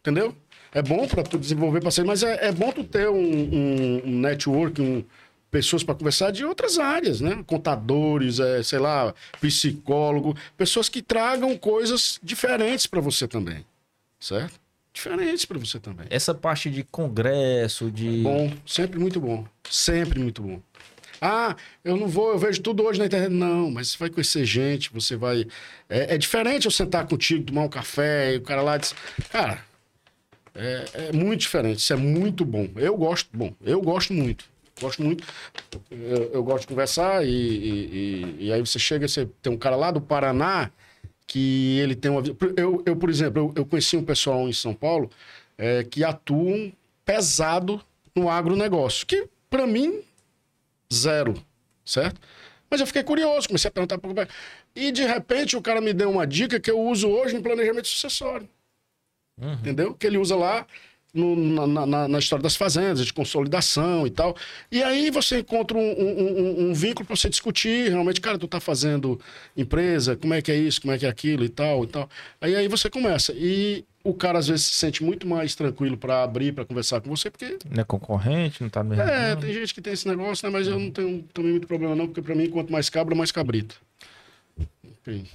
Entendeu? 0.00 0.34
É 0.72 0.80
bom 0.80 1.06
para 1.08 1.22
tu 1.22 1.36
desenvolver 1.36 1.80
parceiro, 1.82 2.06
mas 2.06 2.22
é, 2.22 2.46
é 2.46 2.52
bom 2.52 2.70
tu 2.70 2.84
ter 2.84 3.08
um, 3.08 3.18
um, 3.18 4.02
um 4.04 4.20
network, 4.20 4.80
um, 4.80 5.04
pessoas 5.50 5.82
para 5.82 5.94
conversar 5.94 6.30
de 6.30 6.44
outras 6.44 6.78
áreas, 6.78 7.20
né? 7.20 7.42
Contadores, 7.46 8.38
é, 8.38 8.62
sei 8.62 8.78
lá, 8.78 9.14
psicólogo, 9.40 10.36
pessoas 10.56 10.88
que 10.88 11.02
tragam 11.02 11.56
coisas 11.56 12.18
diferentes 12.22 12.86
para 12.86 13.00
você 13.00 13.26
também, 13.26 13.64
certo? 14.18 14.60
Diferentes 14.92 15.44
para 15.44 15.58
você 15.58 15.78
também. 15.78 16.06
Essa 16.10 16.34
parte 16.34 16.68
de 16.68 16.82
congresso, 16.82 17.90
de. 17.90 18.22
Bom, 18.22 18.52
sempre 18.66 18.98
muito 18.98 19.20
bom. 19.20 19.46
Sempre 19.68 20.18
muito 20.18 20.42
bom. 20.42 20.60
Ah, 21.20 21.54
eu 21.84 21.96
não 21.96 22.08
vou, 22.08 22.30
eu 22.30 22.38
vejo 22.38 22.62
tudo 22.62 22.82
hoje 22.82 22.98
na 22.98 23.06
internet. 23.06 23.30
Não, 23.30 23.70
mas 23.70 23.90
você 23.90 23.98
vai 23.98 24.10
conhecer 24.10 24.44
gente, 24.44 24.92
você 24.92 25.16
vai. 25.16 25.46
É, 25.88 26.14
é 26.14 26.18
diferente 26.18 26.64
eu 26.64 26.70
sentar 26.70 27.06
contigo, 27.06 27.44
tomar 27.44 27.62
um 27.62 27.68
café, 27.68 28.34
e 28.34 28.38
o 28.38 28.42
cara 28.42 28.62
lá 28.62 28.78
diz. 28.78 28.94
Cara, 29.30 29.62
é, 30.54 30.84
é 30.94 31.12
muito 31.12 31.40
diferente. 31.40 31.78
Isso 31.78 31.92
é 31.92 31.96
muito 31.96 32.44
bom. 32.44 32.68
Eu 32.74 32.96
gosto, 32.96 33.28
bom, 33.32 33.54
eu 33.62 33.80
gosto 33.80 34.12
muito. 34.12 34.44
Gosto 34.80 35.02
muito. 35.02 35.24
Eu, 35.90 36.32
eu 36.32 36.42
gosto 36.44 36.62
de 36.62 36.68
conversar 36.68 37.24
e, 37.24 37.28
e, 37.28 37.70
e- 38.40 38.46
e 38.46 38.52
aí 38.52 38.60
você 38.60 38.78
chega, 38.78 39.06
você 39.06 39.26
tem 39.42 39.52
um 39.52 39.58
cara 39.58 39.76
lá 39.76 39.90
do 39.90 40.00
Paraná 40.00 40.70
que 41.26 41.78
ele 41.78 41.94
tem 41.94 42.10
uma. 42.10 42.22
Eu, 42.56 42.82
eu 42.86 42.96
por 42.96 43.10
exemplo, 43.10 43.40
eu, 43.40 43.52
eu 43.56 43.66
conheci 43.66 43.96
um 43.96 44.04
pessoal 44.04 44.48
em 44.48 44.52
São 44.52 44.74
Paulo 44.74 45.10
é, 45.58 45.84
que 45.84 46.02
atuam 46.02 46.72
pesado 47.04 47.80
no 48.14 48.28
agronegócio, 48.30 49.06
que 49.06 49.28
para 49.48 49.66
mim, 49.66 50.00
zero, 50.92 51.34
certo? 51.84 52.20
Mas 52.70 52.80
eu 52.80 52.86
fiquei 52.86 53.02
curioso, 53.02 53.48
comecei 53.48 53.68
a 53.68 53.72
perguntar 53.72 53.98
pouco. 53.98 54.20
E 54.74 54.92
de 54.92 55.04
repente 55.04 55.56
o 55.56 55.62
cara 55.62 55.80
me 55.80 55.92
deu 55.92 56.10
uma 56.10 56.26
dica 56.26 56.60
que 56.60 56.70
eu 56.70 56.80
uso 56.80 57.08
hoje 57.08 57.36
em 57.36 57.42
planejamento 57.42 57.88
sucessório. 57.88 58.48
Entendeu? 59.60 59.94
Que 59.94 60.06
ele 60.06 60.18
usa 60.18 60.36
lá 60.36 60.66
no- 61.12 61.66
na, 61.66 61.86
na- 61.86 62.08
na- 62.08 62.18
história 62.18 62.42
das 62.42 62.56
fazendas, 62.56 63.04
de 63.04 63.12
consolidação 63.12 64.06
e 64.06 64.10
tal. 64.10 64.36
E 64.70 64.82
aí 64.82 65.10
você 65.10 65.40
encontra 65.40 65.76
um, 65.76 65.80
um- 65.80 66.38
um- 66.66 66.70
um 66.70 66.74
vínculo 66.74 67.06
para 67.06 67.16
você 67.16 67.28
discutir 67.28 67.88
realmente, 67.90 68.20
cara, 68.20 68.38
tu 68.38 68.46
tá 68.46 68.60
fazendo 68.60 69.20
empresa, 69.56 70.16
como 70.16 70.34
é 70.34 70.40
que 70.42 70.52
é 70.52 70.56
isso, 70.56 70.80
como 70.80 70.92
é 70.92 70.98
que 70.98 71.06
é 71.06 71.08
aquilo 71.08 71.44
e 71.44 71.48
tal 71.48 71.84
e 71.84 71.86
tal. 71.86 72.08
Aí 72.40 72.54
aí 72.54 72.68
você 72.68 72.88
começa. 72.88 73.32
E 73.36 73.84
o 74.02 74.14
cara 74.14 74.38
às 74.38 74.48
vezes 74.48 74.64
se 74.66 74.72
sente 74.72 75.04
muito 75.04 75.26
mais 75.26 75.54
tranquilo 75.54 75.96
para 75.96 76.22
abrir, 76.22 76.52
para 76.52 76.64
conversar 76.64 77.00
com 77.00 77.10
você, 77.14 77.30
porque 77.30 77.58
Não 77.68 77.82
é 77.82 77.84
concorrente, 77.84 78.62
não 78.62 78.70
tá 78.70 78.82
mesmo. 78.82 79.02
é, 79.02 79.36
tem 79.36 79.52
gente 79.52 79.74
que 79.74 79.80
tem 79.82 79.92
esse 79.92 80.08
negócio, 80.08 80.46
né? 80.46 80.52
Mas 80.52 80.66
eu 80.66 80.78
não 80.78 80.90
tenho 80.90 81.22
também 81.34 81.50
muito 81.50 81.66
problema, 81.66 81.94
não, 81.94 82.06
porque 82.06 82.22
pra 82.22 82.34
mim, 82.34 82.48
quanto 82.48 82.72
mais 82.72 82.88
cabra, 82.88 83.14
mais 83.14 83.30
cabrito. 83.32 83.80
Enfim. 85.06 85.26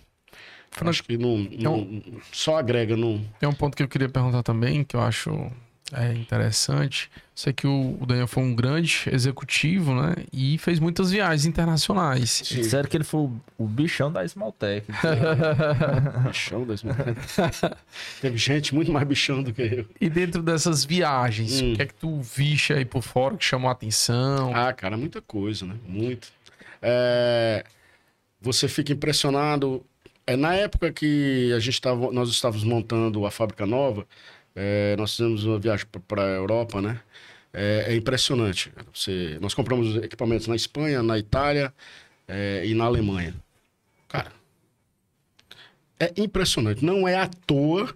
Acho 0.82 1.03
que 1.05 1.17
não, 1.17 1.38
não- 1.38 2.01
só 2.34 2.57
agrega, 2.57 2.97
não. 2.97 3.23
Tem 3.39 3.47
um 3.47 3.53
ponto 3.53 3.78
que 3.78 3.84
eu 3.84 3.88
queria 3.88 4.09
perguntar 4.09 4.43
também, 4.43 4.84
que 4.84 4.95
eu 4.95 4.99
acho 5.01 5.49
é, 5.94 6.14
interessante. 6.14 7.12
Sei 7.36 7.54
que 7.54 7.68
o, 7.68 7.98
Daniel 8.08 8.28
foi 8.28 8.42
um 8.44 8.56
grande 8.56 9.04
executivo, 9.12 9.94
né? 9.94 10.16
E 10.34 10.58
fez 10.58 10.80
muitas 10.80 11.12
viagens 11.12 11.46
internacionais. 11.46 12.42
Disseram 12.44 12.90
que 12.90 12.98
ele 12.98 13.04
foi 13.04 13.30
o, 13.58 13.68
bichão 13.68 14.12
da 14.12 14.24
Smalltech. 14.26 14.88
Bichão 16.28 16.66
das 16.66 16.82
Teve 18.20 18.38
gente 18.38 18.74
muito 18.74 18.92
mais 18.92 19.08
bichão 19.08 19.44
do 19.44 19.54
que 19.54 19.62
eu. 19.62 19.86
E 20.02 20.10
dentro 20.10 20.42
dessas 20.42 20.84
viagens, 20.84 21.62
Hum. 21.62 21.74
o 21.74 21.76
que 21.76 21.82
é 21.82 21.86
que 21.86 21.94
tu 21.94 22.20
viste 22.22 22.74
aí 22.74 22.86
por 22.86 23.04
fora 23.04 23.38
que 23.38 23.46
chamou 23.46 23.70
a 23.70 23.74
atenção? 23.74 24.56
Ah, 24.56 24.74
cara, 24.74 24.98
muita 24.98 25.22
coisa, 25.22 25.66
né? 25.66 25.76
Muito. 25.88 26.30
É, 26.82 27.64
você 28.42 28.68
fica 28.68 28.92
impressionado. 28.94 29.86
É, 30.26 30.36
na 30.36 30.56
época 30.56 30.92
que 30.92 31.52
a 31.54 31.60
gente 31.60 31.80
tava, 31.80 32.12
nós 32.12 32.30
estávamos 32.30 32.64
montando 32.64 33.26
a 33.26 33.32
fábrica 33.32 33.66
nova, 33.66 34.08
é, 34.56 34.95
nós 34.97 35.12
fizemos 35.12 35.43
uma 35.43 35.60
viagem 35.60 35.86
para 36.08 36.24
a 36.24 36.30
Europa, 36.30 36.82
né? 36.82 37.01
É, 37.53 37.86
é 37.89 37.95
impressionante. 37.95 38.72
Você, 38.93 39.38
nós 39.41 39.53
compramos 39.53 39.95
equipamentos 39.97 40.47
na 40.47 40.56
Espanha, 40.56 41.03
na 41.03 41.20
Itália 41.20 41.74
é, 42.28 42.66
e 42.66 42.74
na 42.74 42.86
Alemanha. 42.86 43.36
Cara, 44.08 44.32
é 45.99 46.14
impressionante. 46.18 46.84
Não 46.84 47.08
é 47.08 47.16
à 47.16 47.28
toa, 47.28 47.93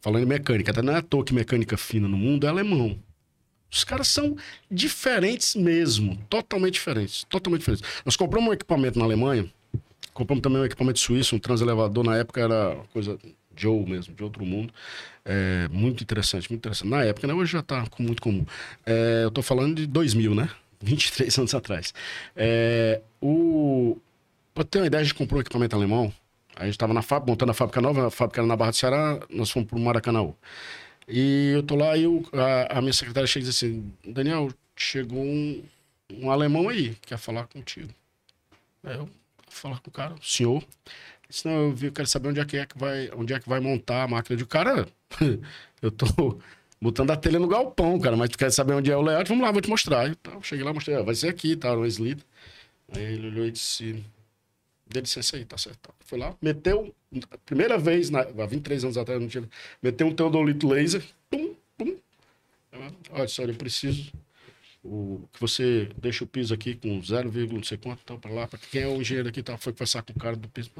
falando 0.00 0.22
em 0.22 0.26
mecânica, 0.26 0.70
até 0.70 0.82
não 0.82 0.92
é 0.92 0.96
à 0.96 1.02
toa 1.02 1.24
que 1.24 1.34
mecânica 1.34 1.76
fina 1.76 2.08
no 2.08 2.16
mundo 2.16 2.46
é 2.46 2.50
alemão. 2.50 2.98
Os 3.70 3.84
caras 3.84 4.08
são 4.08 4.36
diferentes 4.70 5.54
mesmo, 5.54 6.16
totalmente 6.28 6.74
diferentes, 6.74 7.24
totalmente 7.24 7.60
diferentes. 7.60 7.88
Nós 8.04 8.16
compramos 8.16 8.50
um 8.50 8.52
equipamento 8.52 8.98
na 8.98 9.04
Alemanha, 9.04 9.50
compramos 10.12 10.42
também 10.42 10.60
um 10.60 10.64
equipamento 10.64 10.98
suíço, 10.98 11.34
um 11.34 11.38
transelevador, 11.38 12.04
na 12.04 12.16
época 12.16 12.40
era 12.40 12.74
uma 12.74 12.84
coisa 12.88 13.18
Joe 13.56 13.84
mesmo, 13.88 14.14
de 14.14 14.22
outro 14.24 14.44
mundo. 14.44 14.72
É, 15.24 15.68
muito 15.70 16.02
interessante, 16.02 16.50
muito 16.50 16.60
interessante. 16.62 16.88
Na 16.90 17.04
época, 17.04 17.26
né? 17.26 17.34
Hoje 17.34 17.52
já 17.52 17.62
tá 17.62 17.86
com- 17.88 18.02
muito 18.02 18.22
comum. 18.22 18.44
É, 18.86 19.22
eu 19.24 19.30
tô 19.30 19.42
falando 19.42 19.76
de 19.76 19.86
2000, 19.86 20.34
né? 20.34 20.48
23 20.82 21.36
anos 21.38 21.54
atrás. 21.54 21.94
É, 22.36 23.00
o... 23.20 23.96
Pra 24.54 24.64
ter 24.64 24.78
uma 24.80 24.86
ideia, 24.86 25.00
a 25.00 25.04
gente 25.04 25.14
comprou 25.14 25.38
um 25.38 25.42
equipamento 25.42 25.76
alemão. 25.76 26.12
A 26.56 26.66
gente 26.66 26.76
tava 26.78 26.92
na 26.94 27.02
fábrica, 27.02 27.30
montando 27.32 27.52
a 27.52 27.54
fábrica 27.54 27.80
nova, 27.80 28.08
a 28.08 28.10
fábrica 28.10 28.40
era 28.40 28.46
na 28.46 28.56
Barra 28.56 28.70
do 28.72 28.76
Ceará, 28.76 29.20
nós 29.30 29.50
fomos 29.50 29.68
pro 29.68 29.78
Maracanã. 29.78 30.32
E 31.08 31.52
eu 31.54 31.62
tô 31.62 31.74
lá 31.76 31.96
e 31.96 32.06
o- 32.06 32.24
a, 32.32 32.78
a 32.78 32.80
minha 32.80 32.92
secretária 32.92 33.26
chega 33.26 33.44
e 33.44 33.48
diz 33.48 33.56
assim: 33.56 33.92
Daniel, 34.06 34.50
chegou 34.76 35.22
um, 35.22 35.62
um 36.12 36.30
alemão 36.30 36.68
aí, 36.68 36.94
quer 37.06 37.18
falar 37.18 37.46
contigo. 37.46 37.88
Aí 38.84 38.96
eu 38.96 39.08
falar 39.48 39.80
com 39.80 39.90
o 39.90 39.92
cara, 39.92 40.14
o 40.14 40.22
senhor. 40.24 40.64
Ele 41.32 41.34
disse, 41.34 41.46
não, 41.46 41.54
eu 41.54 41.72
vi, 41.72 41.86
eu 41.86 41.92
quero 41.92 42.06
saber 42.06 42.28
onde 42.28 42.40
é 42.40 42.44
que, 42.44 42.56
é 42.58 42.66
que 42.66 42.78
vai, 42.78 43.10
onde 43.16 43.32
é 43.32 43.40
que 43.40 43.48
vai 43.48 43.58
montar 43.58 44.02
a 44.02 44.08
máquina 44.08 44.36
de 44.36 44.44
cara. 44.44 44.86
eu 45.80 45.90
tô 45.90 46.38
botando 46.78 47.10
a 47.10 47.16
telha 47.16 47.38
no 47.38 47.48
galpão, 47.48 47.98
cara, 47.98 48.16
mas 48.16 48.28
tu 48.28 48.36
quer 48.36 48.52
saber 48.52 48.74
onde 48.74 48.90
é 48.92 48.96
o 48.96 49.00
layout? 49.00 49.28
Vamos 49.28 49.42
lá, 49.42 49.50
vou 49.50 49.62
te 49.62 49.70
mostrar. 49.70 50.10
E 50.10 50.14
tal, 50.16 50.42
cheguei 50.42 50.62
lá, 50.62 50.74
mostrei, 50.74 51.02
vai 51.02 51.14
ser 51.14 51.28
aqui, 51.28 51.56
tá, 51.56 51.74
no 51.74 51.86
Slita. 51.86 52.22
Aí 52.94 53.02
ele 53.02 53.28
olhou 53.28 53.46
e 53.46 53.50
disse, 53.50 54.04
dê 54.86 55.00
licença 55.00 55.36
aí, 55.36 55.44
tá 55.46 55.56
certo. 55.56 55.78
tá. 55.78 55.94
Foi 56.00 56.18
lá, 56.18 56.34
meteu, 56.42 56.94
primeira 57.46 57.78
vez, 57.78 58.10
na, 58.10 58.20
há 58.20 58.46
23 58.46 58.84
anos 58.84 58.98
atrás, 58.98 59.16
eu 59.16 59.22
não 59.22 59.28
tinha, 59.28 59.48
meteu 59.82 60.06
um 60.06 60.14
teodolito 60.14 60.68
laser, 60.68 61.02
pum, 61.30 61.54
pum. 61.78 61.96
Olha, 63.10 63.28
senhora, 63.28 63.52
eu 63.52 63.56
preciso 63.56 64.12
o, 64.84 65.26
que 65.32 65.40
você 65.40 65.88
deixa 65.96 66.24
o 66.24 66.26
piso 66.26 66.52
aqui 66.52 66.74
com 66.74 67.02
0, 67.02 67.32
não 67.52 67.62
sei 67.62 67.78
quanto, 67.78 68.04
tal, 68.04 68.18
pra 68.18 68.30
lá, 68.30 68.46
pra 68.46 68.58
quem 68.58 68.82
é 68.82 68.86
o 68.86 69.00
engenheiro 69.00 69.30
aqui, 69.30 69.42
tá, 69.42 69.56
foi 69.56 69.72
conversar 69.72 70.02
com 70.02 70.12
o 70.12 70.18
cara 70.18 70.36
do 70.36 70.48
piso. 70.48 70.70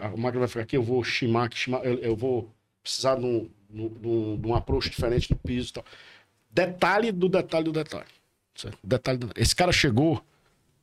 A 0.00 0.08
máquina 0.16 0.40
vai 0.40 0.48
ficar 0.48 0.62
aqui, 0.62 0.76
eu 0.76 0.82
vou 0.82 1.02
chimar, 1.04 1.48
chimar 1.52 1.84
eu, 1.84 1.98
eu 1.98 2.16
vou 2.16 2.50
precisar 2.82 3.16
de 3.16 3.24
um, 3.24 3.50
de 3.70 4.46
um- 4.48 4.54
approach 4.54 4.90
diferente 4.90 5.30
no 5.30 5.36
piso 5.36 5.70
e 5.70 5.72
tal. 5.74 5.84
Detalhe 6.50 7.12
do 7.12 7.28
detalhe 7.28 7.64
do 7.64 7.72
detalhe. 7.72 8.06
certo? 8.54 8.78
Detalhe 8.82 9.18
do. 9.18 9.30
Esse 9.36 9.54
cara 9.54 9.72
chegou, 9.72 10.22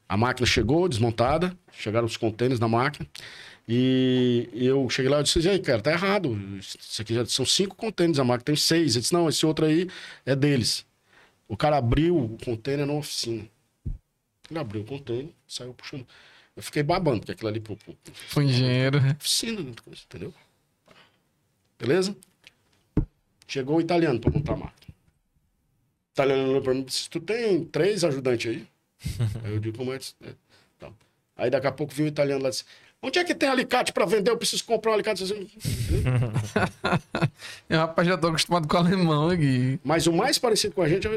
a 0.07 0.15
máquina 0.15 0.45
chegou 0.45 0.87
desmontada, 0.87 1.57
chegaram 1.71 2.05
os 2.05 2.15
contêineres 2.15 2.59
da 2.59 2.67
máquina, 2.67 3.07
e 3.67 4.47
eu 4.53 4.89
cheguei 4.89 5.11
lá 5.11 5.19
e 5.19 5.23
disse, 5.23 5.39
e 5.41 5.49
aí, 5.49 5.59
cara, 5.59 5.81
tá 5.81 5.91
errado. 5.91 6.39
Isso 6.57 7.01
aqui 7.01 7.13
já 7.13 7.25
são 7.25 7.45
cinco 7.45 7.75
contêineres, 7.75 8.17
a 8.19 8.23
máquina 8.23 8.45
tem 8.45 8.55
seis. 8.55 8.95
Ele 8.95 9.01
disse, 9.01 9.13
não, 9.13 9.27
esse 9.27 9.45
outro 9.45 9.65
aí 9.65 9.89
é 10.25 10.35
deles. 10.35 10.85
O 11.49 11.57
cara 11.57 11.77
abriu 11.77 12.17
o 12.17 12.37
container 12.43 12.85
na 12.85 12.93
oficina. 12.93 13.45
Ele 14.49 14.59
abriu 14.59 14.81
o 14.83 14.85
container, 14.85 15.29
saiu 15.45 15.73
puxando. 15.73 16.05
Eu 16.57 16.63
fiquei 16.63 16.81
babando, 16.81 17.19
porque 17.19 17.33
aquilo 17.33 17.49
ali 17.49 17.59
pro, 17.59 17.75
pro, 17.77 17.93
pro 17.93 18.13
Foi 18.29 18.43
engenheiro. 18.45 18.99
né? 18.99 19.15
oficina, 19.19 19.61
né, 19.61 19.71
entendeu? 20.05 20.33
Beleza? 21.79 22.15
Chegou 23.47 23.77
o 23.77 23.81
italiano 23.81 24.19
pra 24.19 24.31
montar 24.31 24.53
a 24.53 24.57
máquina. 24.57 24.95
O 24.97 26.11
italiano 26.13 26.49
olhou 26.49 26.61
pra 26.63 26.73
mim 26.73 26.81
e 26.81 26.85
disse: 26.85 27.07
Tu 27.11 27.19
tem 27.19 27.63
três 27.65 28.03
ajudantes 28.03 28.49
aí? 28.51 28.67
aí 29.45 29.53
eu 29.53 29.59
digo: 29.59 29.77
Como 29.77 29.93
é? 29.93 29.99
que- 29.99 30.13
é, 30.23 30.31
tá. 30.79 30.89
Aí 31.37 31.49
daqui 31.51 31.67
a 31.67 31.71
pouco 31.71 31.93
viu 31.93 32.05
o 32.05 32.09
italiano 32.09 32.41
lá 32.41 32.49
e 32.49 32.51
disse: 32.51 32.65
Onde 33.03 33.19
é 33.19 33.23
que 33.23 33.35
tem 33.35 33.47
alicate 33.47 33.93
para 33.93 34.07
vender? 34.07 34.31
Eu 34.31 34.37
preciso 34.37 34.65
comprar 34.65 34.89
um 34.89 34.93
alicate. 34.95 35.23
Eu, 37.69 37.77
rapaz, 37.79 38.07
já 38.07 38.17
tô 38.17 38.29
acostumado 38.29 38.67
com 38.67 38.75
o 38.75 38.79
alemão 38.79 39.29
aqui. 39.29 39.79
Mas 39.83 40.07
o 40.07 40.11
mais 40.13 40.39
parecido 40.39 40.73
com 40.73 40.81
a 40.81 40.89
gente 40.89 41.07
é- 41.07 41.13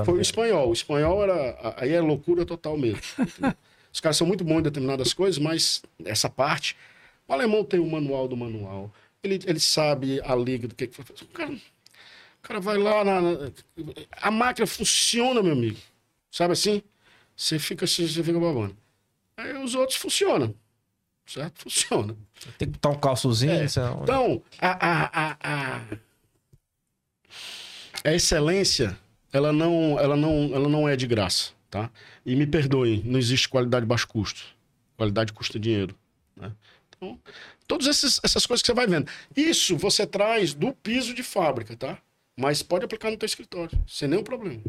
é- 0.00 0.04
foi 0.04 0.14
o 0.14 0.20
espanhol. 0.20 0.68
O 0.68 0.72
espanhol 0.72 1.22
era. 1.22 1.74
Aí 1.76 1.92
é 1.92 2.00
loucura 2.00 2.44
total 2.44 2.76
mesmo. 2.76 3.00
Os 3.92 4.00
caras 4.00 4.16
são 4.16 4.26
muito 4.26 4.42
bons 4.44 4.60
em 4.60 4.62
determinadas 4.62 5.12
coisas, 5.12 5.38
mas 5.38 5.82
essa 6.04 6.28
parte. 6.30 6.76
O 7.28 7.32
alemão 7.32 7.62
tem 7.64 7.78
o 7.78 7.86
manual 7.88 8.26
do 8.26 8.36
manual. 8.36 8.92
Ele, 9.22 9.38
ele 9.46 9.60
sabe 9.60 10.20
a 10.24 10.34
liga 10.34 10.66
do 10.66 10.74
que, 10.74 10.86
que. 10.86 11.00
O 11.00 11.26
cara, 11.28 11.52
o 11.52 11.58
cara 12.42 12.60
vai 12.60 12.76
lá 12.78 13.04
na, 13.04 13.20
na- 13.20 13.52
A 14.20 14.30
máquina 14.30 14.66
funciona, 14.66 15.42
meu 15.42 15.52
amigo. 15.52 15.78
Sabe 16.30 16.52
assim? 16.54 16.82
Você 17.36 17.58
fica, 17.58 17.86
você 17.86 18.06
fica 18.08 18.38
babando. 18.40 18.76
Aí 19.36 19.56
os 19.62 19.74
outros 19.74 19.96
funcionam. 19.98 20.54
Certo? 21.24 21.62
Funciona. 21.62 22.16
Tem 22.58 22.66
que 22.68 22.72
botar 22.72 22.88
um 22.90 22.98
calçozinho. 22.98 23.52
É. 23.52 23.62
é- 23.62 23.66
Então, 24.02 24.42
a, 24.60 24.70
a, 24.70 25.04
a, 25.30 25.36
a, 25.42 25.80
a 28.04 28.12
excelência, 28.12 28.98
ela 29.32 29.52
não, 29.52 29.98
ela, 30.00 30.16
não, 30.16 30.50
ela 30.54 30.68
não 30.68 30.88
é 30.88 30.96
de 30.96 31.06
graça, 31.06 31.52
tá? 31.72 31.90
E 32.24 32.36
me 32.36 32.46
perdoem, 32.46 33.02
não 33.02 33.18
existe 33.18 33.48
qualidade 33.48 33.86
baixo 33.86 34.06
custo. 34.06 34.44
Qualidade 34.94 35.32
custa 35.32 35.58
dinheiro. 35.58 35.96
Né? 36.36 36.52
Então, 36.88 37.18
todas 37.66 37.86
essas, 37.86 38.20
essas 38.22 38.44
coisas 38.44 38.60
que 38.60 38.66
você 38.66 38.74
vai 38.74 38.86
vendo. 38.86 39.10
Isso 39.34 39.74
você 39.78 40.06
traz 40.06 40.52
do 40.52 40.74
piso 40.74 41.14
de 41.14 41.22
fábrica, 41.22 41.74
tá? 41.74 41.98
Mas 42.36 42.62
pode 42.62 42.84
aplicar 42.84 43.10
no 43.10 43.16
teu 43.16 43.26
escritório, 43.26 43.76
sem 43.88 44.06
nenhum 44.06 44.22
problema. 44.22 44.60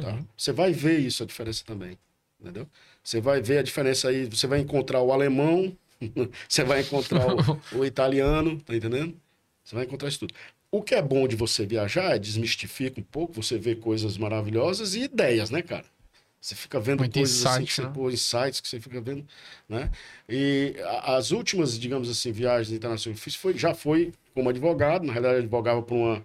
Tá? 0.00 0.24
Você 0.34 0.50
vai 0.50 0.72
ver 0.72 0.98
isso, 0.98 1.22
a 1.22 1.26
diferença 1.26 1.62
também. 1.66 1.98
Entendeu? 2.40 2.66
Você 3.04 3.20
vai 3.20 3.42
ver 3.42 3.58
a 3.58 3.62
diferença 3.62 4.08
aí, 4.08 4.24
você 4.24 4.46
vai 4.46 4.60
encontrar 4.60 5.02
o 5.02 5.12
alemão, 5.12 5.76
você 6.48 6.64
vai 6.64 6.80
encontrar 6.80 7.26
o, 7.26 7.60
o 7.80 7.84
italiano, 7.84 8.58
tá 8.60 8.74
entendendo? 8.74 9.14
Você 9.62 9.74
vai 9.74 9.84
encontrar 9.84 10.08
isso 10.08 10.20
tudo. 10.20 10.34
O 10.70 10.82
que 10.82 10.94
é 10.94 11.02
bom 11.02 11.28
de 11.28 11.36
você 11.36 11.66
viajar 11.66 12.16
é 12.16 12.18
desmistifica 12.18 12.98
um 12.98 13.04
pouco, 13.04 13.34
você 13.34 13.58
vê 13.58 13.74
coisas 13.74 14.16
maravilhosas 14.16 14.94
e 14.94 15.02
ideias, 15.02 15.50
né, 15.50 15.60
cara? 15.60 15.84
Você 16.40 16.54
fica 16.54 16.78
vendo 16.78 17.00
Muito 17.00 17.18
coisas 17.18 17.44
assim, 17.44 17.64
insight, 17.64 17.66
que 17.66 17.74
você, 17.74 17.82
né? 17.82 17.90
pô, 17.94 18.10
insights 18.10 18.60
que 18.60 18.68
você 18.68 18.80
fica 18.80 19.00
vendo, 19.00 19.26
né? 19.68 19.90
E 20.28 20.76
a- 20.84 21.16
as 21.16 21.30
últimas, 21.32 21.78
digamos 21.78 22.08
assim, 22.08 22.30
viagens 22.30 22.70
internacionais 22.76 23.16
que 23.16 23.20
eu 23.20 23.24
fiz 23.24 23.34
foi, 23.34 23.58
já 23.58 23.74
foi 23.74 24.12
como 24.34 24.48
advogado, 24.48 25.04
na 25.04 25.12
realidade 25.12 25.36
eu 25.38 25.42
advogava 25.42 25.82
para 25.82 25.94
uma 25.96 26.24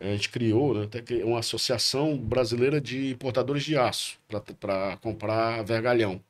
a 0.00 0.06
gente 0.06 0.30
criou 0.30 0.74
né, 0.74 0.84
até 0.84 1.00
que 1.00 1.22
uma 1.22 1.38
associação 1.38 2.18
brasileira 2.18 2.80
de 2.80 3.10
importadores 3.10 3.62
de 3.62 3.76
aço 3.76 4.18
para 4.58 4.96
comprar 4.96 5.62
vergalhão, 5.62 6.20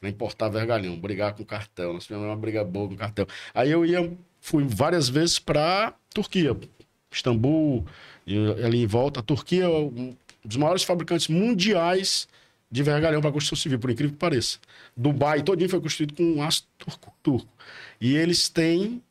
para 0.00 0.08
importar 0.08 0.48
vergalhão, 0.48 0.96
brigar 0.98 1.34
com 1.34 1.44
cartel. 1.44 1.92
Nós 1.92 2.04
tivemos 2.06 2.26
uma 2.26 2.36
briga 2.36 2.62
boa 2.64 2.88
com 2.88 2.96
cartel. 2.96 3.26
Aí 3.52 3.70
eu 3.70 3.84
ia, 3.84 4.10
fui 4.40 4.64
várias 4.68 5.08
vezes 5.08 5.38
para 5.40 5.94
Turquia, 6.14 6.56
Istambul, 7.10 7.84
e 8.26 8.36
ali 8.64 8.82
em 8.82 8.86
volta. 8.86 9.20
A 9.20 9.22
Turquia 9.22 9.64
é 9.64 9.68
um 9.68 10.16
dos 10.44 10.56
maiores 10.56 10.84
fabricantes 10.84 11.28
mundiais 11.28 12.28
de 12.70 12.82
vergalhão 12.82 13.20
para 13.20 13.32
construção 13.32 13.56
civil, 13.56 13.78
por 13.78 13.90
incrível 13.90 14.12
que 14.12 14.18
pareça. 14.18 14.58
Dubai 14.96 15.42
todinho 15.42 15.70
foi 15.70 15.80
construído 15.80 16.14
com 16.14 16.42
aço 16.42 16.66
turco. 16.76 17.14
turco. 17.22 17.48
E 18.00 18.14
eles 18.16 18.48
têm 18.48 19.02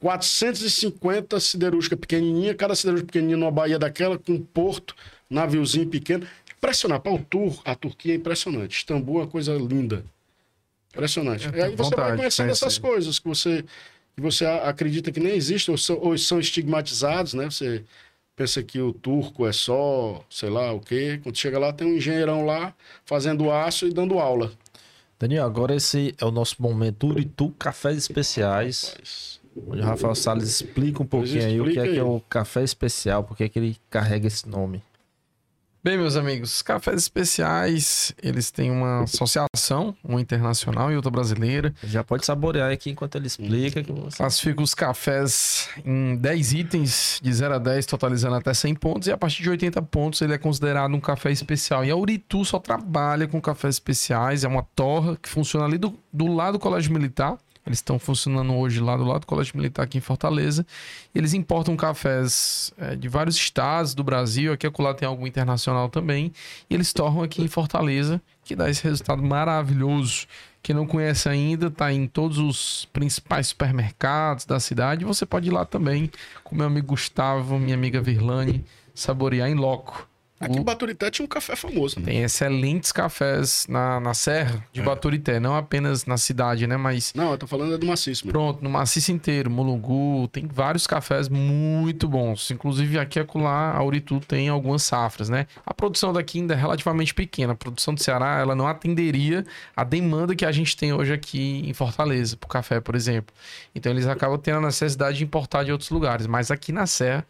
450 0.00 1.38
siderúrgica 1.40 1.96
pequenininha, 1.96 2.54
cada 2.54 2.74
siderúrgica 2.74 3.06
pequenininha 3.08 3.36
numa 3.36 3.50
baía 3.50 3.78
daquela, 3.78 4.18
com 4.18 4.32
um 4.32 4.40
porto, 4.42 4.94
naviozinho 5.28 5.86
pequeno. 5.88 6.26
Impressionante. 6.56 7.02
Para 7.02 7.12
o 7.12 7.18
Tur, 7.18 7.60
a 7.64 7.74
Turquia 7.74 8.12
é 8.12 8.16
impressionante. 8.16 8.76
Istambul 8.78 9.20
é 9.20 9.22
uma 9.24 9.28
coisa 9.30 9.54
linda. 9.54 10.04
Impressionante. 10.92 11.48
E 11.54 11.60
aí 11.62 11.74
você 11.76 11.94
vai 11.94 12.16
conhecendo 12.16 12.50
essas 12.50 12.76
coisas 12.78 13.18
que 13.18 13.26
você, 13.28 13.64
que 14.16 14.20
você 14.22 14.44
a- 14.44 14.68
acredita 14.68 15.10
que 15.12 15.20
nem 15.20 15.34
existem 15.34 15.72
ou 15.72 15.78
são, 15.78 15.98
ou 15.98 16.16
são 16.18 16.38
estigmatizados, 16.40 17.32
né? 17.34 17.46
Você 17.46 17.84
pensa 18.40 18.62
que 18.62 18.80
o 18.80 18.90
turco 18.90 19.46
é 19.46 19.52
só, 19.52 20.24
sei 20.30 20.48
lá 20.48 20.72
o 20.72 20.80
quê. 20.80 21.20
Quando 21.22 21.36
chega 21.36 21.58
lá, 21.58 21.74
tem 21.74 21.86
um 21.86 21.96
engenheirão 21.96 22.46
lá 22.46 22.74
fazendo 23.04 23.50
aço 23.50 23.86
e 23.86 23.92
dando 23.92 24.18
aula. 24.18 24.50
Daniel, 25.18 25.44
agora 25.44 25.74
esse 25.74 26.14
é 26.18 26.24
o 26.24 26.30
nosso 26.30 26.56
momento 26.58 27.08
Uritu 27.08 27.50
Cafés 27.58 27.98
Especiais. 27.98 28.92
Rapaz. 28.92 29.40
Onde 29.68 29.82
o 29.82 29.84
Rafael 29.84 30.14
Salles 30.14 30.48
explica 30.48 31.02
um 31.02 31.06
pouquinho 31.06 31.44
aí 31.44 31.60
o 31.60 31.64
que 31.64 31.70
é, 31.70 31.72
explica 31.72 31.92
que 31.92 31.98
é 31.98 32.02
o 32.02 32.20
café 32.30 32.62
especial, 32.62 33.24
por 33.24 33.36
que 33.36 33.44
é 33.44 33.48
que 33.48 33.58
ele 33.58 33.76
carrega 33.90 34.26
esse 34.26 34.48
nome. 34.48 34.82
Bem, 35.82 35.96
meus 35.96 36.14
amigos, 36.14 36.56
os 36.56 36.62
cafés 36.62 37.00
especiais, 37.00 38.14
eles 38.22 38.50
têm 38.50 38.70
uma 38.70 39.04
associação, 39.04 39.96
uma 40.04 40.20
internacional 40.20 40.92
e 40.92 40.96
outra 40.96 41.10
brasileira. 41.10 41.72
Já 41.82 42.04
pode 42.04 42.26
saborear 42.26 42.70
aqui 42.70 42.90
enquanto 42.90 43.14
ele 43.14 43.26
explica. 43.26 43.82
Que 43.82 43.90
você... 43.90 44.18
Classifica 44.18 44.62
os 44.62 44.74
cafés 44.74 45.70
em 45.82 46.16
10 46.16 46.52
itens, 46.52 47.18
de 47.22 47.32
0 47.32 47.54
a 47.54 47.58
10, 47.58 47.86
totalizando 47.86 48.34
até 48.34 48.52
100 48.52 48.74
pontos. 48.74 49.08
E 49.08 49.12
a 49.12 49.16
partir 49.16 49.42
de 49.42 49.48
80 49.48 49.80
pontos, 49.80 50.20
ele 50.20 50.34
é 50.34 50.38
considerado 50.38 50.94
um 50.94 51.00
café 51.00 51.32
especial. 51.32 51.82
E 51.82 51.90
a 51.90 51.96
Uritu 51.96 52.44
só 52.44 52.58
trabalha 52.58 53.26
com 53.26 53.40
cafés 53.40 53.76
especiais. 53.76 54.44
É 54.44 54.48
uma 54.48 54.62
torra 54.76 55.16
que 55.16 55.30
funciona 55.30 55.64
ali 55.64 55.78
do, 55.78 55.98
do 56.12 56.26
lado 56.26 56.58
do 56.58 56.58
Colégio 56.58 56.92
Militar. 56.92 57.38
Eles 57.66 57.78
estão 57.78 57.98
funcionando 57.98 58.54
hoje 58.54 58.80
lá 58.80 58.96
do 58.96 59.04
lado 59.04 59.20
do 59.20 59.26
Colégio 59.26 59.56
Militar 59.56 59.84
aqui 59.84 59.98
em 59.98 60.00
Fortaleza. 60.00 60.66
Eles 61.14 61.34
importam 61.34 61.76
cafés 61.76 62.72
é, 62.78 62.96
de 62.96 63.08
vários 63.08 63.36
estados 63.36 63.94
do 63.94 64.02
Brasil. 64.02 64.52
Aqui 64.52 64.66
acolá 64.66 64.94
tem 64.94 65.06
algum 65.06 65.26
internacional 65.26 65.88
também. 65.88 66.32
E 66.68 66.74
eles 66.74 66.92
torram 66.92 67.22
aqui 67.22 67.42
em 67.42 67.48
Fortaleza, 67.48 68.20
que 68.44 68.56
dá 68.56 68.68
esse 68.70 68.82
resultado 68.82 69.22
maravilhoso. 69.22 70.26
Quem 70.62 70.74
não 70.74 70.86
conhece 70.86 71.28
ainda, 71.28 71.68
está 71.68 71.92
em 71.92 72.06
todos 72.06 72.38
os 72.38 72.86
principais 72.92 73.48
supermercados 73.48 74.44
da 74.44 74.58
cidade. 74.58 75.04
Você 75.04 75.24
pode 75.24 75.48
ir 75.48 75.52
lá 75.52 75.64
também 75.64 76.10
com 76.42 76.56
meu 76.56 76.66
amigo 76.66 76.88
Gustavo, 76.88 77.58
minha 77.58 77.74
amiga 77.74 78.00
Virlane, 78.00 78.64
saborear 78.94 79.48
em 79.48 79.54
loco. 79.54 80.09
Aqui 80.40 80.56
em 80.56 80.60
O- 80.60 80.64
Baturité 80.64 81.10
tinha 81.10 81.22
um 81.24 81.28
café 81.28 81.54
famoso, 81.54 82.00
né? 82.00 82.06
Tem 82.06 82.22
excelentes 82.22 82.90
cafés 82.92 83.66
na, 83.68 84.00
na 84.00 84.14
Serra 84.14 84.64
de 84.72 84.80
Baturité, 84.80 85.38
não 85.38 85.54
apenas 85.54 86.06
na 86.06 86.16
cidade, 86.16 86.66
né? 86.66 86.78
Mas 86.78 87.12
Não, 87.14 87.32
eu 87.32 87.36
tô 87.38 87.46
falando 87.46 87.74
é 87.74 87.78
do 87.78 87.84
maciço 87.86 88.24
mesmo. 88.26 88.32
Pronto, 88.32 88.64
no 88.64 88.70
maciço 88.70 89.12
inteiro, 89.12 89.50
Mulungu, 89.50 90.26
tem 90.28 90.46
vários 90.46 90.86
cafés 90.86 91.28
muito 91.28 92.08
bons. 92.08 92.50
Inclusive 92.50 92.98
aqui 92.98 93.18
e 93.18 93.22
acolá, 93.22 93.72
a 93.76 93.84
Uritu 93.84 94.18
tem 94.20 94.48
algumas 94.48 94.82
safras, 94.82 95.28
né? 95.28 95.46
A 95.66 95.74
produção 95.74 96.10
daqui 96.10 96.38
ainda 96.40 96.54
é 96.54 96.56
relativamente 96.56 97.12
pequena. 97.12 97.52
A 97.52 97.56
produção 97.56 97.92
do 97.92 98.02
Ceará, 98.02 98.38
ela 98.40 98.54
não 98.54 98.66
atenderia 98.66 99.44
a 99.76 99.84
demanda 99.84 100.34
que 100.34 100.46
a 100.46 100.52
gente 100.52 100.74
tem 100.74 100.90
hoje 100.92 101.12
aqui 101.12 101.62
em 101.68 101.74
Fortaleza, 101.74 102.34
pro 102.36 102.48
café, 102.48 102.80
por 102.80 102.94
exemplo. 102.94 103.34
Então 103.74 103.92
eles 103.92 104.06
acabam 104.06 104.38
tendo 104.38 104.58
a 104.58 104.62
necessidade 104.62 105.18
de 105.18 105.24
importar 105.24 105.64
de 105.64 105.70
outros 105.72 105.90
lugares. 105.90 106.26
Mas 106.26 106.50
aqui 106.50 106.72
na 106.72 106.86
Serra 106.86 107.26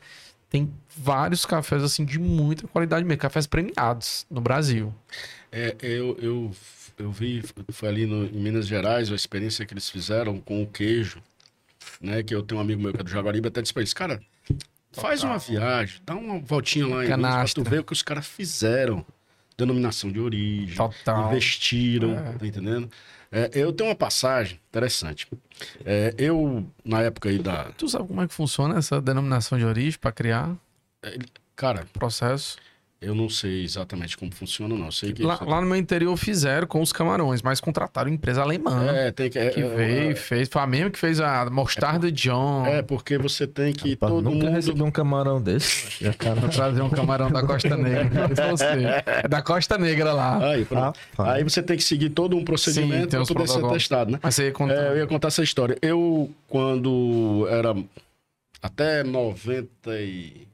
tem 0.51 0.71
vários 0.97 1.47
cafés, 1.47 1.83
assim, 1.83 2.05
de 2.05 2.19
muita 2.19 2.67
qualidade 2.67 3.05
mesmo. 3.07 3.21
Cafés 3.21 3.47
premiados 3.47 4.27
no 4.29 4.41
Brasil. 4.41 4.93
É, 5.53 5.77
eu, 5.81 6.19
eu, 6.21 6.51
eu 6.99 7.11
vi, 7.11 7.43
foi 7.71 7.89
ali 7.89 8.05
no, 8.05 8.27
em 8.27 8.41
Minas 8.41 8.67
Gerais, 8.67 9.11
a 9.11 9.15
experiência 9.15 9.65
que 9.65 9.73
eles 9.73 9.89
fizeram 9.89 10.41
com 10.41 10.63
o 10.63 10.67
queijo, 10.67 11.23
né? 12.01 12.23
Que 12.23 12.35
eu 12.35 12.43
tenho 12.43 12.59
um 12.59 12.63
amigo 12.63 12.83
meu 12.83 12.93
que 12.93 13.01
é 13.01 13.05
do 13.05 13.11
Jaguaribe, 13.11 13.49
até 13.49 13.63
disse 13.63 13.73
pra 13.73 13.81
eles, 13.81 13.95
cara, 13.95 14.21
faz 14.93 15.23
uma 15.23 15.39
viagem, 15.39 16.01
dá 16.05 16.17
uma 16.17 16.41
voltinha 16.41 16.87
lá 16.87 17.05
em 17.05 17.17
Minas 17.17 17.53
pra 17.53 17.63
tu 17.63 17.71
ver 17.71 17.81
o 17.81 17.85
que 17.85 17.93
os 17.93 18.03
caras 18.03 18.27
fizeram. 18.27 19.07
Denominação 19.61 20.11
de 20.11 20.19
origem, 20.19 20.75
Total. 20.77 21.29
investiram, 21.29 22.19
É. 22.19 22.33
tá 22.33 22.47
entendendo? 22.47 22.91
É, 23.31 23.51
eu 23.55 23.73
tenho 23.73 23.91
uma 23.91 23.95
passagem 23.97 24.59
interessante. 24.69 25.29
É, 25.85 26.15
eu, 26.19 26.67
na 26.85 27.01
época 27.03 27.29
aí 27.29 27.39
da... 27.39 27.65
Tu 27.73 27.89
sabe 27.89 28.09
como 28.09 28.21
é 28.23 28.27
que 28.27 28.35
funciona 28.35 28.77
essa 28.79 29.01
denominação 29.01 29.57
de 29.59 29.65
origem 29.65 29.99
para 30.01 30.11
criar 30.11 30.57
Cara, 31.55 31.87
processo? 31.93 32.57
Eu 33.03 33.15
não 33.15 33.31
sei 33.31 33.65
exatamente 33.65 34.15
como 34.15 34.31
funciona, 34.35 34.75
não. 34.77 34.93
Sei 34.93 35.13
que... 35.15 35.23
Lá, 35.23 35.39
lá 35.41 35.61
no 35.61 35.67
meu 35.67 35.77
interior 35.77 36.15
fizeram 36.19 36.67
com 36.67 36.83
os 36.83 36.93
camarões, 36.93 37.41
mas 37.41 37.59
contrataram 37.59 38.11
empresa 38.11 38.43
alemã. 38.43 38.85
É, 38.93 39.11
tem 39.11 39.31
que... 39.31 39.39
é- 39.39 39.49
Que 39.49 39.61
é- 39.63 39.69
veio, 39.69 40.17
fez. 40.17 40.49
Foi 40.51 40.61
a 40.61 40.67
mesma 40.67 40.91
que 40.91 40.99
fez 40.99 41.19
a 41.19 41.49
mostarda 41.49 42.13
John. 42.13 42.67
É, 42.67 42.83
porque 42.83 43.17
você 43.17 43.47
tem 43.47 43.73
que... 43.73 43.93
Rapaz, 43.93 44.13
todo 44.13 44.23
nunca 44.25 44.45
mundo... 44.45 44.55
recebi 44.55 44.83
um 44.83 44.91
camarão 44.91 45.41
desse. 45.41 46.05
Já, 46.05 46.13
cara. 46.13 46.35
Vou 46.41 46.51
trazer 46.51 46.83
um 46.83 46.91
camarão 46.91 47.31
da 47.31 47.43
Costa 47.43 47.75
Negra. 47.75 48.29
pra 48.29 48.51
você. 48.51 48.65
É 49.07 49.27
da 49.27 49.41
Costa 49.41 49.79
Negra 49.79 50.13
lá. 50.13 50.51
Aí. 50.51 50.67
Rapaz. 50.71 50.97
Aí 51.19 51.43
você 51.43 51.63
tem 51.63 51.79
que 51.79 51.85
seguir 51.85 52.11
todo 52.11 52.37
um 52.37 52.45
procedimento 52.45 53.09
para 53.09 53.21
poder 53.21 53.27
ser 53.27 53.35
protocolos. 53.35 53.73
testado, 53.79 54.11
né? 54.13 54.19
Mas 54.23 54.35
você 54.35 54.45
ia 54.45 54.53
contar. 54.53 54.75
É, 54.75 54.89
eu 54.91 54.97
ia 54.99 55.07
contar 55.07 55.29
essa 55.29 55.43
história. 55.43 55.79
Eu, 55.81 56.31
quando 56.49 57.47
era 57.49 57.75
até 58.63 59.03
90 59.03 59.71
e... 60.01 60.50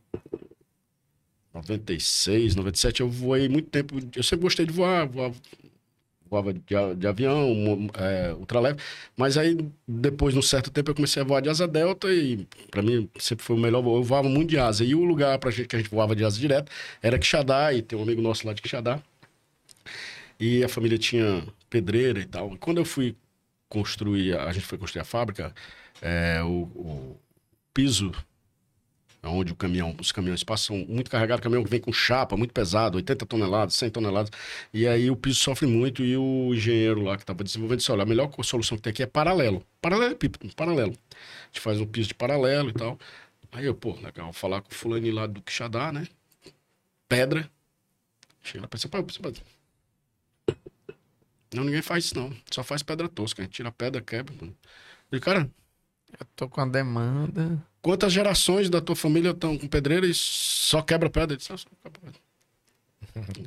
96, 1.56 2.54
97, 2.54 3.00
eu 3.00 3.08
voei 3.08 3.48
muito 3.48 3.68
tempo. 3.70 3.96
Eu 4.14 4.22
sempre 4.22 4.42
gostei 4.42 4.66
de 4.66 4.72
voar, 4.72 5.06
voava, 5.06 5.34
voava 6.28 6.52
de, 6.52 6.60
de 6.98 7.06
avião, 7.06 7.88
é, 7.94 8.32
ultraleve. 8.34 8.78
Mas 9.16 9.38
aí, 9.38 9.56
depois, 9.86 10.34
num 10.34 10.42
certo 10.42 10.70
tempo, 10.70 10.90
eu 10.90 10.94
comecei 10.94 11.22
a 11.22 11.24
voar 11.24 11.40
de 11.40 11.48
asa 11.48 11.66
delta 11.66 12.12
e, 12.12 12.46
pra 12.70 12.82
mim, 12.82 13.08
sempre 13.18 13.44
foi 13.44 13.56
o 13.56 13.58
melhor 13.58 13.82
voo. 13.82 13.96
Eu 13.96 14.04
voava 14.04 14.28
muito 14.28 14.50
de 14.50 14.58
asa. 14.58 14.84
E 14.84 14.94
o 14.94 15.04
lugar 15.04 15.38
pra 15.38 15.50
gente, 15.50 15.68
que 15.68 15.76
a 15.76 15.78
gente 15.78 15.90
voava 15.90 16.14
de 16.14 16.24
asa 16.24 16.38
direto 16.38 16.70
era 17.02 17.18
Quixadá, 17.18 17.72
e 17.72 17.82
tem 17.82 17.98
um 17.98 18.02
amigo 18.02 18.20
nosso 18.20 18.46
lá 18.46 18.52
de 18.52 18.62
Quixadá. 18.62 19.00
E 20.38 20.62
a 20.62 20.68
família 20.68 20.98
tinha 20.98 21.42
pedreira 21.70 22.20
e 22.20 22.26
tal. 22.26 22.54
E 22.54 22.58
quando 22.58 22.78
eu 22.78 22.84
fui 22.84 23.16
construir, 23.68 24.36
a 24.36 24.52
gente 24.52 24.66
foi 24.66 24.78
construir 24.78 25.02
a 25.02 25.04
fábrica, 25.04 25.54
é, 26.02 26.42
o, 26.42 26.62
o 26.74 27.20
piso 27.72 28.12
onde 29.28 29.52
o 29.52 29.56
caminhão, 29.56 29.94
os 30.00 30.12
caminhões 30.12 30.42
passam 30.44 30.76
muito 30.88 31.10
carregados, 31.10 31.40
o 31.40 31.42
caminhão 31.42 31.64
vem 31.64 31.80
com 31.80 31.92
chapa, 31.92 32.36
muito 32.36 32.52
pesado, 32.52 32.96
80 32.96 33.26
toneladas, 33.26 33.74
100 33.74 33.90
toneladas, 33.90 34.30
e 34.72 34.86
aí 34.86 35.10
o 35.10 35.16
piso 35.16 35.38
sofre 35.40 35.66
muito 35.66 36.04
e 36.04 36.16
o 36.16 36.52
engenheiro 36.54 37.02
lá 37.02 37.16
que 37.16 37.22
estava 37.22 37.42
desenvolvendo 37.44 37.78
disse, 37.78 37.92
olha, 37.92 38.02
a 38.02 38.06
melhor 38.06 38.30
solução 38.42 38.76
que 38.76 38.82
tem 38.82 38.90
aqui 38.90 39.02
é 39.02 39.06
paralelo, 39.06 39.64
paralelo, 39.80 40.16
paralelo. 40.56 40.92
A 40.92 41.46
gente 41.46 41.60
faz 41.60 41.80
um 41.80 41.86
piso 41.86 42.08
de 42.08 42.14
paralelo 42.14 42.70
e 42.70 42.72
tal. 42.72 42.98
Aí 43.52 43.64
eu, 43.64 43.74
pô, 43.74 43.94
legal, 44.02 44.32
falar 44.32 44.60
com 44.60 44.70
o 44.70 44.74
fulano 44.74 45.10
lá 45.12 45.26
do 45.26 45.40
Quixadá, 45.40 45.90
né? 45.90 46.06
Pedra. 47.08 47.50
Chega 48.42 48.62
lá, 48.62 48.68
pensa, 48.68 48.88
pô, 48.88 48.98
não, 51.54 51.64
ninguém 51.64 51.80
faz 51.80 52.06
isso 52.06 52.18
não, 52.18 52.32
só 52.50 52.62
faz 52.62 52.82
pedra 52.82 53.08
tosca, 53.08 53.40
a 53.40 53.44
gente 53.44 53.54
tira 53.54 53.68
a 53.68 53.72
pedra, 53.72 54.02
quebra, 54.02 54.34
mano. 54.40 54.54
E, 55.10 55.20
cara... 55.20 55.50
Eu 56.18 56.26
tô 56.34 56.48
com 56.48 56.60
a 56.60 56.66
demanda... 56.66 57.62
Quantas 57.86 58.12
gerações 58.12 58.68
da 58.68 58.80
tua 58.80 58.96
família 58.96 59.30
estão 59.30 59.56
com 59.56 59.68
pedreira 59.68 60.04
e 60.04 60.12
só 60.12 60.82
quebra 60.82 61.08
pedra? 61.08 61.34
Eu, 61.34 61.36
disse, 61.36 61.52
ah, 61.52 61.56
só 61.56 61.68
quebra 61.84 62.00
pedra. 63.14 63.46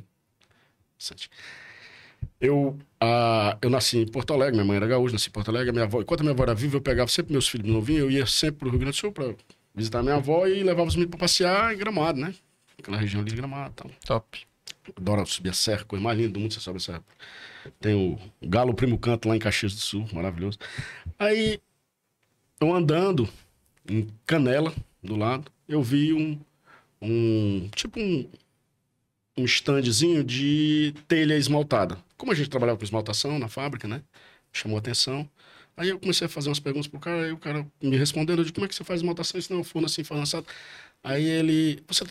eu, 2.40 2.78
ah, 2.98 3.58
eu 3.60 3.68
nasci 3.68 3.98
em 3.98 4.06
Porto 4.06 4.32
Alegre, 4.32 4.54
minha 4.54 4.64
mãe 4.64 4.78
era 4.78 4.86
gaúcha, 4.86 5.12
nasci 5.12 5.28
em 5.28 5.32
Porto 5.32 5.50
Alegre, 5.50 5.72
minha 5.72 5.84
avó, 5.84 6.00
enquanto 6.00 6.20
a 6.20 6.22
minha 6.22 6.32
avó 6.32 6.44
era 6.44 6.54
viva, 6.54 6.78
eu 6.78 6.80
pegava 6.80 7.10
sempre 7.10 7.32
meus 7.32 7.46
filhos 7.46 7.70
novinhos, 7.70 8.00
eu 8.00 8.10
ia 8.10 8.24
sempre 8.24 8.60
pro 8.60 8.70
Rio 8.70 8.78
Grande 8.78 8.96
do 8.96 8.98
Sul 8.98 9.12
para 9.12 9.34
visitar 9.74 10.02
minha 10.02 10.14
avó 10.14 10.46
e 10.46 10.62
levava 10.62 10.88
os 10.88 10.94
meninos 10.94 11.10
para 11.10 11.20
passear 11.20 11.74
em 11.74 11.76
Gramado, 11.76 12.18
né? 12.18 12.34
Aquela 12.78 12.96
região 12.96 13.20
ali 13.20 13.28
de 13.28 13.36
Gramado 13.36 13.74
tal. 13.74 13.90
Top. 14.06 14.40
Adoro 14.96 15.26
subir 15.26 15.50
a 15.50 15.52
serra, 15.52 15.84
coisa 15.84 16.02
mais 16.02 16.16
linda 16.16 16.30
do 16.30 16.40
mundo, 16.40 16.54
você 16.54 16.60
sobe 16.60 16.78
a 16.78 16.80
serra. 16.80 17.04
Tem 17.78 17.94
o 17.94 18.18
Galo 18.48 18.72
Primo 18.72 18.98
Canto 18.98 19.28
lá 19.28 19.36
em 19.36 19.38
Caxias 19.38 19.74
do 19.74 19.80
Sul, 19.80 20.08
maravilhoso. 20.14 20.56
Aí, 21.18 21.60
eu 22.58 22.74
andando, 22.74 23.28
em 23.88 24.08
Canela, 24.26 24.74
do 25.02 25.16
lado, 25.16 25.50
eu 25.68 25.82
vi 25.82 26.12
um, 26.12 26.38
um 27.00 27.68
tipo 27.74 27.98
um, 28.00 28.28
um 29.36 29.44
standzinho 29.44 30.22
de 30.24 30.94
telha 31.08 31.36
esmaltada. 31.36 31.98
Como 32.16 32.32
a 32.32 32.34
gente 32.34 32.50
trabalhava 32.50 32.78
com 32.78 32.84
esmaltação 32.84 33.38
na 33.38 33.48
fábrica, 33.48 33.88
né? 33.88 34.02
Chamou 34.52 34.78
atenção. 34.78 35.28
Aí 35.76 35.88
eu 35.88 35.98
comecei 35.98 36.26
a 36.26 36.28
fazer 36.30 36.48
umas 36.48 36.60
perguntas 36.60 36.88
pro 36.88 37.00
cara, 37.00 37.24
aí 37.24 37.32
o 37.32 37.38
cara 37.38 37.66
me 37.82 37.96
respondendo, 37.96 38.40
eu 38.40 38.44
disse, 38.44 38.52
como 38.52 38.66
é 38.66 38.68
que 38.68 38.74
você 38.74 38.84
faz 38.84 39.00
esmaltação? 39.00 39.38
Isso 39.38 39.52
não, 39.52 39.64
forno 39.64 39.86
assim, 39.86 40.04
forno 40.04 40.22
assado. 40.22 40.46
Aí 41.02 41.24
ele, 41.24 41.82
você 41.88 42.04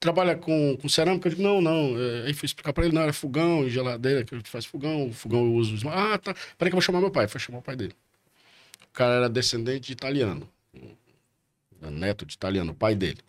trabalha 0.00 0.36
com, 0.36 0.76
com 0.76 0.88
cerâmica? 0.88 1.28
Eu 1.28 1.30
digo, 1.30 1.42
não, 1.42 1.60
não. 1.60 1.98
É, 1.98 2.26
aí 2.26 2.34
fui 2.34 2.46
explicar 2.46 2.72
pra 2.72 2.84
ele, 2.84 2.94
não, 2.94 3.02
era 3.02 3.12
fogão 3.12 3.64
e 3.66 3.70
geladeira, 3.70 4.24
que 4.24 4.34
a 4.34 4.38
gente 4.38 4.50
faz 4.50 4.66
fogão, 4.66 5.12
fogão 5.12 5.46
eu 5.46 5.54
uso. 5.54 5.88
Ah, 5.88 6.18
tá. 6.18 6.34
Peraí 6.58 6.70
que 6.70 6.74
eu 6.74 6.80
vou 6.80 6.82
chamar 6.82 7.00
meu 7.00 7.10
pai. 7.10 7.28
Foi 7.28 7.40
chamar 7.40 7.58
o 7.58 7.62
pai 7.62 7.76
dele. 7.76 7.94
O 8.90 8.92
cara 8.92 9.14
era 9.14 9.28
descendente 9.30 9.86
de 9.88 9.92
italiano 9.92 10.48
neto 11.80 12.26
de 12.26 12.34
italiano, 12.34 12.74
pai 12.74 12.94
dele. 12.94 13.20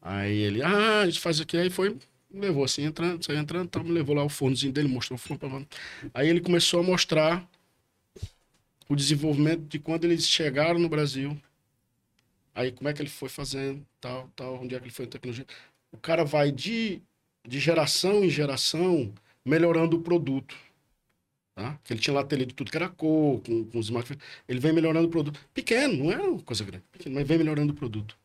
Aí 0.00 0.36
ele, 0.36 0.62
ah, 0.62 1.00
a 1.02 1.06
gente 1.06 1.20
faz 1.20 1.40
aqui, 1.40 1.56
aí 1.56 1.70
foi, 1.70 1.96
levou 2.32 2.64
assim, 2.64 2.84
entrando, 2.84 3.24
saiu 3.24 3.38
entrando, 3.38 3.68
tá, 3.68 3.80
levou 3.82 4.14
lá 4.16 4.24
o 4.24 4.28
fornozinho 4.28 4.72
dele, 4.72 4.88
mostrou 4.88 5.16
o 5.16 5.18
forno. 5.18 5.66
Aí 6.12 6.28
ele 6.28 6.40
começou 6.40 6.80
a 6.80 6.82
mostrar 6.82 7.48
o 8.88 8.96
desenvolvimento 8.96 9.62
de 9.68 9.78
quando 9.78 10.04
eles 10.04 10.28
chegaram 10.28 10.78
no 10.78 10.88
Brasil. 10.88 11.40
Aí 12.54 12.72
como 12.72 12.88
é 12.88 12.92
que 12.92 13.00
ele 13.00 13.08
foi 13.08 13.28
fazendo, 13.28 13.86
tal, 14.00 14.28
tal, 14.36 14.60
onde 14.62 14.74
é 14.74 14.78
que 14.78 14.84
ele 14.84 14.92
foi 14.92 15.06
em 15.06 15.08
tecnologia. 15.08 15.46
O 15.90 15.96
cara 15.96 16.24
vai 16.24 16.50
de, 16.50 17.00
de 17.46 17.60
geração 17.60 18.24
em 18.24 18.30
geração 18.30 19.12
melhorando 19.44 19.96
o 19.96 20.02
produto. 20.02 20.56
Tá? 21.54 21.78
Que 21.84 21.92
ele 21.92 22.00
tinha 22.00 22.14
lá 22.14 22.24
tele 22.24 22.46
de 22.46 22.54
tudo 22.54 22.70
que 22.70 22.76
era 22.76 22.88
cor, 22.88 23.40
com, 23.42 23.64
com 23.66 23.78
os 23.78 23.86
smartphones. 23.86 24.22
Ele 24.48 24.58
vem 24.58 24.72
melhorando 24.72 25.06
o 25.06 25.10
produto. 25.10 25.38
Pequeno, 25.52 26.04
não 26.04 26.12
é 26.12 26.16
uma 26.16 26.42
coisa 26.42 26.64
grande, 26.64 26.84
pequeno, 26.90 27.14
mas 27.14 27.26
vem 27.26 27.38
melhorando 27.38 27.72
o 27.72 27.76
produto. 27.76 28.16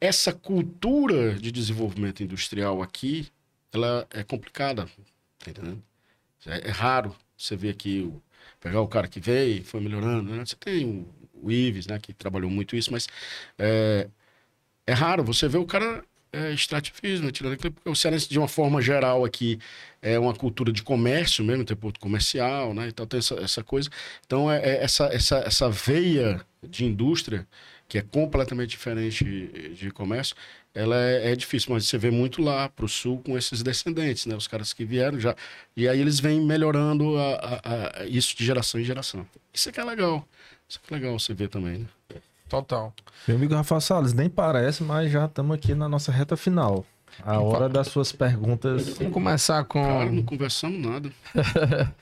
Essa 0.00 0.32
cultura 0.32 1.34
de 1.34 1.50
desenvolvimento 1.50 2.22
industrial 2.22 2.82
aqui, 2.82 3.28
ela 3.72 4.06
é 4.10 4.22
complicada, 4.22 4.86
tá 5.38 5.50
entendendo? 5.50 5.82
É, 6.46 6.68
é 6.68 6.70
raro 6.70 7.14
você 7.36 7.56
ver 7.56 7.70
aqui, 7.70 8.02
o, 8.02 8.22
pegar 8.60 8.80
o 8.80 8.88
cara 8.88 9.08
que 9.08 9.20
veio 9.20 9.58
e 9.58 9.64
foi 9.64 9.80
melhorando. 9.80 10.32
Né? 10.32 10.44
Você 10.44 10.56
tem 10.56 10.84
o, 10.84 11.08
o 11.42 11.50
Ives, 11.50 11.86
né, 11.86 11.98
que 11.98 12.12
trabalhou 12.12 12.50
muito 12.50 12.76
isso, 12.76 12.92
mas 12.92 13.08
é, 13.58 14.08
é 14.86 14.92
raro 14.92 15.24
você 15.24 15.48
ver 15.48 15.58
o 15.58 15.66
cara 15.66 16.04
é, 16.34 16.52
extrativismo, 16.52 17.28
aquilo, 17.28 17.56
porque 17.56 17.72
o 17.88 17.94
cearense, 17.94 18.28
de 18.28 18.38
uma 18.38 18.48
forma 18.48 18.82
geral, 18.82 19.24
aqui 19.24 19.58
é 20.02 20.18
uma 20.18 20.34
cultura 20.34 20.72
de 20.72 20.82
comércio 20.82 21.44
mesmo, 21.44 21.64
tem 21.64 21.76
porto 21.76 22.00
comercial, 22.00 22.74
né? 22.74 22.88
Então 22.88 23.06
tem 23.06 23.18
essa, 23.18 23.34
essa 23.36 23.62
coisa. 23.62 23.88
Então, 24.26 24.50
é, 24.50 24.58
é, 24.58 24.84
essa, 24.84 25.06
essa, 25.06 25.38
essa 25.38 25.70
veia 25.70 26.44
de 26.62 26.84
indústria, 26.84 27.46
que 27.88 27.98
é 27.98 28.02
completamente 28.02 28.70
diferente 28.70 29.24
de 29.74 29.90
comércio, 29.90 30.34
ela 30.74 30.96
é, 31.00 31.32
é 31.32 31.36
difícil, 31.36 31.72
mas 31.72 31.86
você 31.86 31.96
vê 31.96 32.10
muito 32.10 32.42
lá 32.42 32.68
para 32.68 32.84
o 32.84 32.88
sul 32.88 33.22
com 33.22 33.38
esses 33.38 33.62
descendentes, 33.62 34.26
né? 34.26 34.34
Os 34.34 34.48
caras 34.48 34.72
que 34.72 34.84
vieram 34.84 35.20
já. 35.20 35.36
E 35.76 35.88
aí 35.88 36.00
eles 36.00 36.18
vêm 36.18 36.40
melhorando 36.40 37.16
a, 37.16 37.34
a, 37.34 38.00
a 38.02 38.06
isso 38.06 38.36
de 38.36 38.44
geração 38.44 38.80
em 38.80 38.84
geração. 38.84 39.26
Isso 39.52 39.68
é 39.68 39.72
que 39.72 39.80
é 39.80 39.84
legal. 39.84 40.26
Isso 40.68 40.80
é, 40.82 40.86
que 40.86 40.92
é 40.92 40.96
legal 40.96 41.18
você 41.18 41.32
ver 41.32 41.48
também, 41.48 41.78
né? 41.78 41.88
Total. 42.54 42.92
Meu 43.26 43.36
amigo 43.36 43.54
Rafael 43.54 43.80
Salles, 43.80 44.12
nem 44.12 44.28
parece, 44.28 44.82
mas 44.82 45.10
já 45.10 45.24
estamos 45.24 45.54
aqui 45.54 45.74
na 45.74 45.88
nossa 45.88 46.12
reta 46.12 46.36
final. 46.36 46.84
A 47.22 47.40
hora 47.40 47.68
das 47.68 47.88
suas 47.88 48.12
perguntas. 48.12 48.98
Vamos 48.98 49.12
começar 49.12 49.64
com. 49.64 49.82
Cara, 49.82 50.10
não 50.10 50.22
conversamos 50.22 50.80
nada. 50.80 51.12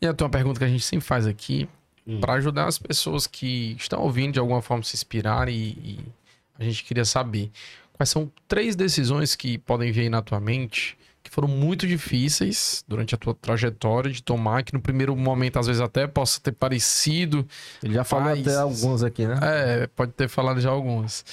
e 0.00 0.06
a 0.06 0.12
tua 0.12 0.28
pergunta 0.28 0.58
que 0.58 0.64
a 0.64 0.68
gente 0.68 0.84
sempre 0.84 1.06
faz 1.06 1.26
aqui, 1.26 1.68
hum. 2.06 2.20
para 2.20 2.34
ajudar 2.34 2.66
as 2.66 2.78
pessoas 2.78 3.26
que 3.26 3.76
estão 3.78 4.00
ouvindo 4.02 4.34
de 4.34 4.38
alguma 4.38 4.60
forma 4.60 4.82
se 4.82 4.96
inspirar 4.96 5.48
e, 5.48 5.52
e, 5.52 5.98
a 6.58 6.64
gente 6.64 6.84
queria 6.84 7.04
saber 7.04 7.50
quais 7.92 8.08
são 8.08 8.30
três 8.48 8.74
decisões 8.74 9.36
que 9.36 9.58
podem 9.58 9.92
vir 9.92 10.02
aí 10.02 10.08
na 10.08 10.22
tua 10.22 10.40
mente 10.40 10.96
que 11.28 11.34
foram 11.34 11.48
muito 11.48 11.86
difíceis 11.86 12.84
durante 12.86 13.14
a 13.14 13.18
tua 13.18 13.34
trajetória 13.34 14.10
de 14.10 14.22
tomar, 14.22 14.62
que 14.62 14.72
no 14.72 14.80
primeiro 14.80 15.14
momento 15.16 15.58
às 15.58 15.66
vezes 15.66 15.82
até 15.82 16.06
possa 16.06 16.40
ter 16.40 16.52
parecido. 16.52 17.46
Ele 17.82 17.94
já 17.94 18.04
falou 18.04 18.32
até 18.32 18.56
alguns 18.56 19.02
aqui, 19.02 19.26
né? 19.26 19.38
É, 19.42 19.86
pode 19.88 20.12
ter 20.12 20.28
falado 20.28 20.60
já 20.60 20.70
alguns. 20.70 21.24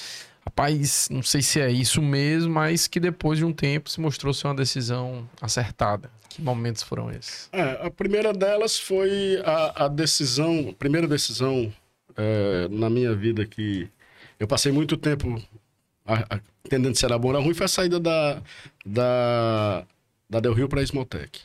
Rapaz, 0.46 1.08
não 1.10 1.24
sei 1.24 1.42
se 1.42 1.62
é 1.62 1.72
isso 1.72 2.02
mesmo, 2.02 2.54
mas 2.54 2.88
que 2.88 3.00
depois 3.00 3.40
de 3.40 3.46
um 3.46 3.54
tempo 3.54 3.90
se 3.90 4.02
mostrou 4.02 4.34
ser 4.34 4.48
uma 4.48 4.56
decisão 4.56 5.28
acertada. 5.42 6.10
Que 6.28 6.42
momentos 6.42 6.84
foram 6.84 7.12
esses? 7.12 7.48
É, 7.52 7.86
a 7.86 7.90
primeira 7.90 8.34
delas 8.34 8.78
foi 8.78 9.42
a, 9.46 9.86
a 9.86 9.88
decisão, 9.88 10.70
a 10.70 10.74
primeira 10.74 11.08
decisão 11.08 11.72
é, 12.18 12.68
na 12.70 12.90
minha 12.90 13.16
vida 13.16 13.46
que 13.46 13.88
eu 14.40 14.48
passei 14.48 14.72
muito 14.72 14.98
tempo 14.98 15.42
a, 16.06 16.36
a, 16.36 16.94
se 16.94 17.06
era 17.06 17.18
bom 17.18 17.34
ou 17.34 17.42
ruim, 17.42 17.54
foi 17.54 17.66
a 17.66 17.70
saída 17.70 18.00
da, 18.00 18.42
da, 18.86 19.86
da 20.30 20.40
Del 20.40 20.54
Rio 20.54 20.68
para 20.68 20.82
a 20.82 20.84
Smoltec. 20.84 21.42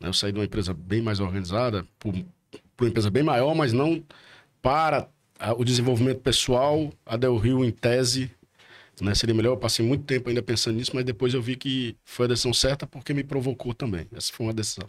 Né, 0.00 0.08
eu 0.08 0.12
saí 0.12 0.32
de 0.32 0.38
uma 0.38 0.44
empresa 0.44 0.74
bem 0.74 1.00
mais 1.00 1.20
organizada, 1.20 1.86
para 1.98 2.10
uma 2.10 2.88
empresa 2.88 3.10
bem 3.10 3.22
maior, 3.22 3.54
mas 3.54 3.72
não 3.72 4.02
para 4.60 5.08
o 5.56 5.64
desenvolvimento 5.64 6.20
pessoal. 6.20 6.92
A 7.06 7.16
Del 7.16 7.36
Rio, 7.36 7.64
em 7.64 7.70
tese, 7.70 8.30
né, 9.00 9.14
seria 9.14 9.34
melhor. 9.34 9.52
Eu 9.52 9.56
passei 9.58 9.84
muito 9.84 10.04
tempo 10.04 10.28
ainda 10.28 10.42
pensando 10.42 10.76
nisso, 10.76 10.92
mas 10.94 11.04
depois 11.04 11.34
eu 11.34 11.42
vi 11.42 11.56
que 11.56 11.96
foi 12.04 12.26
a 12.26 12.28
decisão 12.28 12.52
certa 12.52 12.86
porque 12.86 13.14
me 13.14 13.24
provocou 13.24 13.74
também. 13.74 14.06
Essa 14.12 14.32
foi 14.32 14.46
uma 14.46 14.52
decisão. 14.52 14.88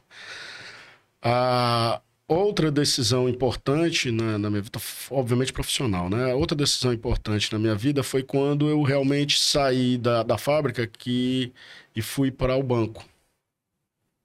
Ah, 1.22 2.02
Outra 2.34 2.72
decisão 2.72 3.30
importante 3.30 4.10
na, 4.10 4.40
na, 4.40 4.50
minha 4.50 4.64
vida, 4.64 4.80
obviamente 5.12 5.54
profissional, 5.54 6.10
né? 6.10 6.34
Outra 6.34 6.58
decisão 6.58 6.92
importante 6.92 7.54
na 7.54 7.60
minha 7.60 7.76
vida 7.76 8.02
foi 8.02 8.24
quando 8.24 8.68
eu 8.68 8.82
realmente 8.82 9.40
saí 9.40 10.00
da, 10.00 10.24
da 10.24 10.36
fábrica 10.36 10.88
que, 10.88 11.54
e 11.96 12.02
fui 12.02 12.32
para 12.32 12.56
o 12.56 12.64
banco, 12.64 13.06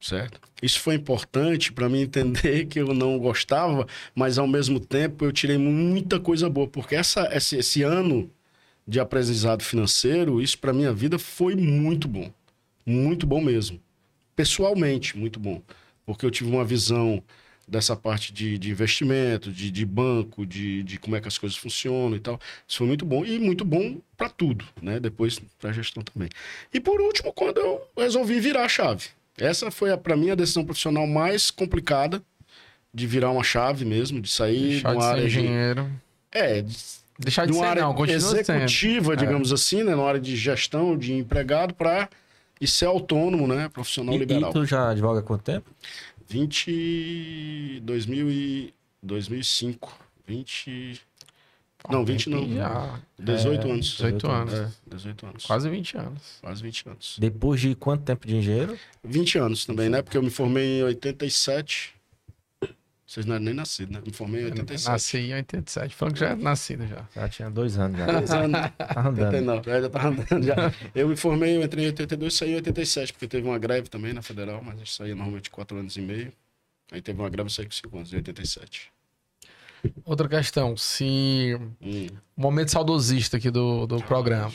certo? 0.00 0.40
Isso 0.62 0.80
foi 0.80 0.94
importante 0.94 1.70
para 1.70 1.86
mim 1.86 2.00
entender 2.00 2.64
que 2.72 2.80
eu 2.80 2.94
não 2.94 3.18
gostava, 3.18 3.86
mas 4.14 4.38
ao 4.38 4.46
mesmo 4.46 4.80
tempo 4.80 5.26
eu 5.26 5.32
tirei 5.32 5.58
muita 5.58 6.18
coisa 6.18 6.48
boa, 6.48 6.66
porque 6.66 6.94
essa, 6.94 7.28
esse, 7.30 7.56
esse 7.58 7.82
ano 7.82 8.30
de 8.86 8.98
aprendizado 8.98 9.62
financeiro, 9.62 10.40
isso 10.40 10.58
para 10.58 10.72
minha 10.72 10.94
vida 10.94 11.18
foi 11.18 11.54
muito 11.54 12.08
bom, 12.08 12.32
muito 12.86 13.26
bom 13.26 13.42
mesmo, 13.42 13.78
pessoalmente 14.34 15.14
muito 15.14 15.38
bom, 15.38 15.60
porque 16.06 16.24
eu 16.24 16.30
tive 16.30 16.48
uma 16.48 16.64
visão 16.64 17.22
dessa 17.68 17.94
parte 17.94 18.32
de, 18.32 18.58
de 18.58 18.70
investimento, 18.70 19.52
de, 19.52 19.70
de 19.70 19.84
banco, 19.84 20.46
de, 20.46 20.82
de 20.82 20.98
como 20.98 21.16
é 21.16 21.20
que 21.20 21.28
as 21.28 21.36
coisas 21.36 21.56
funcionam 21.56 22.16
e 22.16 22.20
tal. 22.20 22.40
Isso 22.66 22.78
foi 22.78 22.86
muito 22.86 23.04
bom 23.04 23.24
e 23.24 23.38
muito 23.38 23.64
bom 23.64 23.98
para 24.16 24.28
tudo, 24.28 24.64
né? 24.80 24.98
Depois 24.98 25.38
para 25.60 25.70
a 25.70 25.72
gestão 25.72 26.02
também. 26.02 26.28
E 26.72 26.80
por 26.80 27.00
último, 27.00 27.32
quando 27.32 27.58
eu 27.58 27.82
resolvi 27.96 28.40
virar 28.40 28.64
a 28.64 28.68
chave. 28.68 29.06
Essa 29.36 29.70
foi 29.70 29.96
para 29.96 30.16
mim 30.16 30.30
a 30.30 30.34
decisão 30.34 30.64
profissional 30.64 31.06
mais 31.06 31.50
complicada 31.50 32.20
de 32.92 33.06
virar 33.06 33.30
uma 33.30 33.44
chave 33.44 33.84
mesmo, 33.84 34.20
de 34.20 34.28
sair 34.28 34.70
Deixar 34.70 34.90
de 34.90 34.96
uma 34.96 35.06
área 35.06 35.24
engenheiro. 35.24 35.84
De... 35.84 36.38
É, 36.38 36.62
de... 36.62 36.76
deixar 37.18 37.46
de, 37.46 37.52
de 37.52 37.58
uma 37.58 37.64
ser, 37.64 37.70
área 37.70 37.82
não, 37.82 38.04
executiva, 38.06 39.12
sendo. 39.12 39.16
digamos 39.16 39.50
é. 39.50 39.54
assim, 39.54 39.84
né, 39.84 39.94
na 39.94 40.02
área 40.02 40.20
de 40.20 40.34
gestão, 40.36 40.96
de 40.96 41.12
empregado 41.12 41.74
para 41.74 42.08
e 42.60 42.66
ser 42.66 42.86
autônomo, 42.86 43.46
né, 43.46 43.68
profissional 43.68 44.14
e, 44.14 44.18
liberal. 44.18 44.50
E 44.50 44.52
tu 44.52 44.66
já 44.66 44.90
advoga 44.90 45.20
há 45.20 45.22
quanto 45.22 45.42
tempo? 45.42 45.70
20... 46.28 47.80
2000 47.82 48.30
e 48.30 48.74
2005. 49.02 49.98
20. 50.26 51.00
Não, 51.88 52.04
20 52.04 52.28
não. 52.28 52.54
Já. 52.54 53.00
18 53.18 53.70
anos. 53.70 53.86
18 53.96 54.26
anos. 54.30 54.54
É, 54.54 54.70
18 54.86 55.26
anos. 55.26 55.46
Quase 55.46 55.70
20 55.70 55.96
anos. 55.96 56.38
Quase 56.40 56.62
20 56.62 56.88
anos. 56.88 57.16
Depois 57.18 57.60
de 57.60 57.74
quanto 57.74 58.04
tempo 58.04 58.26
de 58.26 58.36
engenheiro? 58.36 58.78
20 59.04 59.38
anos 59.38 59.64
também, 59.64 59.88
né? 59.88 60.02
Porque 60.02 60.18
eu 60.18 60.22
me 60.22 60.30
formei 60.30 60.80
em 60.80 60.82
87. 60.82 61.94
Vocês 63.08 63.24
não 63.24 63.36
eram 63.36 63.44
nem 63.46 63.54
nascidos, 63.54 63.94
né? 63.94 64.02
Me 64.04 64.12
formei 64.12 64.42
em 64.42 64.44
87. 64.44 64.92
Nasci 64.92 65.16
em 65.16 65.32
87. 65.32 65.94
Franco 65.94 66.16
já 66.18 66.28
é 66.28 66.34
nascido 66.34 66.86
já. 66.86 67.08
Já 67.14 67.26
tinha 67.30 67.50
dois 67.50 67.78
anos 67.78 67.96
já. 67.96 68.04
Dois 68.04 68.28
anos. 68.30 68.60
Tá 68.76 69.00
andando. 69.00 69.24
89, 69.24 69.70
é, 69.70 69.80
já 69.80 69.88
tava 69.88 70.08
andando 70.08 70.42
já. 70.44 70.54
Eu 70.94 71.08
me 71.08 71.16
formei, 71.16 71.56
eu 71.56 71.62
entrei 71.62 71.84
em 71.84 71.86
82 71.86 72.34
e 72.34 72.36
saí 72.36 72.50
em 72.50 72.56
87, 72.56 73.14
porque 73.14 73.26
teve 73.26 73.48
uma 73.48 73.58
greve 73.58 73.88
também 73.88 74.12
na 74.12 74.20
federal, 74.20 74.62
mas 74.62 74.74
a 74.74 74.78
gente 74.80 74.92
saía 74.92 75.14
normalmente 75.14 75.48
4 75.48 75.78
anos 75.78 75.96
e 75.96 76.02
meio. 76.02 76.30
Aí 76.92 77.00
teve 77.00 77.18
uma 77.18 77.30
greve 77.30 77.48
e 77.48 77.52
saí 77.52 77.64
com 77.64 77.72
5 77.72 77.96
anos, 77.96 78.12
em 78.12 78.16
87. 78.16 78.92
Outra 80.04 80.28
questão, 80.28 80.76
se. 80.76 81.58
Hum. 81.80 82.08
Momento 82.36 82.70
saudosista 82.72 83.38
aqui 83.38 83.50
do, 83.50 83.86
do 83.86 84.02
programa. 84.02 84.52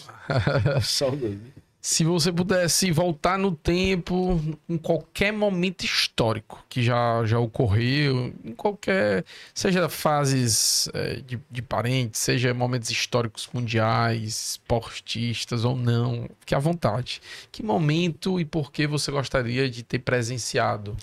Saudade. 0.84 1.40
Se 1.86 2.06
você 2.06 2.32
pudesse 2.32 2.92
voltar 2.92 3.38
no 3.38 3.54
tempo, 3.54 4.40
em 4.70 4.78
qualquer 4.78 5.34
momento 5.34 5.84
histórico 5.84 6.64
que 6.70 6.82
já, 6.82 7.26
já 7.26 7.38
ocorreu, 7.38 8.34
em 8.42 8.54
qualquer. 8.54 9.26
Seja 9.54 9.90
fases 9.90 10.88
eh, 10.94 11.16
de, 11.28 11.38
de 11.52 11.62
parentes, 11.62 12.22
seja 12.22 12.54
momentos 12.54 12.90
históricos 12.90 13.50
mundiais, 13.52 14.52
esportistas 14.52 15.66
ou 15.66 15.76
não, 15.76 16.30
fique 16.40 16.56
à 16.56 16.60
vontade. 16.60 17.22
Que 17.52 17.62
momento 17.62 18.40
e 18.40 18.46
por 18.46 18.72
que 18.72 18.88
você 18.88 19.12
gostaria 19.12 19.70
de 19.70 19.84
ter 19.84 20.00
presenciado? 20.00 20.96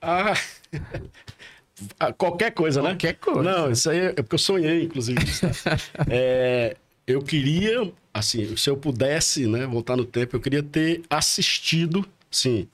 Ah, 0.00 0.34
ah, 1.98 2.12
qualquer 2.12 2.52
coisa, 2.52 2.80
né? 2.80 2.90
Qualquer 2.90 3.14
coisa. 3.14 3.42
Não, 3.42 3.72
isso 3.72 3.90
aí 3.90 3.98
é 3.98 4.12
porque 4.12 4.36
eu 4.36 4.38
sonhei, 4.38 4.84
inclusive. 4.84 5.18
É, 6.08 6.76
eu 7.08 7.22
queria, 7.22 7.90
assim, 8.12 8.54
se 8.54 8.68
eu 8.68 8.76
pudesse, 8.76 9.46
né, 9.46 9.66
voltar 9.66 9.96
no 9.96 10.04
tempo, 10.04 10.36
eu 10.36 10.40
queria 10.40 10.62
ter 10.62 11.00
assistido, 11.08 12.06
sim, 12.30 12.68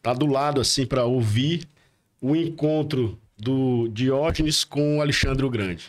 tá 0.00 0.14
do 0.14 0.24
lado, 0.24 0.60
assim, 0.60 0.86
para 0.86 1.04
ouvir 1.04 1.66
o 2.20 2.36
encontro 2.36 3.18
do 3.36 3.88
Diógenes 3.88 4.62
com 4.62 5.00
Alexandre 5.02 5.44
o 5.44 5.50
Grande. 5.50 5.86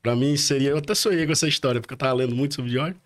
Para 0.00 0.14
mim 0.14 0.36
seria, 0.36 0.70
eu 0.70 0.78
até 0.78 0.94
sonhei 0.94 1.26
com 1.26 1.32
essa 1.32 1.48
história, 1.48 1.80
porque 1.80 1.94
eu 1.94 1.98
tava 1.98 2.12
lendo 2.12 2.34
muito 2.34 2.54
sobre 2.54 2.70
Diógenes, 2.70 3.00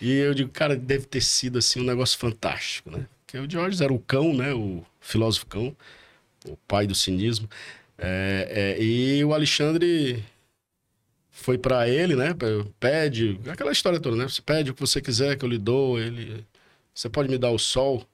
e 0.00 0.10
eu 0.10 0.32
digo, 0.32 0.50
cara, 0.50 0.74
deve 0.74 1.04
ter 1.04 1.20
sido, 1.20 1.58
assim, 1.58 1.80
um 1.80 1.84
negócio 1.84 2.18
fantástico, 2.18 2.90
né? 2.90 3.06
Porque 3.26 3.38
o 3.38 3.46
Diógenes 3.46 3.82
era 3.82 3.92
o 3.92 3.98
cão, 3.98 4.32
né, 4.32 4.54
o 4.54 4.82
filósofo 5.02 5.44
cão, 5.46 5.76
o 6.46 6.56
pai 6.66 6.86
do 6.86 6.94
cinismo, 6.94 7.46
é, 7.98 8.76
é, 8.78 8.82
e 8.82 9.22
o 9.22 9.34
Alexandre 9.34 10.24
foi 11.34 11.58
para 11.58 11.88
ele, 11.88 12.14
né? 12.14 12.28
Pede, 12.78 13.38
aquela 13.50 13.72
história 13.72 13.98
toda, 13.98 14.16
né? 14.16 14.28
Você 14.28 14.40
pede 14.40 14.70
o 14.70 14.74
que 14.74 14.80
você 14.80 15.00
quiser 15.00 15.36
que 15.36 15.44
eu 15.44 15.48
lhe 15.48 15.58
dou, 15.58 15.98
ele. 15.98 16.46
Você 16.94 17.08
pode 17.10 17.28
me 17.28 17.36
dar 17.36 17.50
o 17.50 17.58
sol? 17.58 18.06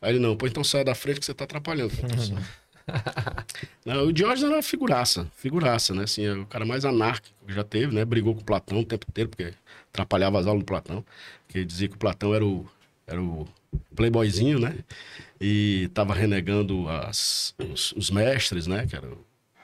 Aí 0.00 0.12
ele, 0.12 0.18
não, 0.18 0.34
pô, 0.34 0.46
então 0.46 0.64
saia 0.64 0.82
da 0.82 0.94
frente 0.94 1.20
que 1.20 1.26
você 1.26 1.34
tá 1.34 1.44
atrapalhando. 1.44 1.92
não, 3.84 4.06
o 4.06 4.12
Diógenes 4.12 4.44
era 4.44 4.54
uma 4.54 4.62
figuraça, 4.62 5.30
figuraça, 5.36 5.94
né? 5.94 6.04
Assim, 6.04 6.24
é 6.24 6.32
o 6.32 6.46
cara 6.46 6.64
mais 6.64 6.84
anárquico 6.86 7.36
que 7.46 7.52
já 7.52 7.62
teve, 7.62 7.94
né? 7.94 8.04
Brigou 8.06 8.34
com 8.34 8.40
o 8.40 8.44
Platão 8.44 8.80
o 8.80 8.84
tempo 8.84 9.06
inteiro, 9.08 9.28
porque 9.28 9.52
atrapalhava 9.92 10.40
as 10.40 10.46
aulas 10.46 10.62
do 10.62 10.66
Platão. 10.66 11.04
Que 11.46 11.64
dizia 11.64 11.88
que 11.88 11.94
o 11.94 11.98
Platão 11.98 12.34
era 12.34 12.44
o, 12.44 12.66
era 13.06 13.22
o 13.22 13.46
playboyzinho, 13.94 14.58
né? 14.58 14.78
E 15.38 15.90
tava 15.92 16.14
renegando 16.14 16.88
as, 16.88 17.54
os, 17.70 17.92
os 17.92 18.10
mestres, 18.10 18.66
né? 18.66 18.86
Que 18.86 18.96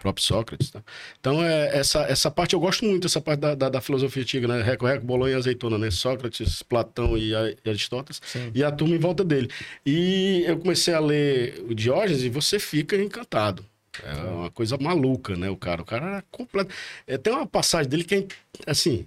próprio 0.01 0.25
Sócrates. 0.25 0.70
Tá? 0.70 0.83
Então, 1.20 1.43
é, 1.43 1.77
essa, 1.77 2.01
essa 2.03 2.31
parte 2.31 2.55
eu 2.55 2.61
gosto 2.61 2.85
muito, 2.85 3.07
essa 3.07 3.20
parte 3.20 3.41
da, 3.41 3.55
da, 3.55 3.69
da 3.69 3.81
filosofia 3.81 4.23
antiga, 4.23 4.47
né? 4.49 4.62
Reco, 4.62 4.87
Reco, 4.87 5.05
Bolonha 5.05 5.35
e 5.35 5.37
Azeitona, 5.37 5.77
né? 5.79 5.91
Sócrates, 5.91 6.62
Platão 6.62 7.16
e, 7.19 7.35
a- 7.35 7.51
e 7.51 7.69
Aristóteles. 7.69 8.20
Sim. 8.25 8.51
E 8.55 8.62
a 8.65 8.70
turma 8.70 8.95
em 8.95 8.99
volta 8.99 9.25
dele. 9.25 9.49
E 9.85 10.45
eu 10.47 10.59
comecei 10.59 10.95
a 10.95 11.01
ler 11.01 11.65
o 11.69 11.75
Diógenes 11.75 12.23
e 12.23 12.29
você 12.29 12.59
fica 12.59 12.97
encantado. 12.97 13.65
É 14.05 14.12
uma 14.31 14.51
coisa 14.51 14.79
maluca, 14.79 15.35
né? 15.35 15.51
O 15.51 15.57
cara, 15.57 15.83
o 15.83 15.85
cara 15.85 16.07
era 16.07 16.25
completo. 16.31 16.73
É, 17.07 17.19
tem 17.19 17.33
uma 17.33 17.47
passagem 17.47 17.89
dele 17.91 18.05
que 18.05 18.15
é, 18.15 18.27
assim, 18.66 19.07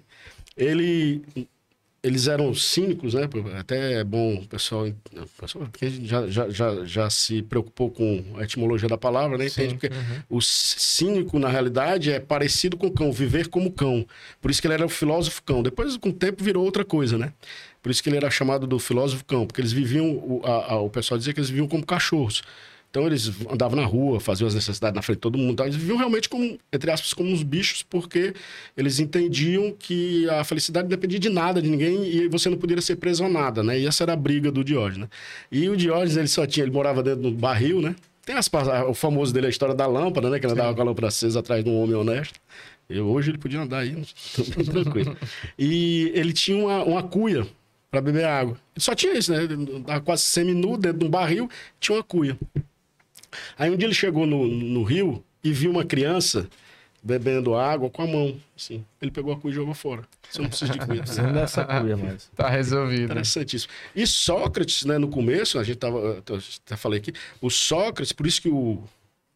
ele 0.56 1.22
eles 2.02 2.26
eram 2.26 2.52
cínicos, 2.54 3.14
né? 3.14 3.28
Até 3.58 4.00
é 4.00 4.04
bom 4.04 4.34
o 4.34 4.46
pessoal, 4.46 4.86
porque 5.70 5.84
a 5.84 5.88
gente 5.90 6.06
já, 6.06 6.26
já, 6.26 6.48
já, 6.50 6.84
já 6.84 7.08
se 7.10 7.42
preocupou 7.42 7.90
com 7.90 8.24
a 8.36 8.42
etimologia 8.42 8.88
da 8.88 8.98
palavra, 8.98 9.38
né? 9.38 9.46
Entende? 9.46 9.74
Porque 9.74 9.88
o 10.28 10.40
cínico, 10.40 11.38
na 11.38 11.48
realidade, 11.48 12.10
é 12.10 12.18
parecido 12.18 12.76
com 12.76 12.86
o 12.88 12.90
cão, 12.90 13.12
viver 13.12 13.48
como 13.48 13.70
cão. 13.70 14.04
Por 14.40 14.50
isso 14.50 14.60
que 14.60 14.66
ele 14.66 14.74
era 14.74 14.84
o 14.86 14.88
filósofo 14.88 15.42
cão. 15.44 15.62
Depois, 15.62 15.96
com 15.96 16.08
o 16.08 16.12
tempo, 16.12 16.42
virou 16.42 16.64
outra 16.64 16.84
coisa, 16.84 17.16
né? 17.16 17.32
Por 17.82 17.90
isso 17.90 18.02
que 18.02 18.08
ele 18.08 18.16
era 18.16 18.30
chamado 18.30 18.66
do 18.66 18.78
filósofo 18.78 19.24
cão, 19.24 19.46
porque 19.46 19.60
eles 19.60 19.72
viviam, 19.72 20.06
o, 20.10 20.40
a- 20.44 20.72
a- 20.74 20.80
o 20.80 20.90
pessoal 20.90 21.18
dizia 21.18 21.32
que 21.32 21.40
eles 21.40 21.50
viviam 21.50 21.68
como 21.68 21.84
cachorros. 21.86 22.42
Então 22.92 23.06
eles 23.06 23.32
andavam 23.50 23.80
na 23.80 23.86
rua, 23.86 24.20
faziam 24.20 24.46
as 24.46 24.54
necessidades 24.54 24.94
na 24.94 25.00
frente 25.00 25.16
de 25.16 25.22
todo 25.22 25.38
mundo. 25.38 25.56
tá? 25.56 25.64
Eles 25.64 25.76
viviam 25.76 25.96
realmente 25.96 26.28
como, 26.28 26.58
entre 26.70 26.90
aspas, 26.90 27.14
como 27.14 27.30
uns 27.30 27.42
bichos, 27.42 27.82
porque 27.82 28.34
eles 28.76 29.00
entendiam 29.00 29.74
que 29.78 30.28
a 30.28 30.44
felicidade 30.44 30.84
não 30.84 30.90
dependia 30.90 31.18
de 31.18 31.30
nada, 31.30 31.62
de 31.62 31.70
ninguém, 31.70 32.04
e 32.04 32.28
você 32.28 32.50
não 32.50 32.58
podia 32.58 32.78
ser 32.82 32.96
preso 32.96 33.24
a 33.24 33.30
nada, 33.30 33.62
né? 33.62 33.80
E 33.80 33.86
essa 33.86 34.04
era 34.04 34.12
a 34.12 34.16
briga 34.16 34.52
do 34.52 34.62
Diógenes, 34.62 34.98
né? 34.98 35.08
E 35.50 35.70
o 35.70 35.76
Diógenes, 35.76 36.18
ele 36.18 36.28
só 36.28 36.46
tinha, 36.46 36.64
ele 36.64 36.70
morava 36.70 37.02
dentro 37.02 37.22
do 37.22 37.30
barril, 37.30 37.80
né? 37.80 37.96
Tem 38.26 38.36
as, 38.36 38.50
o 38.86 38.92
famoso 38.92 39.32
dele, 39.32 39.46
a 39.46 39.50
história 39.50 39.74
da 39.74 39.86
lâmpada, 39.86 40.28
né? 40.28 40.38
Que 40.38 40.44
ele 40.44 40.52
andava 40.52 40.74
com 40.74 40.82
a 40.82 40.84
lâmpada 40.84 41.08
acesa 41.08 41.40
atrás 41.40 41.64
de 41.64 41.70
um 41.70 41.82
homem 41.82 41.96
honesto. 41.96 42.38
E 42.90 43.00
hoje 43.00 43.30
ele 43.30 43.38
podia 43.38 43.62
andar 43.62 43.78
aí, 43.78 43.96
tranquilo. 44.70 45.16
E 45.58 46.12
ele 46.14 46.34
tinha 46.34 46.58
uma, 46.58 46.84
uma 46.84 47.02
cuia 47.02 47.46
para 47.90 48.02
beber 48.02 48.26
água. 48.26 48.58
Ele 48.76 48.84
só 48.84 48.94
tinha 48.94 49.14
isso, 49.16 49.32
né? 49.32 49.44
Ele 49.44 49.82
quase 50.04 50.24
semi-nu 50.24 50.76
dentro 50.76 50.98
de 50.98 51.06
um 51.06 51.10
barril, 51.10 51.48
tinha 51.80 51.96
uma 51.96 52.04
cuia. 52.04 52.36
Aí 53.58 53.70
um 53.70 53.76
dia 53.76 53.86
ele 53.86 53.94
chegou 53.94 54.26
no, 54.26 54.46
no 54.46 54.82
rio 54.82 55.24
e 55.42 55.52
viu 55.52 55.70
uma 55.70 55.84
criança 55.84 56.48
bebendo 57.02 57.54
água 57.54 57.90
com 57.90 58.02
a 58.02 58.06
mão. 58.06 58.36
Assim. 58.56 58.84
Ele 59.00 59.10
pegou 59.10 59.32
a 59.32 59.36
cuia 59.36 59.52
e 59.52 59.54
jogou 59.54 59.74
fora. 59.74 60.04
Você 60.30 60.40
não 60.40 60.48
precisa 60.48 60.72
de 60.72 60.78
cuia. 60.78 61.04
Você 61.06 61.20
não 61.20 61.32
dessa 61.32 61.64
cuia 61.64 61.96
mais. 61.96 62.30
Tá 62.36 62.48
resolvido. 62.48 63.04
Interessantíssimo. 63.04 63.72
E 63.94 64.06
Sócrates, 64.06 64.84
né, 64.84 64.98
no 64.98 65.08
começo, 65.08 65.58
a 65.58 65.64
gente 65.64 65.78
tava, 65.78 66.18
até 66.18 66.76
falei 66.76 67.00
aqui, 67.00 67.12
o 67.40 67.50
Sócrates, 67.50 68.12
por 68.12 68.26
isso 68.26 68.40
que 68.40 68.48
o 68.48 68.82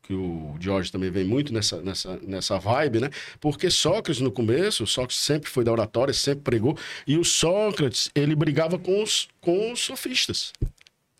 que 0.06 0.14
o 0.14 0.54
George 0.60 0.92
também 0.92 1.10
vem 1.10 1.24
muito 1.24 1.52
nessa, 1.52 1.82
nessa, 1.82 2.16
nessa 2.22 2.58
vibe, 2.60 3.00
né? 3.00 3.10
Porque 3.40 3.68
Sócrates, 3.68 4.20
no 4.20 4.30
começo, 4.30 4.84
o 4.84 4.86
Sócrates 4.86 5.18
sempre 5.18 5.50
foi 5.50 5.64
da 5.64 5.72
oratória, 5.72 6.14
sempre 6.14 6.44
pregou, 6.44 6.78
e 7.08 7.18
o 7.18 7.24
Sócrates, 7.24 8.08
ele 8.14 8.36
brigava 8.36 8.78
com 8.78 9.02
os, 9.02 9.28
com 9.40 9.72
os 9.72 9.80
sofistas. 9.80 10.52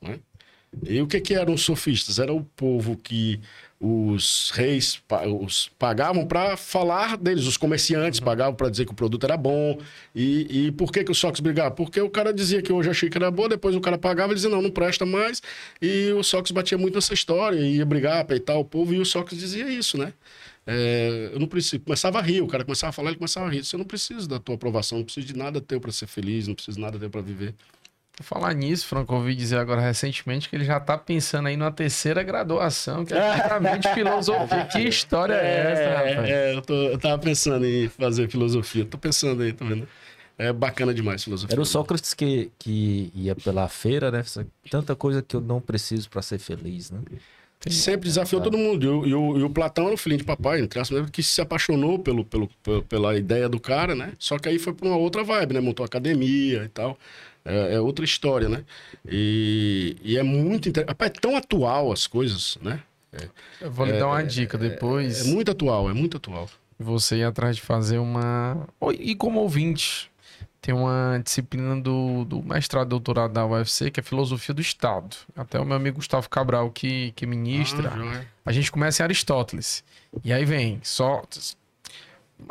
né? 0.00 0.20
E 0.82 1.00
o 1.00 1.06
que, 1.06 1.20
que 1.20 1.34
eram 1.34 1.54
os 1.54 1.62
sofistas? 1.62 2.18
Era 2.18 2.32
o 2.32 2.42
povo 2.42 2.96
que 2.96 3.40
os 3.78 4.50
reis 4.54 5.02
os 5.40 5.68
pagavam 5.78 6.26
para 6.26 6.56
falar 6.56 7.16
deles, 7.16 7.44
os 7.46 7.58
comerciantes 7.58 8.20
pagavam 8.20 8.54
para 8.54 8.70
dizer 8.70 8.86
que 8.86 8.92
o 8.92 8.94
produto 8.94 9.24
era 9.24 9.36
bom. 9.36 9.78
E, 10.14 10.66
e 10.66 10.72
por 10.72 10.90
que, 10.90 11.04
que 11.04 11.10
o 11.10 11.14
Sócrates 11.14 11.40
brigava? 11.40 11.74
Porque 11.74 12.00
o 12.00 12.08
cara 12.08 12.32
dizia 12.32 12.62
que 12.62 12.72
hoje 12.72 12.90
achei 12.90 13.10
que 13.10 13.18
era 13.18 13.30
bom, 13.30 13.48
depois 13.48 13.74
o 13.74 13.80
cara 13.80 13.98
pagava 13.98 14.32
e 14.32 14.34
dizia 14.34 14.50
não, 14.50 14.62
não 14.62 14.70
presta 14.70 15.04
mais. 15.04 15.42
E 15.80 16.10
o 16.12 16.22
Sócrates 16.22 16.52
batia 16.52 16.78
muito 16.78 16.94
nessa 16.94 17.12
história, 17.14 17.58
ia 17.58 17.84
brigar, 17.84 18.24
peitar 18.24 18.56
o 18.56 18.64
povo, 18.64 18.94
e 18.94 18.98
o 18.98 19.04
Sócrates 19.04 19.38
dizia 19.38 19.68
isso, 19.70 19.98
né? 19.98 20.12
É, 20.66 21.30
eu 21.32 21.38
não 21.38 21.46
preciso. 21.46 21.80
Começava 21.80 22.18
a 22.18 22.22
rir, 22.22 22.40
o 22.40 22.48
cara 22.48 22.64
começava 22.64 22.88
a 22.88 22.92
falar, 22.92 23.10
ele 23.10 23.18
começava 23.18 23.46
a 23.46 23.50
rir. 23.50 23.64
Você 23.64 23.76
não 23.76 23.84
precisa 23.84 24.26
da 24.26 24.40
tua 24.40 24.56
aprovação, 24.56 24.98
não 24.98 25.04
precisa 25.04 25.26
de 25.26 25.36
nada 25.36 25.60
teu 25.60 25.80
para 25.80 25.92
ser 25.92 26.06
feliz, 26.08 26.48
não 26.48 26.54
precisa 26.54 26.74
de 26.76 26.82
nada 26.82 26.98
teu 26.98 27.08
para 27.08 27.20
viver. 27.20 27.54
Por 28.16 28.24
falar 28.24 28.54
nisso, 28.54 28.86
Franco, 28.86 29.14
ouvi 29.14 29.34
dizer 29.34 29.58
agora 29.58 29.80
recentemente 29.82 30.48
que 30.48 30.56
ele 30.56 30.64
já 30.64 30.80
tá 30.80 30.96
pensando 30.96 31.48
aí 31.48 31.56
numa 31.56 31.70
terceira 31.70 32.22
graduação, 32.22 33.04
que 33.04 33.12
é 33.12 33.36
justamente 33.36 33.88
filosofia. 33.92 34.64
Que 34.64 34.78
história 34.80 35.34
é, 35.34 35.72
essa, 35.72 35.98
rapaz? 35.98 36.30
É, 36.30 36.54
eu, 36.54 36.62
tô, 36.62 36.74
eu 36.74 36.98
tava 36.98 37.18
pensando 37.18 37.66
em 37.66 37.88
fazer 37.90 38.30
filosofia. 38.30 38.86
Tô 38.86 38.96
pensando 38.96 39.42
aí, 39.42 39.52
tá 39.52 39.66
vendo? 39.66 39.86
É 40.38 40.50
bacana 40.50 40.94
demais 40.94 41.24
filosofia. 41.24 41.54
Era 41.54 41.60
o 41.60 41.66
Sócrates 41.66 42.14
que, 42.14 42.50
que 42.58 43.12
ia 43.14 43.34
pela 43.34 43.68
feira, 43.68 44.10
né? 44.10 44.22
Tanta 44.70 44.96
coisa 44.96 45.20
que 45.22 45.36
eu 45.36 45.40
não 45.40 45.60
preciso 45.60 46.08
pra 46.08 46.22
ser 46.22 46.38
feliz, 46.38 46.90
né? 46.90 47.00
Sempre 47.72 48.08
desafiou 48.08 48.40
todo 48.42 48.56
mundo. 48.56 48.84
E 48.84 48.88
o, 48.88 49.06
e 49.06 49.14
o- 49.14 49.38
e 49.38 49.42
o 49.42 49.50
Platão 49.50 49.86
era 49.86 49.94
o 49.94 49.96
filhinho 49.98 50.18
de 50.20 50.24
papai, 50.24 50.60
entre 50.60 50.78
aspas, 50.80 51.08
que 51.10 51.22
se 51.22 51.40
apaixonou 51.40 51.98
pelo, 51.98 52.24
pelo, 52.24 52.48
pela 52.88 53.16
ideia 53.16 53.48
do 53.48 53.58
cara, 53.60 53.94
né? 53.94 54.12
Só 54.18 54.38
que 54.38 54.48
aí 54.48 54.58
foi 54.58 54.72
pra 54.72 54.86
uma 54.88 54.96
outra 54.96 55.22
vibe, 55.24 55.54
né? 55.54 55.60
Montou 55.60 55.84
academia 55.84 56.64
e 56.64 56.68
tal. 56.68 56.98
É, 57.44 57.74
é 57.74 57.80
outra 57.80 58.04
história, 58.04 58.48
né? 58.48 58.64
E, 59.08 59.96
e 60.02 60.16
é 60.18 60.22
muito 60.22 60.68
interessante. 60.68 60.90
Rapaz, 60.90 61.12
é 61.16 61.20
tão 61.20 61.36
atual 61.36 61.92
as 61.92 62.06
coisas, 62.06 62.58
né? 62.62 62.80
Eu 63.60 63.70
vou 63.70 63.86
lhe 63.86 63.92
dar 63.98 64.08
uma 64.08 64.22
dica 64.24 64.58
depois. 64.58 65.20
É 65.20 65.24
muito 65.24 65.50
atual, 65.50 65.88
é 65.88 65.94
muito 65.94 66.16
atual. 66.16 66.48
Você 66.78 67.16
ir 67.16 67.24
atrás 67.24 67.56
de 67.56 67.62
fazer 67.62 67.98
uma. 67.98 68.66
E 68.98 69.14
como 69.14 69.40
ouvinte, 69.40 70.10
tem 70.66 70.74
uma 70.74 71.20
disciplina 71.22 71.80
do, 71.80 72.24
do 72.24 72.42
mestrado 72.42 72.88
e 72.88 72.90
doutorado 72.90 73.32
da 73.32 73.46
UFC, 73.46 73.88
que 73.88 74.00
é 74.00 74.02
Filosofia 74.02 74.52
do 74.52 74.60
Estado. 74.60 75.16
Até 75.36 75.60
o 75.60 75.64
meu 75.64 75.76
amigo 75.76 75.98
Gustavo 75.98 76.28
Cabral, 76.28 76.72
que, 76.72 77.12
que 77.12 77.24
ministra. 77.24 77.92
Ah. 77.94 78.24
A 78.44 78.50
gente 78.50 78.72
começa 78.72 79.00
em 79.00 79.04
Aristóteles. 79.04 79.84
E 80.24 80.32
aí 80.32 80.44
vem 80.44 80.80
Sócrates. 80.82 81.56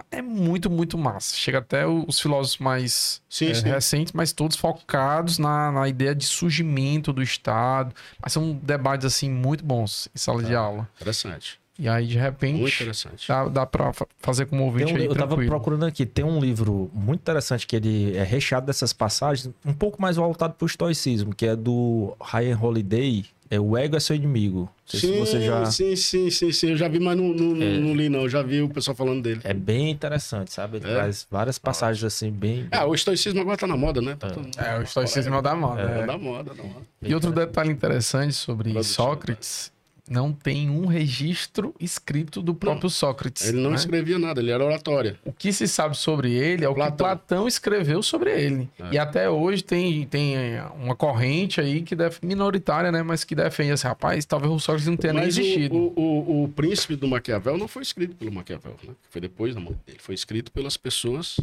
É 0.09 0.21
muito, 0.21 0.69
muito 0.69 0.97
massa. 0.97 1.35
Chega 1.35 1.57
até 1.57 1.85
os 1.85 2.17
filósofos 2.17 2.57
mais 2.57 3.21
Sim, 3.29 3.49
é, 3.49 3.53
sim. 3.53 3.67
recentes, 3.67 4.13
mas 4.13 4.31
todos 4.31 4.55
focados 4.55 5.37
na, 5.37 5.73
na 5.73 5.89
ideia 5.89 6.15
de 6.15 6.25
surgimento 6.25 7.11
do 7.11 7.21
Estado. 7.21 7.93
Mas 8.23 8.31
são 8.31 8.53
debates, 8.63 9.05
assim, 9.05 9.29
muito 9.29 9.65
bons 9.65 10.07
em 10.15 10.17
sala 10.17 10.41
Tá. 10.41 10.47
de 10.47 10.55
aula. 10.55 10.87
Interessante. 10.95 11.59
E 11.77 11.89
aí, 11.89 12.07
de 12.07 12.15
Muito 12.17 12.23
repente, 12.25 12.75
interessante. 12.75 13.27
dá, 13.27 13.47
dá 13.49 13.65
pra 13.65 13.91
fa- 13.91 14.07
fazer 14.19 14.45
como 14.45 14.63
ouvinte 14.63 14.93
um- 14.93 14.95
aí, 14.95 15.05
eu 15.05 15.13
tava 15.13 15.27
tranquilo. 15.27 15.49
procurando 15.49 15.85
aqui, 15.85 16.05
tem 16.05 16.23
um 16.23 16.39
livro 16.39 16.89
muito 16.93 17.19
interessante 17.19 17.67
que 17.67 17.75
ele 17.75 18.15
é 18.15 18.23
recheado 18.23 18.65
dessas 18.65 18.93
passagens, 18.93 19.53
um 19.65 19.73
pouco 19.73 20.01
mais 20.01 20.15
voltado 20.15 20.53
pro 20.53 20.65
estoicismo, 20.65 21.35
que 21.35 21.45
é 21.45 21.55
do 21.55 22.15
Ryan 22.21 22.57
Holiday, 22.61 23.25
é 23.51 23.59
O 23.59 23.77
Ego 23.77 23.95
é 23.97 23.99
Seu 23.99 24.15
Inimigo. 24.15 24.61
Não 24.61 24.69
sei 24.85 24.99
se 25.01 25.19
você 25.19 25.41
já... 25.41 25.65
sim, 25.65 25.95
sim, 25.95 26.29
sim, 26.31 26.51
sim. 26.51 26.69
Eu 26.71 26.77
já 26.77 26.87
vi, 26.87 26.99
mas 26.99 27.15
não, 27.17 27.25
não, 27.29 27.61
É. 27.61 27.77
não 27.77 27.93
li, 27.93 28.07
não. 28.09 28.21
Eu 28.21 28.29
já 28.29 28.41
vi 28.41 28.61
o 28.61 28.69
pessoal 28.69 28.95
falando 28.95 29.21
dele. 29.21 29.41
É 29.43 29.53
bem 29.53 29.91
interessante, 29.91 30.53
sabe? 30.53 30.77
Ele 30.77 30.89
É? 30.89 30.93
traz 30.93 31.27
várias 31.29 31.59
passagens 31.59 32.03
assim, 32.03 32.31
bem... 32.31 32.67
Ah, 32.71 32.85
o 32.85 32.95
estoicismo 32.95 33.41
agora 33.41 33.57
tá 33.57 33.67
na 33.67 33.75
moda, 33.77 34.01
né? 34.01 34.15
Todo- 34.17 34.49
É, 34.57 34.79
o 34.79 34.81
estoicismo 34.83 35.35
é 35.35 35.41
da 35.41 35.53
moda. 35.55 35.81
É, 35.81 35.99
é. 36.01 36.05
da 36.05 36.17
moda, 36.17 36.53
da 36.55 36.63
moda. 36.63 36.85
E 37.03 37.13
outro 37.13 37.31
detalhe 37.31 37.71
interessante 37.71 38.33
sobre. 38.33 38.81
Sócrates, 38.83 39.71
não 40.09 40.31
tem 40.31 40.69
um 40.69 40.85
registro 40.85 41.73
escrito 41.79 42.41
do 42.41 42.53
próprio 42.53 42.89
Sócrates. 42.89 43.47
Ele 43.47 43.59
não 43.59 43.71
né? 43.71 43.75
escrevia 43.75 44.19
nada, 44.19 44.39
ele 44.39 44.51
era 44.51 44.63
oratória. 44.63 45.19
O 45.25 45.31
que 45.31 45.51
se 45.51 45.67
sabe 45.67 45.97
sobre 45.97 46.31
ele 46.31 46.63
é 46.63 46.69
o 46.69 46.73
que 46.73 46.79
Platão. 46.79 46.97
Platão 46.97 47.47
escreveu 47.47 48.03
sobre 48.03 48.31
ele. 48.31 48.69
É. 48.79 48.93
E 48.93 48.97
até 48.97 49.29
hoje 49.29 49.63
tem, 49.63 50.05
tem 50.05 50.35
uma 50.79 50.95
corrente 50.95 51.59
aí 51.59 51.81
que 51.81 51.95
def... 51.95 52.19
minoritária, 52.21 52.91
né? 52.91 53.01
Mas 53.01 53.23
que 53.23 53.33
defende 53.33 53.71
assim, 53.71 53.87
rapaz, 53.87 54.25
talvez 54.25 54.51
o 54.51 54.59
Sócrates 54.59 54.87
não 54.87 54.97
tenha 54.97 55.13
nem 55.13 55.23
Mas 55.23 55.37
o, 55.37 55.41
existido. 55.41 55.75
o, 55.75 55.93
o, 55.95 56.43
o 56.43 56.49
Príncipe 56.49 56.95
do 56.95 57.07
Maquiavel 57.07 57.57
não 57.57 57.67
foi 57.67 57.81
escrito 57.81 58.15
pelo 58.15 58.31
Maquiavel, 58.31 58.75
né? 58.83 58.93
Foi 59.09 59.19
depois 59.19 59.55
da 59.55 59.61
morte 59.61 59.79
dele. 59.87 59.99
Foi 60.01 60.13
escrito 60.13 60.51
pelas 60.51 60.77
pessoas 60.77 61.39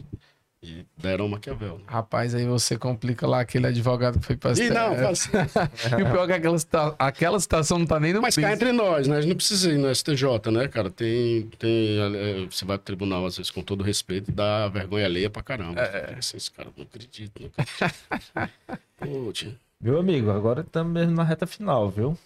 e 0.63 0.87
deram 0.97 1.27
o 1.27 1.29
Maquiavel. 1.29 1.79
Né? 1.79 1.85
Rapaz, 1.87 2.35
aí 2.37 2.47
você 2.47 2.79
complica 2.79 3.27
lá 3.27 3.41
aquele 3.41 3.67
advogado 3.67 4.21
que 4.21 4.27
foi 4.27 4.37
pra 4.37 4.53
E 4.53 4.71
não, 4.71 4.95
faz... 4.95 5.29
E 5.99 6.03
o 6.03 6.07
pior 6.11 6.25
é 6.25 6.27
que 6.29 6.33
aquela, 6.35 6.59
cita- 6.59 6.95
aquela 6.99 7.41
citação 7.41 7.81
não 7.81 7.87
tá 7.87 7.99
nem 7.99 8.13
no 8.13 8.23
mas 8.23 8.37
cá 8.37 8.53
entre 8.53 8.71
nós, 8.71 9.09
né? 9.09 9.17
A 9.17 9.21
gente 9.21 9.31
não 9.31 9.37
precisa 9.37 9.73
ir 9.73 9.79
no 9.79 9.93
STJ, 9.93 10.25
né, 10.53 10.69
cara? 10.69 10.89
Tem, 10.89 11.49
tem, 11.59 11.99
é, 11.99 12.47
você 12.49 12.65
vai 12.65 12.79
pro 12.79 12.85
tribunal, 12.85 13.27
às 13.27 13.37
vezes, 13.37 13.51
com 13.51 13.61
todo 13.61 13.83
respeito, 13.83 14.31
dá 14.31 14.69
vergonha 14.69 15.05
alheia 15.05 15.29
pra 15.29 15.43
caramba. 15.43 15.81
É. 15.81 16.15
Esses 16.17 16.49
caras 16.49 16.73
não 16.77 16.85
acreditam, 16.85 17.43
não 17.43 17.51
acreditam. 17.57 18.49
Pô. 18.99 19.33
Meu 19.81 19.99
amigo, 19.99 20.31
agora 20.31 20.61
estamos 20.61 20.93
mesmo 20.93 21.17
na 21.17 21.25
reta 21.25 21.45
final, 21.45 21.91
viu? 21.91 22.17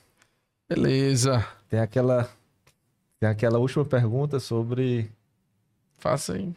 Beleza. 0.69 1.47
Tem 1.71 1.81
aquela... 1.81 2.29
Tem 3.19 3.31
aquela 3.31 3.59
última 3.59 3.83
pergunta 3.83 4.39
sobre... 4.39 5.11
Faça 5.97 6.35
aí. 6.35 6.53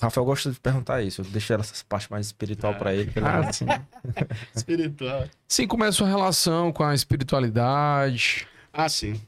O 0.00 0.04
Rafael 0.04 0.24
gosta 0.24 0.50
de 0.50 0.58
perguntar 0.60 1.02
isso, 1.02 1.20
eu 1.20 1.24
deixo 1.26 1.52
essa 1.54 1.84
parte 1.88 2.10
mais 2.10 2.26
espiritual 2.26 2.74
pra 2.74 2.94
ele. 2.94 3.10
que 3.10 3.18
ele- 3.18 3.26
Ah, 3.26 3.52
sim. 3.52 3.66
Espiritual. 4.54 5.28
Sim, 5.48 5.66
como 5.66 5.84
é 5.84 5.88
a 5.88 5.92
sua 5.92 6.08
relação 6.08 6.72
com 6.72 6.82
a 6.84 6.94
espiritualidade? 6.94 8.46
Ah, 8.72 8.88
sim. 8.88 9.20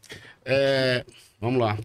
É, 0.45 1.05
vamos 1.41 1.61
lá. 1.61 1.79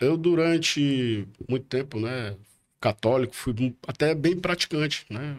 Eu, 0.00 0.16
durante 0.16 1.26
muito 1.48 1.66
tempo, 1.66 2.00
né, 2.00 2.34
católico, 2.80 3.34
fui 3.36 3.54
até 3.86 4.12
bem 4.14 4.36
praticante, 4.36 5.06
né? 5.08 5.36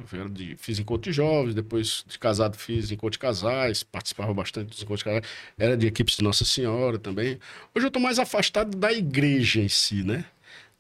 Fiz 0.58 0.80
encontro 0.80 1.12
de 1.12 1.16
jovens, 1.16 1.54
depois 1.54 2.06
de 2.08 2.18
casado 2.18 2.58
fiz 2.58 2.90
encontro 2.90 3.12
de 3.12 3.20
casais, 3.20 3.84
participava 3.84 4.34
bastante 4.34 4.70
dos 4.70 4.82
encontros 4.82 5.00
de 5.00 5.04
casais, 5.06 5.26
era 5.58 5.76
de 5.76 5.86
equipes 5.88 6.16
de 6.16 6.24
Nossa 6.24 6.46
Senhora 6.46 6.98
também. 6.98 7.38
Hoje 7.76 7.86
eu 7.88 7.92
tô 7.92 8.00
mais 8.00 8.18
afastado 8.20 8.78
da 8.78 8.94
igreja 8.94 9.60
em 9.60 9.68
si, 9.68 10.04
né? 10.04 10.24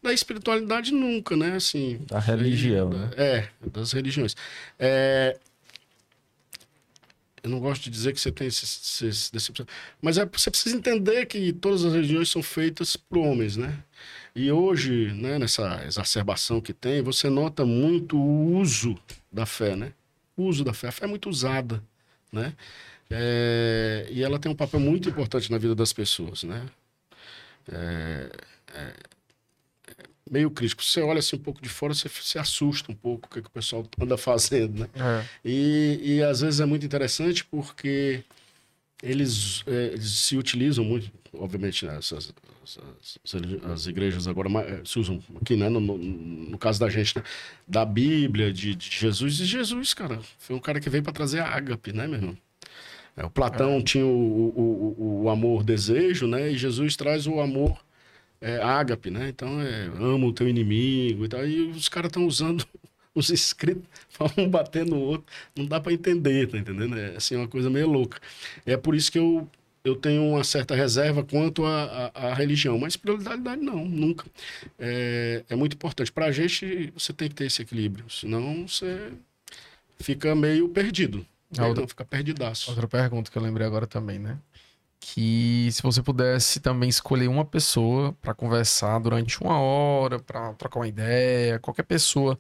Da 0.04 0.14
espiritualidade 0.14 0.92
nunca, 0.92 1.36
né? 1.38 1.56
Assim, 1.56 2.00
Da 2.08 2.20
religião, 2.20 2.90
né? 2.90 3.10
é, 3.16 3.48
das 3.72 3.94
religiões. 3.94 4.36
É, 4.78 5.38
eu 7.44 7.50
não 7.50 7.60
gosto 7.60 7.84
de 7.84 7.90
dizer 7.90 8.14
que 8.14 8.20
você 8.22 8.32
tem 8.32 8.48
esse, 8.48 8.64
esse, 8.64 9.06
esse 9.06 9.32
decepção, 9.34 9.66
mas 10.02 10.18
é, 10.18 10.26
você 10.26 10.50
precisa 10.50 10.76
entender 10.78 11.26
que 11.26 11.52
todas 11.52 11.84
as 11.84 11.94
religiões 11.94 12.30
são 12.30 12.42
feitas 12.42 12.96
por 12.96 13.18
homens, 13.18 13.58
né? 13.58 13.84
E 14.36 14.52
hoje, 14.52 15.14
né, 15.14 15.38
nessa 15.38 15.84
exacerbação 15.86 16.62
que 16.62 16.74
tem, 16.74 17.02
você 17.02 17.30
nota 17.30 17.66
muito 17.66 18.18
o 18.18 18.58
uso 18.58 18.98
da 19.32 19.46
fé, 19.46 19.76
né? 19.76 19.94
O 20.36 20.44
uso 20.44 20.64
da 20.64 20.74
fé. 20.74 20.88
A 20.88 20.92
fé 20.92 21.06
é 21.06 21.08
muito 21.08 21.30
usada, 21.30 21.84
né? 22.32 22.54
É, 23.10 24.08
e 24.10 24.24
ela 24.24 24.40
tem 24.40 24.52
um 24.52 24.56
papel 24.56 24.80
muito 24.80 25.08
importante 25.10 25.52
na 25.52 25.58
vida 25.58 25.76
das 25.76 25.94
pessoas, 25.94 26.44
né? 26.44 26.66
É, 27.72 28.30
é, 28.74 28.94
meio 30.30 30.50
crítico. 30.50 30.84
Você 30.84 31.02
olha 31.02 31.20
assim 31.20 31.36
um 31.36 31.40
pouco 31.40 31.62
de 31.62 31.70
fora, 31.70 31.94
você 31.94 32.08
se 32.10 32.38
assusta 32.40 32.92
um 32.92 32.96
pouco 32.96 33.28
o 33.28 33.30
que, 33.30 33.42
que 33.42 33.48
o 33.48 33.52
pessoal 33.52 33.86
anda 34.02 34.18
fazendo, 34.18 34.80
né? 34.82 34.90
É. 34.96 35.26
E, 35.46 36.00
e 36.04 36.24
às 36.24 36.42
vezes 36.42 36.60
é 36.60 36.66
muito 36.66 36.86
interessante 36.86 37.44
porque 37.46 38.24
eles, 39.02 39.64
eh, 39.68 39.90
eles 39.94 40.10
se 40.12 40.38
utilizam 40.38 40.84
muito, 40.86 41.12
obviamente, 41.34 41.86
né, 41.86 41.98
essas, 41.98 42.34
essas- 42.64 43.18
as 43.72 43.86
igrejas 43.86 44.28
agora 44.28 44.50
eh, 44.62 44.82
se 44.86 44.98
usam 44.98 45.22
aqui, 45.42 45.56
né? 45.58 45.68
No, 45.68 45.80
no, 45.82 45.98
no 45.98 46.58
caso 46.58 46.80
da 46.80 46.90
gente, 46.90 47.18
né? 47.18 47.24
Da 47.68 47.84
Bíblia, 47.84 48.52
de, 48.54 48.74
de 48.76 48.90
Jesus. 48.90 49.40
E 49.42 49.46
Jesus, 49.46 49.94
cara, 49.94 50.20
foi 50.40 50.56
um 50.56 50.60
cara 50.60 50.80
que 50.80 50.90
veio 50.90 51.04
para 51.04 51.12
trazer 51.12 51.40
a 51.42 51.48
ágape, 51.50 51.92
né, 51.92 52.08
meu 52.08 52.16
irmão? 52.20 52.38
É, 53.18 53.24
o 53.26 53.30
Platão 53.30 53.82
tinha 53.84 54.06
o, 54.06 54.10
o, 54.10 54.96
o, 54.98 55.24
o 55.24 55.30
amor 55.30 55.64
desejo, 55.64 56.26
né? 56.26 56.52
E 56.52 56.58
Jesus 56.58 56.96
traz 56.96 57.28
o 57.28 57.40
amor 57.42 57.78
é, 58.44 58.62
ágape, 58.62 59.10
né? 59.10 59.30
Então, 59.30 59.62
é, 59.62 59.86
ama 59.86 60.26
o 60.28 60.34
teu 60.34 60.48
inimigo 60.50 61.24
e 61.26 61.30
tal. 61.30 61.48
E 61.48 61.70
os 61.70 61.88
caras 61.88 62.10
estão 62.10 62.26
usando 62.28 62.66
os 63.16 63.30
escritos 63.30 63.84
para 64.18 64.32
um 64.42 64.50
bater 64.50 64.86
no 64.86 64.98
outro. 65.00 65.26
Não 65.56 65.66
dá 65.66 65.80
para 65.80 65.94
entender, 65.94 66.48
tá 66.48 66.58
entendendo? 66.58 66.98
É 66.98 67.16
assim, 67.16 67.36
uma 67.38 67.48
coisa 67.48 67.70
meio 67.70 67.88
louca. 67.88 68.20
É 68.66 68.76
por 68.76 68.96
isso 68.96 69.10
que 69.12 69.18
eu, 69.20 69.48
eu 69.84 69.96
tenho 69.96 70.24
uma 70.24 70.44
certa 70.44 70.76
reserva 70.76 71.24
quanto 71.24 71.64
à 71.66 72.34
religião. 72.34 72.78
Mas 72.78 72.94
espiritualidade 72.94 73.62
não, 73.62 73.86
nunca. 73.86 74.26
É, 74.78 75.44
é 75.50 75.56
muito 75.56 75.76
importante. 75.76 76.12
Para 76.12 76.26
a 76.26 76.32
gente, 76.32 76.92
você 76.98 77.14
tem 77.14 77.30
que 77.30 77.36
ter 77.36 77.46
esse 77.46 77.62
equilíbrio. 77.62 78.10
Senão, 78.10 78.68
você 78.68 79.14
fica 80.00 80.36
meio 80.36 80.68
perdido. 80.70 81.26
Né? 81.56 81.66
outra- 81.66 81.82
Não, 81.82 81.88
fica 81.88 82.04
perdidaço. 82.04 82.72
Outra 82.72 82.88
pergunta 82.88 83.32
que 83.32 83.38
eu 83.38 83.42
lembrei 83.42 83.66
agora 83.66 83.88
também, 83.88 84.20
né? 84.20 84.38
Que 85.06 85.70
se 85.72 85.84
você 85.84 86.02
pudesse 86.02 86.62
também 86.62 86.88
escolher 86.88 87.28
uma 87.28 87.44
pessoa 87.44 88.14
para 88.22 88.34
conversar 88.34 89.00
durante 89.00 89.40
uma 89.44 89.60
hora, 89.60 90.18
para 90.18 90.54
trocar 90.54 90.80
uma 90.80 90.88
ideia, 90.88 91.60
qualquer 91.60 91.84
pessoa, 91.84 92.40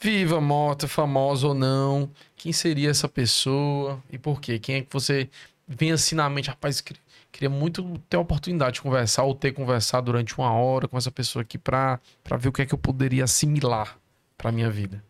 viva, 0.00 0.40
morta, 0.40 0.86
famosa 0.86 1.48
ou 1.48 1.54
não, 1.54 2.08
quem 2.36 2.52
seria 2.52 2.88
essa 2.88 3.08
pessoa 3.08 4.00
e 4.12 4.16
por 4.16 4.40
quê? 4.40 4.60
Quem 4.60 4.76
é 4.76 4.82
que 4.82 4.92
você 4.92 5.28
vem 5.66 5.90
assim 5.90 6.14
na 6.14 6.30
mente, 6.30 6.48
rapaz, 6.48 6.80
queria, 6.80 7.50
muito 7.50 7.98
ter 8.08 8.16
a 8.16 8.20
oportunidade 8.20 8.74
de 8.74 8.82
conversar 8.82 9.24
ou 9.24 9.34
ter 9.34 9.52
conversado 9.52 10.06
durante 10.06 10.38
uma 10.38 10.52
hora 10.52 10.86
com 10.86 10.96
essa 10.96 11.10
pessoa 11.10 11.42
aqui 11.42 11.58
para 11.58 12.00
ver 12.38 12.48
o 12.48 12.52
que 12.52 12.62
é 12.62 12.66
que 12.66 12.74
eu 12.74 12.78
poderia 12.78 13.24
assimilar 13.24 13.98
para 14.38 14.52
minha 14.52 14.70
vida. 14.70 15.04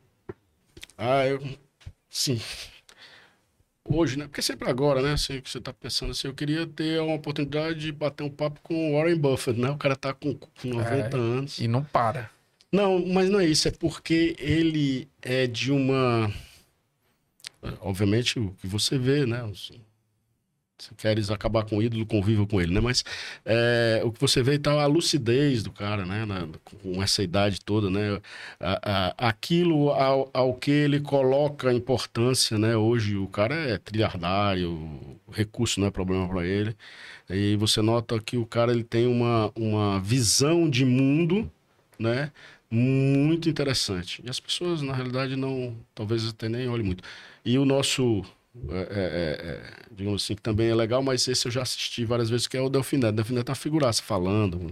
Ah, 0.97 1.27
eu. 1.27 1.41
Sim. 2.09 2.41
Hoje, 3.87 4.17
né? 4.19 4.25
Porque 4.27 4.41
sempre 4.41 4.69
agora, 4.71 5.03
né? 5.03 5.13
Assim, 5.13 5.41
que 5.41 5.51
você 5.51 5.61
tá 5.61 5.73
pensando 5.73 6.13
assim, 6.13 6.27
eu 6.27 6.35
queria 6.35 6.67
ter 6.67 7.01
uma 7.01 7.15
oportunidade 7.17 7.79
de 7.81 7.93
bater 7.93 8.25
um 8.25 8.31
papo 8.31 8.59
com 8.63 8.93
o 8.93 8.97
Warren 8.97 9.17
Buffett, 9.19 9.61
né? 9.61 9.71
O 9.71 9.77
cara 9.77 9.95
tá 9.95 10.15
com, 10.15 10.35
com 10.35 10.69
90 10.69 11.17
anos. 11.19 11.59
E 11.59 11.69
não 11.69 11.85
para. 11.85 12.31
Não, 12.73 13.05
mas 13.07 13.29
não 13.29 13.39
é 13.39 13.47
isso, 13.47 13.69
é 13.69 13.71
porque 13.71 14.35
ele 14.39 15.07
é 15.23 15.47
de 15.47 15.71
uma. 15.71 16.33
Obviamente, 17.81 18.39
o 18.39 18.51
que 18.61 18.67
você 18.67 18.99
vê, 18.99 19.25
né? 19.27 19.43
Os- 19.45 19.71
Se 20.79 20.93
queres 20.97 21.31
acabar 21.31 21.65
com 21.65 21.79
o 21.79 21.83
ídolo, 21.83 22.05
conviva 22.05 22.45
com 22.47 22.61
ele, 22.61 22.75
né? 22.75 22.81
Mas 22.81 23.05
é, 23.45 24.03
o 24.05 24.11
que 24.11 24.21
você 24.21 24.43
vê 24.43 24.59
tá 24.59 24.73
a 24.83 24.87
lucidez 24.87 25.63
do 25.63 25.71
cara, 25.73 26.05
né? 26.05 26.27
Na- 26.27 26.49
com 26.83 27.01
essa 27.03 27.23
idade 27.23 27.61
toda, 27.61 27.89
né? 27.89 28.21
A- 28.61 28.81
a- 29.19 29.29
aquilo 29.29 29.91
ao, 29.91 30.29
ao 30.35 30.55
que 30.55 30.71
ele 30.73 31.01
coloca 31.01 31.73
importância, 31.73 32.59
né? 32.59 32.77
Hoje 32.77 33.17
o 33.17 33.29
cara 33.29 33.55
é 33.55 33.79
trilhardário, 33.79 34.71
o 35.27 35.31
recurso 35.33 35.79
não 35.81 35.87
é 35.87 35.91
problema 35.93 36.29
para 36.29 36.45
ele. 36.45 36.77
E 37.31 37.57
você 37.57 37.83
nota 37.83 38.21
que 38.21 38.37
o 38.37 38.47
cara 38.47 38.73
ele 38.73 38.85
tem 38.85 39.07
uma, 39.07 39.53
uma 39.57 40.01
visão 40.01 40.69
de 40.69 40.85
mundo, 40.85 41.51
né? 41.99 42.33
Muito 42.71 43.49
interessante. 43.49 44.23
E 44.25 44.31
as 44.31 44.41
pessoas, 44.41 44.83
na 44.83 44.93
realidade, 44.95 45.37
não, 45.37 45.77
talvez 45.95 46.27
até 46.29 46.49
nem 46.49 46.69
olhem 46.69 46.85
muito. 46.85 47.05
E 47.45 47.59
o 47.59 47.65
nosso 47.65 48.25
é, 48.71 48.79
é, 48.79 49.47
é, 49.51 49.63
digamos 49.91 50.23
assim, 50.23 50.35
que 50.37 50.43
também 50.43 50.69
é 50.69 50.75
legal, 50.75 51.03
mas 51.03 51.27
esse 51.27 51.47
eu 51.47 51.51
já 51.53 51.63
assisti 51.63 52.05
várias 52.05 52.31
vezes, 52.31 52.47
que 52.47 52.57
é 52.57 52.61
o. 52.61 52.69
Delfim 52.69 52.99
Neto 52.99 53.21
é 53.21 53.51
uma 53.51 53.55
figuraça 53.55 54.03
falando. 54.03 54.71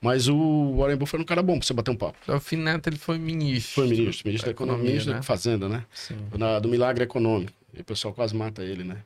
Mas 0.00 0.28
o 0.28 0.76
Warren 0.76 0.96
Buffett 0.96 1.16
era 1.16 1.22
um 1.22 1.26
cara 1.26 1.42
bom 1.42 1.58
pra 1.58 1.66
você 1.66 1.72
bater 1.72 1.90
um 1.90 1.96
papo. 1.96 2.18
Delfim 2.26 2.56
Neto, 2.56 2.88
ele 2.88 2.98
foi 2.98 3.18
ministro. 3.18 3.74
Foi 3.74 3.88
ministro, 3.88 4.26
ministro 4.26 4.46
da 4.48 4.52
Economia, 4.52 4.84
ministro 4.84 5.12
né? 5.12 5.18
da 5.18 5.22
Fazenda, 5.22 5.68
né? 5.68 5.84
Sim. 5.94 6.16
Na- 6.36 6.58
do 6.58 6.68
milagre 6.68 7.04
econômico. 7.04 7.52
E 7.74 7.80
o 7.80 7.84
pessoal 7.84 8.12
quase 8.12 8.36
mata 8.36 8.62
ele, 8.62 8.84
né? 8.84 8.98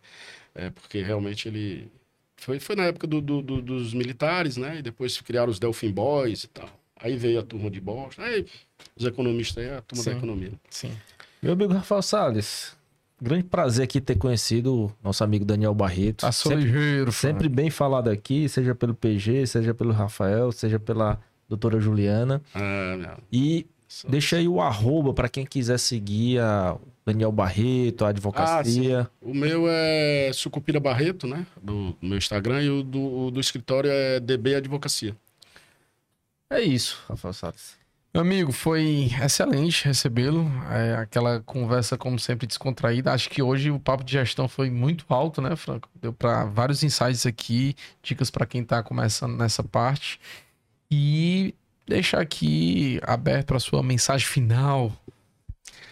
É, 0.55 0.71
porque 0.71 1.03
realmente 1.03 1.47
ele. 1.49 1.89
Foi, 2.37 2.59
foi 2.59 2.75
na 2.77 2.85
época 2.85 3.07
do- 3.07 3.21
do- 3.21 3.41
do- 3.43 3.63
dos 3.63 3.95
militares, 3.95 4.57
né? 4.57 4.79
E 4.79 4.83
depois 4.83 5.21
criaram 5.21 5.51
os 5.51 5.59
Delfim 5.59 5.91
Boys 5.91 6.45
e 6.45 6.49
tal. 6.49 6.69
Aí 6.99 7.17
veio 7.17 7.39
a 7.39 7.43
turma 7.43 7.71
de 7.71 7.81
Boston. 7.81 8.23
Aí 8.23 8.45
os 8.97 9.05
economistas 9.05 9.65
aí, 9.65 9.71
a 9.73 9.81
turma 9.83 10.03
da 10.05 10.11
Sim. 10.11 10.17
economia. 10.19 10.53
Sim. 10.69 10.91
Meu 11.43 11.53
amigo 11.53 11.73
Rafael 11.73 12.03
Salles, 12.03 12.75
grande 13.21 13.45
prazer 13.45 13.85
aqui 13.85 14.01
ter 14.01 14.17
conhecido 14.17 14.75
o 14.87 14.93
nosso 15.03 15.23
amigo 15.25 15.45
Daniel 15.45 15.75
Barreto. 15.75 16.23
Passou 16.23 16.53
sempre, 16.53 16.65
ligeiro, 16.67 17.13
sempre 17.13 17.49
bem 17.49 17.71
falado 17.71 18.09
aqui, 18.09 18.49
seja 18.49 18.75
pelo 18.75 18.95
PG, 18.95 19.47
seja 19.47 19.73
pelo 19.75 19.93
Rafael, 19.93 20.53
seja 20.53 20.79
pela 20.79 21.19
doutora 21.49 21.81
Juliana. 21.81 22.43
Ah, 22.55 22.97
meu, 22.99 23.17
E 23.33 23.67
só- 23.89 24.09
deixa 24.09 24.37
aí 24.37 24.47
o 24.49 24.61
arroba 24.61 25.15
para 25.15 25.29
quem 25.29 25.47
quiser 25.47 25.79
seguir 25.79 26.41
a 26.41 26.77
Daniel 27.07 27.31
Barreto, 27.33 28.05
a 28.05 28.09
advocacia. 28.09 29.09
O 29.23 29.33
meu 29.33 29.65
é 29.69 30.31
Sucupira 30.35 30.81
Barreto, 30.81 31.27
né? 31.27 31.47
Do, 31.63 31.93
do 31.93 32.07
meu 32.07 32.19
Instagram. 32.19 32.63
E 32.63 32.69
o 32.71 32.83
do, 32.83 33.27
o 33.27 33.31
do 33.31 33.41
escritório 33.41 33.89
é 33.91 34.19
DB 34.21 34.57
Advocacia. 34.57 35.17
é 36.51 36.61
isso, 36.61 37.03
Rafael 37.09 37.33
Salles. 37.33 37.77
Meu 38.17 38.23
amigo, 38.23 38.51
foi 38.51 39.11
excelente 39.23 39.85
recebê-lo. 39.85 40.51
É, 40.71 40.95
aquela 40.95 41.41
conversa, 41.41 41.99
como 41.99 42.19
sempre, 42.19 42.47
descontraída. 42.47 43.13
Acho 43.13 43.29
que 43.29 43.43
hoje 43.43 43.71
o 43.71 43.79
papo 43.79 44.03
de 44.03 44.13
gestão 44.13 44.49
foi 44.49 44.71
muito 44.71 45.05
alto, 45.11 45.43
né, 45.43 45.55
Franco? 45.55 45.87
Deu 46.01 46.15
para 46.15 46.47
vários 46.47 46.83
insights 46.83 47.27
aqui, 47.27 47.77
dicas 48.03 48.31
para 48.31 48.47
quem 48.47 48.63
está 48.63 48.83
começando 48.83 49.37
nessa 49.37 49.63
parte. 49.63 50.19
E 50.91 51.55
deixar 51.87 52.23
aqui 52.23 52.99
aberto 53.03 53.49
para 53.49 53.61
sua 53.61 53.83
mensagem 53.83 54.27
final. 54.27 54.91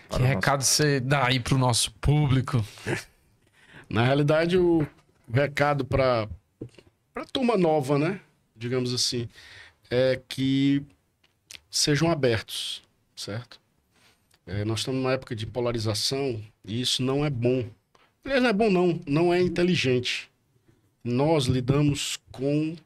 Para 0.08 0.20
que 0.20 0.24
recado 0.24 0.62
você 0.62 1.00
dá 1.00 1.26
aí 1.26 1.38
para 1.38 1.56
o 1.56 1.58
nosso 1.58 1.92
público? 2.00 2.64
Na 3.86 4.02
realidade, 4.02 4.56
o 4.56 4.86
recado 5.30 5.84
para 5.84 6.26
a 7.14 7.24
turma 7.30 7.58
nova, 7.58 7.98
né? 7.98 8.18
Digamos 8.56 8.94
assim, 8.94 9.28
é 9.90 10.18
que 10.26 10.82
sejam 11.74 12.08
abertos, 12.10 12.82
certo? 13.16 13.60
É, 14.46 14.64
nós 14.64 14.80
estamos 14.80 15.00
numa 15.00 15.12
época 15.12 15.34
de 15.34 15.46
polarização 15.46 16.40
e 16.64 16.80
isso 16.80 17.02
não 17.02 17.24
é 17.24 17.30
bom. 17.30 17.66
Aliás, 18.24 18.42
não 18.42 18.50
é 18.50 18.52
bom, 18.52 18.70
não. 18.70 19.00
Não 19.06 19.34
é 19.34 19.40
inteligente. 19.40 20.30
Nós 21.04 21.46
lidamos 21.46 22.18
com 22.32 22.76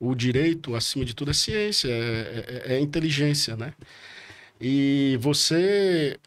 o 0.00 0.14
direito, 0.14 0.74
acima 0.74 1.04
de 1.04 1.14
tudo, 1.14 1.30
é 1.32 1.34
ciência, 1.34 1.88
é, 1.88 2.64
é- 2.66 2.74
é 2.76 2.80
inteligência, 2.80 3.56
né? 3.56 3.74
E 4.60 5.18
você 5.20 6.18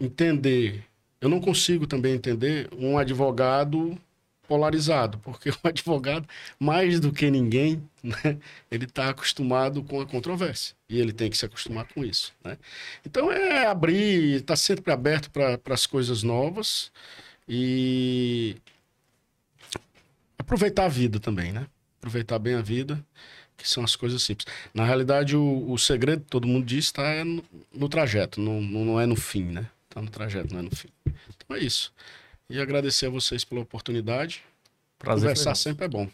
entender 0.00 0.84
eu 1.20 1.28
não 1.28 1.40
consigo 1.40 1.86
também 1.86 2.14
entender 2.14 2.68
um 2.72 2.96
advogado 2.96 3.98
polarizado, 4.46 5.18
porque 5.18 5.50
o 5.50 5.56
advogado, 5.64 6.28
mais 6.60 7.00
do 7.00 7.12
que 7.12 7.30
ninguém, 7.30 7.82
né, 8.02 8.38
ele 8.70 8.84
está 8.84 9.08
acostumado 9.10 9.82
com 9.82 10.00
a 10.00 10.06
controvérsia 10.06 10.77
e 10.88 10.98
ele 10.98 11.12
tem 11.12 11.28
que 11.28 11.36
se 11.36 11.44
acostumar 11.44 11.86
com 11.92 12.04
isso. 12.04 12.32
Né? 12.42 12.56
Então 13.04 13.30
é 13.30 13.66
abrir, 13.66 14.36
estar 14.36 14.56
sempre 14.56 14.92
aberto 14.92 15.30
para 15.30 15.60
as 15.74 15.86
coisas 15.86 16.22
novas 16.22 16.90
e 17.48 18.56
aproveitar 20.38 20.86
a 20.86 20.88
vida 20.88 21.20
também, 21.20 21.52
né? 21.52 21.66
Aproveitar 21.98 22.38
bem 22.38 22.54
a 22.54 22.62
vida, 22.62 23.04
que 23.56 23.68
são 23.68 23.84
as 23.84 23.94
coisas 23.96 24.22
simples. 24.22 24.46
Na 24.72 24.84
realidade, 24.84 25.36
o, 25.36 25.70
o 25.70 25.78
segredo, 25.78 26.24
todo 26.28 26.46
mundo 26.46 26.64
diz, 26.64 26.86
está 26.86 27.24
no, 27.24 27.44
no 27.72 27.88
trajeto, 27.88 28.40
não, 28.40 28.60
não 28.60 28.84
não 28.84 29.00
é 29.00 29.04
no 29.04 29.16
fim, 29.16 29.44
né? 29.44 29.68
Está 29.88 30.00
no 30.00 30.08
trajeto, 30.08 30.52
não 30.52 30.60
é 30.60 30.62
no 30.62 30.74
fim. 30.74 30.88
Então 31.04 31.56
é 31.56 31.60
isso. 31.60 31.92
E 32.48 32.60
agradecer 32.60 33.06
a 33.06 33.10
vocês 33.10 33.44
pela 33.44 33.60
oportunidade. 33.60 34.42
Prazer 34.98 35.28
Conversar 35.28 35.54
sempre 35.54 35.84
é 35.84 35.88
bom. 35.88 36.08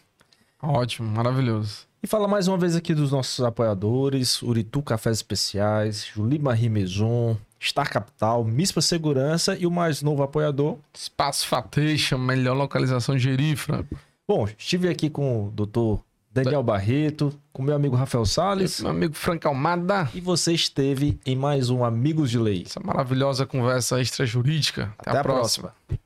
Ótimo, 0.61 1.09
maravilhoso. 1.09 1.87
E 2.05 2.07
fala 2.07 2.29
mais 2.29 2.47
uma 2.49 2.59
vez 2.59 2.77
aqui 2.77 2.93
dos 2.95 3.13
nossos 3.13 3.43
apoiadores: 3.43 4.43
Uritu 4.43 4.83
Cafés 4.83 5.17
Especiais, 5.17 6.05
Julima 6.05 6.53
Rimeson, 6.53 7.35
Star 7.59 7.91
Capital, 7.91 8.45
Mispa 8.45 8.83
Segurança 8.83 9.57
e 9.57 9.67
o 9.67 9.71
mais 9.71 10.03
novo 10.03 10.23
apoiador. 10.23 10.77
Espaço 10.93 11.49
Fateixa, 11.49 12.19
melhor 12.19 12.55
localização 12.55 13.17
de 13.17 13.23
Gerifra. 13.23 13.87
Bom, 14.29 14.47
estive 14.59 14.91
aqui 14.91 15.09
com 15.09 15.47
o 15.47 15.51
doutor 15.51 16.03
Daniel 16.31 16.63
Barreto, 16.63 17.33
com 17.55 17.63
meu 17.63 17.75
amigo 17.75 17.97
Rafael 17.97 18.27
Sales, 18.27 18.83
meu 18.83 18.91
amigo 18.91 19.15
Frank 19.15 19.47
Almada. 19.47 20.11
E 20.13 20.21
você 20.21 20.53
esteve 20.53 21.19
em 21.25 21.35
mais 21.35 21.71
um 21.71 21.83
Amigos 21.87 22.31
de 22.31 22.39
Lei. 22.39 22.65
Essa 22.67 22.81
maravilhosa 22.85 23.47
conversa 23.47 23.99
extrajurídica. 23.99 24.93
Até, 24.99 25.09
Até 25.09 25.17
a, 25.17 25.21
a, 25.23 25.25
próxima. 25.25 25.73
próxima. 25.89 26.05